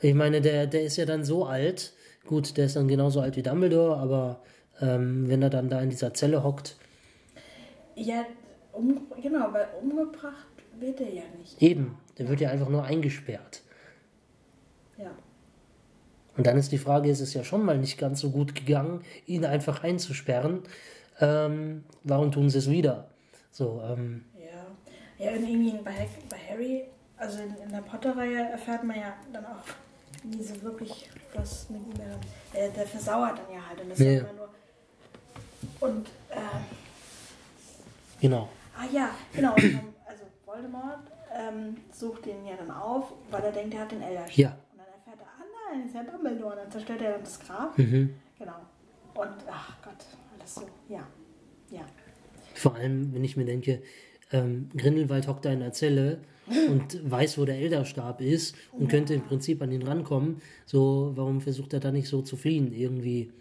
Ich 0.00 0.14
meine, 0.14 0.40
der, 0.40 0.66
der 0.66 0.82
ist 0.84 0.96
ja 0.96 1.06
dann 1.06 1.24
so 1.24 1.46
alt. 1.46 1.92
Gut, 2.26 2.56
der 2.56 2.66
ist 2.66 2.76
dann 2.76 2.88
genauso 2.88 3.20
alt 3.20 3.36
wie 3.36 3.42
Dumbledore, 3.42 3.96
aber 3.96 4.40
ähm, 4.80 5.28
wenn 5.28 5.42
er 5.42 5.50
dann 5.50 5.68
da 5.68 5.80
in 5.80 5.90
dieser 5.90 6.12
Zelle 6.12 6.42
hockt, 6.42 6.76
Ja, 7.94 8.24
um, 8.72 9.06
genau, 9.22 9.52
weil 9.52 9.68
umgebracht 9.80 10.46
wird 10.78 11.00
er 11.00 11.08
ja 11.12 11.22
nicht. 11.38 11.62
eben, 11.62 11.96
der 12.18 12.28
wird 12.28 12.40
ja 12.40 12.50
einfach 12.50 12.68
nur 12.68 12.84
eingesperrt. 12.84 13.62
Ja. 14.98 15.10
Und 16.36 16.46
dann 16.46 16.58
ist 16.58 16.72
die 16.72 16.78
Frage, 16.78 17.08
ist 17.08 17.20
es 17.20 17.32
ja 17.32 17.44
schon 17.44 17.64
mal 17.64 17.78
nicht 17.78 17.96
ganz 17.96 18.20
so 18.20 18.30
gut 18.30 18.54
gegangen, 18.54 19.02
ihn 19.26 19.44
einfach 19.46 19.82
einzusperren. 19.82 20.62
Ähm, 21.20 21.84
warum 22.02 22.30
tun 22.32 22.50
sie 22.50 22.58
es 22.58 22.68
wieder? 22.70 23.08
So, 23.52 23.80
ähm, 23.88 24.24
Ja. 24.38 24.66
Ja, 25.24 25.30
und 25.32 25.48
irgendwie 25.48 25.78
bei, 25.82 26.06
bei 26.28 26.36
Harry, 26.50 26.84
also 27.16 27.38
in, 27.38 27.54
in 27.64 27.70
der 27.70 27.80
Potter-Reihe 27.80 28.50
erfährt 28.50 28.84
man 28.84 28.96
ja 28.96 29.14
dann 29.32 29.46
auch 29.46 29.62
nie 30.24 30.42
so 30.42 30.60
wirklich, 30.62 31.08
was 31.34 31.68
mit 31.70 31.80
ihm 31.86 31.94
dann. 31.94 32.20
Der, 32.54 32.68
der 32.70 32.86
versauert 32.86 33.38
dann 33.38 33.54
ja 33.54 33.66
halt 33.68 33.80
und 33.80 33.90
das 33.90 33.98
Ja. 33.98 34.12
ist 34.12 34.20
immer 34.20 34.32
nur. 34.32 34.48
Und, 35.80 36.06
äh, 36.30 36.36
genau. 38.20 38.48
ah 38.78 38.84
ja, 38.92 39.10
genau, 39.34 39.52
also 39.54 40.24
Voldemort 40.44 41.00
ähm, 41.34 41.76
sucht 41.92 42.26
ihn 42.26 42.44
ja 42.46 42.56
dann 42.56 42.70
auf, 42.70 43.12
weil 43.30 43.42
er 43.42 43.52
denkt, 43.52 43.74
er 43.74 43.80
hat 43.80 43.92
den 43.92 44.02
Elderstab. 44.02 44.36
Ja. 44.36 44.48
Und 44.72 44.78
dann 44.78 44.86
erfährt 44.86 45.20
er, 45.20 45.26
ah 45.26 45.44
nein, 45.72 45.86
ist 45.86 45.94
ja 45.94 46.02
Dumbledore. 46.04 46.52
Und 46.52 46.58
dann 46.58 46.70
zerstört 46.70 47.02
er 47.02 47.12
dann 47.12 47.24
das 47.24 47.40
Grab. 47.40 47.76
Mhm. 47.78 48.14
Genau. 48.38 48.56
Und, 49.14 49.34
ach 49.50 49.76
Gott, 49.82 50.04
alles 50.38 50.54
so, 50.54 50.62
ja. 50.88 51.06
Ja. 51.70 51.82
Vor 52.54 52.74
allem, 52.74 53.12
wenn 53.14 53.24
ich 53.24 53.36
mir 53.36 53.44
denke, 53.44 53.82
ähm, 54.32 54.70
Grindelwald 54.76 55.26
hockt 55.28 55.44
da 55.44 55.50
in 55.50 55.60
der 55.60 55.72
Zelle 55.72 56.20
und 56.68 57.10
weiß, 57.10 57.38
wo 57.38 57.44
der 57.44 57.56
Elderstab 57.58 58.20
ist 58.20 58.54
und 58.72 58.88
könnte 58.88 59.14
im 59.14 59.22
Prinzip 59.22 59.60
an 59.62 59.72
ihn 59.72 59.82
rankommen. 59.82 60.40
So, 60.64 61.12
warum 61.16 61.40
versucht 61.40 61.72
er 61.72 61.80
da 61.80 61.90
nicht 61.90 62.08
so 62.08 62.22
zu 62.22 62.36
fliehen 62.36 62.72
irgendwie? 62.72 63.32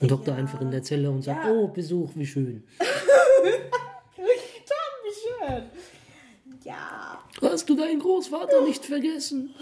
Und 0.00 0.12
hockt 0.12 0.28
da 0.28 0.32
Ja. 0.32 0.38
einfach 0.38 0.60
in 0.60 0.70
der 0.70 0.82
Zelle 0.82 1.10
und 1.10 1.22
sagt, 1.22 1.44
Ja. 1.44 1.52
oh, 1.52 1.68
Besuch, 1.68 2.10
wie 2.14 2.26
schön. 2.26 2.62
Tom, 2.78 2.86
wie 5.04 5.48
schön. 5.48 5.62
Ja. 6.64 7.22
Hast 7.42 7.68
du 7.68 7.76
deinen 7.76 7.98
Großvater 8.00 8.62
nicht 8.64 8.84
vergessen? 8.84 9.54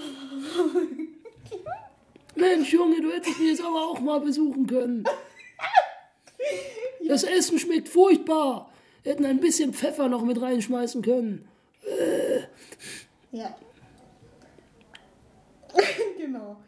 Mensch, 2.36 2.72
Junge, 2.72 3.00
du 3.00 3.10
hättest 3.10 3.38
mich 3.40 3.48
jetzt 3.48 3.62
aber 3.64 3.82
auch 3.88 3.98
mal 4.00 4.20
besuchen 4.20 4.66
können. 4.66 5.04
Das 7.06 7.22
Essen 7.24 7.58
schmeckt 7.58 7.88
furchtbar. 7.88 8.67
Wir 9.08 9.14
hätten 9.14 9.24
ein 9.24 9.40
bisschen 9.40 9.72
Pfeffer 9.72 10.06
noch 10.10 10.22
mit 10.22 10.38
reinschmeißen 10.38 11.00
können. 11.00 11.48
Ja. 13.32 13.56
genau. 16.18 16.58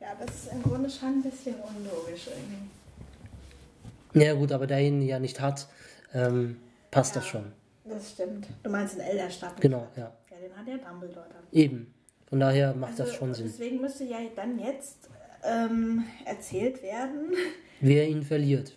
Ja, 0.00 0.08
das 0.18 0.34
ist 0.34 0.52
im 0.54 0.60
Grunde 0.64 0.90
schon 0.90 1.20
ein 1.20 1.22
bisschen 1.22 1.54
unlogisch 1.54 2.26
irgendwie. 2.26 4.24
Ja 4.24 4.34
gut, 4.34 4.50
aber 4.50 4.66
da 4.66 4.74
er 4.74 4.88
ihn 4.88 5.02
ja 5.02 5.20
nicht 5.20 5.40
hat, 5.40 5.68
ähm, 6.12 6.56
passt 6.90 7.14
das 7.14 7.26
Ja. 7.26 7.30
schon. 7.30 7.52
Das 7.84 8.10
stimmt. 8.10 8.48
Du 8.64 8.70
meinst 8.70 8.96
den 8.96 9.02
Elderstab? 9.02 9.60
Genau, 9.60 9.86
ja. 9.96 10.12
Ja, 10.32 10.36
den 10.42 10.56
hat 10.56 10.66
ja 10.66 10.76
Dumbledore 10.90 11.28
dann. 11.28 11.44
Eben. 11.52 11.94
Von 12.26 12.40
daher 12.40 12.74
macht 12.74 12.94
das 12.94 13.06
Also, 13.10 13.12
schon 13.12 13.34
Sinn. 13.34 13.46
Deswegen 13.46 13.80
müsste 13.80 14.02
ja 14.02 14.18
dann 14.34 14.58
jetzt 14.58 15.08
ähm, 15.44 16.02
erzählt 16.24 16.82
werden. 16.82 17.34
Wer 17.80 18.08
ihn 18.08 18.24
verliert. 18.24 18.76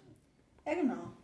Ja, 0.68 0.76
genau. 0.76 1.17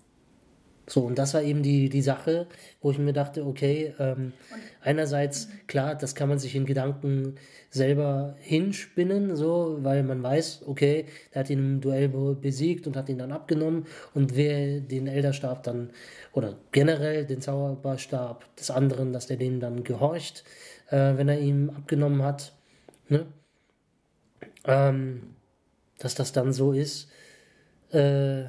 So, 0.85 1.01
und 1.05 1.17
das 1.17 1.33
war 1.33 1.41
eben 1.41 1.63
die, 1.63 1.87
die 1.89 2.01
Sache, 2.01 2.47
wo 2.81 2.91
ich 2.91 2.97
mir 2.97 3.13
dachte, 3.13 3.45
okay, 3.45 3.93
ähm, 3.99 4.33
einerseits, 4.81 5.47
klar, 5.67 5.95
das 5.95 6.13
kann 6.13 6.27
man 6.27 6.39
sich 6.39 6.55
in 6.55 6.65
Gedanken 6.65 7.35
selber 7.69 8.35
hinspinnen, 8.39 9.35
so, 9.37 9.77
weil 9.81 10.03
man 10.03 10.21
weiß, 10.21 10.63
okay, 10.67 11.05
der 11.33 11.39
hat 11.41 11.49
ihn 11.49 11.59
im 11.59 11.81
Duell 11.81 12.09
be- 12.09 12.35
besiegt 12.35 12.85
und 12.85 12.97
hat 12.97 13.07
ihn 13.09 13.17
dann 13.17 13.31
abgenommen 13.31 13.85
und 14.13 14.35
wer 14.35 14.81
den 14.81 15.07
Elderstab 15.07 15.63
dann, 15.63 15.91
oder 16.33 16.57
generell 16.71 17.25
den 17.25 17.39
Zauberstab 17.41 18.55
des 18.57 18.69
anderen, 18.69 19.13
dass 19.13 19.27
der 19.27 19.37
dem 19.37 19.59
dann 19.61 19.83
gehorcht, 19.85 20.43
äh, 20.89 21.15
wenn 21.15 21.29
er 21.29 21.39
ihm 21.39 21.69
abgenommen 21.69 22.23
hat, 22.23 22.53
ne? 23.07 23.25
Ähm, 24.65 25.35
dass 25.99 26.15
das 26.15 26.31
dann 26.31 26.53
so 26.53 26.73
ist, 26.73 27.09
äh, 27.91 28.43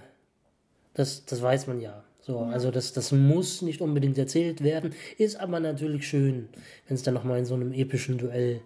das, 0.94 1.24
das 1.24 1.42
weiß 1.42 1.66
man 1.66 1.80
ja. 1.80 2.03
So, 2.26 2.38
also 2.38 2.70
das, 2.70 2.94
das 2.94 3.12
muss 3.12 3.60
nicht 3.60 3.82
unbedingt 3.82 4.16
erzählt 4.16 4.64
werden, 4.64 4.94
ist 5.18 5.36
aber 5.36 5.60
natürlich 5.60 6.08
schön, 6.08 6.48
wenn 6.88 6.94
es 6.94 7.02
dann 7.02 7.12
nochmal 7.12 7.40
in 7.40 7.44
so 7.44 7.54
einem 7.54 7.74
epischen 7.74 8.16
Duell. 8.16 8.62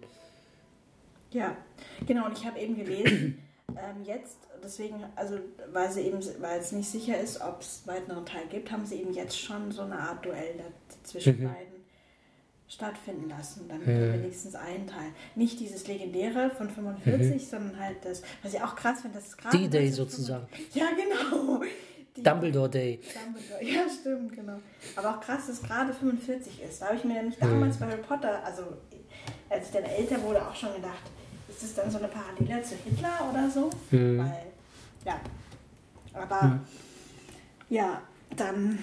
Ja, 1.31 1.57
genau. 2.07 2.27
Und 2.27 2.37
ich 2.37 2.45
habe 2.45 2.57
eben 2.57 2.77
gelesen, 2.77 3.37
ähm, 3.71 4.05
jetzt, 4.05 4.37
deswegen, 4.63 5.03
also 5.17 5.39
weil 5.73 5.91
sie 5.91 6.01
eben, 6.01 6.19
weil 6.39 6.59
es 6.61 6.71
nicht 6.71 6.89
sicher 6.89 7.19
ist, 7.19 7.41
ob 7.41 7.59
es 7.59 7.81
weiteren 7.85 8.25
Teil 8.25 8.43
gibt, 8.49 8.71
haben 8.71 8.85
sie 8.85 8.95
eben 8.95 9.13
jetzt 9.13 9.37
schon 9.37 9.73
so 9.73 9.81
eine 9.81 9.99
Art 9.99 10.25
Duell 10.25 10.55
zwischen 11.03 11.43
beiden 11.43 11.79
stattfinden 12.69 13.27
lassen. 13.27 13.67
Dann 13.67 13.85
wenigstens 13.85 14.55
einen 14.55 14.87
Teil. 14.87 15.09
Nicht 15.35 15.59
dieses 15.59 15.85
legendäre 15.85 16.49
von 16.51 16.69
45, 16.69 17.45
sondern 17.45 17.77
halt 17.77 17.97
das, 18.03 18.21
was 18.41 18.53
ich 18.53 18.61
auch 18.61 18.77
krass 18.77 19.01
finde, 19.01 19.17
das 19.17 19.27
ist 19.27 19.37
gerade. 19.37 19.57
D-Day 19.57 19.89
sozusagen. 19.91 20.47
Ja, 20.73 20.87
genau. 20.95 21.61
Dumbledore 22.23 22.69
Day. 22.69 22.99
Dumbledore. 23.13 23.63
Ja, 23.75 23.81
stimmt, 23.89 24.33
genau. 24.35 24.59
Aber 24.95 25.09
auch 25.17 25.21
krass, 25.21 25.47
dass 25.47 25.61
gerade 25.61 25.93
45 25.93 26.61
ist. 26.61 26.81
Da 26.81 26.87
habe 26.87 26.95
ich 26.97 27.03
mir 27.03 27.13
nämlich 27.15 27.37
damals 27.37 27.77
bei 27.77 27.87
Harry 27.87 28.01
Potter, 28.01 28.43
also 28.43 28.63
als 29.49 29.67
ich 29.67 29.73
dann 29.73 29.83
älter 29.83 30.21
wurde, 30.23 30.41
auch 30.47 30.55
schon 30.55 30.73
gedacht, 30.75 31.01
ist 31.49 31.63
das 31.63 31.73
dann 31.75 31.91
so 31.91 31.97
eine 31.97 32.07
Parallele 32.07 32.61
zu 32.63 32.75
Hitler 32.75 33.29
oder 33.31 33.49
so? 33.49 33.69
Weil, 33.91 34.45
ja, 35.05 35.19
Aber 36.13 36.41
Hm. 36.41 36.59
ja, 37.69 38.01
dann. 38.35 38.79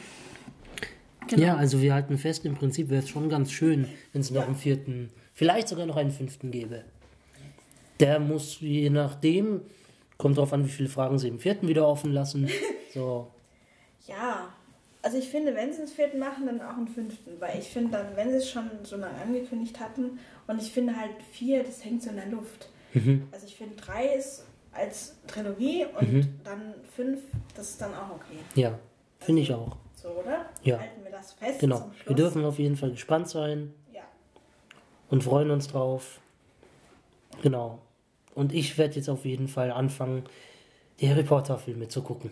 Genau. 1.29 1.43
Ja, 1.43 1.57
also 1.57 1.81
wir 1.83 1.93
halten 1.95 2.19
fest, 2.19 2.45
im 2.45 2.55
Prinzip 2.55 2.89
wäre 2.91 3.03
es 3.03 3.09
schon 3.09 3.29
ganz 3.29 3.51
schön, 3.51 3.89
wenn 4.13 4.21
es 4.21 4.31
noch 4.31 4.43
Ja. 4.43 4.47
einen 4.47 4.55
vierten, 4.57 5.11
vielleicht 5.35 5.69
sogar 5.69 5.87
noch 5.87 5.97
einen 5.97 6.11
fünften 6.13 6.51
gäbe. 6.53 6.85
Der 7.99 8.21
muss 8.21 8.59
je 8.61 8.91
nachdem, 8.91 9.61
kommt 10.19 10.37
drauf 10.39 10.53
an, 10.53 10.65
wie 10.65 10.71
viele 10.71 10.89
Fragen 10.89 11.19
sie 11.19 11.29
im 11.29 11.39
vierten 11.41 11.67
wieder 11.69 11.87
offen 11.89 12.13
lassen. 12.13 12.49
So, 12.97 13.31
Ja, 14.07 14.49
also 15.03 15.19
ich 15.19 15.29
finde, 15.29 15.55
wenn 15.55 15.71
sie 15.73 15.81
einen 15.81 15.89
vierten 15.89 16.19
machen, 16.19 16.47
dann 16.47 16.61
auch 16.63 16.77
einen 16.77 16.89
fünften. 16.89 17.39
Weil 17.41 17.59
ich 17.59 17.69
finde 17.69 17.93
dann, 17.99 18.17
wenn 18.17 18.31
sie 18.31 18.39
es 18.39 18.49
schon 18.51 18.71
so 18.85 18.97
lange 18.97 19.21
angekündigt 19.21 19.79
hatten, 19.79 20.19
und 20.47 20.61
ich 20.63 20.73
finde 20.73 20.97
halt 20.97 21.11
vier, 21.33 21.63
das 21.63 21.85
hängt 21.85 22.03
so 22.03 22.11
in 22.11 22.17
der 22.17 22.27
Luft. 22.27 22.69
mhm. 22.95 23.29
Also 23.33 23.47
ich 23.47 23.55
finde 23.57 23.77
drei 23.77 24.07
ist 24.15 24.45
als 24.73 25.17
Trilogie 25.27 25.85
und 25.99 26.13
Mhm. 26.13 26.41
dann 26.45 26.75
fünf, 26.95 27.21
das 27.55 27.71
ist 27.71 27.81
dann 27.83 27.93
auch 27.95 28.11
okay. 28.17 28.39
ja, 28.55 28.79
finde 29.19 29.43
ich 29.43 29.53
auch. 29.53 29.77
So, 29.95 30.09
oder? 30.11 30.47
Ja. 30.63 30.79
Halten 30.79 31.03
wir 31.05 31.11
das 31.11 31.33
fest 31.35 31.61
Genau. 31.61 31.91
Wir 32.07 32.15
dürfen 32.17 32.45
auf 32.45 32.59
jeden 32.59 32.77
Fall 32.77 32.91
gespannt 32.93 33.29
sein 33.29 33.75
Ja. 33.93 34.03
und 35.11 35.23
freuen 35.25 35.51
uns 35.51 35.69
drauf. 35.69 36.21
Genau. 37.43 37.81
Und 38.35 38.53
ich 38.55 38.77
werde 38.79 38.95
jetzt 38.97 39.09
auf 39.09 39.25
jeden 39.25 39.49
Fall 39.49 39.71
anfangen, 39.71 40.25
die 41.01 41.09
Harry 41.11 41.23
Potter 41.25 41.59
Filme 41.59 41.89
zu 41.89 42.03
gucken. 42.03 42.31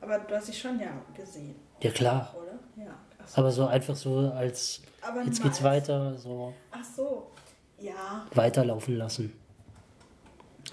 Aber 0.00 0.18
du 0.20 0.34
hast 0.36 0.46
sie 0.46 0.52
schon 0.52 0.78
ja 0.80 0.90
gesehen, 1.14 1.54
Ja 1.82 1.90
klar. 1.90 2.34
oder? 2.36 2.58
Ja. 2.84 2.94
So. 3.26 3.40
Aber 3.40 3.50
so 3.50 3.66
einfach 3.66 3.94
so 3.96 4.18
als 4.30 4.80
Aber 5.02 5.22
jetzt 5.22 5.42
geht's 5.42 5.62
weiter, 5.62 6.16
so 6.18 6.52
Ach 6.70 6.84
so. 6.84 7.30
Ja. 7.78 8.26
weiterlaufen 8.34 8.96
lassen. 8.96 9.32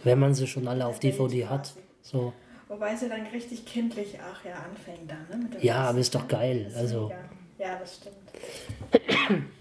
Wenn 0.03 0.19
man 0.19 0.33
sie 0.33 0.47
schon 0.47 0.67
alle 0.67 0.85
auf 0.85 0.99
DVD 0.99 1.47
hat. 1.47 1.73
So. 2.01 2.33
Wobei 2.67 2.95
sie 2.95 3.07
dann 3.09 3.25
richtig 3.27 3.65
kindlich 3.65 4.17
ach 4.19 4.43
ja 4.45 4.55
anfängt 4.55 5.09
dann, 5.09 5.49
ne? 5.49 5.49
Ja, 5.61 5.89
aber 5.89 5.99
ist 5.99 6.13
doch 6.13 6.27
Teil. 6.27 6.63
geil, 6.63 6.65
ist 6.67 6.75
also. 6.77 7.11
Ja, 7.57 7.77
das 7.79 7.95
stimmt. 7.95 9.43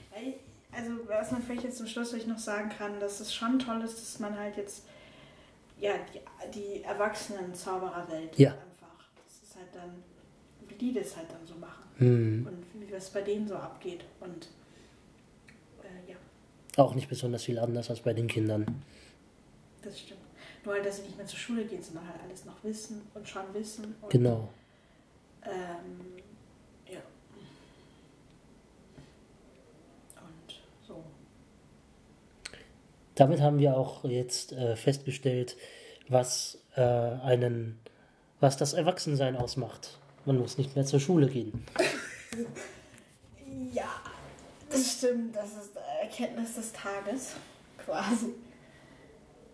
Also, 0.79 0.91
was 1.09 1.31
man 1.31 1.43
vielleicht 1.43 1.65
jetzt 1.65 1.79
zum 1.79 1.87
Schluss 1.87 2.13
wirklich 2.13 2.29
noch 2.29 2.37
sagen 2.39 2.69
kann, 2.69 3.01
dass 3.01 3.21
es 3.21 3.35
schon 3.35 3.59
toll 3.59 3.81
ist, 3.83 3.99
dass 3.99 4.19
man 4.21 4.39
halt 4.39 4.59
jetzt 4.59 4.85
ja, 5.79 5.93
die, 6.13 6.21
die 6.59 6.83
erwachsenen 6.85 7.55
Zaubererwelt 7.55 8.39
Ja. 8.39 8.51
einfach. 8.51 9.07
Das 9.25 9.43
ist 9.43 9.57
halt 9.57 9.66
dann, 9.77 10.03
wie 10.69 10.75
die 10.75 10.93
das 10.93 11.17
halt 11.17 11.31
dann 11.31 11.47
so 11.47 11.55
machen. 11.55 11.85
Hm. 11.99 12.47
Und 12.47 12.81
wie 12.81 12.93
was 12.93 13.11
bei 13.11 13.23
denen 13.23 13.47
so 13.49 13.55
abgeht. 13.57 14.05
Und 14.21 14.49
äh, 15.83 16.11
ja, 16.13 16.17
Auch 16.83 16.95
nicht 16.95 17.09
besonders 17.09 17.45
viel 17.45 17.59
anders 17.59 17.91
als 17.91 18.01
bei 18.01 18.13
den 18.13 18.27
Kindern. 18.27 18.67
das 19.83 20.01
stimmt. 20.01 20.21
Nur 20.65 20.75
halt, 20.75 20.85
dass 20.85 20.97
sie 20.97 21.03
nicht 21.03 21.17
mehr 21.17 21.27
zur 21.27 21.39
Schule 21.39 21.65
gehen, 21.65 21.81
sondern 21.81 22.09
halt 22.09 22.21
alles 22.25 22.45
noch 22.45 22.63
wissen 22.65 23.03
und 23.15 23.29
schon 23.29 23.43
wissen. 23.55 23.95
Und, 24.03 24.11
Genau. 24.11 24.49
Ähm, 25.45 26.23
ja. 26.93 26.99
Und 30.17 30.61
so. 30.87 31.05
Damit 33.15 33.41
haben 33.41 33.61
wir 33.61 33.77
auch 33.77 34.05
jetzt 34.05 34.53
äh, 34.53 34.75
festgestellt, 34.75 35.57
was 36.09 36.59
äh, 36.75 36.81
einen, 36.83 37.79
was 38.41 38.57
das 38.57 38.73
Erwachsensein 38.73 39.37
ausmacht. 39.37 39.99
Man 40.25 40.39
muss 40.39 40.59
nicht 40.59 40.75
mehr 40.75 40.85
zur 40.85 41.01
Schule 41.01 41.29
gehen. 41.29 41.65
Ja, 43.73 43.89
das 44.71 44.99
stimmt. 44.99 45.35
Das 45.37 45.51
ist 45.51 45.77
Erkenntnis 46.03 46.55
des 46.55 46.73
Tages, 46.73 47.37
quasi. 47.79 48.35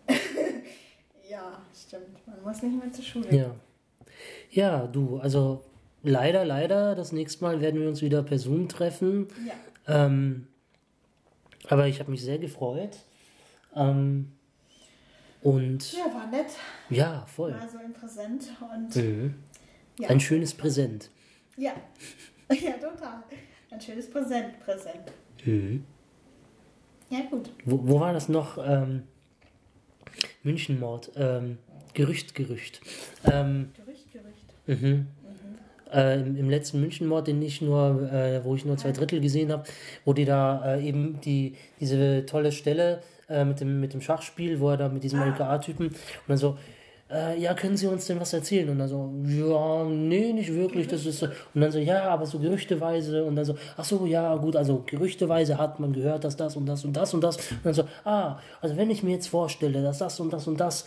ja, 1.28 1.62
stimmt. 1.74 2.26
Man 2.26 2.42
muss 2.42 2.62
nicht 2.62 2.82
mehr 2.82 2.92
zur 2.92 3.04
Schule. 3.04 3.34
Ja. 3.34 3.54
Ja, 4.50 4.86
du, 4.86 5.18
also 5.18 5.64
leider, 6.02 6.44
leider, 6.44 6.94
das 6.94 7.12
nächste 7.12 7.44
Mal 7.44 7.60
werden 7.60 7.80
wir 7.80 7.88
uns 7.88 8.02
wieder 8.02 8.22
per 8.22 8.38
Zoom 8.38 8.68
treffen. 8.68 9.28
Ja. 9.46 10.06
Ähm, 10.06 10.46
aber 11.68 11.86
ich 11.86 12.00
habe 12.00 12.10
mich 12.10 12.22
sehr 12.22 12.38
gefreut. 12.38 12.98
Ähm, 13.74 14.32
und 15.42 15.92
ja, 15.92 16.04
war 16.14 16.26
nett. 16.30 16.46
ja, 16.90 17.24
voll. 17.26 17.52
War 17.52 17.68
so 17.68 17.78
ein 17.78 17.92
Präsent 17.92 18.44
und 18.60 18.94
Mhm. 18.96 19.34
ja. 19.98 20.08
Ein 20.08 20.20
schönes 20.20 20.54
Präsent. 20.54 21.10
ja. 21.56 21.72
ja, 22.50 22.72
total. 22.72 23.22
Ein 23.70 23.80
schönes 23.80 24.10
Präsent, 24.10 24.60
Präsent. 24.60 25.12
Mhm. 25.44 25.84
Ja, 27.10 27.20
gut. 27.30 27.50
Wo, 27.64 27.80
wo 27.88 28.00
war 28.00 28.12
das 28.12 28.28
noch? 28.28 28.58
Ähm, 28.58 29.04
Münchenmord. 30.42 31.12
Ähm, 31.16 31.58
Gerücht, 31.94 32.34
Gerücht. 32.34 32.80
Ähm, 33.30 33.70
Gerücht, 33.76 34.12
Gerücht. 34.12 34.46
mhm. 34.82 35.06
Äh, 35.92 36.20
im, 36.20 36.36
Im 36.38 36.48
letzten 36.50 36.80
Münchenmord, 36.80 37.26
den 37.28 37.42
ich 37.42 37.60
nur, 37.60 38.10
äh, 38.10 38.42
wo 38.44 38.54
ich 38.54 38.64
nur 38.64 38.78
zwei 38.78 38.92
Drittel 38.92 39.20
gesehen 39.20 39.52
habe, 39.52 39.64
wo 40.06 40.14
die 40.14 40.24
da 40.24 40.76
äh, 40.76 40.86
eben 40.88 41.20
die, 41.20 41.54
diese 41.80 42.24
tolle 42.24 42.50
Stelle 42.50 43.02
äh, 43.32 43.44
mit, 43.44 43.60
dem, 43.60 43.80
mit 43.80 43.92
dem 43.94 44.00
Schachspiel, 44.00 44.60
wo 44.60 44.70
er 44.70 44.76
da 44.76 44.88
mit 44.88 45.02
diesem 45.02 45.20
Ah. 45.20 45.26
LKA-Typen 45.26 45.86
und 45.86 45.96
dann 46.28 46.36
so, 46.36 46.56
äh, 47.12 47.38
ja, 47.38 47.52
können 47.54 47.76
Sie 47.76 47.86
uns 47.86 48.06
denn 48.06 48.18
was 48.20 48.32
erzählen? 48.32 48.68
Und 48.70 48.78
dann 48.78 48.88
so, 48.88 49.12
ja, 49.26 49.84
nee, 49.84 50.32
nicht 50.32 50.52
wirklich. 50.54 50.88
Das 50.88 51.04
ist 51.04 51.18
so. 51.18 51.26
Und 51.54 51.60
dann 51.60 51.70
so, 51.70 51.78
ja, 51.78 52.04
aber 52.04 52.24
so 52.26 52.38
gerüchteweise. 52.38 53.24
Und 53.24 53.36
dann 53.36 53.44
so, 53.44 53.54
ach 53.76 53.84
so, 53.84 54.06
ja, 54.06 54.34
gut, 54.36 54.56
also 54.56 54.82
gerüchteweise 54.86 55.58
hat 55.58 55.78
man 55.78 55.92
gehört, 55.92 56.24
dass 56.24 56.36
das 56.36 56.56
und 56.56 56.66
das 56.66 56.84
und 56.84 56.94
das 56.96 57.12
und 57.12 57.22
das. 57.22 57.36
Und 57.36 57.64
dann 57.64 57.74
so, 57.74 57.84
ah, 58.04 58.38
also 58.60 58.76
wenn 58.76 58.90
ich 58.90 59.02
mir 59.02 59.12
jetzt 59.12 59.28
vorstelle, 59.28 59.82
dass 59.82 59.98
das 59.98 60.18
und 60.20 60.32
das 60.32 60.46
und 60.46 60.58
das, 60.58 60.86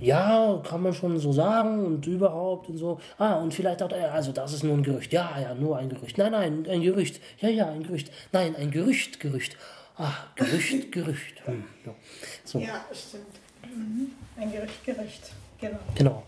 ja, 0.00 0.62
kann 0.68 0.82
man 0.82 0.92
schon 0.92 1.18
so 1.18 1.32
sagen 1.32 1.84
und 1.84 2.06
überhaupt 2.06 2.68
und 2.68 2.76
so. 2.76 3.00
Ah, 3.16 3.34
und 3.34 3.52
vielleicht 3.52 3.82
auch, 3.82 3.90
also 3.90 4.32
das 4.32 4.52
ist 4.52 4.62
nur 4.62 4.74
ein 4.74 4.82
Gerücht. 4.82 5.12
Ja, 5.12 5.30
ja, 5.40 5.54
nur 5.54 5.78
ein 5.78 5.88
Gerücht. 5.88 6.18
Nein, 6.18 6.32
nein, 6.32 6.66
ein 6.68 6.82
Gerücht. 6.82 7.20
Ja, 7.40 7.48
ja, 7.48 7.68
ein 7.68 7.82
Gerücht. 7.82 8.12
Nein, 8.32 8.54
ein 8.54 8.70
Gerücht, 8.70 9.18
Gerücht. 9.18 9.56
Ah, 9.98 10.14
Gerücht, 10.36 10.92
Gerücht. 10.92 11.46
Hm, 11.46 11.64
ja. 11.84 11.94
So. 12.44 12.58
Ja, 12.60 12.84
stimmt. 12.92 13.24
Mhm. 13.74 14.12
Ein 14.36 14.52
Gerücht, 14.52 14.84
Gerücht. 14.84 15.32
Genau. 15.60 15.78
Genau. 15.96 16.22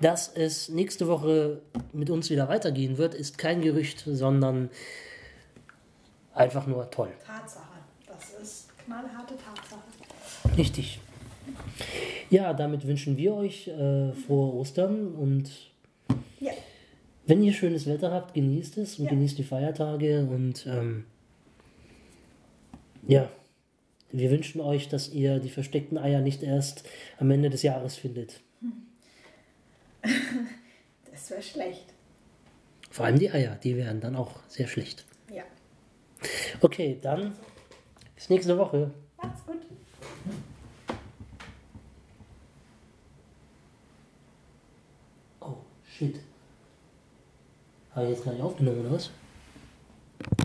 Dass 0.00 0.28
es 0.28 0.68
nächste 0.68 1.08
Woche 1.08 1.60
mit 1.92 2.10
uns 2.10 2.30
wieder 2.30 2.48
weitergehen 2.48 2.96
wird, 2.96 3.14
ist 3.14 3.36
kein 3.36 3.60
Gerücht, 3.60 4.04
sondern 4.06 4.70
einfach 6.32 6.66
nur 6.68 6.88
toll. 6.90 7.10
Tatsache. 7.26 7.64
Das 8.06 8.30
ist 8.40 8.68
knallharte 8.84 9.34
Tatsache. 9.36 10.56
Richtig. 10.56 11.00
Ja, 12.30 12.52
damit 12.54 12.86
wünschen 12.86 13.16
wir 13.16 13.34
euch 13.34 13.66
äh, 13.66 14.12
frohe 14.12 14.54
Ostern 14.54 15.08
und 15.14 15.50
Ja. 16.38 16.52
wenn 17.26 17.42
ihr 17.42 17.52
schönes 17.52 17.86
Wetter 17.86 18.12
habt, 18.12 18.34
genießt 18.34 18.78
es 18.78 18.98
und 19.00 19.06
Ja. 19.06 19.10
genießt 19.10 19.38
die 19.38 19.44
Feiertage 19.44 20.20
und 20.20 20.66
ähm, 20.66 21.04
ja, 23.06 23.30
wir 24.10 24.30
wünschen 24.30 24.60
euch, 24.60 24.88
dass 24.88 25.08
ihr 25.08 25.38
die 25.38 25.50
versteckten 25.50 25.98
Eier 25.98 26.20
nicht 26.20 26.42
erst 26.42 26.84
am 27.18 27.30
Ende 27.30 27.50
des 27.50 27.62
Jahres 27.62 27.96
findet. 27.96 28.40
Das 31.10 31.30
wäre 31.30 31.42
schlecht. 31.42 31.84
Vor 32.90 33.04
allem 33.04 33.18
die 33.18 33.30
Eier, 33.30 33.56
die 33.56 33.76
wären 33.76 34.00
dann 34.00 34.14
auch 34.14 34.40
sehr 34.46 34.68
schlecht. 34.68 35.04
Ja. 35.34 35.42
Okay, 36.60 36.96
dann 37.02 37.34
bis 38.14 38.30
nächste 38.30 38.56
Woche. 38.56 38.92
Macht's 39.16 39.44
gut. 39.44 39.58
Oh, 45.40 45.56
shit. 45.84 46.20
Habe 47.94 48.06
ich 48.06 48.12
jetzt 48.12 48.24
gar 48.24 48.32
nicht 48.32 48.42
aufgenommen, 48.42 48.80
oder 48.80 48.92
was? 48.92 49.10